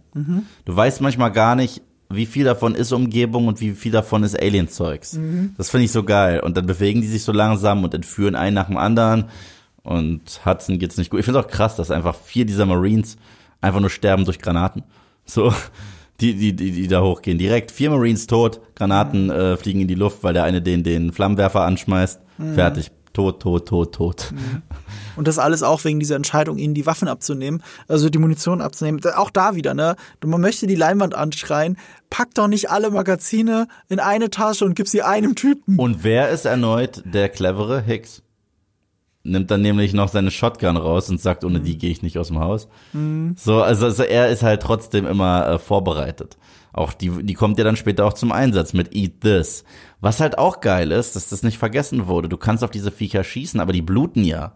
Du 0.64 0.76
weißt 0.76 1.00
manchmal 1.00 1.32
gar 1.32 1.54
nicht, 1.54 1.82
wie 2.10 2.26
viel 2.26 2.44
davon 2.44 2.74
ist 2.74 2.92
Umgebung 2.92 3.48
und 3.48 3.60
wie 3.60 3.72
viel 3.72 3.92
davon 3.92 4.22
ist 4.22 4.40
Alien-Zeugs. 4.40 5.12
Das 5.56 5.70
finde 5.70 5.84
ich 5.84 5.92
so 5.92 6.02
geil. 6.04 6.40
Und 6.40 6.56
dann 6.56 6.66
bewegen 6.66 7.02
die 7.02 7.06
sich 7.06 7.22
so 7.22 7.32
langsam 7.32 7.84
und 7.84 7.94
entführen 7.94 8.34
einen 8.34 8.54
nach 8.54 8.68
dem 8.68 8.78
anderen. 8.78 9.26
Und 9.82 10.40
Hudson 10.44 10.78
geht's 10.78 10.96
nicht 10.96 11.10
gut. 11.10 11.20
Ich 11.20 11.24
finde 11.24 11.40
auch 11.40 11.48
krass, 11.48 11.76
dass 11.76 11.90
einfach 11.90 12.14
vier 12.14 12.44
dieser 12.46 12.66
Marines 12.66 13.16
einfach 13.60 13.80
nur 13.80 13.90
sterben 13.90 14.24
durch 14.24 14.38
Granaten. 14.38 14.84
So, 15.24 15.52
die, 16.20 16.34
die, 16.34 16.54
die, 16.54 16.72
die 16.72 16.88
da 16.88 17.02
hochgehen. 17.02 17.38
Direkt 17.38 17.70
vier 17.70 17.90
Marines 17.90 18.26
tot, 18.26 18.60
Granaten 18.74 19.30
äh, 19.30 19.56
fliegen 19.56 19.80
in 19.80 19.88
die 19.88 19.94
Luft, 19.94 20.24
weil 20.24 20.32
der 20.32 20.44
eine 20.44 20.62
den, 20.62 20.82
den 20.82 21.12
Flammenwerfer 21.12 21.62
anschmeißt. 21.62 22.20
Fertig. 22.54 22.90
Tot, 23.18 23.42
tot, 23.42 23.66
tot, 23.66 23.92
tot. 23.96 24.32
Und 25.16 25.26
das 25.26 25.40
alles 25.40 25.64
auch 25.64 25.82
wegen 25.82 25.98
dieser 25.98 26.14
Entscheidung, 26.14 26.56
ihnen 26.56 26.74
die 26.74 26.86
Waffen 26.86 27.08
abzunehmen, 27.08 27.64
also 27.88 28.10
die 28.10 28.18
Munition 28.18 28.60
abzunehmen. 28.60 29.00
Auch 29.16 29.30
da 29.30 29.56
wieder, 29.56 29.74
ne? 29.74 29.96
Man 30.24 30.40
möchte 30.40 30.68
die 30.68 30.76
Leinwand 30.76 31.16
anschreien, 31.16 31.78
pack 32.10 32.32
doch 32.34 32.46
nicht 32.46 32.70
alle 32.70 32.92
Magazine 32.92 33.66
in 33.88 33.98
eine 33.98 34.30
Tasche 34.30 34.64
und 34.64 34.76
gib 34.76 34.86
sie 34.86 35.02
einem 35.02 35.34
Typen. 35.34 35.80
Und 35.80 36.04
wer 36.04 36.28
ist 36.28 36.44
erneut 36.44 37.02
der 37.06 37.28
clevere 37.28 37.80
Hicks? 37.80 38.22
Nimmt 39.24 39.50
dann 39.50 39.62
nämlich 39.62 39.94
noch 39.94 40.10
seine 40.10 40.30
Shotgun 40.30 40.76
raus 40.76 41.10
und 41.10 41.20
sagt, 41.20 41.42
ohne 41.42 41.58
die 41.58 41.76
gehe 41.76 41.90
ich 41.90 42.02
nicht 42.02 42.18
aus 42.18 42.28
dem 42.28 42.38
Haus. 42.38 42.68
So, 43.34 43.60
also, 43.60 43.86
also 43.86 44.04
er 44.04 44.28
ist 44.28 44.44
halt 44.44 44.62
trotzdem 44.62 45.08
immer 45.08 45.44
äh, 45.44 45.58
vorbereitet. 45.58 46.36
Auch 46.72 46.92
die, 46.92 47.10
die 47.24 47.34
kommt 47.34 47.58
ja 47.58 47.64
dann 47.64 47.74
später 47.74 48.06
auch 48.06 48.12
zum 48.12 48.30
Einsatz 48.30 48.74
mit 48.74 48.94
Eat 48.94 49.22
This. 49.22 49.64
Was 50.00 50.20
halt 50.20 50.38
auch 50.38 50.60
geil 50.60 50.92
ist, 50.92 51.16
dass 51.16 51.28
das 51.28 51.42
nicht 51.42 51.58
vergessen 51.58 52.06
wurde. 52.06 52.28
Du 52.28 52.36
kannst 52.36 52.62
auf 52.62 52.70
diese 52.70 52.92
Viecher 52.92 53.24
schießen, 53.24 53.58
aber 53.58 53.72
die 53.72 53.82
bluten 53.82 54.24
ja. 54.24 54.52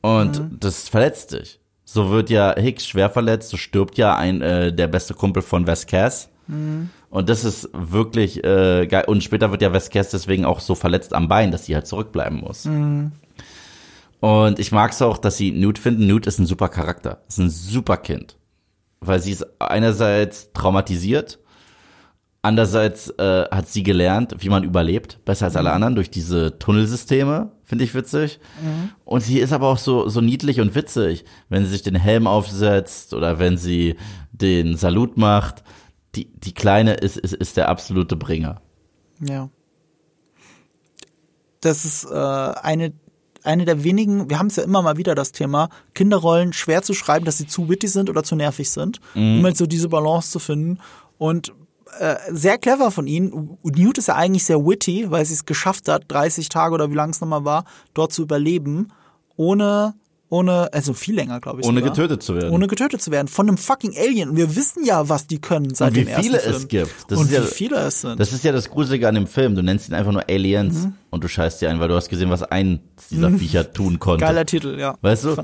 Und 0.00 0.40
das 0.60 0.88
verletzt 0.88 1.32
dich. 1.32 1.60
So 1.84 2.10
wird 2.10 2.30
ja 2.30 2.54
Hicks 2.56 2.86
schwer 2.86 3.10
verletzt, 3.10 3.50
so 3.50 3.56
stirbt 3.56 3.98
ja 3.98 4.16
ein 4.16 4.40
äh, 4.40 4.72
der 4.72 4.86
beste 4.86 5.12
Kumpel 5.14 5.42
von 5.42 5.66
Vasquez. 5.66 6.28
Und 7.10 7.28
das 7.28 7.44
ist 7.44 7.68
wirklich 7.72 8.42
äh, 8.44 8.86
geil. 8.86 9.04
Und 9.06 9.22
später 9.22 9.50
wird 9.50 9.62
ja 9.62 9.72
Vasquez 9.72 10.10
deswegen 10.10 10.44
auch 10.44 10.60
so 10.60 10.74
verletzt 10.74 11.12
am 11.12 11.28
Bein, 11.28 11.50
dass 11.50 11.66
sie 11.66 11.74
halt 11.74 11.86
zurückbleiben 11.86 12.38
muss. 12.40 12.64
Und 14.20 14.58
ich 14.58 14.72
mag 14.72 14.92
es 14.92 15.02
auch, 15.02 15.18
dass 15.18 15.36
sie 15.36 15.50
Newt 15.50 15.78
finden. 15.78 16.06
Newt 16.06 16.26
ist 16.26 16.38
ein 16.38 16.46
super 16.46 16.68
Charakter, 16.68 17.22
ist 17.28 17.38
ein 17.38 17.50
super 17.50 17.96
Kind. 17.96 18.36
Weil 19.00 19.20
sie 19.20 19.32
ist 19.32 19.46
einerseits 19.60 20.52
traumatisiert, 20.52 21.38
andererseits 22.42 23.10
äh, 23.10 23.44
hat 23.50 23.68
sie 23.68 23.82
gelernt, 23.82 24.36
wie 24.38 24.48
man 24.48 24.64
überlebt, 24.64 25.24
besser 25.24 25.46
als 25.46 25.56
alle 25.56 25.72
anderen, 25.72 25.94
durch 25.94 26.10
diese 26.10 26.58
Tunnelsysteme, 26.58 27.52
finde 27.64 27.84
ich 27.84 27.94
witzig. 27.94 28.40
Und 29.04 29.22
sie 29.22 29.38
ist 29.38 29.52
aber 29.52 29.68
auch 29.68 29.78
so, 29.78 30.08
so 30.08 30.20
niedlich 30.20 30.60
und 30.60 30.74
witzig, 30.74 31.24
wenn 31.48 31.64
sie 31.64 31.70
sich 31.70 31.82
den 31.82 31.94
Helm 31.94 32.26
aufsetzt 32.26 33.14
oder 33.14 33.38
wenn 33.38 33.56
sie 33.56 33.96
den 34.32 34.76
Salut 34.76 35.16
macht. 35.16 35.62
Die, 36.14 36.26
die 36.26 36.54
Kleine 36.54 36.94
ist, 36.94 37.16
ist, 37.16 37.34
ist 37.34 37.56
der 37.56 37.68
absolute 37.68 38.16
Bringer. 38.16 38.60
Ja. 39.20 39.48
Das 41.60 41.84
ist 41.84 42.04
äh, 42.10 42.14
eine, 42.14 42.92
eine 43.44 43.64
der 43.66 43.84
wenigen, 43.84 44.30
wir 44.30 44.38
haben 44.38 44.46
es 44.46 44.56
ja 44.56 44.64
immer 44.64 44.82
mal 44.82 44.96
wieder 44.96 45.14
das 45.14 45.32
Thema, 45.32 45.68
Kinderrollen 45.94 46.52
schwer 46.52 46.82
zu 46.82 46.94
schreiben, 46.94 47.26
dass 47.26 47.38
sie 47.38 47.46
zu 47.46 47.68
witty 47.68 47.86
sind 47.86 48.08
oder 48.10 48.22
zu 48.22 48.34
nervig 48.34 48.70
sind, 48.70 49.00
um 49.14 49.44
halt 49.44 49.58
so 49.58 49.66
diese 49.66 49.90
Balance 49.90 50.30
zu 50.30 50.38
finden. 50.38 50.80
Und 51.18 51.52
äh, 51.98 52.16
sehr 52.30 52.58
clever 52.58 52.90
von 52.90 53.06
ihnen. 53.06 53.58
Newt 53.62 53.98
ist 53.98 54.08
ja 54.08 54.14
eigentlich 54.16 54.44
sehr 54.44 54.64
witty, 54.64 55.10
weil 55.10 55.24
sie 55.26 55.34
es 55.34 55.44
geschafft 55.44 55.88
hat, 55.88 56.04
30 56.08 56.48
Tage 56.48 56.74
oder 56.74 56.90
wie 56.90 56.94
lang 56.94 57.10
es 57.10 57.20
nochmal 57.20 57.44
war, 57.44 57.64
dort 57.94 58.12
zu 58.12 58.22
überleben, 58.22 58.88
ohne, 59.36 59.94
ohne, 60.28 60.72
also 60.72 60.94
viel 60.94 61.14
länger, 61.16 61.40
glaube 61.40 61.60
ich. 61.60 61.66
Ohne 61.66 61.80
sogar. 61.80 61.94
getötet 61.94 62.22
zu 62.22 62.34
werden. 62.36 62.50
Ohne 62.50 62.66
getötet 62.68 63.02
zu 63.02 63.10
werden. 63.10 63.26
Von 63.28 63.48
einem 63.48 63.58
fucking 63.58 63.94
Alien. 63.98 64.30
Und 64.30 64.36
wir 64.36 64.54
wissen 64.54 64.84
ja, 64.84 65.08
was 65.08 65.26
die 65.26 65.40
können 65.40 65.74
seit 65.74 65.88
Und 65.90 65.96
wie 65.96 66.00
dem 66.00 66.08
ersten 66.08 66.22
viele 66.24 66.38
Film. 66.38 66.56
es 66.56 66.68
gibt. 66.68 66.90
Das 67.08 67.18
Und 67.18 67.26
ist 67.26 67.32
ja- 67.32 67.42
wie 67.42 67.46
viele 67.48 67.76
es 67.78 68.00
sind. 68.02 68.20
Das 68.20 68.32
ist 68.32 68.44
ja 68.44 68.52
das 68.52 68.68
Gruselige 68.70 69.08
an 69.08 69.14
dem 69.16 69.26
Film. 69.26 69.54
Du 69.56 69.62
nennst 69.62 69.88
ihn 69.88 69.94
einfach 69.94 70.12
nur 70.12 70.22
Aliens 70.28 70.88
und 71.10 71.24
du 71.24 71.28
scheißt 71.28 71.60
dir 71.60 71.70
ein, 71.70 71.80
weil 71.80 71.88
du 71.88 71.94
hast 71.96 72.08
gesehen, 72.08 72.30
was 72.30 72.42
eins 72.44 72.80
dieser 73.10 73.30
Viecher 73.30 73.72
tun 73.72 73.98
konnte. 73.98 74.24
Geiler 74.24 74.46
Titel, 74.46 74.78
ja. 74.78 74.94
Weißt 75.00 75.24
du? 75.24 75.36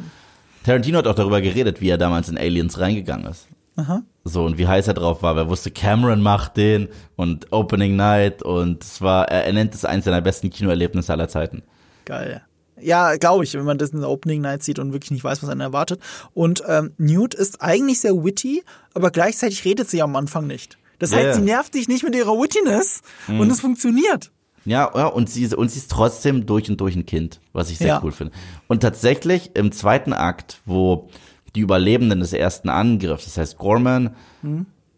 Tarantino 0.65 0.99
hat 0.99 1.07
auch 1.07 1.15
darüber 1.15 1.41
geredet, 1.41 1.81
wie 1.81 1.89
er 1.89 1.99
damals 1.99 2.29
in 2.29 2.37
Aliens 2.37 2.79
reingegangen 2.79 3.27
ist. 3.27 3.47
Aha. 3.77 4.03
So, 4.25 4.45
und 4.45 4.59
wie 4.59 4.67
heiß 4.67 4.89
er 4.89 4.95
drauf 4.95 5.23
war. 5.23 5.37
Wer 5.37 5.49
wusste, 5.49 5.71
Cameron 5.71 6.21
macht 6.23 6.57
den 6.57 6.89
und 7.15 7.53
Opening 7.53 7.95
Night 7.97 8.43
und 8.43 8.83
es 8.83 9.01
war, 9.01 9.29
er, 9.29 9.45
er 9.47 9.53
nennt 9.53 9.75
es 9.75 9.85
eins 9.85 10.05
seiner 10.07 10.21
besten 10.23 10.51
Kinoerlebnisse 10.51 11.13
aller 11.13 11.29
Zeiten. 11.29 11.63
Geil. 12.05 12.43
Ja, 12.81 13.17
glaube 13.17 13.45
ich, 13.45 13.55
wenn 13.55 13.65
man 13.65 13.79
das 13.79 13.91
in 13.91 14.01
der 14.01 14.11
Opening 14.11 14.41
Night 14.43 14.63
sieht 14.63 14.79
und 14.79 14.93
wirklich 14.93 15.11
nicht 15.11 15.25
weiß, 15.25 15.43
was 15.43 15.49
einen 15.49 15.61
erwartet. 15.63 16.01
Und 16.35 16.63
ähm, 16.67 16.93
Newt 16.99 17.35
ist 17.35 17.63
eigentlich 17.63 18.01
sehr 18.01 18.13
witty, 18.23 18.65
aber 18.95 19.11
gleichzeitig 19.11 19.65
redet 19.65 19.89
sie 19.89 20.03
am 20.03 20.15
Anfang 20.17 20.47
nicht. 20.47 20.77
Das 20.99 21.13
heißt, 21.13 21.25
ja. 21.25 21.35
sie 21.35 21.43
nervt 21.43 21.75
dich 21.75 21.89
nicht 21.89 22.05
mit 22.05 22.15
ihrer 22.15 22.33
Wittiness 22.33 23.03
und 23.29 23.51
es 23.51 23.61
funktioniert. 23.61 24.31
Ja, 24.65 24.91
ja 24.95 25.07
und, 25.07 25.31
sie, 25.31 25.45
ist- 25.45 25.55
und 25.55 25.71
sie 25.71 25.79
ist 25.79 25.91
trotzdem 25.91 26.45
durch 26.47 26.69
und 26.69 26.81
durch 26.81 26.97
ein 26.97 27.07
Kind, 27.07 27.41
was 27.53 27.71
ich 27.71 27.79
sehr 27.79 27.87
Ja. 27.89 28.01
cool 28.03 28.13
finde. 28.13 28.33
Und 28.67 28.81
tatsächlich 28.81 29.51
im 29.55 29.73
zweiten 29.73 30.13
Akt, 30.13 30.59
wo 30.65 31.09
die 31.57 31.63
Überlebenden 31.63 32.21
des 32.21 32.33
ersten 32.33 32.69
Angriffs, 32.69 33.25
das 33.25 33.39
heißt 33.39 33.59
Gorman, 33.59 34.11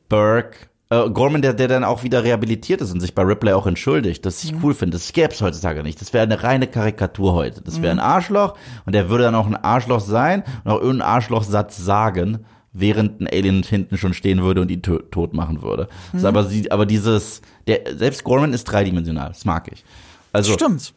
Burke, 0.08 0.68
äh, 0.90 1.08
Gorman, 1.10 1.42
der, 1.42 1.54
der 1.54 1.68
dann 1.68 1.84
auch 1.84 2.02
wieder 2.02 2.24
rehabilitiert 2.24 2.80
ist 2.80 2.92
und 2.92 3.00
sich 3.00 3.14
bei 3.14 3.22
Ripley 3.22 3.52
auch 3.52 3.66
entschuldigt, 3.66 4.24
das 4.24 4.42
ich 4.42 4.54
cool 4.62 4.74
finde. 4.74 4.96
Das 4.96 5.12
gäbe 5.12 5.32
es 5.32 5.40
heutzutage 5.40 5.82
nicht. 5.82 6.00
Das 6.00 6.12
wäre 6.12 6.24
eine 6.24 6.42
reine 6.42 6.66
Karikatur 6.66 7.34
heute. 7.34 7.60
Das 7.60 7.82
wäre 7.82 7.92
ein 7.92 8.00
Arschloch 8.00 8.54
und 8.86 8.94
der 8.94 9.10
würde 9.10 9.24
dann 9.24 9.34
auch 9.34 9.46
ein 9.46 9.56
Arschloch 9.56 10.00
sein 10.00 10.44
und 10.64 10.70
auch 10.70 10.80
irgendeinen 10.80 11.10
Arschlochsatz 11.10 11.76
sagen, 11.76 12.44
während 12.72 13.20
ein 13.20 13.28
Alien 13.28 13.62
hinten 13.62 13.98
schon 13.98 14.14
stehen 14.14 14.42
würde 14.42 14.60
und 14.62 14.70
ihn 14.70 14.82
to 14.82 14.98
tot 14.98 15.34
machen 15.34 15.62
würde. 15.62 15.88
Das 16.12 16.22
ist 16.22 16.26
aber, 16.26 16.44
sie, 16.44 16.70
aber 16.70 16.86
dieses, 16.86 17.42
der, 17.66 17.96
selbst 17.96 18.24
Gorman 18.24 18.52
ist 18.52 18.64
dreidimensional. 18.64 19.28
Das 19.28 19.44
mag 19.44 19.70
ich. 19.72 19.84
Also, 20.32 20.52
Stimmt. 20.54 20.94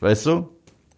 weißt 0.00 0.26
du? 0.26 0.48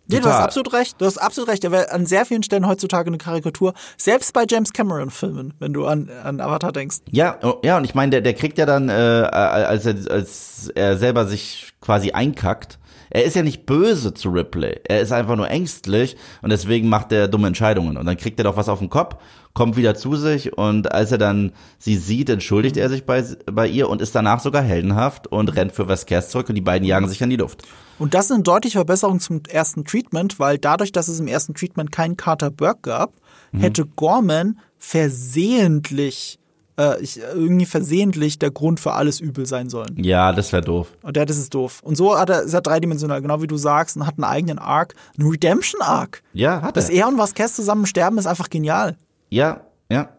Ja, 0.08 0.20
du 0.20 0.28
hast 0.28 0.40
absolut 0.40 0.72
recht. 0.74 1.00
Du 1.00 1.06
hast 1.06 1.18
absolut 1.18 1.48
recht. 1.48 1.64
Er 1.64 1.72
wäre 1.72 1.90
an 1.90 2.04
sehr 2.04 2.26
vielen 2.26 2.42
Stellen 2.42 2.66
heutzutage 2.66 3.08
eine 3.08 3.18
Karikatur. 3.18 3.72
Selbst 3.96 4.32
bei 4.34 4.44
James 4.48 4.72
Cameron 4.72 5.10
Filmen, 5.10 5.54
wenn 5.60 5.72
du 5.72 5.86
an, 5.86 6.10
an 6.22 6.40
Avatar 6.40 6.72
denkst. 6.72 6.98
Ja, 7.10 7.38
oh, 7.42 7.54
ja, 7.64 7.78
und 7.78 7.84
ich 7.84 7.94
meine, 7.94 8.10
der, 8.10 8.20
der 8.20 8.34
kriegt 8.34 8.58
ja 8.58 8.66
dann, 8.66 8.88
äh, 8.88 8.92
als, 8.92 9.86
er, 9.86 9.96
als 10.10 10.70
er 10.74 10.98
selber 10.98 11.26
sich 11.26 11.72
quasi 11.80 12.10
einkackt, 12.12 12.78
Er 13.10 13.24
ist 13.24 13.36
ja 13.36 13.42
nicht 13.42 13.64
böse 13.64 14.12
zu 14.12 14.30
Ripley. 14.30 14.80
Er 14.88 15.00
ist 15.00 15.12
einfach 15.12 15.36
nur 15.36 15.48
ängstlich 15.48 16.16
und 16.42 16.50
deswegen 16.50 16.88
macht 16.88 17.12
er 17.12 17.28
dumme 17.28 17.46
Entscheidungen. 17.46 17.96
Und 17.96 18.06
dann 18.06 18.16
kriegt 18.16 18.38
er 18.40 18.44
doch 18.44 18.56
was 18.56 18.68
auf 18.68 18.80
den 18.80 18.90
Kopf, 18.90 19.16
kommt 19.54 19.76
wieder 19.76 19.94
zu 19.94 20.16
sich 20.16 20.58
und 20.58 20.92
als 20.92 21.12
er 21.12 21.18
dann 21.18 21.52
sie 21.78 21.96
sieht, 21.96 22.28
entschuldigt 22.28 22.76
er 22.76 22.88
sich 22.88 23.06
bei, 23.06 23.24
bei 23.46 23.68
ihr 23.68 23.88
und 23.88 24.02
ist 24.02 24.14
danach 24.14 24.40
sogar 24.40 24.62
heldenhaft 24.62 25.28
und 25.28 25.54
rennt 25.54 25.72
für 25.72 25.88
Vasquez 25.88 26.28
zurück 26.28 26.48
und 26.48 26.56
die 26.56 26.60
beiden 26.60 26.86
jagen 26.86 27.08
sich 27.08 27.22
an 27.22 27.30
die 27.30 27.36
Luft. 27.36 27.62
Und 27.98 28.14
das 28.14 28.26
ist 28.26 28.32
eine 28.32 28.42
deutliche 28.42 28.78
Verbesserung 28.78 29.20
zum 29.20 29.42
ersten 29.48 29.84
Treatment, 29.84 30.40
weil 30.40 30.58
dadurch, 30.58 30.90
dass 30.90 31.06
es 31.06 31.20
im 31.20 31.28
ersten 31.28 31.54
Treatment 31.54 31.92
keinen 31.92 32.16
Carter 32.16 32.50
Burke 32.50 32.80
gab, 32.82 33.12
mhm. 33.52 33.60
hätte 33.60 33.86
Gorman 33.86 34.58
versehentlich 34.76 36.40
äh, 36.76 37.00
ich, 37.00 37.20
irgendwie 37.20 37.66
versehentlich 37.66 38.40
der 38.40 38.50
Grund 38.50 38.80
für 38.80 38.92
alles 38.92 39.20
übel 39.20 39.46
sein 39.46 39.68
sollen. 39.68 39.94
Ja, 39.96 40.32
das 40.32 40.52
wäre 40.52 40.62
doof. 40.62 40.88
Und 41.02 41.16
ja, 41.16 41.24
das 41.24 41.38
ist 41.38 41.54
doof. 41.54 41.80
Und 41.84 41.96
so 41.96 42.18
hat 42.18 42.30
er, 42.30 42.42
ist 42.42 42.54
er 42.54 42.60
dreidimensional, 42.60 43.22
genau 43.22 43.40
wie 43.42 43.46
du 43.46 43.56
sagst, 43.56 43.96
und 43.96 44.06
hat 44.06 44.14
einen 44.16 44.24
eigenen 44.24 44.58
Arc, 44.58 44.94
einen 45.16 45.28
Redemption-Arc. 45.28 46.22
Ja, 46.32 46.62
hat 46.62 46.70
er. 46.70 46.72
Dass 46.72 46.90
er 46.90 47.06
und 47.06 47.18
Vasquez 47.18 47.54
zusammen 47.54 47.86
sterben, 47.86 48.18
ist 48.18 48.26
einfach 48.26 48.50
genial. 48.50 48.96
Ja, 49.34 49.66
ja. 49.90 50.10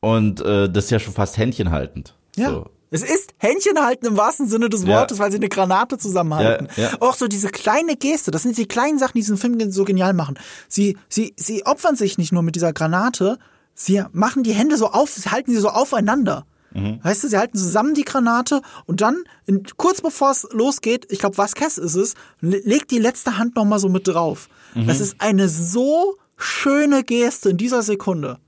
Und 0.00 0.40
äh, 0.40 0.68
das 0.68 0.84
ist 0.84 0.90
ja 0.90 0.98
schon 0.98 1.14
fast 1.14 1.38
händchenhaltend. 1.38 2.16
Ja. 2.36 2.50
So. 2.50 2.66
Es 2.90 3.02
ist 3.02 3.34
Händchen 3.38 3.80
halten 3.80 4.06
im 4.06 4.16
wahrsten 4.16 4.48
Sinne 4.48 4.68
des 4.68 4.86
Wortes, 4.86 5.18
ja. 5.18 5.24
weil 5.24 5.30
sie 5.30 5.38
eine 5.38 5.48
Granate 5.48 5.98
zusammenhalten. 5.98 6.68
Ja, 6.76 6.82
ja. 6.90 7.00
Auch 7.00 7.14
so 7.14 7.28
diese 7.28 7.48
kleine 7.48 7.96
Geste, 7.96 8.30
das 8.30 8.42
sind 8.42 8.56
die 8.56 8.66
kleinen 8.66 8.98
Sachen, 8.98 9.12
die 9.14 9.20
diesen 9.20 9.36
Film 9.36 9.70
so 9.70 9.84
genial 9.84 10.14
machen. 10.14 10.38
Sie, 10.68 10.96
sie, 11.08 11.34
sie 11.36 11.66
opfern 11.66 11.96
sich 11.96 12.18
nicht 12.18 12.32
nur 12.32 12.42
mit 12.42 12.54
dieser 12.54 12.72
Granate, 12.72 13.38
sie 13.74 14.02
machen 14.12 14.42
die 14.42 14.52
Hände 14.52 14.76
so 14.76 14.88
auf, 14.88 15.10
sie 15.10 15.30
halten 15.30 15.50
sie 15.52 15.58
so 15.60 15.68
aufeinander. 15.68 16.46
Mhm. 16.72 17.00
Weißt 17.02 17.24
du, 17.24 17.28
sie 17.28 17.38
halten 17.38 17.58
zusammen 17.58 17.94
die 17.94 18.04
Granate 18.04 18.62
und 18.86 19.00
dann, 19.00 19.24
in, 19.46 19.64
kurz 19.76 20.00
bevor 20.00 20.30
es 20.30 20.46
losgeht, 20.52 21.06
ich 21.10 21.18
glaube, 21.18 21.38
Vasquez 21.38 21.78
ist 21.78 21.96
es, 21.96 22.14
legt 22.40 22.90
die 22.90 22.98
letzte 22.98 23.38
Hand 23.38 23.56
nochmal 23.56 23.78
so 23.78 23.88
mit 23.88 24.06
drauf. 24.06 24.48
Mhm. 24.74 24.86
Das 24.86 25.00
ist 25.00 25.16
eine 25.20 25.48
so 25.48 26.16
schöne 26.36 27.02
Geste 27.02 27.50
in 27.50 27.56
dieser 27.56 27.82
Sekunde. 27.82 28.38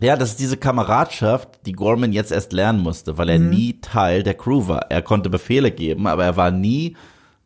Ja, 0.00 0.16
das 0.16 0.30
ist 0.30 0.40
diese 0.40 0.56
Kameradschaft, 0.56 1.66
die 1.66 1.72
Gorman 1.72 2.12
jetzt 2.12 2.30
erst 2.30 2.52
lernen 2.52 2.80
musste, 2.80 3.18
weil 3.18 3.28
er 3.28 3.38
mhm. 3.38 3.50
nie 3.50 3.80
Teil 3.80 4.22
der 4.22 4.34
Crew 4.34 4.68
war. 4.68 4.90
Er 4.90 5.02
konnte 5.02 5.28
Befehle 5.28 5.70
geben, 5.70 6.06
aber 6.06 6.24
er 6.24 6.36
war 6.36 6.50
nie 6.50 6.96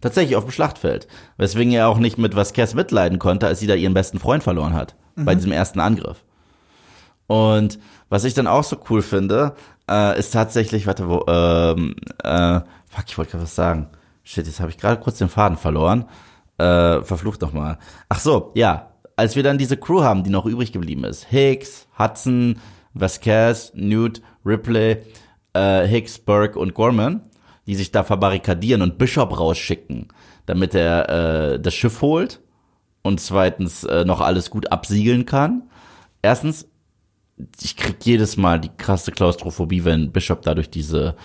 tatsächlich 0.01 0.37
auf 0.37 0.45
dem 0.45 0.53
Schlachtfeld. 0.53 1.07
Weswegen 1.39 1.73
er 1.73 1.89
auch 1.89 1.99
nicht 1.99 2.19
mit 2.19 2.37
Vasquez 2.37 2.75
mitleiden 2.75 3.19
konnte, 3.19 3.47
als 3.47 3.61
sie 3.61 3.67
da 3.67 3.75
ihren 3.75 3.95
besten 3.95 4.19
Freund 4.19 4.43
verloren 4.43 4.75
hat. 4.75 4.95
Mhm. 5.17 5.25
Bei 5.25 5.35
diesem 5.35 5.53
ersten 5.53 5.81
Angriff. 5.81 6.25
Und 7.27 7.79
was 8.11 8.25
ich 8.25 8.35
dann 8.35 8.47
auch 8.47 8.65
so 8.65 8.77
cool 8.91 9.01
finde, 9.01 9.55
äh, 9.91 10.19
ist 10.19 10.33
tatsächlich, 10.33 10.87
warte, 10.87 11.09
wo, 11.09 11.25
ähm, 11.29 11.95
äh, 12.23 12.61
fuck, 12.89 13.05
ich 13.07 13.17
wollte 13.17 13.33
gerade 13.33 13.45
was 13.45 13.55
sagen. 13.55 13.89
Shit, 14.25 14.47
jetzt 14.47 14.61
habe 14.61 14.71
ich 14.71 14.79
gerade 14.79 15.01
kurz 15.01 15.19
den 15.19 15.29
Faden 15.31 15.57
verloren. 15.57 16.05
Äh, 16.59 17.03
verflucht 17.03 17.41
noch 17.41 17.55
mal. 17.55 17.79
Ach 18.11 18.21
so, 18.21 18.53
ja, 18.55 18.92
als 19.17 19.37
wir 19.37 19.43
dann 19.43 19.59
diese 19.59 19.77
Crew 19.77 20.03
haben, 20.03 20.25
die 20.25 20.31
noch 20.31 20.47
übrig 20.47 20.73
geblieben 20.73 21.05
ist, 21.05 21.27
Hicks, 21.31 21.87
Hudson, 21.99 22.59
Vasquez, 22.95 23.73
Newt, 23.75 24.23
Ripley, 24.45 24.99
äh, 25.55 25.87
Hicks, 25.87 26.19
Burke 26.19 26.59
und 26.59 26.75
Gorman, 26.75 27.23
die 27.67 27.75
sich 27.75 27.93
da 27.93 28.05
verbarrikadieren 28.05 28.83
und 28.83 28.99
Bishop 28.99 29.39
rausschicken, 29.39 30.09
damit 30.47 30.75
er 30.75 31.09
äh, 31.55 31.61
das 31.61 31.75
Schiff 31.75 32.03
holt 32.03 32.41
und 33.03 33.21
zweitens 33.21 33.85
äh, 33.85 34.05
noch 34.05 34.21
alles 34.21 34.51
gut 34.51 34.71
absiegeln 34.73 35.27
kann. 35.27 35.63
Erstens, 36.23 36.67
ich 37.61 37.77
krieg 37.77 37.97
jedes 38.05 38.37
Mal 38.37 38.61
die 38.61 38.71
krasse 38.77 39.11
Klaustrophobie, 39.11 39.85
wenn 39.85 40.13
Bishop 40.13 40.43
da 40.43 40.55
durch 40.55 40.71
diese 40.71 41.17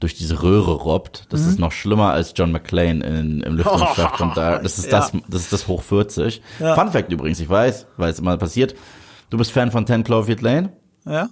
durch 0.00 0.14
diese 0.14 0.42
Röhre 0.42 0.72
robbt. 0.72 1.26
Das 1.30 1.42
mhm. 1.42 1.48
ist 1.48 1.58
noch 1.58 1.72
schlimmer 1.72 2.10
als 2.10 2.34
John 2.36 2.52
McClane 2.52 3.04
in, 3.04 3.40
im 3.40 3.56
Lüftungsschacht. 3.56 4.20
Oh, 4.20 4.24
und 4.24 4.36
da, 4.36 4.58
das 4.58 4.78
ist 4.78 4.86
ja. 4.92 4.98
das, 4.98 5.12
das 5.28 5.42
ist 5.42 5.52
das 5.52 5.68
hoch 5.68 5.82
40. 5.82 6.42
Ja. 6.60 6.74
Fun 6.74 6.90
Fact 6.90 7.12
übrigens, 7.12 7.40
ich 7.40 7.48
weiß, 7.48 7.86
weil 7.96 8.10
es 8.10 8.18
immer 8.18 8.36
passiert. 8.36 8.74
Du 9.30 9.38
bist 9.38 9.52
Fan 9.52 9.70
von 9.70 9.86
10 9.86 10.04
Cloverfield 10.04 10.42
Lane? 10.42 10.72
Ja. 11.06 11.28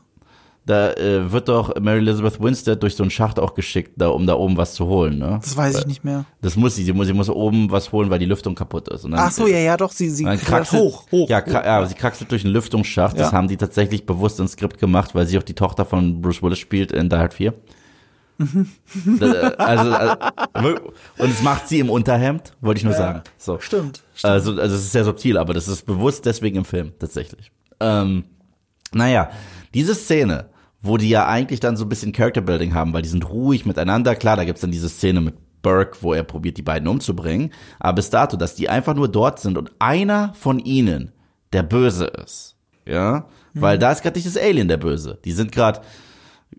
Da 0.65 0.93
äh, 0.93 1.33
wird 1.33 1.49
doch 1.49 1.75
Mary 1.81 1.99
Elizabeth 1.99 2.41
Winstead 2.41 2.81
durch 2.81 2.95
so 2.95 3.03
einen 3.03 3.11
Schacht 3.11 3.41
auch 3.41 3.55
geschickt, 3.55 3.95
da, 3.97 4.09
um 4.09 4.29
da 4.29 4.35
oben 4.35 4.57
was 4.57 4.75
zu 4.75 4.87
holen, 4.87 5.19
ne? 5.19 5.41
Das 5.43 5.57
weiß 5.57 5.81
ich 5.81 5.87
nicht 5.87 6.05
mehr. 6.05 6.25
Das 6.41 6.55
muss 6.55 6.77
sie, 6.77 6.85
sie 6.85 6.93
muss, 6.93 7.09
sie 7.09 7.13
muss 7.13 7.29
oben 7.29 7.69
was 7.73 7.91
holen, 7.91 8.11
weil 8.11 8.21
die 8.21 8.27
Lüftung 8.27 8.55
kaputt 8.55 8.87
ist. 8.89 9.03
Dann, 9.03 9.15
Ach 9.15 9.33
so, 9.33 9.49
ja, 9.49 9.59
ja, 9.59 9.77
doch, 9.77 9.91
sie, 9.91 10.09
sie 10.09 10.25
kraxelt 10.25 10.81
hoch, 10.81 11.07
hoch. 11.11 11.29
Ja, 11.29 11.45
hoch. 11.45 11.53
ja, 11.53 11.85
sie 11.85 11.97
kraxelt 11.97 12.31
durch 12.31 12.45
einen 12.45 12.55
Lüftungsschacht. 12.55 13.17
Ja. 13.17 13.25
Das 13.25 13.33
haben 13.33 13.49
die 13.49 13.57
tatsächlich 13.57 14.07
bewusst 14.07 14.39
ins 14.39 14.53
Skript 14.53 14.79
gemacht, 14.79 15.17
weil 15.17 15.27
sie 15.27 15.37
auch 15.37 15.43
die 15.43 15.55
Tochter 15.55 15.85
von 15.85 16.21
Bruce 16.21 16.43
Willis 16.43 16.61
spielt 16.61 16.93
in 16.93 17.09
Die 17.09 17.17
Hard 17.17 17.35
4. 17.35 17.55
also, 19.59 19.93
also, 20.53 20.77
und 21.19 21.31
es 21.31 21.43
macht 21.43 21.69
sie 21.69 21.81
im 21.81 21.91
Unterhemd, 21.91 22.55
wollte 22.61 22.79
ich 22.79 22.85
nur 22.85 22.93
ja, 22.93 22.99
sagen. 22.99 23.23
So. 23.39 23.59
Stimmt, 23.61 24.03
stimmt. 24.15 24.33
Also, 24.33 24.53
also 24.53 24.75
es 24.77 24.83
ist 24.83 24.93
sehr 24.93 25.05
subtil, 25.05 25.39
aber 25.39 25.55
das 25.55 25.69
ist 25.69 25.87
bewusst 25.87 26.27
deswegen 26.27 26.59
im 26.59 26.65
Film, 26.65 26.93
tatsächlich. 26.99 27.53
Ähm, 27.81 28.25
naja, 28.93 29.31
diese 29.75 29.95
Szene, 29.95 30.51
wo 30.81 30.97
die 30.97 31.09
ja 31.09 31.27
eigentlich 31.27 31.61
dann 31.61 31.77
so 31.77 31.85
ein 31.85 31.89
bisschen 31.89 32.13
Character 32.13 32.41
Building 32.41 32.75
haben, 32.75 32.93
weil 32.93 33.03
die 33.03 33.09
sind 33.09 33.29
ruhig 33.29 33.67
miteinander. 33.67 34.15
Klar, 34.17 34.37
da 34.37 34.45
gibt's 34.45 34.61
dann 34.61 34.73
diese 34.73 34.89
Szene 34.89 35.21
mit 35.21 35.35
Burke, 35.63 35.99
wo 36.01 36.13
er 36.13 36.25
probiert, 36.25 36.57
die 36.57 36.63
beiden 36.63 36.89
umzubringen. 36.89 37.53
Aber 37.79 37.95
bis 37.95 38.11
dato, 38.11 38.37
dass 38.37 38.55
die 38.55 38.69
einfach 38.69 38.95
nur 38.95 39.09
dort 39.09 39.39
sind 39.39 39.57
und 39.57 39.71
einer 39.79 40.35
von 40.35 40.59
ihnen 40.59 41.13
der 41.53 41.63
Böse 41.63 42.07
ist. 42.07 42.57
Ja, 42.85 43.27
mhm. 43.55 43.61
weil 43.61 43.79
da 43.79 43.93
ist 43.93 44.03
gerade 44.03 44.19
nicht 44.19 44.27
das 44.27 44.37
Alien 44.37 44.69
der 44.69 44.77
Böse. 44.77 45.19
Die 45.25 45.33
sind 45.33 45.53
gerade 45.53 45.81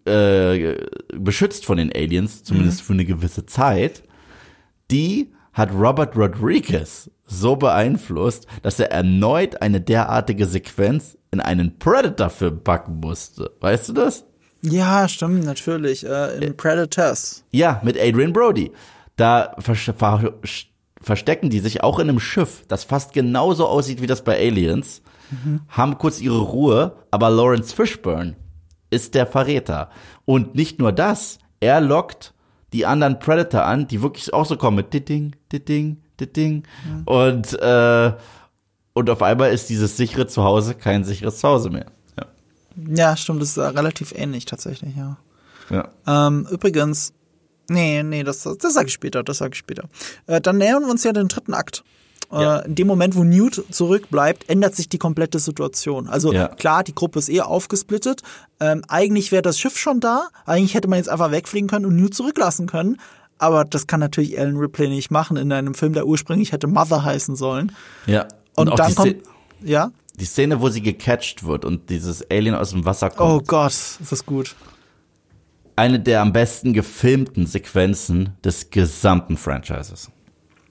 äh, 0.06 0.76
beschützt 1.16 1.66
von 1.66 1.78
den 1.78 1.92
Aliens, 1.94 2.44
zumindest 2.44 2.82
mhm. 2.82 2.86
für 2.86 2.94
eine 2.94 3.06
gewisse 3.06 3.46
Zeit, 3.46 4.04
die 4.92 5.32
hat 5.54 5.72
Robert 5.72 6.16
Rodriguez 6.16 7.10
so 7.26 7.56
beeinflusst, 7.56 8.48
dass 8.62 8.80
er 8.80 8.92
erneut 8.92 9.62
eine 9.62 9.82
derartige 9.82 10.46
Sequenz 10.46 11.18
in 11.32 11.40
einen 11.40 11.80
Predator-Film 11.80 12.64
packen 12.64 13.00
musste. 13.00 13.52
Weißt 13.60 13.90
du 13.90 13.94
das? 13.94 14.26
Ja, 14.62 15.08
stimmt, 15.08 15.46
natürlich. 15.46 16.06
Äh, 16.06 16.44
in 16.44 16.56
Predators. 16.56 17.44
Ja, 17.52 17.82
mit 17.84 18.00
Adrian 18.00 18.34
Brody. 18.34 18.72
Da 19.16 19.56
ver 19.60 19.76
ver 19.76 20.34
verstecken 21.02 21.50
die 21.50 21.60
sich 21.60 21.84
auch 21.84 22.00
in 22.00 22.10
einem 22.10 22.20
Schiff, 22.20 22.64
das 22.70 22.86
fast 22.86 23.14
genauso 23.14 23.68
aussieht 23.68 24.02
wie 24.02 24.08
das 24.08 24.24
bei 24.24 24.38
Aliens, 24.38 25.02
mhm. 25.32 25.62
haben 25.68 25.98
kurz 25.98 26.22
ihre 26.22 26.40
Ruhe, 26.40 26.96
aber 27.12 27.30
Lawrence 27.30 27.76
Fishburne 27.76 28.38
ist 28.94 29.16
der 29.16 29.28
Verräter. 29.28 29.90
Und 30.26 30.56
nicht 30.56 30.80
nur 30.80 30.92
das, 30.92 31.40
er 31.60 31.82
lockt 31.82 32.34
die 32.74 32.86
anderen 32.86 33.20
Predator 33.20 33.64
an, 33.64 33.88
die 33.88 34.02
wirklich 34.02 34.34
auch 34.34 34.46
so 34.46 34.58
kommen 34.58 34.78
mit 34.78 34.94
Ditting, 34.94 35.36
Ditting, 35.52 35.98
Ditting. 36.20 36.64
Mhm. 36.86 37.04
Und, 37.06 37.54
äh, 37.62 38.14
und 38.94 39.10
auf 39.10 39.22
einmal 39.22 39.52
ist 39.52 39.70
dieses 39.70 39.96
sichere 39.98 40.28
Zuhause 40.28 40.76
kein 40.76 41.04
sicheres 41.04 41.40
Zuhause 41.40 41.70
mehr. 41.70 41.86
Ja, 42.18 42.26
ja 42.96 43.18
stimmt, 43.18 43.42
das 43.42 43.50
ist 43.50 43.58
relativ 43.58 44.14
ähnlich 44.16 44.46
tatsächlich, 44.46 44.96
ja. 44.96 45.18
ja. 45.70 45.90
Ähm, 46.08 46.48
übrigens, 46.50 47.14
nee, 47.70 48.02
nee, 48.04 48.24
das, 48.24 48.44
das 48.44 48.74
sage 48.74 48.88
ich 48.88 48.94
später, 48.94 49.24
das 49.24 49.38
sage 49.38 49.52
ich 49.54 49.60
später. 49.60 49.88
Äh, 50.28 50.42
dann 50.42 50.58
nähern 50.58 50.84
wir 50.84 50.90
uns 50.90 51.04
ja 51.04 51.14
den 51.14 51.28
dritten 51.28 51.54
Akt. 51.54 51.84
Ja. 52.34 52.60
Äh, 52.60 52.68
in 52.68 52.76
dem 52.76 52.88
Moment, 52.88 53.16
wo 53.16 53.24
Newt 53.24 53.64
zurückbleibt, 53.70 54.50
ändert 54.50 54.76
sich 54.76 54.90
die 54.90 54.98
komplette 54.98 55.40
Situation. 55.40 56.08
Also 56.08 56.34
ja. 56.34 56.48
klar, 56.48 56.84
die 56.84 56.96
Gruppe 56.96 57.20
ist 57.20 57.30
eher 57.30 57.48
aufgesplittet. 57.48 58.22
Ähm, 58.60 58.84
eigentlich 58.88 59.32
wäre 59.32 59.42
das 59.42 59.60
Schiff 59.60 59.78
schon 59.78 60.00
da. 60.00 60.30
Eigentlich 60.46 60.74
hätte 60.74 60.88
man 60.88 60.98
jetzt 60.98 61.10
einfach 61.10 61.32
wegfliegen 61.32 61.70
können 61.70 61.86
und 61.86 61.96
Newt 61.96 62.16
zurücklassen 62.16 62.68
können. 62.68 63.00
Aber 63.38 63.66
das 63.66 63.88
kann 63.88 64.00
natürlich 64.00 64.40
Alan 64.40 64.58
Ripley 64.58 64.90
nicht 64.90 65.12
machen 65.12 65.38
in 65.38 65.52
einem 65.52 65.74
Film, 65.74 65.94
der 65.94 66.08
ursprünglich 66.08 66.52
hätte 66.52 66.68
Mother 66.68 67.04
heißen 67.04 67.36
sollen. 67.36 67.72
Ja. 68.06 68.28
Und, 68.56 68.70
und 68.70 68.80
dann 68.80 68.96
kommt, 68.96 69.18
ja. 69.62 69.92
Die 70.20 70.26
Szene, 70.26 70.62
wo 70.62 70.70
sie 70.70 70.82
gecatcht 70.82 71.44
wird 71.44 71.66
und 71.66 71.90
dieses 71.90 72.30
Alien 72.30 72.56
aus 72.56 72.72
dem 72.72 72.86
Wasser 72.86 73.10
kommt. 73.10 73.32
Oh 73.32 73.44
Gott, 73.46 73.72
ist 73.72 74.12
das 74.12 74.26
gut. 74.26 74.56
Eine 75.76 76.00
der 76.00 76.22
am 76.22 76.34
besten 76.34 76.74
gefilmten 76.74 77.48
Sequenzen 77.48 78.38
des 78.44 78.70
gesamten 78.70 79.38
Franchises. 79.38 80.12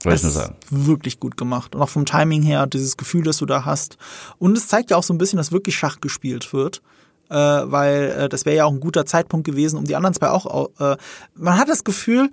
Wollte 0.05 0.17
ich 0.17 0.23
nur 0.23 0.33
sagen. 0.33 0.57
Wirklich 0.71 1.21
gut 1.21 1.37
gemacht. 1.37 1.75
Und 1.75 1.83
auch 1.83 1.89
vom 1.89 2.05
Timing 2.05 2.43
her, 2.43 2.67
dieses 2.67 2.97
Gefühl, 2.97 3.23
das 3.23 3.39
du 3.39 3.47
da 3.47 3.65
hast. 3.65 3.99
Und 4.39 4.57
es 4.57 4.69
zeigt 4.69 4.91
ja 4.91 4.97
auch 4.97 5.03
so 5.03 5.15
ein 5.15 5.19
bisschen, 5.19 5.37
dass 5.37 5.53
wirklich 5.53 5.77
Schach 5.77 6.01
gespielt 6.01 6.53
wird. 6.53 6.83
Äh, 7.31 7.35
weil 7.35 8.11
äh, 8.11 8.29
das 8.29 8.45
wäre 8.45 8.57
ja 8.57 8.65
auch 8.67 8.73
ein 8.73 8.81
guter 8.81 9.07
Zeitpunkt 9.07 9.47
gewesen, 9.47 9.79
um 9.79 9.85
die 9.85 9.97
anderen 9.97 10.15
zwei 10.15 10.29
auch. 10.29 10.71
Äh, 10.79 10.97
man 11.35 11.59
hat 11.59 11.69
das 11.69 11.83
Gefühl, 11.85 12.31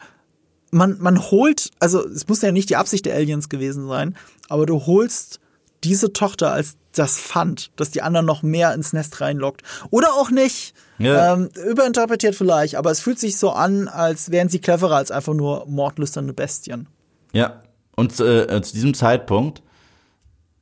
man, 0.71 0.97
man 0.99 1.19
holt, 1.31 1.71
also 1.79 2.05
es 2.05 2.27
muss 2.27 2.41
ja 2.41 2.51
nicht 2.51 2.69
die 2.69 2.75
Absicht 2.75 3.05
der 3.05 3.15
Aliens 3.15 3.49
gewesen 3.49 3.87
sein, 3.87 4.15
aber 4.49 4.65
du 4.65 4.85
holst 4.85 5.39
diese 5.83 6.11
Tochter 6.11 6.51
als 6.51 6.75
das 6.93 7.17
Pfand, 7.17 7.71
dass 7.77 7.91
die 7.91 8.01
anderen 8.01 8.25
noch 8.25 8.43
mehr 8.43 8.73
ins 8.73 8.91
Nest 8.91 9.21
reinlockt. 9.21 9.61
Oder 9.89 10.13
auch 10.13 10.31
nicht. 10.31 10.73
Ja. 10.97 11.33
Ähm, 11.33 11.49
überinterpretiert 11.65 12.35
vielleicht, 12.35 12.75
aber 12.75 12.91
es 12.91 12.99
fühlt 12.99 13.19
sich 13.19 13.37
so 13.37 13.51
an, 13.51 13.87
als 13.87 14.31
wären 14.31 14.49
sie 14.49 14.59
cleverer 14.59 14.97
als 14.97 15.11
einfach 15.11 15.33
nur 15.33 15.65
mordlüsternde 15.65 16.33
Bestien. 16.33 16.87
Ja, 17.33 17.61
und 17.95 18.19
äh, 18.19 18.61
zu 18.61 18.73
diesem 18.73 18.93
Zeitpunkt 18.93 19.61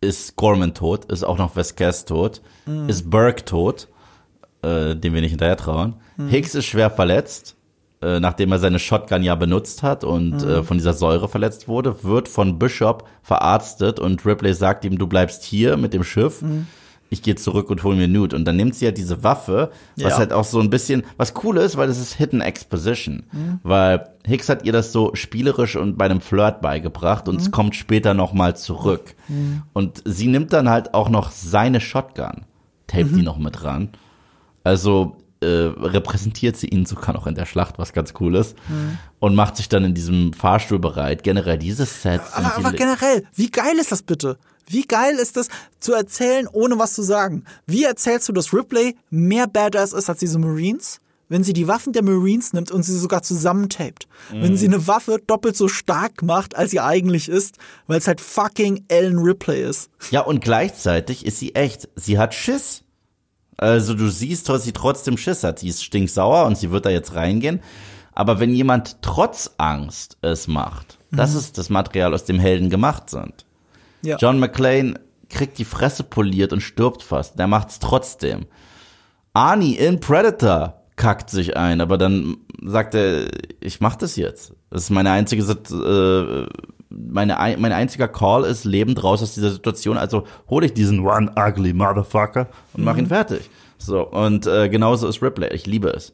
ist 0.01 0.35
Gorman 0.35 0.73
tot, 0.73 1.05
ist 1.05 1.23
auch 1.23 1.37
noch 1.37 1.55
Vasquez 1.55 2.05
tot, 2.05 2.41
mhm. 2.65 2.89
ist 2.89 3.09
Burke 3.09 3.45
tot, 3.45 3.87
äh, 4.61 4.95
dem 4.95 5.13
wir 5.13 5.21
nicht 5.21 5.31
hinterher 5.31 5.57
trauen. 5.57 5.95
Mhm. 6.17 6.29
Hicks 6.29 6.55
ist 6.55 6.65
schwer 6.65 6.89
verletzt 6.89 7.57
äh, 8.01 8.19
nachdem 8.19 8.51
er 8.51 8.59
seine 8.59 8.79
Shotgun 8.79 9.23
ja 9.23 9.35
benutzt 9.35 9.81
hat 9.81 10.03
und 10.03 10.43
Mhm. 10.43 10.49
äh, 10.49 10.63
von 10.63 10.77
dieser 10.77 10.93
Säure 10.93 11.27
verletzt 11.27 11.67
wurde, 11.67 12.03
wird 12.03 12.27
von 12.27 12.59
Bishop 12.59 13.07
verarztet 13.23 13.99
und 13.99 14.23
Ripley 14.25 14.53
sagt 14.53 14.85
ihm, 14.85 14.97
du 14.97 15.07
bleibst 15.07 15.43
hier 15.43 15.77
mit 15.77 15.93
dem 15.93 16.03
Schiff. 16.03 16.43
Mhm. 17.09 17.13
Ich 17.13 17.21
gehe 17.21 17.35
zurück 17.35 17.69
und 17.69 17.83
hol 17.83 17.95
mir 17.95 18.07
Newt. 18.07 18.33
Und 18.33 18.45
dann 18.45 18.55
nimmt 18.57 18.75
sie 18.75 18.85
ja 18.85 18.91
diese 18.91 19.23
Waffe, 19.23 19.71
was 19.95 20.11
Ja. 20.13 20.17
halt 20.17 20.33
auch 20.33 20.43
so 20.43 20.59
ein 20.59 20.69
bisschen, 20.69 21.03
was 21.17 21.33
cool 21.43 21.57
ist, 21.57 21.77
weil 21.77 21.87
das 21.87 21.97
ist 21.99 22.13
Hidden 22.13 22.41
Exposition. 22.41 23.23
Mhm. 23.31 23.59
Weil 23.63 24.09
Hicks 24.25 24.49
hat 24.49 24.65
ihr 24.65 24.73
das 24.73 24.91
so 24.91 25.11
spielerisch 25.15 25.75
und 25.77 25.97
bei 25.97 26.05
einem 26.05 26.21
Flirt 26.21 26.61
beigebracht 26.61 27.27
und 27.29 27.35
Mhm. 27.35 27.41
es 27.41 27.51
kommt 27.51 27.75
später 27.75 28.13
nochmal 28.13 28.55
zurück. 28.57 29.15
Und 29.73 30.01
sie 30.05 30.27
nimmt 30.27 30.51
dann 30.53 30.69
halt 30.69 30.93
auch 30.93 31.09
noch 31.09 31.31
seine 31.31 31.79
Shotgun, 31.81 32.45
tapet 32.87 33.11
Mhm. 33.11 33.15
die 33.17 33.23
noch 33.23 33.37
mit 33.37 33.63
ran. 33.63 33.89
Also 34.63 35.17
äh, 35.39 35.45
repräsentiert 35.45 36.57
sie 36.57 36.67
ihn 36.67 36.87
sogar 36.87 37.13
noch 37.13 37.27
in 37.27 37.35
der 37.35 37.45
Schlacht, 37.45 37.77
was 37.77 37.93
ganz 37.93 38.15
cool 38.19 38.33
ist. 38.35 38.55
Mhm. 38.69 38.97
Und 39.19 39.35
macht 39.35 39.55
sich 39.55 39.69
dann 39.69 39.83
in 39.83 39.93
diesem 39.93 40.33
Fahrstuhl 40.33 40.79
bereit. 40.79 41.21
Generell 41.21 41.59
diese 41.59 41.85
Sets. 41.85 42.33
sind 42.35 42.43
Aber, 42.43 42.57
aber 42.57 42.71
generell, 42.75 43.23
wie 43.35 43.51
geil 43.51 43.75
ist 43.79 43.91
das 43.91 44.01
bitte? 44.01 44.39
Wie 44.69 44.83
geil 44.83 45.15
ist 45.15 45.37
das 45.37 45.47
zu 45.79 45.93
erzählen, 45.93 46.47
ohne 46.51 46.77
was 46.77 46.93
zu 46.93 47.01
sagen? 47.01 47.45
Wie 47.65 47.85
erzählst 47.85 48.27
du, 48.27 48.33
dass 48.33 48.53
Ripley 48.53 48.95
mehr 49.09 49.47
Badass 49.47 49.93
ist 49.93 50.09
als 50.09 50.19
diese 50.19 50.39
Marines? 50.39 50.99
Wenn 51.29 51.43
sie 51.43 51.53
die 51.53 51.67
Waffen 51.67 51.91
der 51.91 52.03
Marines 52.03 52.53
nimmt 52.53 52.71
und 52.71 52.83
sie 52.83 52.97
sogar 52.97 53.21
zusammentaped. 53.21 54.07
Wenn 54.31 54.55
sie 54.55 54.67
eine 54.67 54.87
Waffe 54.87 55.19
doppelt 55.25 55.57
so 55.57 55.67
stark 55.67 56.21
macht, 56.23 56.55
als 56.55 56.71
sie 56.71 56.79
eigentlich 56.79 57.27
ist, 57.27 57.57
weil 57.85 57.97
es 57.97 58.07
halt 58.07 58.21
fucking 58.21 58.85
Ellen 58.87 59.17
Ripley 59.17 59.61
ist. 59.61 59.89
Ja, 60.09 60.21
und 60.21 60.41
gleichzeitig 60.41 61.25
ist 61.25 61.39
sie 61.39 61.53
echt. 61.53 61.89
Sie 61.95 62.17
hat 62.17 62.33
Schiss. 62.33 62.83
Also 63.57 63.93
du 63.93 64.07
siehst, 64.09 64.47
dass 64.47 64.63
sie 64.63 64.71
trotzdem 64.71 65.17
Schiss 65.17 65.43
hat. 65.43 65.59
Sie 65.59 65.67
ist 65.67 65.83
stinksauer 65.83 66.45
und 66.45 66.57
sie 66.57 66.71
wird 66.71 66.85
da 66.85 66.89
jetzt 66.89 67.15
reingehen. 67.15 67.61
Aber 68.13 68.39
wenn 68.39 68.53
jemand 68.53 69.01
trotz 69.01 69.51
Angst 69.57 70.17
es 70.21 70.47
macht, 70.47 70.97
das 71.11 71.35
ist 71.35 71.57
das 71.57 71.69
Material, 71.69 72.13
aus 72.13 72.23
dem 72.23 72.39
Helden 72.39 72.69
gemacht 72.69 73.09
sind. 73.09 73.46
Ja. 74.01 74.17
John 74.17 74.39
McClane 74.39 74.99
kriegt 75.29 75.57
die 75.57 75.65
Fresse 75.65 76.03
poliert 76.03 76.53
und 76.53 76.61
stirbt 76.61 77.03
fast. 77.03 77.37
Der 77.39 77.47
macht's 77.47 77.79
trotzdem. 77.79 78.45
Arnie 79.33 79.75
in 79.75 79.99
Predator 79.99 80.81
kackt 80.95 81.29
sich 81.29 81.57
ein, 81.57 81.81
aber 81.81 81.97
dann 81.97 82.37
sagt 82.63 82.95
er, 82.95 83.27
ich 83.59 83.81
mach 83.81 83.95
das 83.95 84.15
jetzt. 84.15 84.53
Das 84.71 84.83
ist 84.83 84.89
meine 84.89 85.11
einzige, 85.11 85.43
äh, 85.43 86.47
meine, 86.89 87.39
ein- 87.39 87.59
mein 87.61 87.71
einziger 87.71 88.07
Call 88.07 88.45
ist 88.45 88.63
lebend 88.65 89.03
raus 89.03 89.21
aus 89.21 89.33
dieser 89.35 89.51
Situation. 89.51 89.97
Also 89.97 90.23
hole 90.49 90.65
ich 90.65 90.73
diesen 90.73 91.01
one 91.01 91.31
ugly 91.37 91.73
motherfucker 91.73 92.47
und 92.73 92.83
mach 92.83 92.97
ihn 92.97 93.07
fertig. 93.07 93.49
So 93.77 94.07
und 94.09 94.47
äh, 94.47 94.69
genauso 94.69 95.07
ist 95.07 95.21
Ripley. 95.21 95.49
Ich 95.53 95.67
liebe 95.67 95.89
es 95.89 96.13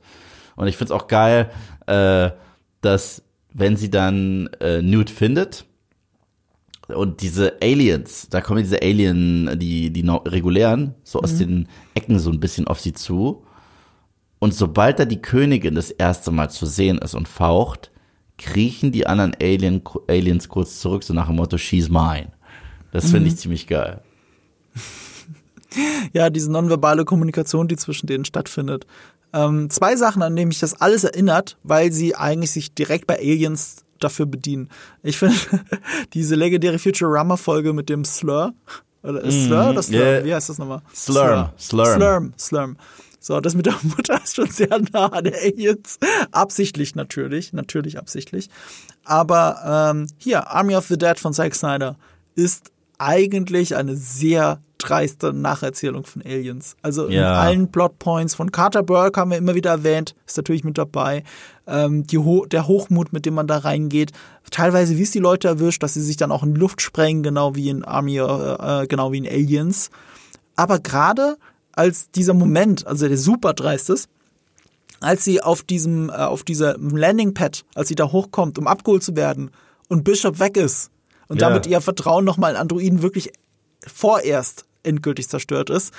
und 0.57 0.68
ich 0.68 0.76
find's 0.76 0.91
auch 0.91 1.07
geil, 1.07 1.49
äh, 1.88 2.31
dass 2.81 3.23
wenn 3.53 3.77
sie 3.77 3.89
dann 3.89 4.47
äh, 4.60 4.81
Newt 4.81 5.10
findet 5.10 5.64
und 6.88 7.22
diese 7.22 7.61
Aliens, 7.61 8.27
da 8.30 8.41
kommen 8.41 8.64
diese 8.64 8.81
Alien, 8.81 9.57
die, 9.57 9.91
die 9.91 10.07
regulären, 10.26 10.95
so 11.03 11.22
aus 11.22 11.38
den 11.38 11.68
Ecken 11.93 12.19
so 12.19 12.30
ein 12.30 12.39
bisschen 12.39 12.68
auf 12.68 12.80
sie 12.80 12.93
zu. 12.93 13.43
Und 14.39 14.53
sobald 14.53 14.99
da 14.99 15.05
die 15.05 15.22
Königin 15.22 15.76
das 15.76 15.91
erste 15.91 16.31
Mal 16.31 16.49
zu 16.49 16.65
sehen 16.65 16.97
ist 16.97 17.14
und 17.14 17.30
faucht, 17.30 17.91
kriechen 18.38 18.91
die 18.91 19.07
anderen 19.07 19.34
Alien, 19.41 19.81
Aliens 20.10 20.49
kurz 20.49 20.80
zurück, 20.81 21.03
so 21.03 21.14
nach 21.14 21.27
dem 21.27 21.38
Motto, 21.38 21.57
she's 21.57 21.89
mine. 21.89 22.34
Das 22.91 23.10
finde 23.10 23.30
ich 23.30 23.38
ziemlich 23.38 23.68
geil. 23.68 24.01
Ja, 26.14 26.30
diese 26.30 26.51
nonverbale 26.51 27.03
Kommunikation, 27.03 27.68
die 27.68 27.77
zwischen 27.77 28.05
denen 28.05 28.26
stattfindet. 28.26 28.85
Ähm, 29.34 29.72
zwei 29.72 29.95
Sachen, 29.95 30.22
an 30.22 30.35
denen 30.35 30.49
mich 30.49 30.60
das 30.60 30.80
alles 30.80 31.03
erinnert, 31.03 31.57
weil 31.64 31.91
sie 31.91 32.15
eigentlich 32.15 32.51
sich 32.51 32.76
direkt 32.76 33.07
bei 33.07 33.18
Aliens 33.18 33.82
dafür 34.03 34.25
bedienen. 34.25 34.69
Ich 35.01 35.17
finde 35.17 35.35
diese 36.13 36.35
legendäre 36.35 36.80
Futurama-Folge 36.80 37.73
mit 37.73 37.89
dem 37.89 38.05
Slur. 38.05 38.53
Oder 39.03 39.21
ist 39.21 39.45
Slur 39.45 39.69
oder 39.71 39.84
Slurm? 39.84 40.01
yeah. 40.01 40.23
Wie 40.23 40.34
heißt 40.34 40.49
das 40.49 40.57
nochmal? 40.57 40.81
Slurm, 40.95 41.49
Slurm. 41.59 41.99
Slurm. 41.99 42.34
Slurm. 42.38 42.77
So, 43.19 43.39
das 43.39 43.55
mit 43.55 43.65
der 43.65 43.75
Mutter 43.84 44.21
ist 44.21 44.35
schon 44.35 44.49
sehr 44.49 44.80
nah 44.91 45.07
an 45.07 45.23
der 45.23 45.41
Aliens. 45.41 45.97
Absichtlich 46.31 46.95
natürlich, 46.95 47.53
natürlich 47.53 47.97
absichtlich. 47.97 48.49
Aber 49.05 49.91
ähm, 49.93 50.07
hier, 50.17 50.47
Army 50.49 50.75
of 50.75 50.88
the 50.88 50.97
Dead 50.97 51.17
von 51.17 51.34
Zack 51.34 51.55
Snyder 51.55 51.97
ist 52.35 52.71
eigentlich 52.97 53.75
eine 53.75 53.95
sehr 53.95 54.61
dreiste 54.84 55.31
Nacherzählung 55.34 56.03
von 56.05 56.22
Aliens. 56.22 56.76
Also 56.81 57.07
in 57.07 57.14
Ja. 57.14 57.34
allen 57.39 57.72
Plotpoints 57.72 58.35
von 58.35 58.51
Carter 58.51 58.84
Burke 58.84 59.19
haben 59.19 59.31
wir 59.31 59.38
immer 59.38 59.55
wieder 59.55 59.72
erwähnt, 59.72 60.15
ist 60.27 60.38
natürlich 60.38 60.64
mit 60.64 60.77
dabei. 60.77 61.23
Ähm, 61.65 62.03
Ho 62.14 62.45
der 62.45 62.68
Hochmut, 62.68 63.14
mit 63.14 63.26
dem 63.26 63.34
man 63.35 63.47
da 63.47 63.60
reingeht. 63.60 64.11
Teilweise, 64.51 64.97
wie 64.97 65.03
es 65.03 65.11
die 65.11 65.19
Leute 65.19 65.47
erwischt, 65.47 65.81
dass 65.84 65.93
sie 65.93 66.01
sich 66.01 66.18
dann 66.18 66.31
auch 66.31 66.43
in 66.43 66.55
Luft 66.55 66.81
sprengen, 66.81 67.23
genau 67.23 67.55
wie 67.55 67.69
in 67.69 67.84
Army, 67.85 68.18
äh, 68.18 68.22
äh, 68.84 68.88
genau 68.88 69.11
wie 69.14 69.19
in 69.19 69.27
Aliens. 69.27 69.89
Aber 70.55 70.80
gerade 70.80 71.38
als 71.72 72.11
dieser 72.11 72.34
Moment, 72.34 72.85
also 72.85 73.07
der 73.07 73.18
super 73.18 73.53
dreist 73.53 73.89
ist, 73.89 74.10
als 74.99 75.23
sie 75.23 75.41
auf 75.41 75.64
diesem, 75.64 76.10
äh, 76.10 76.14
auf 76.14 76.43
dieser 76.43 76.77
Landingpad, 76.77 77.64
als 77.76 77.88
sie 77.88 77.95
da 77.95 78.11
hochkommt, 78.11 78.57
um 78.60 78.68
abgeholt 78.68 79.03
zu 79.03 79.15
werden 79.15 79.51
und 79.89 80.03
Bishop 80.03 80.39
weg 80.39 80.57
ist 80.57 80.91
und 81.30 81.41
Ja. 81.41 81.49
damit 81.49 81.65
ihr 81.65 81.81
Vertrauen 81.81 82.26
nochmal 82.26 82.51
in 82.51 82.57
Androiden 82.57 83.01
wirklich 83.01 83.31
vorerst 83.85 84.65
endgültig 84.84 85.30
zerstört 85.30 85.69
ist, 85.69 85.93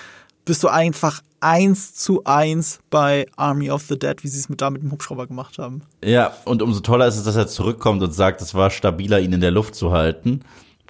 bist 0.44 0.62
du 0.62 0.69
einfach 0.69 1.23
eins 1.40 1.94
zu 1.94 2.24
eins 2.24 2.81
bei 2.90 3.27
Army 3.36 3.70
of 3.70 3.82
the 3.89 3.98
Dead, 3.98 4.23
wie 4.23 4.28
sie 4.28 4.39
es 4.39 4.48
mit 4.48 4.61
da 4.61 4.70
mit 4.70 4.82
dem 4.82 4.93
Hubschrauber 4.93 5.27
gemacht 5.27 5.59
haben. 5.59 5.82
Ja, 6.02 6.35
und 6.44 6.62
umso 6.62 6.81
toller 6.81 7.06
ist 7.06 7.16
es, 7.16 7.24
dass 7.24 7.36
er 7.36 7.47
zurückkommt 7.47 8.02
und 8.02 8.12
sagt, 8.12 8.40
es 8.43 8.55
war 8.55 8.70
stabiler, 8.70 9.20
ihn 9.20 9.32
in 9.32 9.40
der 9.40 9.51
Luft 9.51 9.74
zu 9.74 9.93
halten. 9.93 10.40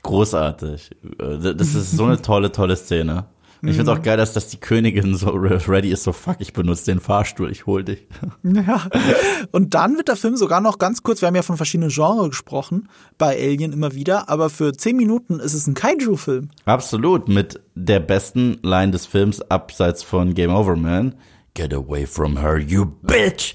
Großartig. 0.02 0.90
Äh, 1.18 1.54
Das 1.54 1.74
ist 1.74 1.92
so 1.92 2.04
eine 2.04 2.20
tolle, 2.20 2.52
tolle 2.52 2.76
Szene. 2.76 3.24
Ich 3.66 3.76
finde 3.76 3.92
auch 3.92 4.02
geil, 4.02 4.16
dass, 4.16 4.32
dass 4.32 4.48
die 4.48 4.58
Königin 4.58 5.14
so 5.14 5.30
ready 5.30 5.90
ist, 5.90 6.04
so 6.04 6.12
fuck, 6.12 6.36
ich 6.40 6.52
benutze 6.52 6.86
den 6.86 7.00
Fahrstuhl, 7.00 7.50
ich 7.50 7.66
hol 7.66 7.84
dich. 7.84 8.06
Ja. 8.42 8.88
Und 9.52 9.74
dann 9.74 9.96
wird 9.96 10.08
der 10.08 10.16
Film 10.16 10.36
sogar 10.36 10.60
noch 10.60 10.78
ganz 10.78 11.02
kurz, 11.02 11.20
wir 11.20 11.28
haben 11.28 11.34
ja 11.34 11.42
von 11.42 11.56
verschiedenen 11.56 11.90
Genres 11.90 12.30
gesprochen, 12.30 12.88
bei 13.18 13.36
Alien 13.36 13.72
immer 13.72 13.94
wieder, 13.94 14.28
aber 14.28 14.48
für 14.48 14.72
zehn 14.72 14.96
Minuten 14.96 15.40
ist 15.40 15.54
es 15.54 15.66
ein 15.66 15.74
Kaiju-Film. 15.74 16.50
Absolut, 16.64 17.28
mit 17.28 17.60
der 17.74 18.00
besten 18.00 18.58
Line 18.62 18.92
des 18.92 19.06
Films 19.06 19.40
abseits 19.50 20.02
von 20.02 20.34
Game 20.34 20.54
Over 20.54 20.76
Man. 20.76 21.14
Get 21.54 21.72
away 21.72 22.06
from 22.06 22.38
her, 22.38 22.58
you 22.58 22.86
bitch! 23.02 23.54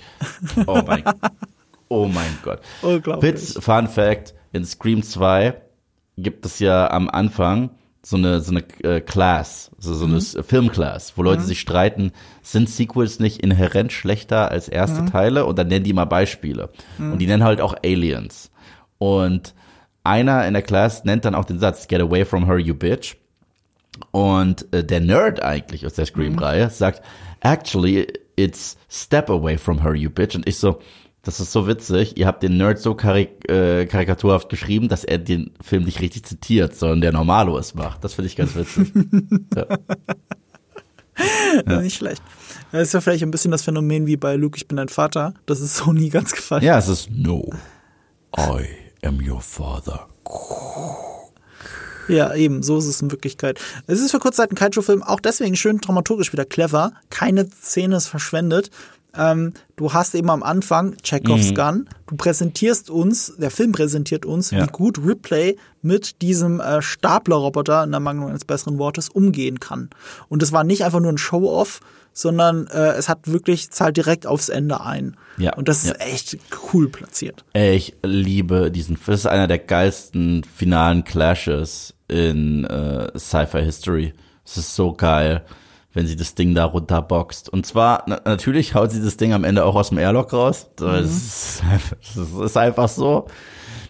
Oh 0.65 0.81
mein, 0.85 1.03
oh 1.89 2.07
mein 2.07 2.37
Gott. 2.43 2.61
Unglaublich. 2.81 3.33
Witz, 3.33 3.59
Fun 3.59 3.87
Fact, 3.87 4.33
in 4.51 4.65
Scream 4.65 5.03
2 5.03 5.53
gibt 6.17 6.45
es 6.45 6.59
ja 6.59 6.89
am 6.91 7.09
Anfang 7.09 7.71
so 8.01 8.17
eine, 8.17 8.39
so 8.39 8.51
eine 8.51 8.63
äh, 8.83 9.01
Class, 9.01 9.71
also 9.77 9.93
so 9.93 10.05
eine 10.05 10.21
Filmclass, 10.21 11.13
wo 11.15 11.23
Leute 11.23 11.43
sich 11.43 11.59
streiten, 11.59 12.11
sind 12.41 12.69
Sequels 12.69 13.19
nicht 13.19 13.41
inhärent 13.41 13.91
schlechter 13.91 14.49
als 14.51 14.69
erste 14.69 15.05
Teile? 15.05 15.45
Und 15.45 15.59
dann 15.59 15.67
nennen 15.67 15.83
die 15.83 15.93
mal 15.93 16.05
Beispiele. 16.05 16.69
Und 16.97 17.19
die 17.19 17.27
nennen 17.27 17.43
halt 17.43 17.61
auch 17.61 17.75
Aliens. 17.83 18.51
Und 18.97 19.53
einer 20.03 20.47
in 20.47 20.53
der 20.53 20.63
Class 20.63 21.03
nennt 21.03 21.25
dann 21.25 21.35
auch 21.35 21.45
den 21.45 21.59
Satz, 21.59 21.87
get 21.87 22.01
away 22.01 22.25
from 22.25 22.45
her, 22.45 22.57
you 22.57 22.73
bitch. 22.73 23.15
Und 24.11 24.73
äh, 24.73 24.83
der 24.83 25.01
Nerd 25.01 25.43
eigentlich 25.43 25.85
aus 25.85 25.93
der 25.93 26.05
Scream-Reihe 26.05 26.69
sagt, 26.69 27.01
actually, 27.41 28.07
it's 28.35 28.77
step 28.89 29.29
away 29.29 29.57
from 29.57 29.81
her, 29.81 29.93
you 29.93 30.09
bitch. 30.09 30.35
Und 30.35 30.47
ich 30.47 30.57
so, 30.57 30.79
das 31.21 31.39
ist 31.39 31.51
so 31.51 31.67
witzig, 31.67 32.17
ihr 32.17 32.27
habt 32.27 32.43
den 32.43 32.57
Nerd 32.57 32.79
so 32.79 32.95
karik 32.95 33.49
äh, 33.49 33.85
karikaturhaft 33.85 34.49
geschrieben, 34.49 34.87
dass 34.87 35.03
er 35.03 35.17
den 35.17 35.51
Film 35.61 35.83
nicht 35.83 35.99
richtig 35.99 36.23
zitiert, 36.23 36.75
sondern 36.75 37.01
der 37.01 37.11
Normalo 37.11 37.57
es 37.57 37.75
macht. 37.75 38.03
Das 38.03 38.13
finde 38.13 38.27
ich 38.27 38.35
ganz 38.35 38.55
witzig. 38.55 38.91
ja. 41.67 41.81
Nicht 41.81 41.97
schlecht. 41.97 42.21
Das 42.71 42.83
ist 42.83 42.93
ja 42.93 43.01
vielleicht 43.01 43.23
ein 43.23 43.31
bisschen 43.31 43.51
das 43.51 43.63
Phänomen 43.63 44.07
wie 44.07 44.15
bei 44.15 44.35
Luke, 44.35 44.57
ich 44.57 44.67
bin 44.67 44.77
dein 44.77 44.89
Vater. 44.89 45.33
Das 45.45 45.59
ist 45.59 45.75
so 45.75 45.91
nie 45.91 46.09
ganz 46.09 46.31
gefallen. 46.31 46.63
ja, 46.63 46.77
es 46.77 46.87
ist 46.87 47.09
No, 47.11 47.49
I 48.37 48.65
am 49.03 49.19
your 49.19 49.41
father. 49.41 50.07
Ja, 52.07 52.33
eben, 52.33 52.63
so 52.63 52.77
ist 52.77 52.85
es 52.85 53.01
in 53.01 53.11
Wirklichkeit. 53.11 53.59
Es 53.85 53.99
ist 53.99 54.11
für 54.11 54.19
kurze 54.19 54.37
Zeit 54.37 54.51
ein 54.51 54.55
Kaiju-Film, 54.55 55.03
auch 55.03 55.19
deswegen 55.19 55.55
schön 55.55 55.77
dramaturgisch 55.77 56.33
wieder 56.33 56.45
clever. 56.45 56.93
Keine 57.09 57.47
Szene 57.49 57.97
ist 57.97 58.07
verschwendet. 58.07 58.71
Ähm, 59.15 59.53
du 59.75 59.93
hast 59.93 60.13
eben 60.15 60.29
am 60.29 60.43
Anfang 60.43 60.95
Chekhovs 61.03 61.53
Gun. 61.55 61.89
Du 62.07 62.15
präsentierst 62.15 62.89
uns, 62.89 63.33
der 63.37 63.51
Film 63.51 63.71
präsentiert 63.71 64.25
uns, 64.25 64.51
Ja. 64.51 64.63
wie 64.63 64.67
gut 64.67 64.99
Ripley 65.03 65.57
mit 65.81 66.21
diesem 66.21 66.59
äh, 66.59 66.81
Staplerroboter, 66.81 67.83
in 67.83 67.91
der 67.91 67.99
Mangelung 67.99 68.29
eines 68.29 68.45
besseren 68.45 68.77
Wortes, 68.77 69.09
umgehen 69.09 69.59
kann. 69.59 69.89
Und 70.27 70.43
es 70.43 70.51
war 70.51 70.63
nicht 70.63 70.83
einfach 70.83 70.99
nur 70.99 71.11
ein 71.11 71.17
Show-Off, 71.17 71.79
sondern 72.13 72.67
äh, 72.67 72.93
es 72.93 73.07
hat 73.09 73.27
wirklich, 73.27 73.71
zahlt 73.71 73.95
direkt 73.97 74.27
aufs 74.27 74.49
Ende 74.49 74.81
ein. 74.81 75.15
Ja, 75.37 75.53
Und 75.55 75.67
das 75.69 75.83
ist 75.85 75.89
ja. 75.99 76.05
echt 76.05 76.37
cool 76.73 76.89
platziert. 76.89 77.45
Ich 77.53 77.95
liebe 78.03 78.71
diesen 78.71 78.97
Film. 78.97 79.13
Das 79.13 79.21
ist 79.21 79.25
einer 79.27 79.47
der 79.47 79.59
geilsten 79.59 80.43
finalen 80.43 81.03
Clashes 81.03 81.93
in 82.07 82.65
äh, 82.65 83.17
Sci-Fi 83.17 83.63
History. 83.63 84.13
Es 84.45 84.57
ist 84.57 84.75
so 84.75 84.93
geil, 84.93 85.45
wenn 85.99 86.07
sie 86.07 86.15
das 86.15 86.33
Ding 86.33 86.55
da 86.55 86.63
runterboxt. 86.63 87.49
Und 87.49 87.65
zwar, 87.65 88.03
na, 88.07 88.21
natürlich 88.23 88.73
haut 88.73 88.89
sie 88.91 89.03
das 89.03 89.17
Ding 89.17 89.33
am 89.33 89.43
Ende 89.43 89.65
auch 89.65 89.75
aus 89.75 89.89
dem 89.89 89.97
Airlock 89.97 90.31
raus. 90.31 90.69
Das, 90.77 91.05
ist, 91.05 91.63
einfach- 91.69 91.97
das 92.15 92.17
ist 92.51 92.57
einfach 92.57 92.87
so. 92.87 93.27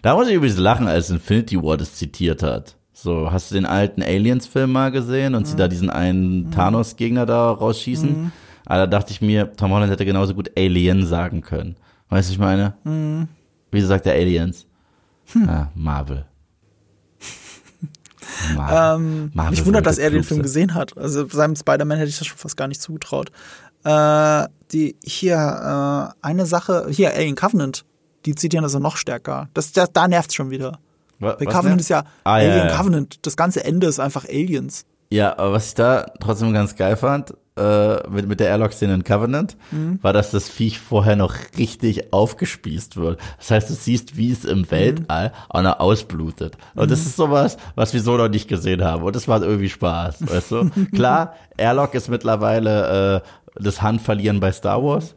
Da 0.02 0.16
muss 0.16 0.26
ich 0.26 0.34
übrigens 0.34 0.58
lachen, 0.58 0.88
als 0.88 1.08
Infinity 1.10 1.62
War 1.62 1.76
das 1.76 1.94
zitiert 1.94 2.42
hat. 2.42 2.74
So, 2.92 3.30
hast 3.30 3.50
du 3.50 3.54
den 3.54 3.64
alten 3.64 4.02
Aliens-Film 4.02 4.72
mal 4.72 4.90
gesehen 4.90 5.36
und 5.36 5.46
sie 5.46 5.54
da 5.56 5.68
diesen 5.68 5.88
einen 5.88 6.50
Thanos-Gegner 6.50 7.26
da 7.26 7.50
rausschießen? 7.52 8.32
Aber 8.66 8.78
da 8.80 8.86
dachte 8.88 9.12
ich 9.12 9.20
mir, 9.22 9.54
Tom 9.56 9.70
Holland 9.72 9.92
hätte 9.92 10.04
genauso 10.04 10.34
gut 10.34 10.50
Alien 10.58 11.06
sagen 11.06 11.40
können. 11.42 11.76
Weißt 12.08 12.28
du, 12.28 12.32
ich 12.32 12.38
meine? 12.40 12.74
Wieso 13.70 13.86
sagt 13.86 14.06
er 14.06 14.14
Aliens? 14.14 14.66
Ah, 15.46 15.68
Marvel. 15.76 16.24
Marvel. 18.54 19.00
Ähm, 19.00 19.30
Marvel 19.34 19.50
mich 19.50 19.66
wundert, 19.66 19.86
dass 19.86 19.98
er 19.98 20.10
den 20.10 20.24
Film 20.24 20.42
gesehen 20.42 20.74
hat. 20.74 20.96
Also 20.96 21.28
seinem 21.28 21.56
Spider-Man 21.56 21.98
hätte 21.98 22.10
ich 22.10 22.18
das 22.18 22.26
schon 22.26 22.38
fast 22.38 22.56
gar 22.56 22.68
nicht 22.68 22.80
zugetraut. 22.80 23.30
Äh, 23.84 24.46
die 24.72 24.96
hier 25.02 25.36
äh, 25.36 26.26
eine 26.26 26.46
Sache, 26.46 26.86
hier 26.90 27.14
Alien 27.14 27.34
Covenant, 27.34 27.84
die 28.26 28.34
zitieren 28.34 28.62
das 28.62 28.74
ja 28.74 28.80
noch 28.80 28.96
stärker. 28.96 29.48
Das, 29.54 29.72
das 29.72 29.92
da 29.92 30.06
nervt's 30.06 30.34
schon 30.34 30.50
wieder. 30.50 30.78
Was 31.18 31.38
Covenant 31.38 31.64
denn? 31.64 31.78
ist 31.78 31.88
ja 31.88 32.04
Ah, 32.24 32.38
ja, 32.40 32.50
Alien 32.50 32.68
ja. 32.68 32.76
Covenant. 32.76 33.18
Das 33.22 33.36
ganze 33.36 33.64
Ende 33.64 33.86
ist 33.86 34.00
einfach 34.00 34.26
Aliens. 34.26 34.84
Ja, 35.10 35.38
aber 35.38 35.52
was 35.52 35.68
ich 35.68 35.74
da 35.74 36.06
trotzdem 36.20 36.52
ganz 36.52 36.76
geil 36.76 36.96
fand, 36.96 37.34
äh, 37.60 38.08
mit, 38.10 38.26
mit 38.26 38.40
der 38.40 38.48
Airlock-Szene 38.48 38.94
in 38.94 39.04
Covenant, 39.04 39.56
Mhm. 39.70 39.98
war, 40.02 40.12
dass 40.12 40.30
das 40.30 40.48
Viech 40.48 40.78
vorher 40.80 41.16
noch 41.16 41.34
richtig 41.58 42.12
aufgespießt 42.12 42.96
wird. 42.96 43.20
Das 43.38 43.50
heißt, 43.50 43.70
du 43.70 43.74
siehst, 43.74 44.16
wie 44.16 44.32
es 44.32 44.44
Mhm. 44.44 44.50
im 44.50 44.70
Weltall 44.70 45.32
auch 45.48 45.62
noch 45.62 45.78
ausblutet. 45.80 46.56
Und 46.74 46.90
das 46.90 47.00
ist 47.00 47.16
sowas, 47.16 47.56
was 47.74 47.92
wir 47.92 48.00
so 48.00 48.16
noch 48.16 48.28
nicht 48.28 48.48
gesehen 48.48 48.82
haben. 48.84 49.02
Und 49.02 49.14
das 49.14 49.26
macht 49.26 49.42
irgendwie 49.42 49.68
Spaß, 49.68 50.26
weißt 50.28 50.50
du? 50.52 50.70
Klar, 50.94 51.34
Airlock 51.56 51.94
ist 51.94 52.08
mittlerweile 52.08 53.22
äh, 53.22 53.62
das 53.62 53.82
Handverlieren 53.82 54.40
bei 54.40 54.52
Star 54.52 54.82
Wars, 54.82 55.14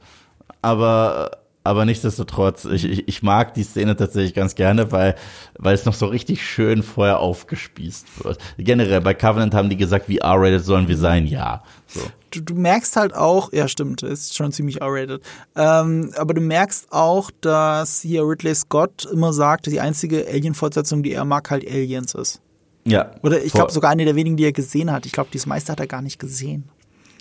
aber 0.61 1.31
aber 1.63 1.85
nichtsdestotrotz, 1.85 2.65
ich, 2.65 2.83
ich, 2.83 3.07
ich 3.07 3.23
mag 3.23 3.53
die 3.53 3.63
Szene 3.63 3.95
tatsächlich 3.95 4.33
ganz 4.33 4.55
gerne, 4.55 4.91
weil, 4.91 5.15
weil 5.57 5.73
es 5.73 5.85
noch 5.85 5.93
so 5.93 6.07
richtig 6.07 6.45
schön 6.45 6.83
vorher 6.83 7.19
aufgespießt 7.19 8.23
wird. 8.23 8.37
Generell, 8.57 8.99
bei 9.01 9.13
Covenant 9.13 9.53
haben 9.53 9.69
die 9.69 9.77
gesagt, 9.77 10.09
wie 10.09 10.17
R-rated 10.17 10.63
sollen 10.63 10.89
wir 10.89 10.97
sein? 10.97 11.25
Ja. 11.25 11.63
So. 11.87 12.01
du, 12.31 12.41
du 12.41 12.55
merkst 12.55 12.97
halt 12.97 13.13
auch, 13.13 13.53
ja 13.53 13.67
stimmt, 13.67 14.03
ist 14.03 14.35
schon 14.35 14.51
ziemlich 14.51 14.81
R-rated, 14.81 15.21
ähm, 15.55 16.11
aber 16.17 16.33
du 16.33 16.41
merkst 16.41 16.91
auch, 16.91 17.31
dass 17.39 18.01
hier 18.01 18.23
Ridley 18.23 18.55
Scott 18.55 19.05
immer 19.05 19.31
sagt, 19.31 19.67
die 19.67 19.79
einzige 19.79 20.27
Alien-Fortsetzung, 20.27 21.01
die 21.01 21.13
er 21.13 21.23
mag, 21.23 21.49
halt 21.49 21.65
Aliens 21.65 22.13
ist. 22.13 22.41
Ja. 22.85 23.11
Oder 23.21 23.41
ich 23.41 23.53
glaube 23.53 23.71
sogar 23.71 23.91
eine 23.91 24.03
der 24.03 24.15
wenigen, 24.15 24.35
die 24.35 24.43
er 24.43 24.51
gesehen 24.51 24.91
hat. 24.91 25.05
Ich 25.05 25.13
glaube, 25.13 25.29
das 25.31 25.45
meiste 25.45 25.71
hat 25.71 25.79
er 25.79 25.87
gar 25.87 26.01
nicht 26.01 26.19
gesehen. 26.19 26.69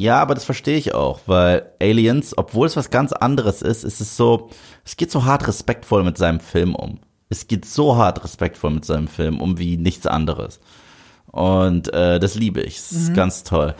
Ja, 0.02 0.20
aber 0.20 0.34
das 0.34 0.42
verstehe 0.42 0.78
ich 0.78 0.94
auch, 0.94 1.20
weil 1.26 1.70
Aliens, 1.80 2.36
obwohl 2.36 2.66
es 2.66 2.76
was 2.76 2.90
ganz 2.90 3.12
anderes 3.12 3.62
ist, 3.62 3.84
ist 3.84 4.00
es 4.00 4.16
so, 4.16 4.50
es 4.84 4.96
geht 4.96 5.12
so 5.12 5.26
hart 5.26 5.46
respektvoll 5.46 6.02
mit 6.02 6.18
seinem 6.18 6.40
Film 6.40 6.74
um. 6.74 6.98
Es 7.28 7.46
geht 7.46 7.64
so 7.64 7.94
hart 7.96 8.24
respektvoll 8.24 8.72
mit 8.72 8.84
seinem 8.84 9.06
Film 9.06 9.40
um 9.40 9.60
wie 9.60 9.76
nichts 9.76 10.08
anderes. 10.08 10.58
Und 11.26 11.94
äh, 11.94 12.18
das 12.18 12.34
liebe 12.34 12.62
ich. 12.62 12.78
Das 12.78 12.90
ist 12.90 13.14
ganz 13.14 13.44
toll. 13.44 13.76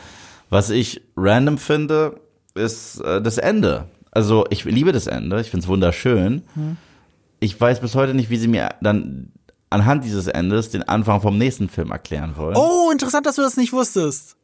Was 0.48 0.70
ich 0.70 1.02
random 1.16 1.58
finde, 1.58 2.20
ist 2.54 3.00
äh, 3.00 3.20
das 3.20 3.38
Ende. 3.38 3.86
Also 4.12 4.44
ich 4.50 4.62
liebe 4.62 4.92
das 4.92 5.08
Ende, 5.08 5.40
ich 5.40 5.50
finde 5.50 5.64
es 5.64 5.68
wunderschön. 5.68 6.42
Ich 7.40 7.60
weiß 7.60 7.80
bis 7.80 7.96
heute 7.96 8.14
nicht, 8.14 8.30
wie 8.30 8.36
sie 8.36 8.46
mir 8.46 8.68
dann 8.80 9.32
anhand 9.70 10.04
dieses 10.04 10.28
Endes 10.28 10.70
den 10.70 10.84
Anfang 10.84 11.20
vom 11.20 11.36
nächsten 11.36 11.68
Film 11.68 11.90
erklären 11.90 12.36
wollen. 12.36 12.56
Oh, 12.56 12.90
interessant, 12.92 13.26
dass 13.26 13.34
du 13.34 13.42
das 13.42 13.56
nicht 13.56 13.72
wusstest. 13.72 14.36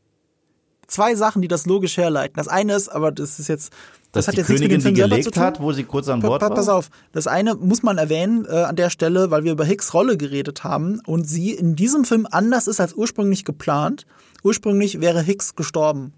Zwei 0.89 1.15
Sachen, 1.15 1.43
die 1.43 1.49
das 1.49 1.67
logisch 1.67 1.97
herleiten. 1.99 2.35
Das 2.37 2.49
eine 2.49 2.75
ist, 2.75 2.89
aber 2.89 3.13
das 3.13 3.39
ist 3.39 3.49
jetzt, 3.49 3.73
das, 4.13 4.27
hat 4.27 4.35
die 4.35 4.39
jetzt 4.39 4.49
nichts 4.49 4.63
mit 4.63 4.71
Königin 4.71 4.81
dem 4.81 4.97
Film 4.97 5.11
gelegt 5.11 5.37
hat, 5.37 5.61
wo 5.61 5.71
sie 5.73 5.85
kurz 5.85 6.09
an 6.09 6.21
Pa- 6.21 6.29
Bord 6.29 6.41
pa- 6.41 6.49
war. 6.49 6.57
Pass 6.57 6.69
auf, 6.69 6.89
das 7.13 7.27
eine 7.27 7.55
muss 7.55 7.83
man 7.83 7.99
erwähnen 7.99 8.47
äh, 8.47 8.63
an 8.63 8.75
der 8.75 8.89
Stelle, 8.91 9.31
weil 9.31 9.45
wir 9.45 9.53
über 9.53 9.65
Hicks 9.67 9.93
Rolle 9.95 10.17
geredet 10.17 10.65
haben 10.65 11.01
und 11.07 11.25
sie 11.29 11.53
in 11.53 11.77
diesem 11.77 12.05
Film 12.05 12.27
anders 12.31 12.67
ist 12.67 12.81
als 12.81 12.95
ursprünglich 12.95 13.45
geplant. 13.45 14.07
Ursprünglich 14.43 15.01
wäre 15.01 15.21
Hicks 15.23 15.55
gestorben. 15.57 16.13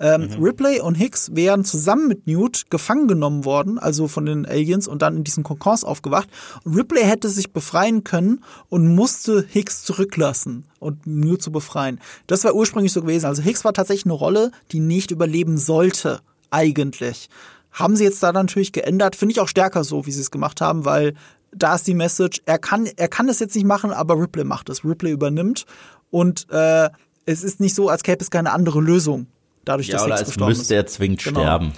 Ähm, 0.00 0.30
Mhm. 0.36 0.42
Ripley 0.42 0.80
und 0.80 0.94
Hicks 0.94 1.34
wären 1.34 1.64
zusammen 1.64 2.08
mit 2.08 2.26
Newt 2.26 2.70
gefangen 2.70 3.08
genommen 3.08 3.44
worden, 3.44 3.78
also 3.78 4.08
von 4.08 4.26
den 4.26 4.46
Aliens 4.46 4.88
und 4.88 5.02
dann 5.02 5.16
in 5.16 5.24
diesen 5.24 5.44
Konkons 5.44 5.84
aufgewacht. 5.84 6.28
Und 6.64 6.76
Ripley 6.76 7.02
hätte 7.02 7.28
sich 7.28 7.52
befreien 7.52 8.04
können 8.04 8.42
und 8.68 8.94
musste 8.94 9.44
Hicks 9.48 9.82
zurücklassen 9.84 10.64
und 10.80 11.06
Newt 11.06 11.42
zu 11.42 11.52
befreien. 11.52 12.00
Das 12.26 12.44
war 12.44 12.54
ursprünglich 12.54 12.92
so 12.92 13.02
gewesen. 13.02 13.26
Also 13.26 13.42
Hicks 13.42 13.64
war 13.64 13.72
tatsächlich 13.72 14.06
eine 14.06 14.14
Rolle, 14.14 14.50
die 14.72 14.80
nicht 14.80 15.10
überleben 15.10 15.58
sollte, 15.58 16.20
eigentlich. 16.50 17.28
Haben 17.72 17.96
sie 17.96 18.04
jetzt 18.04 18.22
da 18.22 18.32
natürlich 18.32 18.72
geändert. 18.72 19.16
Finde 19.16 19.32
ich 19.32 19.40
auch 19.40 19.48
stärker 19.48 19.82
so, 19.84 20.06
wie 20.06 20.12
sie 20.12 20.20
es 20.20 20.30
gemacht 20.30 20.60
haben, 20.60 20.84
weil 20.84 21.14
da 21.56 21.74
ist 21.74 21.86
die 21.86 21.94
Message, 21.94 22.40
er 22.46 22.58
kann, 22.58 22.86
er 22.96 23.08
kann 23.08 23.28
es 23.28 23.38
jetzt 23.38 23.54
nicht 23.54 23.66
machen, 23.66 23.92
aber 23.92 24.18
Ripley 24.20 24.44
macht 24.44 24.68
es. 24.68 24.84
Ripley 24.84 25.12
übernimmt 25.12 25.66
und 26.10 26.46
äh, 26.50 26.88
es 27.26 27.42
ist 27.42 27.60
nicht 27.60 27.74
so, 27.74 27.88
als 27.88 28.02
gäbe 28.02 28.22
es 28.22 28.30
keine 28.30 28.52
andere 28.52 28.80
Lösung. 28.80 29.26
Dadurch, 29.64 29.88
Ja, 29.88 29.94
dass 29.94 30.04
oder 30.06 30.16
Hicks 30.18 30.28
als 30.28 30.38
müsste 30.38 30.74
er 30.74 30.86
zwingend 30.86 31.22
Genau. 31.24 31.40
sterben. 31.40 31.72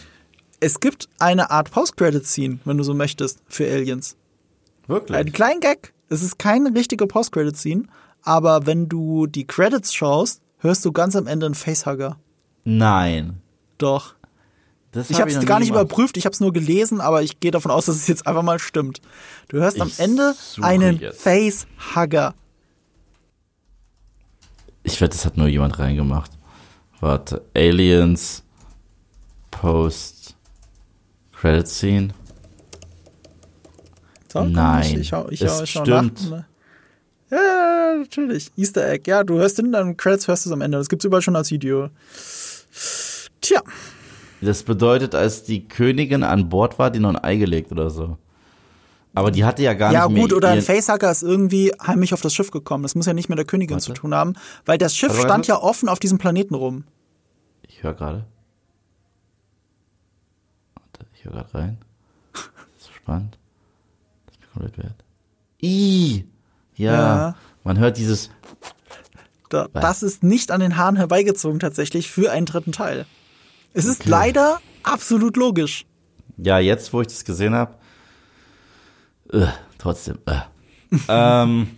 Es 0.60 0.80
gibt 0.80 1.08
eine 1.18 1.50
Art 1.50 1.70
Post-Credit-Scene, 1.70 2.58
wenn 2.64 2.78
du 2.78 2.84
so 2.84 2.94
möchtest, 2.94 3.40
für 3.46 3.70
Aliens. 3.70 4.16
Wirklich? 4.86 5.16
Ein 5.18 5.32
kleinen 5.32 5.60
Gag. 5.60 5.92
Es 6.08 6.22
ist 6.22 6.38
keine 6.38 6.74
richtige 6.74 7.06
Post-Credit-Scene, 7.06 7.84
aber 8.22 8.66
wenn 8.66 8.88
du 8.88 9.26
die 9.26 9.46
Credits 9.46 9.92
schaust, 9.92 10.40
hörst 10.58 10.84
du 10.84 10.92
ganz 10.92 11.14
am 11.16 11.26
Ende 11.26 11.46
einen 11.46 11.54
Facehugger. 11.54 12.18
Nein. 12.64 13.40
Doch. 13.78 14.14
Das 14.92 15.10
Ich 15.10 15.16
hab 15.16 15.28
habe 15.28 15.38
es 15.38 15.44
gar 15.44 15.58
nicht 15.58 15.68
gemacht. 15.68 15.84
überprüft, 15.86 16.16
ich 16.16 16.24
habe 16.24 16.32
es 16.32 16.40
nur 16.40 16.52
gelesen, 16.54 17.00
aber 17.02 17.22
ich 17.22 17.38
gehe 17.40 17.50
davon 17.50 17.70
aus, 17.70 17.84
dass 17.86 17.96
es 17.96 18.06
jetzt 18.06 18.26
einfach 18.26 18.42
mal 18.42 18.58
stimmt. 18.58 19.02
Du 19.48 19.58
hörst 19.58 19.78
am 19.80 19.88
Ich 19.88 19.98
Ende 20.00 20.34
suche 20.38 20.64
einen 20.66 20.98
jetzt. 21.00 21.20
Facehugger. 21.20 22.34
Ich 24.84 25.00
wette, 25.00 25.16
das 25.16 25.26
hat 25.26 25.36
nur 25.36 25.48
jemand 25.48 25.78
reingemacht. 25.78 26.30
Warte. 27.00 27.42
Aliens 27.54 28.42
Post 29.50 30.36
Credit 31.32 31.68
Scene. 31.68 32.08
So, 34.32 34.44
Nein, 34.44 35.00
Ich, 35.00 35.12
ich, 35.12 35.32
ich, 35.32 35.42
es 35.42 35.68
stimmt. 35.68 36.30
Nach. 36.30 36.44
Ja, 37.30 37.96
natürlich. 37.98 38.52
Easter 38.56 38.88
Egg. 38.88 39.10
Ja, 39.10 39.24
du 39.24 39.38
hörst 39.38 39.58
in 39.58 39.72
deinen 39.72 39.96
Credits, 39.96 40.28
hörst 40.28 40.46
du 40.46 40.50
es 40.50 40.52
am 40.52 40.60
Ende. 40.60 40.78
Das 40.78 40.88
gibt's 40.88 41.04
überall 41.04 41.22
schon 41.22 41.36
als 41.36 41.50
Video. 41.50 41.90
Tja. 43.40 43.62
Das 44.40 44.62
bedeutet, 44.62 45.14
als 45.14 45.44
die 45.44 45.66
Königin 45.66 46.22
an 46.22 46.48
Bord 46.48 46.78
war, 46.78 46.90
die 46.90 47.00
noch 47.00 47.10
ein 47.10 47.24
Ei 47.24 47.36
gelegt 47.36 47.72
oder 47.72 47.90
so. 47.90 48.18
Aber 49.14 49.30
die 49.30 49.44
hatte 49.44 49.62
ja 49.62 49.72
gar 49.74 49.92
Ja, 49.92 50.06
nicht 50.06 50.14
mehr 50.14 50.22
gut, 50.24 50.32
oder 50.34 50.48
ein 50.50 50.60
Facehugger 50.62 51.10
ist 51.10 51.22
irgendwie 51.22 51.72
heimlich 51.84 52.12
auf 52.12 52.20
das 52.20 52.34
Schiff 52.34 52.50
gekommen. 52.50 52.82
Das 52.82 52.94
muss 52.94 53.06
ja 53.06 53.14
nicht 53.14 53.28
mit 53.30 53.38
der 53.38 53.46
Königin 53.46 53.76
Warte. 53.76 53.86
zu 53.86 53.92
tun 53.94 54.14
haben, 54.14 54.34
weil 54.66 54.76
das 54.78 54.94
Schiff 54.94 55.10
warte. 55.12 55.22
stand 55.26 55.46
ja 55.46 55.56
offen 55.60 55.88
auf 55.88 55.98
diesem 55.98 56.18
Planeten 56.18 56.54
rum. 56.54 56.84
Ich 57.66 57.82
höre 57.82 57.94
gerade. 57.94 58.26
Warte, 60.74 61.06
ich 61.14 61.24
höre 61.24 61.32
gerade 61.32 61.54
rein. 61.54 61.78
Das 62.34 62.42
ist 62.80 62.94
spannend. 62.94 63.38
Das 64.26 64.34
ist 64.34 64.40
mir 64.42 64.48
komplett 64.52 64.78
wert. 64.78 65.04
I. 65.62 66.24
Ja, 66.76 66.92
Ja. 66.92 67.34
Man 67.64 67.78
hört 67.78 67.96
dieses. 67.96 68.30
Da, 69.48 69.68
das 69.72 70.02
ist 70.02 70.22
nicht 70.22 70.50
an 70.50 70.60
den 70.60 70.76
Haaren 70.76 70.96
herbeigezogen 70.96 71.58
tatsächlich 71.60 72.10
für 72.10 72.30
einen 72.32 72.46
dritten 72.46 72.72
Teil. 72.72 73.06
Es 73.72 73.84
ist 73.84 74.00
Okay. 74.02 74.10
leider 74.10 74.60
absolut 74.82 75.36
logisch. 75.36 75.86
Ja, 76.36 76.58
jetzt, 76.58 76.92
wo 76.92 77.00
ich 77.00 77.06
das 77.08 77.24
gesehen 77.24 77.54
habe. 77.54 77.74
Äh, 79.32 79.46
trotzdem. 79.78 80.18
Äh. 80.26 80.34
ähm, 81.08 81.68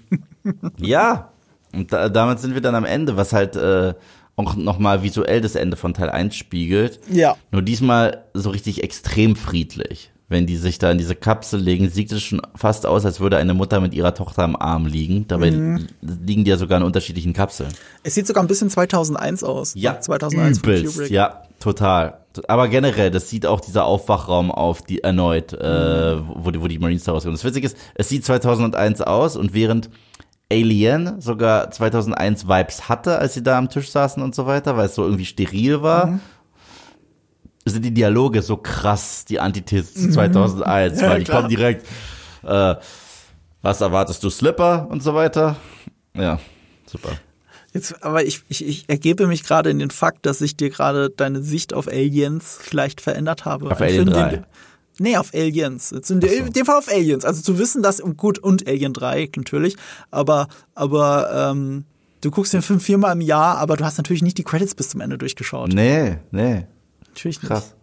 ja. 0.78 1.30
Und 1.72 1.92
da, 1.92 2.08
damit 2.08 2.40
sind 2.40 2.54
wir 2.54 2.60
dann 2.60 2.74
am 2.74 2.84
Ende, 2.84 3.16
was 3.16 3.32
halt 3.32 3.56
äh, 3.56 3.94
auch 4.36 4.56
nochmal 4.56 5.02
visuell 5.02 5.40
das 5.40 5.54
Ende 5.54 5.76
von 5.76 5.94
Teil 5.94 6.10
1 6.10 6.34
spiegelt. 6.34 7.00
Ja. 7.10 7.36
Nur 7.50 7.62
diesmal 7.62 8.24
so 8.34 8.50
richtig 8.50 8.82
extrem 8.82 9.36
friedlich. 9.36 10.10
Wenn 10.30 10.44
die 10.46 10.56
sich 10.56 10.78
da 10.78 10.90
in 10.90 10.98
diese 10.98 11.14
Kapsel 11.14 11.58
legen, 11.58 11.88
sieht 11.88 12.12
es 12.12 12.22
schon 12.22 12.42
fast 12.54 12.84
aus, 12.84 13.06
als 13.06 13.18
würde 13.18 13.38
eine 13.38 13.54
Mutter 13.54 13.80
mit 13.80 13.94
ihrer 13.94 14.14
Tochter 14.14 14.42
am 14.44 14.56
Arm 14.56 14.84
liegen. 14.86 15.26
Dabei 15.26 15.50
Mhm. 15.50 15.86
liegen 16.02 16.44
die 16.44 16.50
ja 16.50 16.58
sogar 16.58 16.76
in 16.78 16.84
unterschiedlichen 16.84 17.32
Kapseln. 17.32 17.70
Es 18.02 18.14
sieht 18.14 18.26
sogar 18.26 18.44
ein 18.44 18.46
bisschen 18.46 18.68
2001 18.68 19.42
aus. 19.42 19.72
2001 19.72 20.58
von 20.58 20.70
übelst, 20.70 20.94
Kubrick. 20.94 21.10
ja, 21.10 21.42
total. 21.60 22.18
Aber 22.48 22.68
generell, 22.68 23.10
das 23.10 23.28
sieht 23.30 23.46
auch 23.46 23.60
dieser 23.60 23.84
Aufwachraum 23.84 24.50
auf, 24.50 24.82
die 24.82 25.02
erneut, 25.02 25.52
äh, 25.52 26.16
Mhm. 26.16 26.30
wo, 26.34 26.50
die, 26.50 26.60
wo 26.60 26.68
die 26.68 26.78
Marines 26.78 27.04
da 27.04 27.12
rauskommen. 27.12 27.36
Das 27.36 27.44
Witzige 27.44 27.66
ist, 27.66 27.76
es 27.94 28.08
sieht 28.08 28.24
2001 28.24 29.00
aus 29.00 29.36
und 29.36 29.54
während 29.54 29.90
Alien 30.50 31.20
sogar 31.20 31.70
2001 31.70 32.48
Vibes 32.48 32.88
hatte, 32.88 33.18
als 33.18 33.34
sie 33.34 33.42
da 33.42 33.58
am 33.58 33.68
Tisch 33.68 33.90
saßen 33.90 34.22
und 34.22 34.34
so 34.34 34.46
weiter, 34.46 34.76
weil 34.76 34.86
es 34.86 34.94
so 34.94 35.04
irgendwie 35.04 35.26
steril 35.26 35.82
war, 35.82 36.06
Mhm. 36.06 36.20
sind 37.66 37.84
die 37.84 37.92
Dialoge 37.92 38.40
so 38.42 38.56
krass, 38.56 39.24
die 39.26 39.40
Antithese 39.40 39.92
zu 39.92 40.10
2001, 40.10 40.96
Mhm. 40.96 41.00
Ja, 41.02 41.10
weil 41.10 41.18
die 41.18 41.24
klar. 41.24 41.36
kommen 41.38 41.50
direkt, 41.50 41.86
äh, 42.44 42.74
was 43.60 43.80
erwartest 43.80 44.22
du, 44.24 44.30
Slipper 44.30 44.86
und 44.90 45.02
so 45.02 45.14
weiter. 45.14 45.56
Ja, 46.14 46.38
super. 46.86 47.10
Jetzt, 47.74 48.02
aber 48.02 48.24
ich, 48.24 48.42
ich, 48.48 48.66
ich 48.66 48.88
ergebe 48.88 49.26
mich 49.26 49.44
gerade 49.44 49.68
in 49.70 49.78
den 49.78 49.90
Fakt, 49.90 50.24
dass 50.26 50.40
ich 50.40 50.56
dir 50.56 50.70
gerade 50.70 51.10
deine 51.10 51.42
Sicht 51.42 51.74
auf 51.74 51.86
Aliens 51.88 52.58
vielleicht 52.60 53.00
verändert 53.00 53.44
habe. 53.44 53.70
Auf 53.70 53.80
Alien 53.80 54.04
Film, 54.08 54.10
3. 54.10 54.28
Den, 54.30 54.44
nee, 54.98 55.16
auf 55.18 55.34
Aliens. 55.34 55.90
Jetzt 55.90 56.10
in, 56.10 56.20
dem- 56.20 56.46
in 56.46 56.52
dem 56.52 56.64
Fall 56.66 56.78
auf 56.78 56.88
Aliens. 56.88 57.24
Also 57.26 57.42
zu 57.42 57.58
wissen, 57.58 57.82
dass, 57.82 58.02
gut, 58.16 58.38
und 58.38 58.66
Alien 58.66 58.94
3 58.94 59.28
natürlich, 59.36 59.76
aber, 60.10 60.48
aber 60.74 61.50
ähm, 61.52 61.84
du 62.22 62.30
guckst 62.30 62.54
den 62.54 62.62
Film 62.62 62.80
viermal 62.80 63.12
im 63.12 63.20
Jahr, 63.20 63.58
aber 63.58 63.76
du 63.76 63.84
hast 63.84 63.98
natürlich 63.98 64.22
nicht 64.22 64.38
die 64.38 64.44
Credits 64.44 64.74
bis 64.74 64.88
zum 64.88 65.02
Ende 65.02 65.18
durchgeschaut. 65.18 65.70
Nee, 65.72 66.16
nee. 66.30 66.66
Natürlich 67.08 67.42
nicht. 67.42 67.48
Krass. 67.50 67.74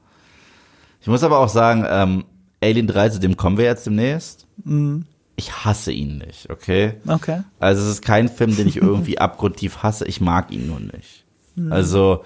Ich 1.00 1.08
muss 1.08 1.22
aber 1.24 1.38
auch 1.40 1.50
sagen, 1.50 1.86
ähm, 1.88 2.26
Alien 2.62 2.88
3, 2.88 3.10
zu 3.10 3.20
dem 3.20 3.38
kommen 3.38 3.58
wir 3.60 3.66
jetzt 3.66 3.86
demnächst. 3.86 4.48
Mhm. 4.64 5.06
Ich 5.36 5.66
hasse 5.66 5.92
ihn 5.92 6.18
nicht, 6.20 6.50
okay? 6.50 6.94
Okay. 7.08 7.42
Also 7.60 7.84
es 7.84 7.90
ist 7.90 8.02
kein 8.06 8.30
Film, 8.30 8.56
den 8.56 8.68
ich 8.68 8.78
irgendwie 8.78 9.18
abgrundtief 9.20 9.78
hasse. 9.84 10.06
Ich 10.06 10.22
mag 10.22 10.52
ihn 10.52 10.68
nur 10.68 10.80
nicht. 10.80 11.26
Mhm. 11.56 11.72
Also 11.74 12.24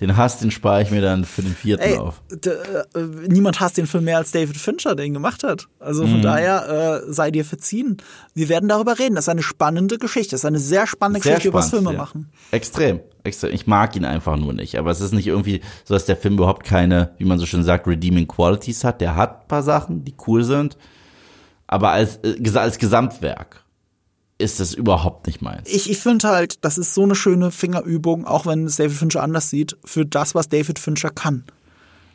den 0.00 0.16
Hass, 0.16 0.38
den 0.38 0.50
spare 0.50 0.80
ich 0.82 0.90
mir 0.90 1.02
dann 1.02 1.26
für 1.26 1.42
den 1.42 1.54
vierten 1.54 1.82
Ey, 1.82 1.98
auf. 1.98 2.22
äh, 2.32 3.00
niemand 3.28 3.60
hasst 3.60 3.76
den 3.76 3.86
Film 3.86 4.04
mehr 4.04 4.16
als 4.16 4.30
David 4.32 4.56
Fincher, 4.56 4.94
der 4.94 5.04
ihn 5.04 5.12
gemacht 5.12 5.44
hat. 5.44 5.68
Also 5.78 6.04
Mhm. 6.06 6.10
von 6.12 6.22
daher 6.22 7.02
äh, 7.06 7.12
sei 7.12 7.30
dir 7.30 7.44
verziehen. 7.44 7.98
Wir 8.34 8.48
werden 8.48 8.68
darüber 8.68 8.98
reden. 8.98 9.14
Das 9.14 9.24
ist 9.24 9.28
eine 9.28 9.42
spannende 9.42 9.98
Geschichte. 9.98 10.30
Das 10.30 10.40
ist 10.40 10.44
eine 10.46 10.58
sehr 10.58 10.86
spannende 10.86 11.20
Sehr 11.20 11.32
Geschichte 11.34 11.48
über 11.50 11.58
das 11.58 11.68
spannend, 11.68 11.86
Filme 11.88 11.98
ja. 11.98 12.02
machen. 12.02 12.32
Extrem, 12.50 13.00
extrem. 13.24 13.52
Ich 13.52 13.66
mag 13.66 13.94
ihn 13.94 14.06
einfach 14.06 14.36
nur 14.38 14.54
nicht. 14.54 14.76
Aber 14.78 14.90
es 14.90 15.02
ist 15.02 15.12
nicht 15.12 15.26
irgendwie 15.26 15.60
so, 15.84 15.92
dass 15.94 16.06
der 16.06 16.16
Film 16.16 16.34
überhaupt 16.34 16.64
keine, 16.64 17.10
wie 17.18 17.26
man 17.26 17.38
so 17.38 17.44
schön 17.44 17.62
sagt, 17.62 17.86
redeeming 17.86 18.26
qualities 18.26 18.82
hat. 18.84 19.02
Der 19.02 19.16
hat 19.16 19.42
ein 19.42 19.48
paar 19.48 19.62
Sachen, 19.62 20.04
die 20.06 20.14
cool 20.26 20.42
sind. 20.44 20.78
Aber 21.72 21.90
als, 21.92 22.16
äh, 22.24 22.58
als 22.58 22.78
Gesamtwerk 22.78 23.62
ist 24.38 24.58
es 24.58 24.74
überhaupt 24.74 25.28
nicht 25.28 25.40
meins. 25.40 25.68
Ich, 25.70 25.88
ich 25.88 25.98
finde 25.98 26.26
halt, 26.28 26.64
das 26.64 26.78
ist 26.78 26.94
so 26.94 27.04
eine 27.04 27.14
schöne 27.14 27.52
Fingerübung, 27.52 28.26
auch 28.26 28.44
wenn 28.44 28.64
es 28.64 28.74
David 28.76 28.96
Fincher 28.96 29.22
anders 29.22 29.50
sieht, 29.50 29.76
für 29.84 30.04
das, 30.04 30.34
was 30.34 30.48
David 30.48 30.80
Fincher 30.80 31.10
kann. 31.10 31.44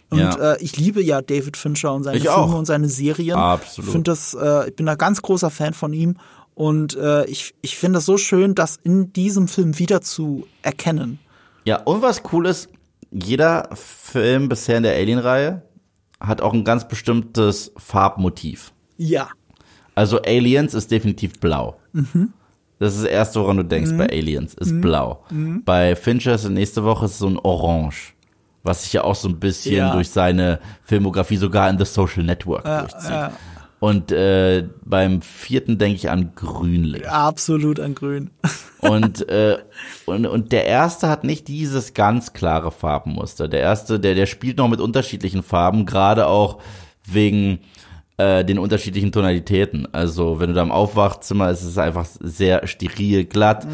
Und 0.10 0.20
Ja. 0.20 0.54
äh, 0.54 0.62
ich 0.62 0.76
liebe 0.76 1.02
ja 1.02 1.22
David 1.22 1.56
Fincher 1.56 1.94
und 1.94 2.04
seine 2.04 2.18
Ich 2.18 2.24
Filme 2.24 2.38
auch. 2.38 2.54
und 2.54 2.66
seine 2.66 2.90
Serien. 2.90 3.38
Absolut. 3.38 3.88
Ich 3.88 3.92
finde 3.94 4.12
das, 4.12 4.34
äh, 4.34 4.68
ich 4.70 4.76
bin 4.76 4.88
da 4.88 4.96
ganz 4.96 5.22
großer 5.22 5.50
Fan 5.50 5.74
von 5.74 5.94
ihm 5.94 6.18
und 6.54 6.98
äh, 6.98 7.24
ich, 7.28 7.56
ich 7.62 7.78
finde 7.78 7.98
das 8.00 8.06
so 8.06 8.18
schön, 8.18 8.56
das 8.56 8.78
in 8.84 9.14
diesem 9.14 9.48
Film 9.48 9.80
wieder 9.80 10.02
zu 10.02 10.46
erkennen. 10.64 11.20
Ja, 11.64 11.82
und 11.84 12.02
was 12.02 12.24
cool 12.34 12.46
ist, 12.48 12.68
jeder 13.12 13.70
Film 13.74 14.50
bisher 14.50 14.78
in 14.78 14.84
der 14.84 14.96
Alien-Reihe 14.96 15.62
hat 16.20 16.42
auch 16.42 16.54
ein 16.54 16.66
ganz 16.66 16.88
bestimmtes 16.88 17.72
Farbmotiv. 17.78 18.74
Ja. 18.98 19.30
Also 19.96 20.22
Aliens 20.22 20.74
ist 20.74 20.92
definitiv 20.92 21.40
blau. 21.40 21.78
Das 22.80 22.94
ist 22.96 23.04
das 23.04 23.10
erste, 23.10 23.40
woran 23.40 23.58
du 23.58 23.64
denkst 23.64 23.92
bei 23.98 24.08
Aliens, 24.10 24.54
ist 24.54 24.82
blau. 24.82 25.24
Bei 25.64 25.96
Fincher 25.96 26.36
ist 26.36 26.48
nächste 26.50 26.84
Woche 26.84 27.06
ist 27.06 27.18
so 27.18 27.28
ein 27.28 27.38
Orange. 27.40 28.14
Was 28.64 28.84
sich 28.84 28.94
ja 28.94 29.04
auch 29.04 29.16
so 29.16 29.30
ein 29.30 29.40
bisschen 29.40 29.76
Ja. 29.76 29.94
durch 29.94 30.10
seine 30.10 30.60
Filmografie 30.84 31.38
sogar 31.38 31.70
in 31.70 31.78
The 31.78 31.86
Social 31.86 32.24
Network 32.24 32.64
durchzieht. 32.66 33.32
Und 33.80 34.12
äh, 34.12 34.68
beim 34.84 35.22
vierten 35.22 35.78
denke 35.78 35.98
ich 35.98 36.10
an 36.10 36.32
Grünlich. 36.36 37.08
Absolut 37.08 37.80
an 37.80 37.94
Grün. 37.94 38.32
Und, 38.80 39.28
äh, 39.30 39.58
und, 40.06 40.28
und 40.28 40.52
der 40.52 40.66
erste 40.68 41.10
hat 41.10 41.24
nicht 41.24 41.48
dieses 41.48 41.96
ganz 41.96 42.34
klare 42.34 42.70
Farbenmuster. 42.72 43.48
Der 43.48 43.62
erste, 43.62 44.00
der, 44.00 44.14
der 44.14 44.28
spielt 44.28 44.58
noch 44.58 44.68
mit 44.68 44.80
unterschiedlichen 44.80 45.42
Farben, 45.42 45.88
gerade 45.88 46.28
auch 46.28 46.60
wegen 47.04 47.60
äh, 48.18 48.46
den 48.46 48.60
unterschiedlichen 48.60 49.12
Tonalitäten. 49.12 49.88
Also 49.94 50.40
wenn 50.40 50.50
du 50.50 50.56
da 50.56 50.62
im 50.62 50.72
Aufwachzimmer 50.72 51.50
ist, 51.50 51.64
es 51.64 51.78
einfach 51.78 52.06
sehr 52.20 52.66
steril, 52.68 53.26
glatt. 53.26 53.68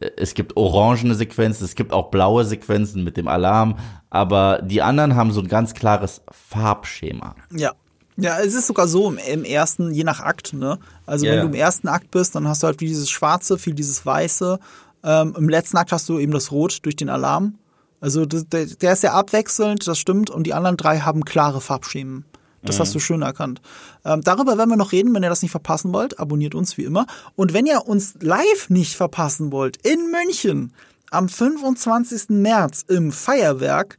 Äh, 0.00 0.10
Es 0.16 0.34
gibt 0.34 0.56
orangene 0.56 1.14
Sequenzen, 1.14 1.64
es 1.64 1.74
gibt 1.74 1.92
auch 1.92 2.10
blaue 2.10 2.44
Sequenzen 2.44 3.02
mit 3.04 3.16
dem 3.16 3.28
Alarm, 3.28 3.76
aber 4.10 4.60
die 4.62 4.82
anderen 4.82 5.16
haben 5.16 5.32
so 5.32 5.40
ein 5.40 5.48
ganz 5.48 5.74
klares 5.74 6.22
Farbschema. 6.30 7.34
Ja. 7.52 7.72
Ja, 8.20 8.40
es 8.40 8.54
ist 8.54 8.66
sogar 8.66 8.88
so 8.88 9.08
im, 9.08 9.18
im 9.18 9.44
ersten, 9.44 9.92
je 9.94 10.02
nach 10.02 10.18
Akt, 10.18 10.52
ne? 10.52 10.80
Also 11.06 11.24
Ja, 11.24 11.34
wenn 11.34 11.40
du 11.42 11.46
im 11.46 11.54
ersten 11.54 11.86
Akt 11.86 12.10
bist, 12.10 12.34
dann 12.34 12.48
hast 12.48 12.64
du 12.64 12.66
halt 12.66 12.80
wie 12.80 12.86
dieses 12.86 13.08
Schwarze, 13.08 13.58
viel 13.58 13.74
dieses 13.74 14.04
Weiße. 14.04 14.58
Ähm, 15.04 15.34
Im 15.38 15.48
letzten 15.48 15.76
Akt 15.76 15.92
hast 15.92 16.08
du 16.08 16.18
eben 16.18 16.32
das 16.32 16.50
Rot 16.50 16.84
durch 16.84 16.96
den 16.96 17.10
Alarm. 17.10 17.58
Also 18.00 18.26
der, 18.26 18.66
der 18.66 18.92
ist 18.92 19.04
ja 19.04 19.12
abwechselnd, 19.12 19.86
das 19.86 20.00
stimmt, 20.00 20.30
und 20.30 20.48
die 20.48 20.54
anderen 20.54 20.76
drei 20.76 20.98
haben 20.98 21.24
klare 21.24 21.60
Farbschemen. 21.60 22.24
Das 22.62 22.80
hast 22.80 22.94
du 22.94 22.98
schön 22.98 23.22
erkannt. 23.22 23.60
Ähm, 24.04 24.22
darüber 24.22 24.58
werden 24.58 24.70
wir 24.70 24.76
noch 24.76 24.92
reden, 24.92 25.14
wenn 25.14 25.22
ihr 25.22 25.28
das 25.28 25.42
nicht 25.42 25.52
verpassen 25.52 25.92
wollt. 25.92 26.18
Abonniert 26.18 26.54
uns 26.54 26.76
wie 26.76 26.84
immer. 26.84 27.06
Und 27.36 27.52
wenn 27.52 27.66
ihr 27.66 27.86
uns 27.86 28.14
live 28.20 28.68
nicht 28.68 28.96
verpassen 28.96 29.52
wollt, 29.52 29.76
in 29.86 30.10
München 30.10 30.72
am 31.10 31.28
25. 31.28 32.30
März 32.30 32.84
im 32.88 33.12
Feuerwerk, 33.12 33.98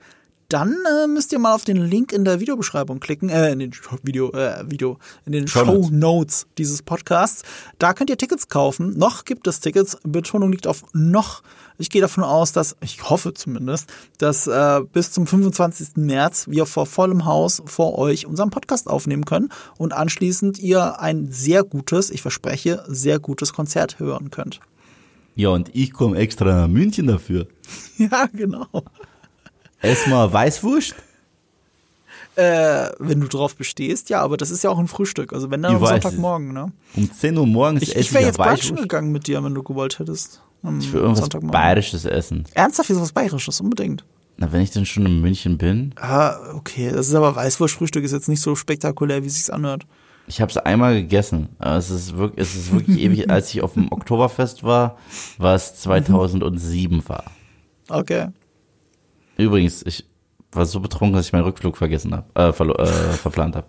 dann 0.49 0.75
äh, 0.91 1.07
müsst 1.07 1.31
ihr 1.31 1.39
mal 1.39 1.53
auf 1.53 1.63
den 1.63 1.77
Link 1.77 2.11
in 2.11 2.25
der 2.25 2.39
Videobeschreibung 2.39 2.99
klicken, 2.99 3.29
äh, 3.29 3.51
in 3.51 3.59
den 3.59 3.71
Video, 4.01 4.31
äh, 4.31 4.63
Video, 4.69 4.97
in 5.25 5.31
den 5.31 5.47
Show 5.47 5.59
Shownotes. 5.59 5.91
Notes 5.91 6.47
dieses 6.57 6.81
Podcasts. 6.81 7.43
Da 7.77 7.93
könnt 7.93 8.09
ihr 8.09 8.17
Tickets 8.17 8.47
kaufen. 8.47 8.97
Noch 8.97 9.25
gibt 9.25 9.47
es 9.47 9.59
Tickets. 9.59 9.97
Betonung 10.03 10.51
liegt 10.51 10.65
auf 10.65 10.83
noch. 10.91 11.43
Ich 11.79 11.89
gehe 11.89 12.01
davon 12.01 12.25
aus, 12.25 12.51
dass, 12.51 12.75
ich 12.81 13.09
hoffe 13.09 13.33
zumindest, 13.33 13.89
dass 14.17 14.47
äh, 14.47 14.81
bis 14.91 15.13
zum 15.13 15.25
25. 15.25 15.95
März 15.95 16.47
wir 16.49 16.65
vor 16.65 16.85
vollem 16.85 17.23
Haus 17.25 17.63
vor 17.65 17.97
euch 17.97 18.25
unseren 18.25 18.49
Podcast 18.49 18.87
aufnehmen 18.89 19.23
können 19.23 19.49
und 19.77 19.93
anschließend 19.93 20.59
ihr 20.59 20.99
ein 20.99 21.31
sehr 21.31 21.63
gutes, 21.63 22.09
ich 22.09 22.21
verspreche, 22.21 22.83
sehr 22.87 23.19
gutes 23.19 23.53
Konzert 23.53 23.97
hören 23.99 24.29
könnt. 24.29 24.59
Ja, 25.35 25.49
und 25.49 25.73
ich 25.73 25.93
komme 25.93 26.17
extra 26.17 26.45
nach 26.45 26.67
München 26.67 27.07
dafür. 27.07 27.47
Ja, 27.97 28.27
genau. 28.33 28.65
Erstmal 29.81 30.31
Weißwurst. 30.33 30.95
Äh, 32.35 32.89
wenn 32.99 33.19
du 33.19 33.27
drauf 33.27 33.55
bestehst, 33.55 34.09
ja, 34.09 34.21
aber 34.21 34.37
das 34.37 34.49
ist 34.51 34.63
ja 34.63 34.69
auch 34.69 34.79
ein 34.79 34.87
Frühstück. 34.87 35.33
Also 35.33 35.51
wenn 35.51 35.61
dann 35.61 35.75
Ich 35.75 35.81
am 35.81 35.85
Sonntagmorgen, 35.87 36.53
ne? 36.53 36.71
Um 36.95 37.11
10 37.11 37.37
Uhr 37.37 37.45
morgens 37.45 37.83
Ich, 37.83 37.95
ich 37.95 38.13
wäre 38.13 38.25
jetzt 38.25 38.37
brunchen 38.37 38.53
Weißwurst. 38.53 38.81
gegangen 38.83 39.11
mit 39.11 39.27
dir, 39.27 39.43
wenn 39.43 39.53
du 39.53 39.63
gewollt 39.63 39.99
hättest. 39.99 40.41
Am 40.63 40.79
Ich 40.79 40.91
will 40.91 40.99
irgendwas 41.01 41.19
Sonntagmorgen. 41.21 41.51
Bayerisches 41.51 42.05
essen. 42.05 42.43
Ernsthaft, 42.53 42.89
jetzt 42.89 42.99
was 43.01 43.11
Bayerisches, 43.13 43.61
unbedingt. 43.61 44.03
Na, 44.37 44.51
wenn 44.51 44.61
ich 44.61 44.71
denn 44.71 44.85
schon 44.85 45.05
in 45.05 45.21
München 45.21 45.57
bin. 45.57 45.93
Ah, 45.99 46.37
okay. 46.55 46.91
Das 46.91 47.07
ist 47.07 47.13
aber 47.15 47.35
Weißwurstfrühstück 47.35 48.03
ist 48.03 48.11
jetzt 48.11 48.29
nicht 48.29 48.41
so 48.41 48.55
spektakulär, 48.55 49.23
wie 49.23 49.27
es 49.27 49.35
sich 49.45 49.53
anhört. 49.53 49.85
Ich 50.27 50.41
habe 50.41 50.51
es 50.51 50.57
einmal 50.57 50.93
gegessen. 50.95 51.49
Aber 51.59 51.75
es 51.77 51.89
ist 51.89 52.15
wirklich, 52.15 52.47
es 52.47 52.55
ist 52.55 52.71
wirklich 52.71 52.99
ewig. 52.99 53.29
Als 53.29 53.49
ich 53.53 53.61
auf 53.61 53.73
dem 53.73 53.91
Oktoberfest 53.91 54.63
war, 54.63 54.97
was 55.37 55.75
2007 55.81 57.07
war. 57.09 57.25
Okay. 57.89 58.27
Übrigens, 59.37 59.83
ich 59.85 60.05
war 60.51 60.65
so 60.65 60.79
betrunken, 60.79 61.15
dass 61.17 61.27
ich 61.27 61.33
meinen 61.33 61.43
Rückflug 61.43 61.77
vergessen 61.77 62.13
habe, 62.15 62.25
äh, 62.35 62.49
äh, 62.49 62.83
verplant 63.13 63.55
habe. 63.55 63.67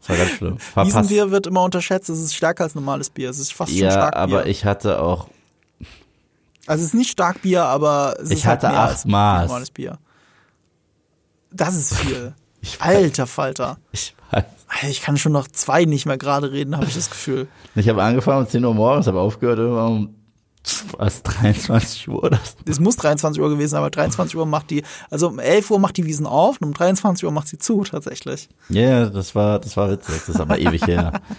Das 0.00 0.08
war 0.08 0.16
ganz 0.16 0.30
schlimm. 0.30 0.58
Verpasst. 0.58 0.96
Wiesenbier 0.96 1.30
wird 1.30 1.46
immer 1.46 1.62
unterschätzt. 1.64 2.08
Es 2.08 2.18
ist 2.20 2.34
stärker 2.34 2.64
als 2.64 2.74
normales 2.74 3.10
Bier. 3.10 3.28
Es 3.30 3.38
ist 3.38 3.52
fast 3.52 3.70
schon 3.72 3.80
Ja, 3.80 3.90
Starkbier. 3.92 4.18
aber 4.20 4.46
ich 4.46 4.64
hatte 4.64 5.02
auch, 5.02 5.28
also 6.70 6.82
es 6.82 6.90
ist 6.90 6.94
nicht 6.94 7.10
Starkbier, 7.10 7.64
aber 7.64 8.14
es 8.22 8.30
Ich 8.30 8.38
ist 8.38 8.46
halt 8.46 8.62
hatte 8.62 8.72
mehr 8.72 8.80
acht 8.82 9.04
Maß. 9.04 9.48
normales 9.48 9.70
Bier. 9.72 9.98
Das 11.50 11.74
ist 11.74 11.96
viel. 11.96 12.32
Alter 12.78 13.26
Falter. 13.26 13.78
ich 13.90 14.14
weiß. 14.30 14.44
Ich 14.88 15.02
kann 15.02 15.16
schon 15.16 15.32
noch 15.32 15.48
zwei 15.48 15.84
nicht 15.84 16.06
mehr 16.06 16.16
gerade 16.16 16.52
reden, 16.52 16.76
habe 16.76 16.86
ich 16.86 16.94
das 16.94 17.10
Gefühl. 17.10 17.48
Ich 17.74 17.88
habe 17.88 18.00
angefangen 18.04 18.44
um 18.44 18.48
10 18.48 18.64
Uhr 18.64 18.72
morgens, 18.72 19.08
habe 19.08 19.18
aufgehört 19.18 19.58
um 19.58 20.14
was, 20.96 21.24
23 21.24 22.08
Uhr 22.08 22.22
oder 22.22 22.36
so. 22.36 22.52
Es 22.66 22.78
muss 22.78 22.94
23 22.96 23.42
Uhr 23.42 23.48
gewesen 23.48 23.70
sein, 23.70 23.78
aber 23.80 23.90
23 23.90 24.36
Uhr 24.36 24.46
macht 24.46 24.70
die, 24.70 24.84
also 25.10 25.26
um 25.26 25.40
11 25.40 25.72
Uhr 25.72 25.80
macht 25.80 25.96
die 25.96 26.04
Wiesen 26.06 26.26
auf 26.26 26.58
und 26.60 26.68
um 26.68 26.72
23 26.72 27.24
Uhr 27.24 27.32
macht 27.32 27.48
sie 27.48 27.58
zu, 27.58 27.82
tatsächlich. 27.82 28.48
Ja, 28.68 28.80
yeah, 28.82 29.10
das 29.10 29.34
war, 29.34 29.58
das 29.58 29.76
war 29.76 29.90
witzig. 29.90 30.14
Das 30.20 30.28
ist 30.28 30.40
aber 30.40 30.58
ewig 30.58 30.86
her. 30.86 31.20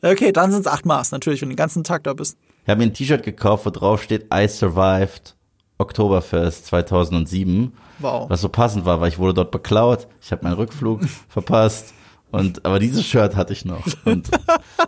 Okay, 0.00 0.30
dann 0.30 0.52
sind 0.52 0.60
es 0.60 0.68
acht 0.68 0.86
Maß, 0.86 1.10
natürlich, 1.10 1.42
wenn 1.42 1.48
du 1.48 1.54
den 1.54 1.58
ganzen 1.58 1.82
Tag 1.82 2.04
da 2.04 2.14
bist. 2.14 2.36
Ich 2.68 2.70
habe 2.70 2.80
mir 2.80 2.90
ein 2.90 2.92
T-Shirt 2.92 3.22
gekauft, 3.22 3.64
wo 3.64 3.70
drauf 3.70 4.02
steht 4.02 4.26
I 4.30 4.46
survived 4.46 5.34
Oktoberfest 5.78 6.66
2007. 6.66 7.72
Wow. 7.98 8.28
Was 8.28 8.42
so 8.42 8.50
passend 8.50 8.84
war, 8.84 9.00
weil 9.00 9.08
ich 9.08 9.18
wurde 9.18 9.32
dort 9.32 9.52
beklaut. 9.52 10.06
Ich 10.20 10.30
habe 10.32 10.44
meinen 10.44 10.52
Rückflug 10.52 11.00
verpasst. 11.30 11.94
Und 12.30 12.66
aber 12.66 12.78
dieses 12.78 13.06
Shirt 13.06 13.36
hatte 13.36 13.54
ich 13.54 13.64
noch. 13.64 13.86
Und 14.04 14.28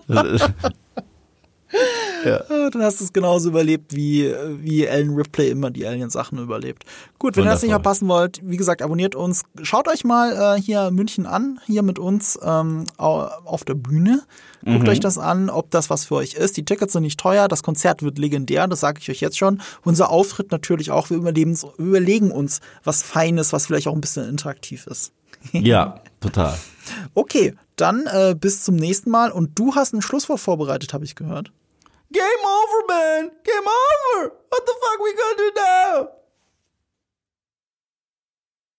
Ah, 2.22 2.68
Dann 2.70 2.82
hast 2.82 3.00
du 3.00 3.04
es 3.04 3.12
genauso 3.14 3.48
überlebt, 3.48 3.94
wie, 3.96 4.30
wie 4.58 4.84
Ellen 4.84 5.14
Ripley 5.14 5.48
immer 5.48 5.70
die 5.70 5.86
Alien-Sachen 5.86 6.38
überlebt. 6.38 6.84
Gut, 7.18 7.34
wenn 7.36 7.44
ihr 7.44 7.50
das 7.50 7.62
nicht 7.62 7.68
Wundervoll. 7.70 7.82
verpassen 7.82 8.08
wollt, 8.08 8.40
wie 8.44 8.58
gesagt, 8.58 8.82
abonniert 8.82 9.14
uns. 9.14 9.42
Schaut 9.62 9.88
euch 9.88 10.04
mal 10.04 10.56
äh, 10.58 10.60
hier 10.60 10.90
München 10.90 11.24
an, 11.24 11.60
hier 11.64 11.82
mit 11.82 11.98
uns 11.98 12.38
ähm, 12.42 12.84
au- 12.98 13.24
auf 13.46 13.64
der 13.64 13.72
Bühne. 13.74 14.20
Guckt 14.66 14.86
euch 14.90 15.00
das 15.00 15.16
an, 15.16 15.48
ob 15.48 15.70
das 15.70 15.88
was 15.88 16.04
für 16.04 16.16
euch 16.16 16.34
ist. 16.34 16.58
Die 16.58 16.64
Tickets 16.66 16.92
sind 16.92 17.04
nicht 17.04 17.18
teuer, 17.18 17.48
das 17.48 17.62
Konzert 17.62 18.02
wird 18.02 18.18
legendär, 18.18 18.66
das 18.68 18.80
sage 18.80 18.98
ich 19.00 19.08
euch 19.08 19.20
jetzt 19.22 19.38
schon. 19.38 19.62
Unser 19.82 20.10
Auftritt 20.10 20.52
natürlich 20.52 20.90
auch, 20.90 21.08
wir 21.08 21.16
überleben, 21.16 21.56
überlegen 21.78 22.30
uns 22.30 22.60
was 22.84 23.00
Feines, 23.00 23.54
was 23.54 23.64
vielleicht 23.66 23.88
auch 23.88 23.94
ein 23.94 24.02
bisschen 24.02 24.28
interaktiv 24.28 24.86
ist. 24.88 25.12
ja, 25.52 26.00
total. 26.20 26.58
Okay, 27.14 27.54
dann 27.76 28.06
äh, 28.12 28.34
bis 28.38 28.62
zum 28.62 28.76
nächsten 28.76 29.08
Mal. 29.10 29.32
Und 29.32 29.58
du 29.58 29.74
hast 29.74 29.94
ein 29.94 30.02
Schlusswort 30.02 30.40
vorbereitet, 30.40 30.92
habe 30.92 31.06
ich 31.06 31.14
gehört. 31.14 31.50
Game 32.12 32.44
over, 32.44 32.86
man! 32.88 33.30
Game 33.44 33.68
over! 33.68 34.32
What 34.48 34.66
the 34.66 34.74
fuck 34.82 35.00
we 35.00 35.14
gonna 35.14 35.36
do 35.36 35.52
now? 35.56 36.08